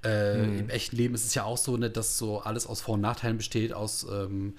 Äh, 0.02 0.38
mhm. 0.38 0.58
Im 0.58 0.70
echten 0.70 0.96
Leben 0.96 1.14
ist 1.14 1.24
es 1.24 1.34
ja 1.34 1.44
auch 1.44 1.56
so, 1.56 1.76
ne, 1.76 1.88
dass 1.88 2.18
so 2.18 2.40
alles 2.40 2.66
aus 2.66 2.80
Vor- 2.80 2.94
und 2.94 3.00
Nachteilen 3.00 3.36
besteht, 3.36 3.72
aus 3.72 4.06
ähm, 4.10 4.54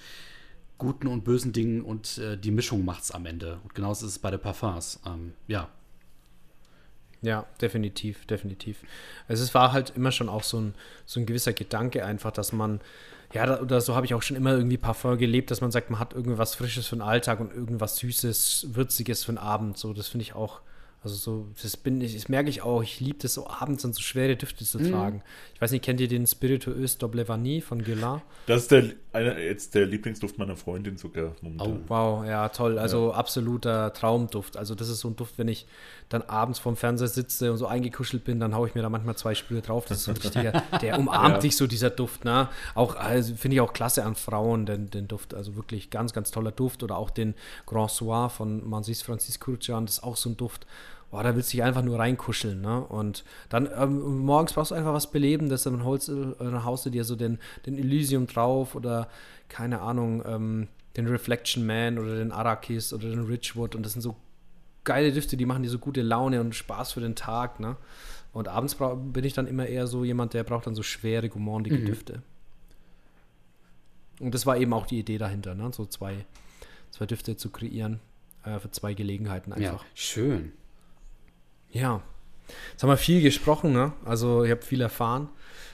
guten 0.78 1.08
und 1.08 1.24
bösen 1.24 1.54
Dingen 1.54 1.82
und 1.82 2.18
äh, 2.20 2.38
die 2.38 2.52
Mischung 2.52 2.86
macht 2.86 3.04
es 3.04 3.12
am 3.12 3.26
Ende. 3.26 3.60
Und 3.64 3.76
genauso 3.76 4.06
ist 4.06 4.14
es 4.14 4.20
bei 4.20 4.32
den 4.32 4.40
Parfums. 4.40 5.00
Ähm, 5.06 5.34
ja. 5.48 5.70
Ja, 7.22 7.48
definitiv, 7.60 8.26
definitiv. 8.28 8.84
Also 9.28 9.44
es 9.44 9.54
war 9.54 9.72
halt 9.72 9.94
immer 9.96 10.12
schon 10.12 10.30
auch 10.30 10.44
so 10.44 10.60
ein, 10.60 10.76
so 11.06 11.20
ein 11.20 11.26
gewisser 11.26 11.54
Gedanke 11.54 12.06
einfach, 12.06 12.32
dass 12.32 12.54
man, 12.54 12.80
ja, 13.34 13.60
oder 13.60 13.82
so 13.82 13.96
habe 13.96 14.06
ich 14.06 14.14
auch 14.14 14.22
schon 14.22 14.38
immer 14.38 14.54
irgendwie 14.54 14.78
Parfum 14.78 15.18
gelebt, 15.18 15.52
dass 15.52 15.62
man 15.62 15.72
sagt, 15.72 15.90
man 15.90 16.00
hat 16.00 16.14
irgendwas 16.14 16.56
Frisches 16.56 16.88
für 16.88 16.96
den 16.96 17.02
Alltag 17.02 17.40
und 17.40 17.54
irgendwas 17.54 17.98
Süßes, 17.98 18.68
Würziges 18.72 19.26
für 19.26 19.34
den 19.34 19.38
Abend. 19.38 19.78
So, 19.78 19.94
das 19.94 20.08
finde 20.08 20.24
ich 20.24 20.34
auch 20.34 20.62
also 21.04 21.16
so, 21.16 21.48
das 21.62 21.78
bin 21.78 22.02
ich, 22.02 22.16
das 22.16 22.28
merke 22.28 22.50
ich 22.50 22.64
auch. 22.64 22.82
Ich 22.82 23.00
liebe 23.00 23.20
das 23.22 23.36
so 23.36 23.48
abends 23.48 23.84
dann 23.84 23.94
so 23.94 24.02
schwere 24.02 24.36
Düfte 24.36 24.66
zu 24.66 24.80
mm. 24.80 24.92
tragen. 24.92 25.24
Ich 25.54 25.62
weiß 25.62 25.72
nicht, 25.72 25.86
kennt 25.86 26.02
ihr 26.02 26.08
den 26.08 26.26
Spiritueux 26.26 26.98
Doble 26.98 27.28
Vanille 27.28 27.62
von 27.62 27.84
Guerlain? 27.84 28.22
Das 28.48 28.64
ist 28.64 28.72
der, 28.72 28.84
einer, 29.14 29.40
jetzt 29.40 29.76
der 29.76 29.86
Lieblingsduft 29.86 30.40
meiner 30.40 30.58
Freundin 30.58 30.98
sogar 30.98 31.36
momentan. 31.42 31.68
Oh, 31.68 31.80
wow, 31.88 32.26
ja, 32.26 32.50
toll. 32.50 32.80
Also 32.80 33.12
ja. 33.12 33.14
absoluter 33.14 33.94
Traumduft. 33.94 34.58
Also 34.58 34.74
das 34.74 34.90
ist 34.90 35.00
so 35.00 35.10
ein 35.10 35.16
Duft, 35.16 35.38
wenn 35.38 35.48
ich 35.48 35.68
dann 36.10 36.22
abends 36.22 36.60
vorm 36.60 36.76
Fernseher 36.76 37.08
sitze 37.08 37.52
und 37.52 37.58
so 37.58 37.68
eingekuschelt 37.68 38.24
bin, 38.24 38.40
dann 38.40 38.56
haue 38.56 38.68
ich 38.68 38.76
mir 38.76 38.82
da 38.82 38.90
manchmal 38.90 39.16
zwei 39.16 39.36
Sprühe 39.36 39.62
drauf. 39.62 39.86
Das 39.86 40.00
ist 40.00 40.04
so 40.06 40.12
ein 40.12 40.18
richtiger, 40.18 40.64
der 40.82 41.00
umarmt 41.00 41.36
ja. 41.36 41.40
dich 41.40 41.58
so, 41.58 41.68
dieser 41.68 41.90
Duft. 41.90 42.24
Ne? 42.26 42.48
Auch, 42.76 42.96
also, 42.96 43.36
finde 43.36 43.56
ich 43.56 43.62
auch 43.62 43.74
klasse 43.74 44.06
an 44.06 44.16
Frauen, 44.16 44.66
den, 44.66 44.90
den 44.90 45.08
Duft. 45.08 45.34
Also 45.34 45.56
wirklich 45.56 45.90
ganz, 45.90 46.14
ganz 46.14 46.32
toller 46.32 46.52
Duft. 46.52 46.84
Oder 46.84 46.98
auch 46.98 47.10
den 47.10 47.36
Grand 47.66 47.92
Soir 47.92 48.30
von 48.30 48.68
Mansis 48.68 49.02
Francis 49.02 49.40
Kurcian, 49.40 49.86
das 49.86 49.96
ist 49.96 50.04
auch 50.04 50.16
so 50.18 50.30
ein 50.30 50.38
Duft 50.38 50.66
boah, 51.10 51.24
da 51.24 51.36
willst 51.36 51.54
du 51.54 51.58
dich 51.58 51.64
einfach 51.64 51.84
nur 51.84 52.00
reinkuscheln, 52.00 52.60
ne? 52.60 52.82
Und 52.82 53.24
dann 53.50 53.70
ähm, 53.78 54.20
morgens 54.20 54.54
brauchst 54.54 54.72
du 54.72 54.76
einfach 54.76 54.94
was 54.94 55.10
Belebendes, 55.10 55.64
dann 55.64 55.84
holst 55.86 56.10
du, 56.10 56.36
dann 56.38 56.66
haust 56.66 56.86
du 56.86 56.90
dir 56.90 57.06
so 57.06 57.16
den, 57.16 57.40
den 57.66 57.78
Elysium 57.78 58.28
drauf 58.28 58.76
oder 58.76 59.08
keine 59.48 59.80
Ahnung, 59.80 60.22
ähm, 60.26 60.68
den 60.98 61.08
Reflection 61.08 61.66
Man 61.66 61.98
oder 61.98 62.16
den 62.18 62.32
Arrakis 62.32 62.92
oder 62.92 63.10
den 63.10 63.26
Richwood 63.26 63.76
und 63.76 63.84
das 63.84 63.94
sind 63.94 64.02
so 64.02 64.16
geile 64.88 65.12
Düfte, 65.12 65.38
die 65.38 65.46
machen 65.46 65.64
dir 65.64 65.70
so 65.70 65.80
gute 65.80 66.02
Laune 66.02 66.40
und 66.40 66.56
Spaß 66.56 66.94
für 66.94 67.02
den 67.02 67.16
Tag, 67.16 67.60
ne? 67.60 67.76
Und 68.34 68.48
abends 68.48 68.76
bin 68.76 69.24
ich 69.24 69.34
dann 69.34 69.46
immer 69.46 69.68
eher 69.68 69.86
so 69.86 70.04
jemand, 70.04 70.34
der 70.34 70.44
braucht 70.44 70.66
dann 70.66 70.76
so 70.76 70.84
schwere, 70.84 71.30
gourmandige 71.30 71.78
mhm. 71.78 71.86
Düfte. 71.86 72.24
Und 74.20 74.34
das 74.34 74.46
war 74.46 74.58
eben 74.58 74.74
auch 74.74 74.88
die 74.88 74.98
Idee 74.98 75.18
dahinter, 75.18 75.56
ne? 75.56 75.72
So 75.74 75.86
zwei, 75.86 76.26
zwei 76.90 77.06
Düfte 77.06 77.36
zu 77.36 77.50
kreieren 77.50 78.00
äh, 78.46 78.60
für 78.60 78.72
zwei 78.72 78.94
Gelegenheiten 78.94 79.52
einfach. 79.54 79.84
Ja, 79.84 79.90
schön. 79.94 80.54
Ja, 81.70 82.02
jetzt 82.72 82.84
haben 82.84 82.90
wir 82.90 82.98
viel 82.98 83.22
gesprochen, 83.22 83.74
ne? 83.74 83.94
Also 84.06 84.44
ich 84.44 84.52
habe 84.52 84.62
viel 84.62 84.82
erfahren. 84.82 85.30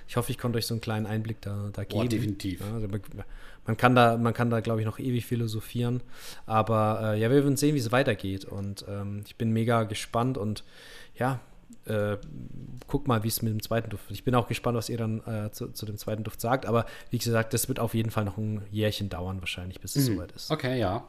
Ich 0.08 0.18
hoffe, 0.18 0.32
ich 0.32 0.38
konnte 0.38 0.58
euch 0.58 0.68
so 0.68 0.74
einen 0.74 0.82
kleinen 0.82 1.06
Einblick 1.06 1.42
da, 1.42 1.70
da 1.74 1.84
geben. 1.84 2.04
Oh, 2.04 2.08
definitiv. 2.08 2.60
Ja, 2.60 2.74
also 2.74 2.88
man 3.66 3.78
kann 3.78 3.96
da, 3.96 4.18
man 4.18 4.34
kann 4.34 4.50
da, 4.50 4.60
glaube 4.60 4.82
ich, 4.82 4.86
noch 4.86 5.00
ewig 5.00 5.26
philosophieren. 5.26 6.02
Aber 6.46 7.14
äh, 7.16 7.20
ja, 7.20 7.30
wir 7.30 7.38
werden 7.38 7.58
sehen, 7.58 7.76
wie 7.76 7.80
es 7.80 7.92
weitergeht. 7.92 8.46
Und 8.46 8.86
ähm, 8.88 9.24
ich 9.26 9.38
bin 9.38 9.52
mega 9.52 9.84
gespannt 9.84 10.38
und 10.38 10.64
ja, 11.16 11.40
äh, 11.86 12.18
guck 12.88 13.08
mal, 13.08 13.24
wie 13.24 13.30
es 13.30 13.42
mit 13.42 13.52
dem 13.52 13.62
zweiten 13.62 13.90
Duft 13.90 14.10
wird. 14.10 14.18
Ich 14.18 14.26
bin 14.26 14.36
auch 14.36 14.48
gespannt, 14.48 14.78
was 14.78 14.90
ihr 14.90 14.98
dann 14.98 15.22
äh, 15.26 15.52
zu, 15.52 15.70
zu, 15.70 15.86
dem 15.86 15.98
zweiten 15.98 16.24
Duft 16.24 16.42
sagt. 16.42 16.66
Aber 16.66 16.86
wie 17.10 17.18
gesagt, 17.18 17.54
das 17.54 17.68
wird 17.68 17.80
auf 17.80 17.94
jeden 17.94 18.12
Fall 18.12 18.26
noch 18.26 18.38
ein 18.38 18.64
Jährchen 18.72 19.10
dauern, 19.10 19.40
wahrscheinlich, 19.40 19.80
bis 19.80 19.96
es 19.96 20.10
mhm. 20.10 20.16
soweit 20.16 20.32
ist. 20.34 20.52
Okay, 20.52 20.80
ja. 20.80 21.08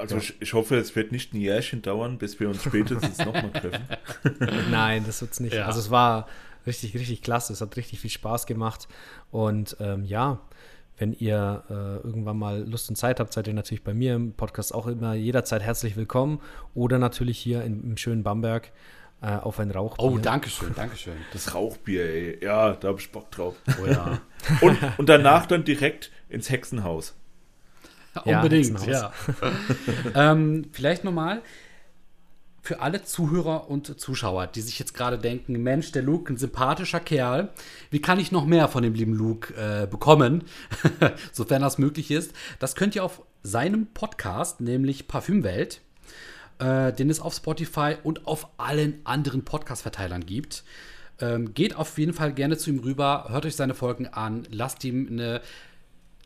Also 0.00 0.16
ja. 0.16 0.22
ich, 0.22 0.40
ich, 0.40 0.54
hoffe, 0.54 0.76
es 0.76 0.96
wird 0.96 1.12
nicht 1.12 1.34
ein 1.34 1.40
Jährchen 1.40 1.82
dauern, 1.82 2.16
bis 2.16 2.40
wir 2.40 2.48
uns 2.48 2.62
spätestens 2.62 3.18
nochmal 3.24 3.50
treffen. 3.50 3.84
Nein, 4.70 5.04
das 5.06 5.20
wird 5.20 5.32
es 5.32 5.40
nicht. 5.40 5.52
Ja. 5.54 5.66
Also 5.66 5.78
es 5.78 5.90
war 5.90 6.26
richtig, 6.66 6.94
richtig 6.94 7.20
klasse. 7.20 7.52
Es 7.52 7.60
hat 7.60 7.76
richtig 7.76 8.00
viel 8.00 8.10
Spaß 8.10 8.46
gemacht. 8.46 8.88
Und 9.30 9.76
ähm, 9.78 10.04
ja, 10.04 10.40
wenn 10.96 11.12
ihr 11.12 11.64
äh, 11.68 12.06
irgendwann 12.06 12.38
mal 12.38 12.62
Lust 12.66 12.88
und 12.88 12.96
Zeit 12.96 13.20
habt, 13.20 13.32
seid 13.34 13.46
ihr 13.46 13.52
natürlich 13.52 13.84
bei 13.84 13.92
mir 13.92 14.14
im 14.14 14.32
Podcast 14.32 14.74
auch 14.74 14.86
immer 14.86 15.12
jederzeit 15.12 15.62
herzlich 15.62 15.96
willkommen. 15.96 16.40
Oder 16.74 16.98
natürlich 16.98 17.38
hier 17.38 17.62
in, 17.62 17.82
im 17.82 17.96
schönen 17.98 18.22
Bamberg 18.22 18.72
äh, 19.20 19.36
auf 19.36 19.60
ein 19.60 19.70
Rauchbier. 19.70 20.04
Oh, 20.04 20.16
danke 20.16 20.48
schön, 20.48 20.72
danke 20.74 20.96
schön. 20.96 21.16
Das 21.34 21.54
Rauchbier, 21.54 22.04
ey. 22.04 22.38
Ja, 22.42 22.72
da 22.72 22.88
habe 22.88 23.00
ich 23.00 23.12
Bock 23.12 23.30
drauf. 23.30 23.54
Oh 23.82 23.86
ja. 23.86 24.18
und, 24.62 24.78
und 24.96 25.10
danach 25.10 25.44
dann 25.44 25.64
direkt 25.64 26.10
ins 26.30 26.48
Hexenhaus. 26.48 27.14
Unbedingt, 28.24 28.86
ja. 28.86 29.12
ähm, 30.14 30.66
vielleicht 30.72 31.04
nochmal 31.04 31.42
für 32.62 32.80
alle 32.80 33.02
Zuhörer 33.02 33.70
und 33.70 33.98
Zuschauer, 33.98 34.46
die 34.46 34.60
sich 34.60 34.78
jetzt 34.78 34.94
gerade 34.94 35.18
denken, 35.18 35.62
Mensch, 35.62 35.92
der 35.92 36.02
Luke, 36.02 36.32
ein 36.32 36.36
sympathischer 36.36 37.00
Kerl, 37.00 37.50
wie 37.90 38.00
kann 38.00 38.20
ich 38.20 38.32
noch 38.32 38.44
mehr 38.44 38.68
von 38.68 38.82
dem 38.82 38.94
lieben 38.94 39.14
Luke 39.14 39.54
äh, 39.54 39.86
bekommen, 39.86 40.44
sofern 41.32 41.62
das 41.62 41.78
möglich 41.78 42.10
ist. 42.10 42.32
Das 42.58 42.74
könnt 42.74 42.94
ihr 42.94 43.04
auf 43.04 43.22
seinem 43.42 43.86
Podcast, 43.86 44.60
nämlich 44.60 45.08
Parfümwelt, 45.08 45.80
äh, 46.58 46.92
den 46.92 47.08
es 47.08 47.20
auf 47.20 47.34
Spotify 47.34 47.96
und 48.02 48.26
auf 48.26 48.48
allen 48.58 49.00
anderen 49.04 49.44
Podcast-Verteilern 49.44 50.26
gibt. 50.26 50.64
Ähm, 51.18 51.54
geht 51.54 51.76
auf 51.76 51.98
jeden 51.98 52.12
Fall 52.12 52.32
gerne 52.32 52.58
zu 52.58 52.70
ihm 52.70 52.80
rüber, 52.80 53.26
hört 53.28 53.46
euch 53.46 53.56
seine 53.56 53.74
Folgen 53.74 54.06
an, 54.06 54.46
lasst 54.50 54.84
ihm 54.84 55.08
eine 55.10 55.40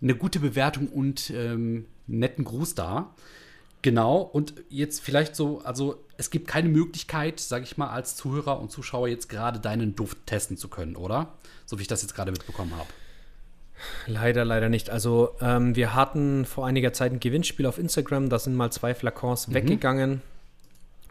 eine 0.05 0.14
gute 0.14 0.39
Bewertung 0.39 0.89
und 0.89 1.31
ähm, 1.31 1.86
netten 2.06 2.44
Gruß 2.44 2.76
da. 2.76 3.14
Genau, 3.82 4.18
und 4.18 4.55
jetzt 4.70 5.01
vielleicht 5.02 5.35
so, 5.36 5.60
also 5.64 6.02
es 6.16 6.31
gibt 6.31 6.47
keine 6.48 6.68
Möglichkeit, 6.68 7.40
sage 7.40 7.64
ich 7.64 7.76
mal, 7.76 7.89
als 7.89 8.16
Zuhörer 8.16 8.60
und 8.60 8.70
Zuschauer 8.70 9.09
jetzt 9.09 9.28
gerade 9.28 9.60
deinen 9.60 9.97
Duft 9.97 10.18
testen 10.26 10.56
zu 10.56 10.68
können, 10.68 10.97
oder? 10.97 11.35
So 11.66 11.78
wie 11.78 11.82
ich 11.82 11.89
das 11.89 12.02
jetzt 12.02 12.14
gerade 12.14 12.31
mitbekommen 12.31 12.74
habe. 12.76 12.89
Leider, 14.06 14.44
leider 14.44 14.68
nicht. 14.68 14.89
Also 14.89 15.35
ähm, 15.40 15.76
wir 15.76 15.94
hatten 15.94 16.44
vor 16.44 16.66
einiger 16.66 16.93
Zeit 16.93 17.12
ein 17.12 17.20
Gewinnspiel 17.20 17.66
auf 17.66 17.78
Instagram, 17.78 18.28
da 18.28 18.39
sind 18.39 18.55
mal 18.55 18.70
zwei 18.70 18.94
Flakons 18.94 19.48
mhm. 19.48 19.55
weggegangen. 19.55 20.22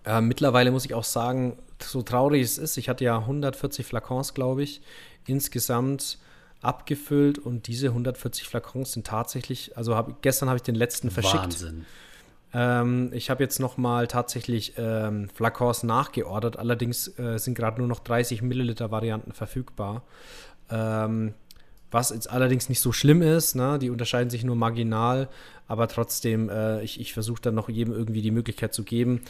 Äh, 0.05 0.21
mittlerweile 0.21 0.71
muss 0.71 0.85
ich 0.85 0.93
auch 0.93 1.03
sagen, 1.03 1.57
so 1.79 2.01
traurig 2.01 2.43
es 2.43 2.57
ist, 2.57 2.77
ich 2.77 2.89
hatte 2.89 3.03
ja 3.03 3.19
140 3.19 3.85
Flakons, 3.85 4.33
glaube 4.33 4.63
ich, 4.63 4.81
insgesamt 5.27 6.17
abgefüllt 6.63 7.39
und 7.39 7.67
diese 7.67 7.87
140 7.87 8.47
Flakons 8.47 8.93
sind 8.93 9.07
tatsächlich, 9.07 9.77
also 9.77 9.95
hab, 9.95 10.21
gestern 10.21 10.49
habe 10.49 10.57
ich 10.57 10.63
den 10.63 10.75
letzten 10.75 11.11
verschickt. 11.11 11.43
Wahnsinn. 11.43 11.85
Ähm, 12.53 13.09
ich 13.13 13.29
habe 13.29 13.43
jetzt 13.43 13.59
noch 13.59 13.77
mal 13.77 14.07
tatsächlich 14.07 14.73
ähm, 14.77 15.29
Flakons 15.33 15.83
nachgeordert, 15.83 16.57
allerdings 16.57 17.17
äh, 17.19 17.37
sind 17.37 17.55
gerade 17.55 17.79
nur 17.79 17.87
noch 17.87 17.99
30 17.99 18.41
Milliliter 18.41 18.91
Varianten 18.91 19.33
verfügbar. 19.33 20.03
Ähm, 20.69 21.33
was 21.93 22.09
jetzt 22.09 22.29
allerdings 22.29 22.69
nicht 22.69 22.79
so 22.79 22.91
schlimm 22.91 23.21
ist, 23.21 23.55
ne? 23.55 23.77
die 23.77 23.91
unterscheiden 23.91 24.31
sich 24.31 24.43
nur 24.43 24.55
marginal, 24.55 25.29
aber 25.67 25.87
trotzdem, 25.87 26.49
äh, 26.49 26.81
ich, 26.81 26.99
ich 26.99 27.13
versuche 27.13 27.41
dann 27.41 27.53
noch 27.53 27.69
jedem 27.69 27.93
irgendwie 27.93 28.21
die 28.21 28.31
Möglichkeit 28.31 28.73
zu 28.73 28.83
geben. 28.83 29.21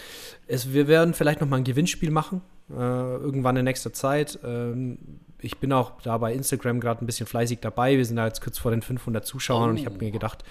Es, 0.47 0.71
wir 0.71 0.87
werden 0.87 1.13
vielleicht 1.13 1.41
noch 1.41 1.49
mal 1.49 1.57
ein 1.57 1.65
Gewinnspiel 1.65 2.09
machen, 2.09 2.41
äh, 2.69 2.73
irgendwann 2.73 3.57
in 3.57 3.65
nächster 3.65 3.91
Zeit. 3.91 4.39
Ähm, 4.45 4.97
ich 5.43 5.57
bin 5.57 5.73
auch 5.73 6.01
da 6.01 6.17
bei 6.17 6.33
Instagram 6.33 6.79
gerade 6.79 7.03
ein 7.03 7.05
bisschen 7.05 7.27
fleißig 7.27 7.59
dabei. 7.59 7.97
Wir 7.97 8.05
sind 8.05 8.15
da 8.15 8.25
jetzt 8.25 8.41
kurz 8.41 8.57
vor 8.57 8.71
den 8.71 8.81
500 8.81 9.25
Zuschauern 9.25 9.67
oh. 9.67 9.69
und 9.71 9.77
ich 9.77 9.85
habe 9.85 9.97
mir 9.97 10.11
gedacht, 10.11 10.43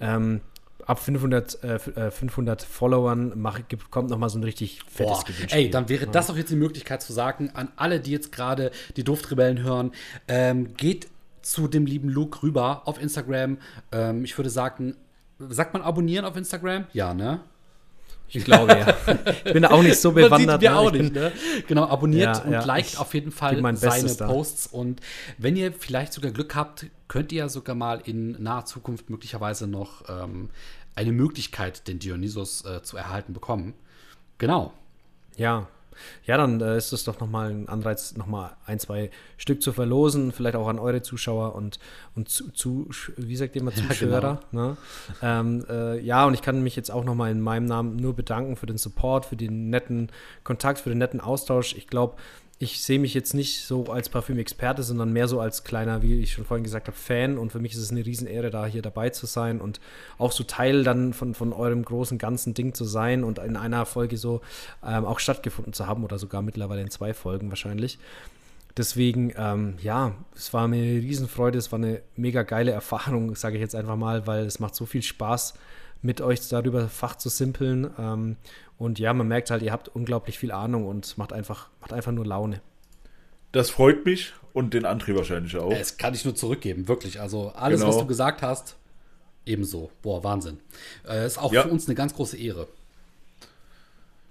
ähm, 0.00 0.40
ab 0.86 0.98
500, 0.98 1.62
äh, 1.62 2.10
500 2.10 2.62
äh, 2.62 2.66
Followern 2.66 3.32
mach, 3.36 3.60
kommt 3.90 4.10
noch 4.10 4.18
mal 4.18 4.28
so 4.28 4.38
ein 4.38 4.44
richtig 4.44 4.80
fettes 4.88 5.24
Gewinnspiel. 5.24 5.64
Ey, 5.64 5.70
dann 5.70 5.88
wäre 5.88 6.06
das 6.06 6.28
doch 6.28 6.36
jetzt 6.36 6.50
die 6.50 6.56
Möglichkeit 6.56 7.02
zu 7.02 7.12
sagen, 7.12 7.50
an 7.54 7.68
alle, 7.76 8.00
die 8.00 8.10
jetzt 8.10 8.32
gerade 8.32 8.70
die 8.96 9.04
Duftrebellen 9.04 9.62
hören, 9.62 9.92
ähm, 10.28 10.74
geht 10.76 11.08
zu 11.42 11.68
dem 11.68 11.86
lieben 11.86 12.08
Luke 12.08 12.42
rüber 12.42 12.82
auf 12.86 13.00
Instagram. 13.00 13.58
Ähm, 13.92 14.24
ich 14.24 14.36
würde 14.36 14.50
sagen, 14.50 14.96
sagt 15.38 15.72
man 15.72 15.82
abonnieren 15.82 16.24
auf 16.24 16.36
Instagram? 16.36 16.86
Ja, 16.92 17.14
ne? 17.14 17.40
Ich 18.32 18.44
glaube 18.44 18.72
ja. 18.72 18.96
Ich 19.44 19.52
bin 19.52 19.62
da 19.62 19.70
auch 19.70 19.82
nicht 19.82 20.00
so 20.00 20.12
bewandert. 20.12 20.60
Wir 20.60 20.70
ne? 20.70 20.78
auch 20.78 20.92
nicht, 20.92 21.12
ne? 21.12 21.32
Genau, 21.66 21.84
abonniert 21.86 22.36
ja, 22.36 22.42
und 22.42 22.52
ja, 22.52 22.64
liked 22.64 22.98
auf 22.98 23.14
jeden 23.14 23.32
Fall 23.32 23.60
seine 23.76 24.14
Posts. 24.14 24.68
Und 24.68 25.00
wenn 25.38 25.56
ihr 25.56 25.72
vielleicht 25.72 26.12
sogar 26.12 26.30
Glück 26.30 26.54
habt, 26.54 26.86
könnt 27.08 27.32
ihr 27.32 27.48
sogar 27.48 27.74
mal 27.74 28.00
in 28.04 28.40
naher 28.42 28.64
Zukunft 28.66 29.10
möglicherweise 29.10 29.66
noch 29.66 30.08
ähm, 30.08 30.50
eine 30.94 31.12
Möglichkeit, 31.12 31.88
den 31.88 31.98
Dionysos 31.98 32.64
äh, 32.64 32.82
zu 32.82 32.96
erhalten 32.96 33.32
bekommen. 33.32 33.74
Genau. 34.38 34.72
Ja, 35.36 35.68
ja, 36.24 36.36
dann 36.36 36.60
äh, 36.60 36.76
ist 36.76 36.92
es 36.92 37.04
doch 37.04 37.20
nochmal 37.20 37.50
ein 37.50 37.68
Anreiz, 37.68 38.16
nochmal 38.16 38.56
ein, 38.66 38.78
zwei 38.78 39.10
Stück 39.36 39.62
zu 39.62 39.72
verlosen, 39.72 40.32
vielleicht 40.32 40.56
auch 40.56 40.68
an 40.68 40.78
eure 40.78 41.02
Zuschauer 41.02 41.54
und, 41.54 41.78
und 42.14 42.28
zu, 42.28 42.50
zu 42.50 42.88
wie 43.16 43.36
sagt 43.36 43.56
ihr 43.56 43.62
mal, 43.62 43.74
Zuschauer. 43.74 44.10
Ja, 44.10 44.38
genau. 44.50 44.68
ne? 44.68 44.76
ähm, 45.22 45.64
äh, 45.68 46.00
ja, 46.00 46.26
und 46.26 46.34
ich 46.34 46.42
kann 46.42 46.62
mich 46.62 46.76
jetzt 46.76 46.90
auch 46.90 47.04
nochmal 47.04 47.30
in 47.30 47.40
meinem 47.40 47.66
Namen 47.66 47.96
nur 47.96 48.14
bedanken 48.14 48.56
für 48.56 48.66
den 48.66 48.78
Support, 48.78 49.26
für 49.26 49.36
den 49.36 49.70
netten 49.70 50.10
Kontakt, 50.44 50.80
für 50.80 50.90
den 50.90 50.98
netten 50.98 51.20
Austausch. 51.20 51.74
Ich 51.74 51.86
glaube, 51.86 52.16
ich 52.62 52.82
sehe 52.82 52.98
mich 52.98 53.14
jetzt 53.14 53.32
nicht 53.32 53.64
so 53.64 53.86
als 53.86 54.10
Parfüm-Experte, 54.10 54.82
sondern 54.82 55.14
mehr 55.14 55.28
so 55.28 55.40
als 55.40 55.64
kleiner, 55.64 56.02
wie 56.02 56.20
ich 56.20 56.34
schon 56.34 56.44
vorhin 56.44 56.62
gesagt 56.62 56.88
habe, 56.88 56.96
Fan. 56.96 57.38
Und 57.38 57.52
für 57.52 57.58
mich 57.58 57.72
ist 57.72 57.78
es 57.78 57.90
eine 57.90 58.04
Riesenehre, 58.04 58.50
da 58.50 58.66
hier 58.66 58.82
dabei 58.82 59.08
zu 59.08 59.24
sein 59.24 59.62
und 59.62 59.80
auch 60.18 60.30
so 60.30 60.44
Teil 60.44 60.84
dann 60.84 61.14
von, 61.14 61.34
von 61.34 61.54
eurem 61.54 61.82
großen 61.82 62.18
ganzen 62.18 62.52
Ding 62.52 62.74
zu 62.74 62.84
sein 62.84 63.24
und 63.24 63.38
in 63.38 63.56
einer 63.56 63.86
Folge 63.86 64.18
so 64.18 64.42
ähm, 64.86 65.06
auch 65.06 65.20
stattgefunden 65.20 65.72
zu 65.72 65.86
haben 65.86 66.04
oder 66.04 66.18
sogar 66.18 66.42
mittlerweile 66.42 66.82
in 66.82 66.90
zwei 66.90 67.14
Folgen 67.14 67.48
wahrscheinlich. 67.48 67.98
Deswegen, 68.76 69.32
ähm, 69.38 69.76
ja, 69.80 70.14
es 70.36 70.52
war 70.52 70.68
mir 70.68 70.82
eine 70.82 71.00
Riesenfreude, 71.00 71.56
es 71.56 71.72
war 71.72 71.78
eine 71.78 72.02
mega 72.14 72.42
geile 72.42 72.72
Erfahrung, 72.72 73.34
sage 73.36 73.56
ich 73.56 73.62
jetzt 73.62 73.74
einfach 73.74 73.96
mal, 73.96 74.26
weil 74.26 74.44
es 74.44 74.60
macht 74.60 74.74
so 74.74 74.84
viel 74.84 75.02
Spaß, 75.02 75.54
mit 76.02 76.20
euch 76.20 76.46
darüber 76.48 76.88
Fach 76.88 77.16
zu 77.16 77.30
simpeln. 77.30 77.90
Ähm, 77.98 78.36
und 78.80 78.98
ja, 78.98 79.12
man 79.12 79.28
merkt 79.28 79.50
halt, 79.50 79.60
ihr 79.60 79.72
habt 79.72 79.88
unglaublich 79.88 80.38
viel 80.38 80.50
Ahnung 80.50 80.86
und 80.86 81.18
macht 81.18 81.34
einfach, 81.34 81.68
macht 81.82 81.92
einfach 81.92 82.12
nur 82.12 82.24
Laune. 82.24 82.62
Das 83.52 83.68
freut 83.68 84.06
mich 84.06 84.32
und 84.54 84.72
den 84.72 84.86
André 84.86 85.14
wahrscheinlich 85.14 85.54
auch. 85.58 85.68
Das 85.68 85.98
kann 85.98 86.14
ich 86.14 86.24
nur 86.24 86.34
zurückgeben, 86.34 86.88
wirklich. 86.88 87.20
Also 87.20 87.52
alles, 87.54 87.80
genau. 87.80 87.92
was 87.92 87.98
du 87.98 88.06
gesagt 88.06 88.40
hast, 88.40 88.76
ebenso. 89.44 89.90
Boah, 90.00 90.24
Wahnsinn. 90.24 90.60
Äh, 91.06 91.26
ist 91.26 91.38
auch 91.38 91.52
ja. 91.52 91.62
für 91.62 91.68
uns 91.68 91.88
eine 91.88 91.94
ganz 91.94 92.14
große 92.14 92.38
Ehre. 92.38 92.68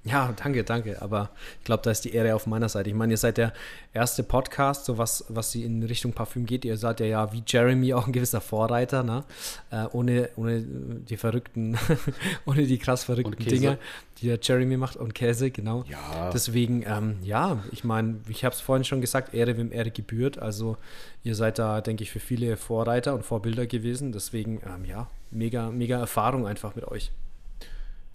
Ja, 0.05 0.33
danke, 0.41 0.63
danke. 0.63 1.01
Aber 1.01 1.29
ich 1.59 1.65
glaube, 1.65 1.83
da 1.83 1.91
ist 1.91 2.05
die 2.05 2.13
Ehre 2.13 2.33
auf 2.33 2.47
meiner 2.47 2.69
Seite. 2.69 2.89
Ich 2.89 2.95
meine, 2.95 3.13
ihr 3.13 3.17
seid 3.17 3.37
der 3.37 3.51
erste 3.93 4.23
Podcast, 4.23 4.85
so 4.85 4.97
was, 4.97 5.25
was 5.27 5.51
sie 5.51 5.65
in 5.65 5.83
Richtung 5.83 6.13
Parfüm 6.13 6.45
geht. 6.45 6.63
Ihr 6.63 6.77
seid 6.77 7.01
ja, 7.01 7.05
ja 7.05 7.33
wie 7.33 7.43
Jeremy 7.45 7.93
auch 7.93 8.07
ein 8.07 8.13
gewisser 8.13 8.39
Vorreiter, 8.39 9.03
ne? 9.03 9.25
Äh, 9.71 9.85
ohne, 9.91 10.29
ohne 10.37 10.61
die 10.61 11.17
verrückten, 11.17 11.77
ohne 12.45 12.63
die 12.63 12.77
krass 12.77 13.03
verrückten 13.03 13.43
Dinge, 13.43 13.77
die 14.19 14.27
der 14.27 14.39
Jeremy 14.41 14.77
macht 14.77 14.95
und 14.95 15.13
Käse, 15.13 15.51
genau. 15.51 15.83
Ja. 15.89 16.29
Deswegen, 16.29 16.83
ähm, 16.87 17.17
ja, 17.21 17.61
ich 17.71 17.83
meine, 17.83 18.21
ich 18.29 18.45
habe 18.45 18.55
es 18.55 18.61
vorhin 18.61 18.85
schon 18.85 19.01
gesagt, 19.01 19.33
Ehre, 19.33 19.57
wem 19.57 19.71
Ehre 19.73 19.91
gebührt. 19.91 20.39
Also 20.39 20.77
ihr 21.23 21.35
seid 21.35 21.59
da, 21.59 21.81
denke 21.81 22.03
ich, 22.03 22.11
für 22.11 22.21
viele 22.21 22.55
Vorreiter 22.55 23.13
und 23.13 23.25
Vorbilder 23.25 23.67
gewesen. 23.67 24.13
Deswegen, 24.13 24.61
ähm, 24.65 24.85
ja, 24.85 25.09
mega, 25.29 25.71
mega 25.71 25.99
Erfahrung 25.99 26.47
einfach 26.47 26.75
mit 26.75 26.85
euch. 26.85 27.11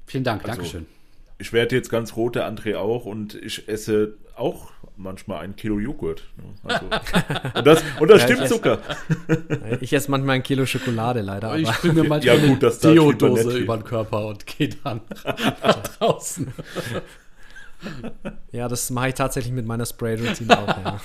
Vielen 0.06 0.24
Dank, 0.24 0.42
also, 0.44 0.56
Dankeschön 0.56 0.86
ich 1.38 1.52
werde 1.52 1.76
jetzt 1.76 1.90
ganz 1.90 2.16
rot, 2.16 2.36
der 2.36 2.50
André 2.50 2.76
auch, 2.76 3.06
und 3.06 3.34
ich 3.34 3.68
esse 3.68 4.14
auch 4.36 4.70
manchmal 4.96 5.40
ein 5.44 5.56
Kilo 5.56 5.78
Joghurt. 5.78 6.24
Ne? 6.36 6.44
Also, 6.64 6.86
und 7.54 7.66
das, 7.66 7.84
und 8.00 8.10
das 8.10 8.22
ja, 8.22 8.28
stimmt 8.28 8.48
sogar. 8.48 8.78
ich 9.80 9.92
esse 9.92 10.10
manchmal 10.10 10.36
ein 10.36 10.42
Kilo 10.42 10.66
Schokolade 10.66 11.20
leider. 11.20 11.56
Ich 11.56 11.70
bringe 11.70 12.02
mir 12.02 12.08
manchmal 12.08 12.38
ja, 12.38 12.46
gut, 12.46 12.64
eine 12.64 12.94
Deodose 12.94 13.58
über 13.58 13.76
den 13.76 13.84
Körper 13.84 14.26
und 14.26 14.46
gehe 14.46 14.70
dann 14.82 15.00
nach 15.62 15.82
draußen. 15.82 16.52
Ja, 18.52 18.68
das 18.68 18.90
mache 18.90 19.08
ich 19.08 19.14
tatsächlich 19.14 19.52
mit 19.52 19.66
meiner 19.66 19.84
Spray-Routine 19.84 20.58
auch, 20.58 20.68
ja. 20.68 21.00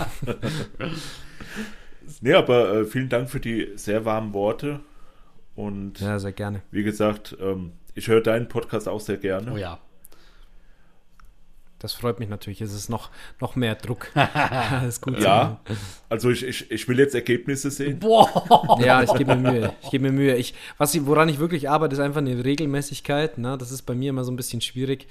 Nee, 2.22 2.34
aber 2.34 2.74
äh, 2.74 2.86
vielen 2.86 3.10
Dank 3.10 3.30
für 3.30 3.40
die 3.40 3.70
sehr 3.76 4.06
warmen 4.06 4.34
Worte. 4.34 4.80
Und 5.56 6.00
ja, 6.00 6.20
sehr 6.20 6.32
gerne. 6.32 6.62
Wie 6.72 6.84
gesagt, 6.84 7.36
ähm, 7.42 7.74
ich 7.96 8.08
höre 8.08 8.22
deinen 8.22 8.48
Podcast 8.48 8.88
auch 8.88 9.02
sehr 9.02 9.18
gerne. 9.18 9.52
Oh 9.54 9.58
ja. 9.58 9.80
Das 11.80 11.94
freut 11.94 12.20
mich 12.20 12.28
natürlich. 12.28 12.62
Es 12.62 12.74
ist 12.74 12.90
noch, 12.90 13.10
noch 13.40 13.56
mehr 13.56 13.76
Druck. 13.76 14.12
ist 14.88 15.02
gut. 15.02 15.20
Ja, 15.20 15.60
also 16.10 16.30
ich, 16.30 16.44
ich, 16.44 16.70
ich 16.70 16.88
will 16.88 17.00
jetzt 17.00 17.16
Ergebnisse 17.16 17.72
sehen. 17.72 18.00
Boah. 18.00 18.78
Ja, 18.80 19.04
ich 19.04 19.14
gebe 19.14 19.36
mir 19.36 19.52
Mühe. 19.52 19.74
Ich 19.82 19.90
gebe 19.90 20.04
mir 20.04 20.12
Mühe. 20.12 20.36
Ich, 20.36 20.54
was 20.78 20.94
ich, 20.94 21.06
woran 21.06 21.30
ich 21.30 21.40
wirklich 21.40 21.70
arbeite, 21.70 21.94
ist 21.94 22.00
einfach 22.00 22.20
eine 22.20 22.44
Regelmäßigkeit. 22.44 23.38
Ne? 23.38 23.58
Das 23.58 23.72
ist 23.72 23.84
bei 23.84 23.96
mir 23.96 24.10
immer 24.10 24.24
so 24.24 24.32
ein 24.32 24.36
bisschen 24.36 24.62
schwierig. 24.62 25.08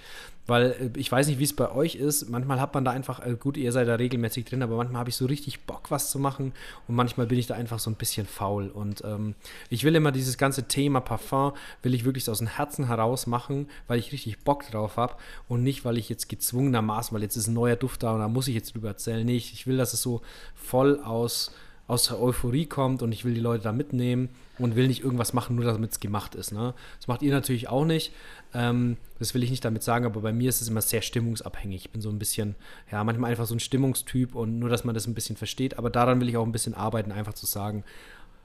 Weil 0.48 0.92
äh, 0.94 0.98
ich 0.98 1.12
weiß 1.12 1.28
nicht, 1.28 1.38
wie 1.38 1.44
es 1.44 1.54
bei 1.54 1.70
euch 1.70 1.94
ist. 1.94 2.28
Manchmal 2.28 2.60
hat 2.60 2.74
man 2.74 2.84
da 2.84 2.90
einfach, 2.90 3.24
äh, 3.24 3.36
gut, 3.38 3.56
ihr 3.56 3.70
seid 3.70 3.86
da 3.86 3.94
regelmäßig 3.94 4.46
drin, 4.46 4.62
aber 4.62 4.76
manchmal 4.76 5.00
habe 5.00 5.10
ich 5.10 5.16
so 5.16 5.26
richtig 5.26 5.60
Bock, 5.60 5.90
was 5.90 6.10
zu 6.10 6.18
machen. 6.18 6.52
Und 6.88 6.96
manchmal 6.96 7.26
bin 7.26 7.38
ich 7.38 7.46
da 7.46 7.54
einfach 7.54 7.78
so 7.78 7.90
ein 7.90 7.94
bisschen 7.94 8.26
faul. 8.26 8.68
Und 8.68 9.04
ähm, 9.04 9.34
ich 9.68 9.84
will 9.84 9.94
immer 9.94 10.10
dieses 10.10 10.38
ganze 10.38 10.66
Thema 10.66 11.00
Parfum, 11.00 11.52
will 11.82 11.94
ich 11.94 12.04
wirklich 12.04 12.28
aus 12.28 12.38
dem 12.38 12.48
Herzen 12.48 12.86
heraus 12.86 13.26
machen, 13.26 13.68
weil 13.86 13.98
ich 13.98 14.10
richtig 14.10 14.40
Bock 14.40 14.68
drauf 14.70 14.96
habe. 14.96 15.14
Und 15.46 15.62
nicht, 15.62 15.84
weil 15.84 15.98
ich 15.98 16.08
jetzt 16.08 16.28
gezwungenermaßen, 16.28 17.14
weil 17.14 17.22
jetzt 17.22 17.36
ist 17.36 17.46
ein 17.46 17.54
neuer 17.54 17.76
Duft 17.76 18.02
da 18.02 18.12
und 18.12 18.20
da 18.20 18.28
muss 18.28 18.48
ich 18.48 18.54
jetzt 18.54 18.74
drüber 18.74 18.88
erzählen. 18.88 19.24
Nee, 19.24 19.36
ich, 19.36 19.52
ich 19.52 19.66
will, 19.66 19.76
dass 19.76 19.92
es 19.92 20.00
so 20.00 20.22
voll 20.54 20.98
aus, 21.00 21.52
aus 21.88 22.04
der 22.04 22.20
Euphorie 22.20 22.66
kommt 22.66 23.02
und 23.02 23.10
ich 23.12 23.24
will 23.24 23.34
die 23.34 23.40
Leute 23.40 23.64
da 23.64 23.72
mitnehmen 23.72 24.28
und 24.58 24.76
will 24.76 24.86
nicht 24.86 25.02
irgendwas 25.02 25.32
machen, 25.32 25.56
nur 25.56 25.64
damit 25.64 25.92
es 25.92 26.00
gemacht 26.00 26.34
ist. 26.34 26.52
Ne? 26.52 26.74
Das 26.98 27.08
macht 27.08 27.22
ihr 27.22 27.32
natürlich 27.32 27.68
auch 27.68 27.84
nicht. 27.84 28.12
Ähm, 28.54 28.98
das 29.18 29.34
will 29.34 29.42
ich 29.42 29.50
nicht 29.50 29.64
damit 29.64 29.82
sagen, 29.82 30.04
aber 30.04 30.20
bei 30.20 30.32
mir 30.32 30.48
ist 30.48 30.60
es 30.60 30.68
immer 30.68 30.82
sehr 30.82 31.02
stimmungsabhängig. 31.02 31.86
Ich 31.86 31.90
bin 31.90 32.00
so 32.00 32.10
ein 32.10 32.18
bisschen, 32.18 32.54
ja, 32.92 33.02
manchmal 33.02 33.30
einfach 33.30 33.46
so 33.46 33.54
ein 33.54 33.60
Stimmungstyp 33.60 34.34
und 34.34 34.58
nur, 34.58 34.68
dass 34.68 34.84
man 34.84 34.94
das 34.94 35.06
ein 35.06 35.14
bisschen 35.14 35.36
versteht. 35.36 35.78
Aber 35.78 35.90
daran 35.90 36.20
will 36.20 36.28
ich 36.28 36.36
auch 36.36 36.46
ein 36.46 36.52
bisschen 36.52 36.74
arbeiten, 36.74 37.10
einfach 37.10 37.34
zu 37.34 37.46
sagen, 37.46 37.84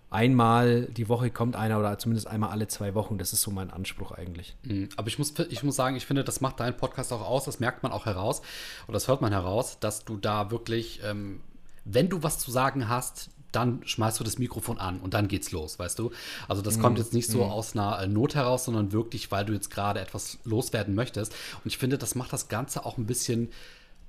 einmal 0.09 0.85
die 0.85 1.09
Woche 1.09 1.31
kommt 1.31 1.55
einer 1.55 1.79
oder 1.79 1.97
zumindest 1.97 2.27
einmal 2.27 2.51
alle 2.51 2.67
zwei 2.67 2.93
Wochen. 2.93 3.17
Das 3.17 3.33
ist 3.33 3.41
so 3.41 3.51
mein 3.51 3.71
Anspruch 3.71 4.11
eigentlich. 4.11 4.55
Mhm. 4.63 4.89
Aber 4.95 5.07
ich 5.07 5.17
muss, 5.17 5.33
ich 5.49 5.63
muss 5.63 5.75
sagen, 5.75 5.95
ich 5.95 6.05
finde, 6.05 6.23
das 6.23 6.39
macht 6.39 6.59
deinen 6.59 6.77
Podcast 6.77 7.11
auch 7.11 7.27
aus. 7.27 7.45
Das 7.45 7.59
merkt 7.59 7.83
man 7.83 7.91
auch 7.91 8.05
heraus 8.05 8.41
oder 8.87 8.93
das 8.93 9.07
hört 9.07 9.21
man 9.21 9.33
heraus, 9.33 9.79
dass 9.79 10.05
du 10.05 10.17
da 10.17 10.51
wirklich, 10.51 11.01
ähm, 11.03 11.41
wenn 11.83 12.09
du 12.09 12.23
was 12.23 12.39
zu 12.39 12.51
sagen 12.51 12.87
hast, 12.87 13.29
dann 13.55 13.81
schmeißt 13.85 14.19
du 14.19 14.23
das 14.23 14.37
Mikrofon 14.37 14.77
an 14.77 14.99
und 14.99 15.13
dann 15.13 15.27
geht's 15.27 15.51
los, 15.51 15.79
weißt 15.79 15.99
du? 15.99 16.11
Also 16.47 16.61
das 16.61 16.77
mm, 16.77 16.81
kommt 16.81 16.97
jetzt 16.97 17.13
nicht 17.13 17.29
so 17.29 17.39
mm. 17.39 17.51
aus 17.51 17.75
einer 17.75 17.99
äh, 17.99 18.07
Not 18.07 18.35
heraus, 18.35 18.65
sondern 18.65 18.91
wirklich, 18.91 19.31
weil 19.31 19.45
du 19.45 19.53
jetzt 19.53 19.71
gerade 19.71 19.99
etwas 19.99 20.39
loswerden 20.43 20.95
möchtest. 20.95 21.33
Und 21.33 21.67
ich 21.67 21.77
finde, 21.77 21.97
das 21.97 22.15
macht 22.15 22.33
das 22.33 22.47
Ganze 22.47 22.85
auch 22.85 22.97
ein 22.97 23.05
bisschen 23.05 23.49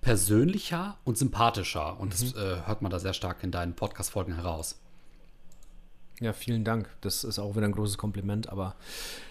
persönlicher 0.00 0.98
und 1.04 1.18
sympathischer. 1.18 1.98
Und 1.98 2.08
mhm. 2.08 2.10
das 2.10 2.34
äh, 2.34 2.66
hört 2.66 2.82
man 2.82 2.90
da 2.90 2.98
sehr 2.98 3.14
stark 3.14 3.42
in 3.42 3.50
deinen 3.50 3.74
Podcast-Folgen 3.74 4.34
heraus. 4.34 4.76
Ja, 6.20 6.32
vielen 6.32 6.62
Dank. 6.62 6.88
Das 7.00 7.24
ist 7.24 7.38
auch 7.38 7.56
wieder 7.56 7.66
ein 7.66 7.72
großes 7.72 7.98
Kompliment, 7.98 8.48
aber 8.48 8.76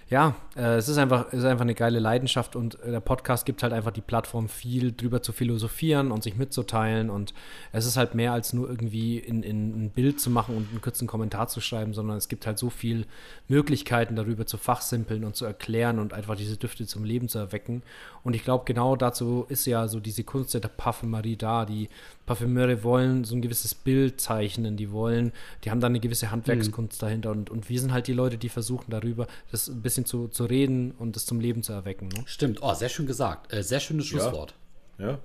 ja, 0.09 0.35
äh, 0.55 0.75
es 0.75 0.89
ist 0.89 0.97
einfach, 0.97 1.31
ist 1.31 1.45
einfach 1.45 1.63
eine 1.63 1.75
geile 1.75 1.99
Leidenschaft 1.99 2.55
und 2.55 2.79
äh, 2.81 2.91
der 2.91 2.99
Podcast 2.99 3.45
gibt 3.45 3.63
halt 3.63 3.73
einfach 3.73 3.91
die 3.91 4.01
Plattform, 4.01 4.49
viel 4.49 4.91
drüber 4.91 5.21
zu 5.21 5.31
philosophieren 5.31 6.11
und 6.11 6.23
sich 6.23 6.35
mitzuteilen. 6.35 7.09
Und 7.09 7.33
es 7.71 7.85
ist 7.85 7.97
halt 7.97 8.13
mehr 8.13 8.33
als 8.33 8.53
nur 8.53 8.69
irgendwie 8.69 9.17
in, 9.17 9.43
in 9.43 9.85
ein 9.85 9.89
Bild 9.89 10.19
zu 10.19 10.29
machen 10.29 10.55
und 10.55 10.69
einen 10.69 10.81
kurzen 10.81 11.07
Kommentar 11.07 11.47
zu 11.47 11.61
schreiben, 11.61 11.93
sondern 11.93 12.17
es 12.17 12.27
gibt 12.27 12.45
halt 12.45 12.59
so 12.59 12.69
viele 12.69 13.05
Möglichkeiten, 13.47 14.15
darüber 14.15 14.45
zu 14.45 14.57
fachsimpeln 14.57 15.23
und 15.23 15.35
zu 15.35 15.45
erklären 15.45 15.99
und 15.99 16.13
einfach 16.13 16.35
diese 16.35 16.57
Düfte 16.57 16.85
zum 16.85 17.03
Leben 17.05 17.29
zu 17.29 17.39
erwecken. 17.39 17.81
Und 18.23 18.35
ich 18.35 18.43
glaube, 18.43 18.65
genau 18.65 18.95
dazu 18.95 19.45
ist 19.49 19.65
ja 19.65 19.87
so 19.87 19.99
diese 19.99 20.23
Kunst 20.23 20.53
der 20.53 20.59
Parfümerie 20.59 21.35
da. 21.35 21.65
Die 21.65 21.89
Parfümeure 22.25 22.83
wollen 22.83 23.23
so 23.23 23.35
ein 23.35 23.41
gewisses 23.41 23.75
Bild 23.75 24.21
zeichnen, 24.21 24.77
die 24.77 24.91
wollen, 24.91 25.33
die 25.63 25.71
haben 25.71 25.81
da 25.81 25.87
eine 25.87 25.99
gewisse 25.99 26.31
Handwerkskunst 26.31 27.01
mhm. 27.01 27.05
dahinter. 27.05 27.31
Und, 27.31 27.49
und 27.49 27.69
wir 27.69 27.79
sind 27.79 27.91
halt 27.91 28.07
die 28.07 28.13
Leute, 28.13 28.37
die 28.37 28.49
versuchen 28.49 28.91
darüber 28.91 29.27
das 29.51 29.67
ein 29.67 29.81
bisschen 29.81 29.92
bisschen 29.93 30.05
zu, 30.05 30.27
zu 30.27 30.45
reden 30.45 30.91
und 30.91 31.15
es 31.15 31.25
zum 31.25 31.39
Leben 31.39 31.61
zu 31.61 31.73
erwecken. 31.73 32.07
Ne? 32.07 32.23
Stimmt, 32.25 32.59
oh, 32.61 32.73
sehr 32.73 32.89
schön 32.89 33.05
gesagt. 33.05 33.53
Äh, 33.53 33.63
sehr 33.63 33.79
schönes 33.79 34.07
Schlusswort. 34.07 34.55
Ja, 34.97 35.07
ja 35.07 35.19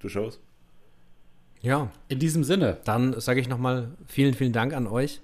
durchaus. 0.00 0.40
Ja. 1.62 1.90
In 2.08 2.18
diesem 2.18 2.42
Sinne. 2.42 2.78
Dann 2.84 3.20
sage 3.20 3.40
ich 3.40 3.48
nochmal 3.48 3.90
vielen, 4.06 4.34
vielen 4.34 4.52
Dank 4.52 4.72
an 4.74 4.86
euch. 4.86 5.20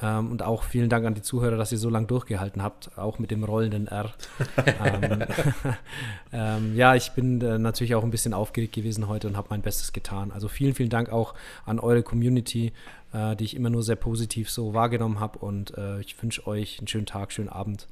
Ähm, 0.00 0.32
und 0.32 0.42
auch 0.42 0.64
vielen 0.64 0.88
Dank 0.88 1.06
an 1.06 1.14
die 1.14 1.22
Zuhörer, 1.22 1.56
dass 1.56 1.70
ihr 1.70 1.78
so 1.78 1.88
lange 1.88 2.06
durchgehalten 2.06 2.62
habt, 2.62 2.98
auch 2.98 3.18
mit 3.18 3.30
dem 3.30 3.44
rollenden 3.44 3.86
R. 3.86 4.12
ähm, 4.66 5.24
ähm, 6.32 6.76
ja, 6.76 6.94
ich 6.96 7.12
bin 7.12 7.40
äh, 7.40 7.58
natürlich 7.58 7.94
auch 7.94 8.02
ein 8.02 8.10
bisschen 8.10 8.34
aufgeregt 8.34 8.74
gewesen 8.74 9.06
heute 9.06 9.28
und 9.28 9.36
habe 9.36 9.48
mein 9.50 9.62
Bestes 9.62 9.92
getan. 9.92 10.32
Also 10.32 10.48
vielen, 10.48 10.74
vielen 10.74 10.90
Dank 10.90 11.10
auch 11.10 11.34
an 11.66 11.78
eure 11.78 12.02
Community, 12.02 12.72
äh, 13.12 13.36
die 13.36 13.44
ich 13.44 13.54
immer 13.54 13.70
nur 13.70 13.82
sehr 13.84 13.96
positiv 13.96 14.50
so 14.50 14.74
wahrgenommen 14.74 15.20
habe. 15.20 15.38
Und 15.38 15.76
äh, 15.76 16.00
ich 16.00 16.20
wünsche 16.20 16.46
euch 16.48 16.78
einen 16.78 16.88
schönen 16.88 17.06
Tag, 17.06 17.30
schönen 17.32 17.48
Abend. 17.48 17.86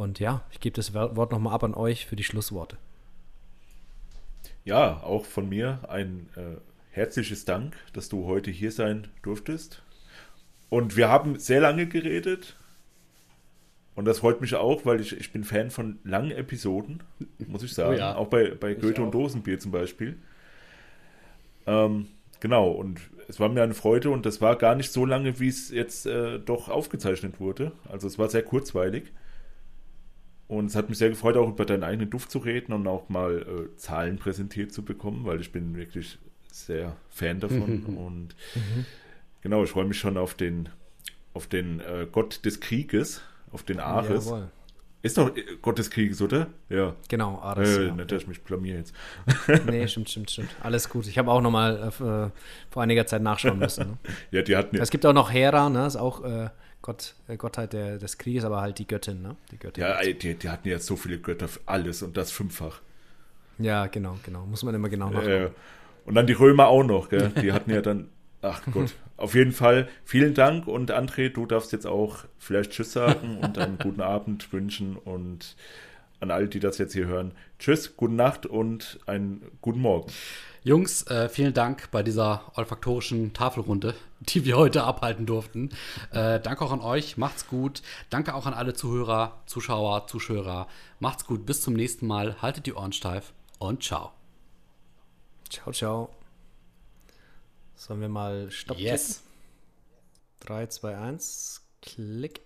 Und 0.00 0.18
ja, 0.18 0.42
ich 0.50 0.60
gebe 0.60 0.74
das 0.74 0.94
Wort 0.94 1.30
nochmal 1.30 1.52
ab 1.52 1.62
an 1.62 1.74
euch 1.74 2.06
für 2.06 2.16
die 2.16 2.24
Schlussworte. 2.24 2.78
Ja, 4.64 5.02
auch 5.02 5.26
von 5.26 5.46
mir 5.46 5.80
ein 5.90 6.30
äh, 6.36 6.56
herzliches 6.90 7.44
Dank, 7.44 7.76
dass 7.92 8.08
du 8.08 8.24
heute 8.24 8.50
hier 8.50 8.72
sein 8.72 9.08
durftest. 9.20 9.82
Und 10.70 10.96
wir 10.96 11.10
haben 11.10 11.38
sehr 11.38 11.60
lange 11.60 11.86
geredet. 11.86 12.56
Und 13.94 14.06
das 14.06 14.20
freut 14.20 14.40
mich 14.40 14.54
auch, 14.54 14.86
weil 14.86 15.02
ich, 15.02 15.14
ich 15.14 15.32
bin 15.32 15.44
Fan 15.44 15.70
von 15.70 15.98
langen 16.02 16.30
Episoden, 16.30 17.02
muss 17.46 17.62
ich 17.62 17.74
sagen. 17.74 17.96
Oh 17.96 17.98
ja. 17.98 18.14
Auch 18.14 18.28
bei, 18.28 18.54
bei 18.54 18.72
Goethe 18.72 19.02
und 19.02 19.12
Dosenbier 19.12 19.58
zum 19.58 19.70
Beispiel. 19.70 20.16
Ähm, 21.66 22.06
genau, 22.40 22.70
und 22.70 23.02
es 23.28 23.38
war 23.38 23.50
mir 23.50 23.62
eine 23.62 23.74
Freude 23.74 24.08
und 24.08 24.24
das 24.24 24.40
war 24.40 24.56
gar 24.56 24.76
nicht 24.76 24.92
so 24.92 25.04
lange, 25.04 25.38
wie 25.40 25.48
es 25.48 25.70
jetzt 25.70 26.06
äh, 26.06 26.38
doch 26.38 26.70
aufgezeichnet 26.70 27.38
wurde. 27.38 27.72
Also 27.86 28.06
es 28.06 28.18
war 28.18 28.30
sehr 28.30 28.42
kurzweilig. 28.42 29.12
Und 30.50 30.66
es 30.66 30.74
hat 30.74 30.88
mich 30.88 30.98
sehr 30.98 31.10
gefreut, 31.10 31.36
auch 31.36 31.48
über 31.48 31.64
deinen 31.64 31.84
eigenen 31.84 32.10
Duft 32.10 32.32
zu 32.32 32.38
reden 32.38 32.72
und 32.72 32.84
auch 32.88 33.08
mal 33.08 33.42
äh, 33.42 33.76
Zahlen 33.76 34.18
präsentiert 34.18 34.72
zu 34.72 34.84
bekommen, 34.84 35.24
weil 35.24 35.40
ich 35.40 35.52
bin 35.52 35.76
wirklich 35.76 36.18
sehr 36.50 36.96
Fan 37.08 37.38
davon. 37.38 37.84
und 37.84 38.34
mhm. 38.56 38.84
genau, 39.42 39.62
ich 39.62 39.70
freue 39.70 39.84
mich 39.84 40.00
schon 40.00 40.16
auf 40.16 40.34
den, 40.34 40.68
auf 41.34 41.46
den 41.46 41.78
äh, 41.78 42.04
Gott 42.10 42.44
des 42.44 42.58
Krieges, 42.58 43.22
auf 43.52 43.62
den 43.62 43.78
Ares. 43.78 44.26
Jawohl. 44.26 44.48
Ist 45.02 45.18
doch 45.18 45.36
äh, 45.36 45.44
Gott 45.62 45.78
des 45.78 45.88
Krieges, 45.88 46.20
oder? 46.20 46.48
Ja. 46.68 46.96
Genau, 47.06 47.38
Ares. 47.38 47.78
Äh, 47.78 47.86
ja. 47.86 47.94
Nicht, 47.94 48.10
dass 48.10 48.22
ich 48.22 48.28
mich 48.28 48.42
blamier 48.42 48.74
jetzt. 48.74 48.92
nee, 49.66 49.86
stimmt, 49.86 50.10
stimmt, 50.10 50.32
stimmt. 50.32 50.50
Alles 50.64 50.88
gut. 50.88 51.06
Ich 51.06 51.16
habe 51.16 51.30
auch 51.30 51.40
noch 51.40 51.52
mal 51.52 51.76
äh, 51.76 51.92
vor 52.72 52.82
einiger 52.82 53.06
Zeit 53.06 53.22
nachschauen 53.22 53.60
müssen. 53.60 53.86
Ne? 53.86 53.98
ja, 54.32 54.42
die 54.42 54.56
hatten 54.56 54.74
ja. 54.74 54.82
Es 54.82 54.90
gibt 54.90 55.06
auch 55.06 55.12
noch 55.12 55.30
Hera, 55.30 55.70
ne? 55.70 55.86
Ist 55.86 55.94
auch 55.94 56.24
äh, 56.24 56.50
Gott, 56.82 57.14
äh, 57.28 57.36
Gottheit 57.36 57.72
der, 57.72 57.98
des 57.98 58.18
Krieges, 58.18 58.44
aber 58.44 58.60
halt 58.60 58.78
die 58.78 58.86
Göttin, 58.86 59.22
ne? 59.22 59.36
Die 59.50 59.58
Göttin. 59.58 59.82
Ja, 59.82 60.00
die, 60.02 60.34
die 60.34 60.48
hatten 60.48 60.68
ja 60.68 60.78
so 60.78 60.96
viele 60.96 61.18
Götter 61.18 61.48
für 61.48 61.60
alles 61.66 62.02
und 62.02 62.16
das 62.16 62.30
fünffach. 62.30 62.80
Ja, 63.58 63.86
genau, 63.86 64.18
genau. 64.24 64.46
Muss 64.46 64.62
man 64.62 64.74
immer 64.74 64.88
genau 64.88 65.10
machen. 65.10 65.28
Äh, 65.28 65.50
und 66.06 66.14
dann 66.14 66.26
die 66.26 66.32
Römer 66.32 66.68
auch 66.68 66.82
noch, 66.82 67.10
gell? 67.10 67.30
Die 67.42 67.52
hatten 67.52 67.70
ja 67.70 67.82
dann. 67.82 68.08
Ach 68.42 68.62
Gott. 68.72 68.94
Auf 69.18 69.34
jeden 69.34 69.52
Fall 69.52 69.86
vielen 70.02 70.32
Dank 70.32 70.66
und 70.66 70.90
André, 70.90 71.28
du 71.28 71.44
darfst 71.44 71.72
jetzt 71.72 71.86
auch 71.86 72.24
vielleicht 72.38 72.72
Tschüss 72.72 72.92
sagen 72.92 73.36
und 73.36 73.58
einen 73.58 73.76
guten 73.76 74.00
Abend 74.00 74.50
wünschen 74.50 74.96
und 74.96 75.56
an 76.20 76.30
alle, 76.30 76.48
die 76.48 76.60
das 76.60 76.78
jetzt 76.78 76.92
hier 76.92 77.06
hören. 77.06 77.32
Tschüss, 77.58 77.96
gute 77.96 78.14
Nacht 78.14 78.46
und 78.46 79.00
einen 79.06 79.42
guten 79.60 79.80
Morgen. 79.80 80.10
Jungs, 80.62 81.06
äh, 81.06 81.30
vielen 81.30 81.54
Dank 81.54 81.90
bei 81.90 82.02
dieser 82.02 82.52
olfaktorischen 82.54 83.32
Tafelrunde, 83.32 83.94
die 84.20 84.44
wir 84.44 84.58
heute 84.58 84.84
abhalten 84.84 85.24
durften. 85.24 85.70
Äh, 86.12 86.38
danke 86.40 86.62
auch 86.64 86.72
an 86.72 86.80
euch, 86.80 87.16
macht's 87.16 87.46
gut. 87.46 87.80
Danke 88.10 88.34
auch 88.34 88.44
an 88.44 88.52
alle 88.52 88.74
Zuhörer, 88.74 89.40
Zuschauer, 89.46 90.06
Zuschauer. 90.06 90.68
Macht's 90.98 91.24
gut, 91.24 91.46
bis 91.46 91.62
zum 91.62 91.72
nächsten 91.72 92.06
Mal. 92.06 92.42
Haltet 92.42 92.66
die 92.66 92.74
Ohren 92.74 92.92
steif 92.92 93.32
und 93.58 93.82
ciao. 93.82 94.12
Ciao, 95.48 95.72
ciao. 95.72 96.10
Sollen 97.74 98.02
wir 98.02 98.10
mal 98.10 98.50
Stopp 98.50 98.78
Yes. 98.78 99.22
3, 100.40 100.66
2, 100.66 100.96
1, 100.96 101.62
Klick. 101.80 102.42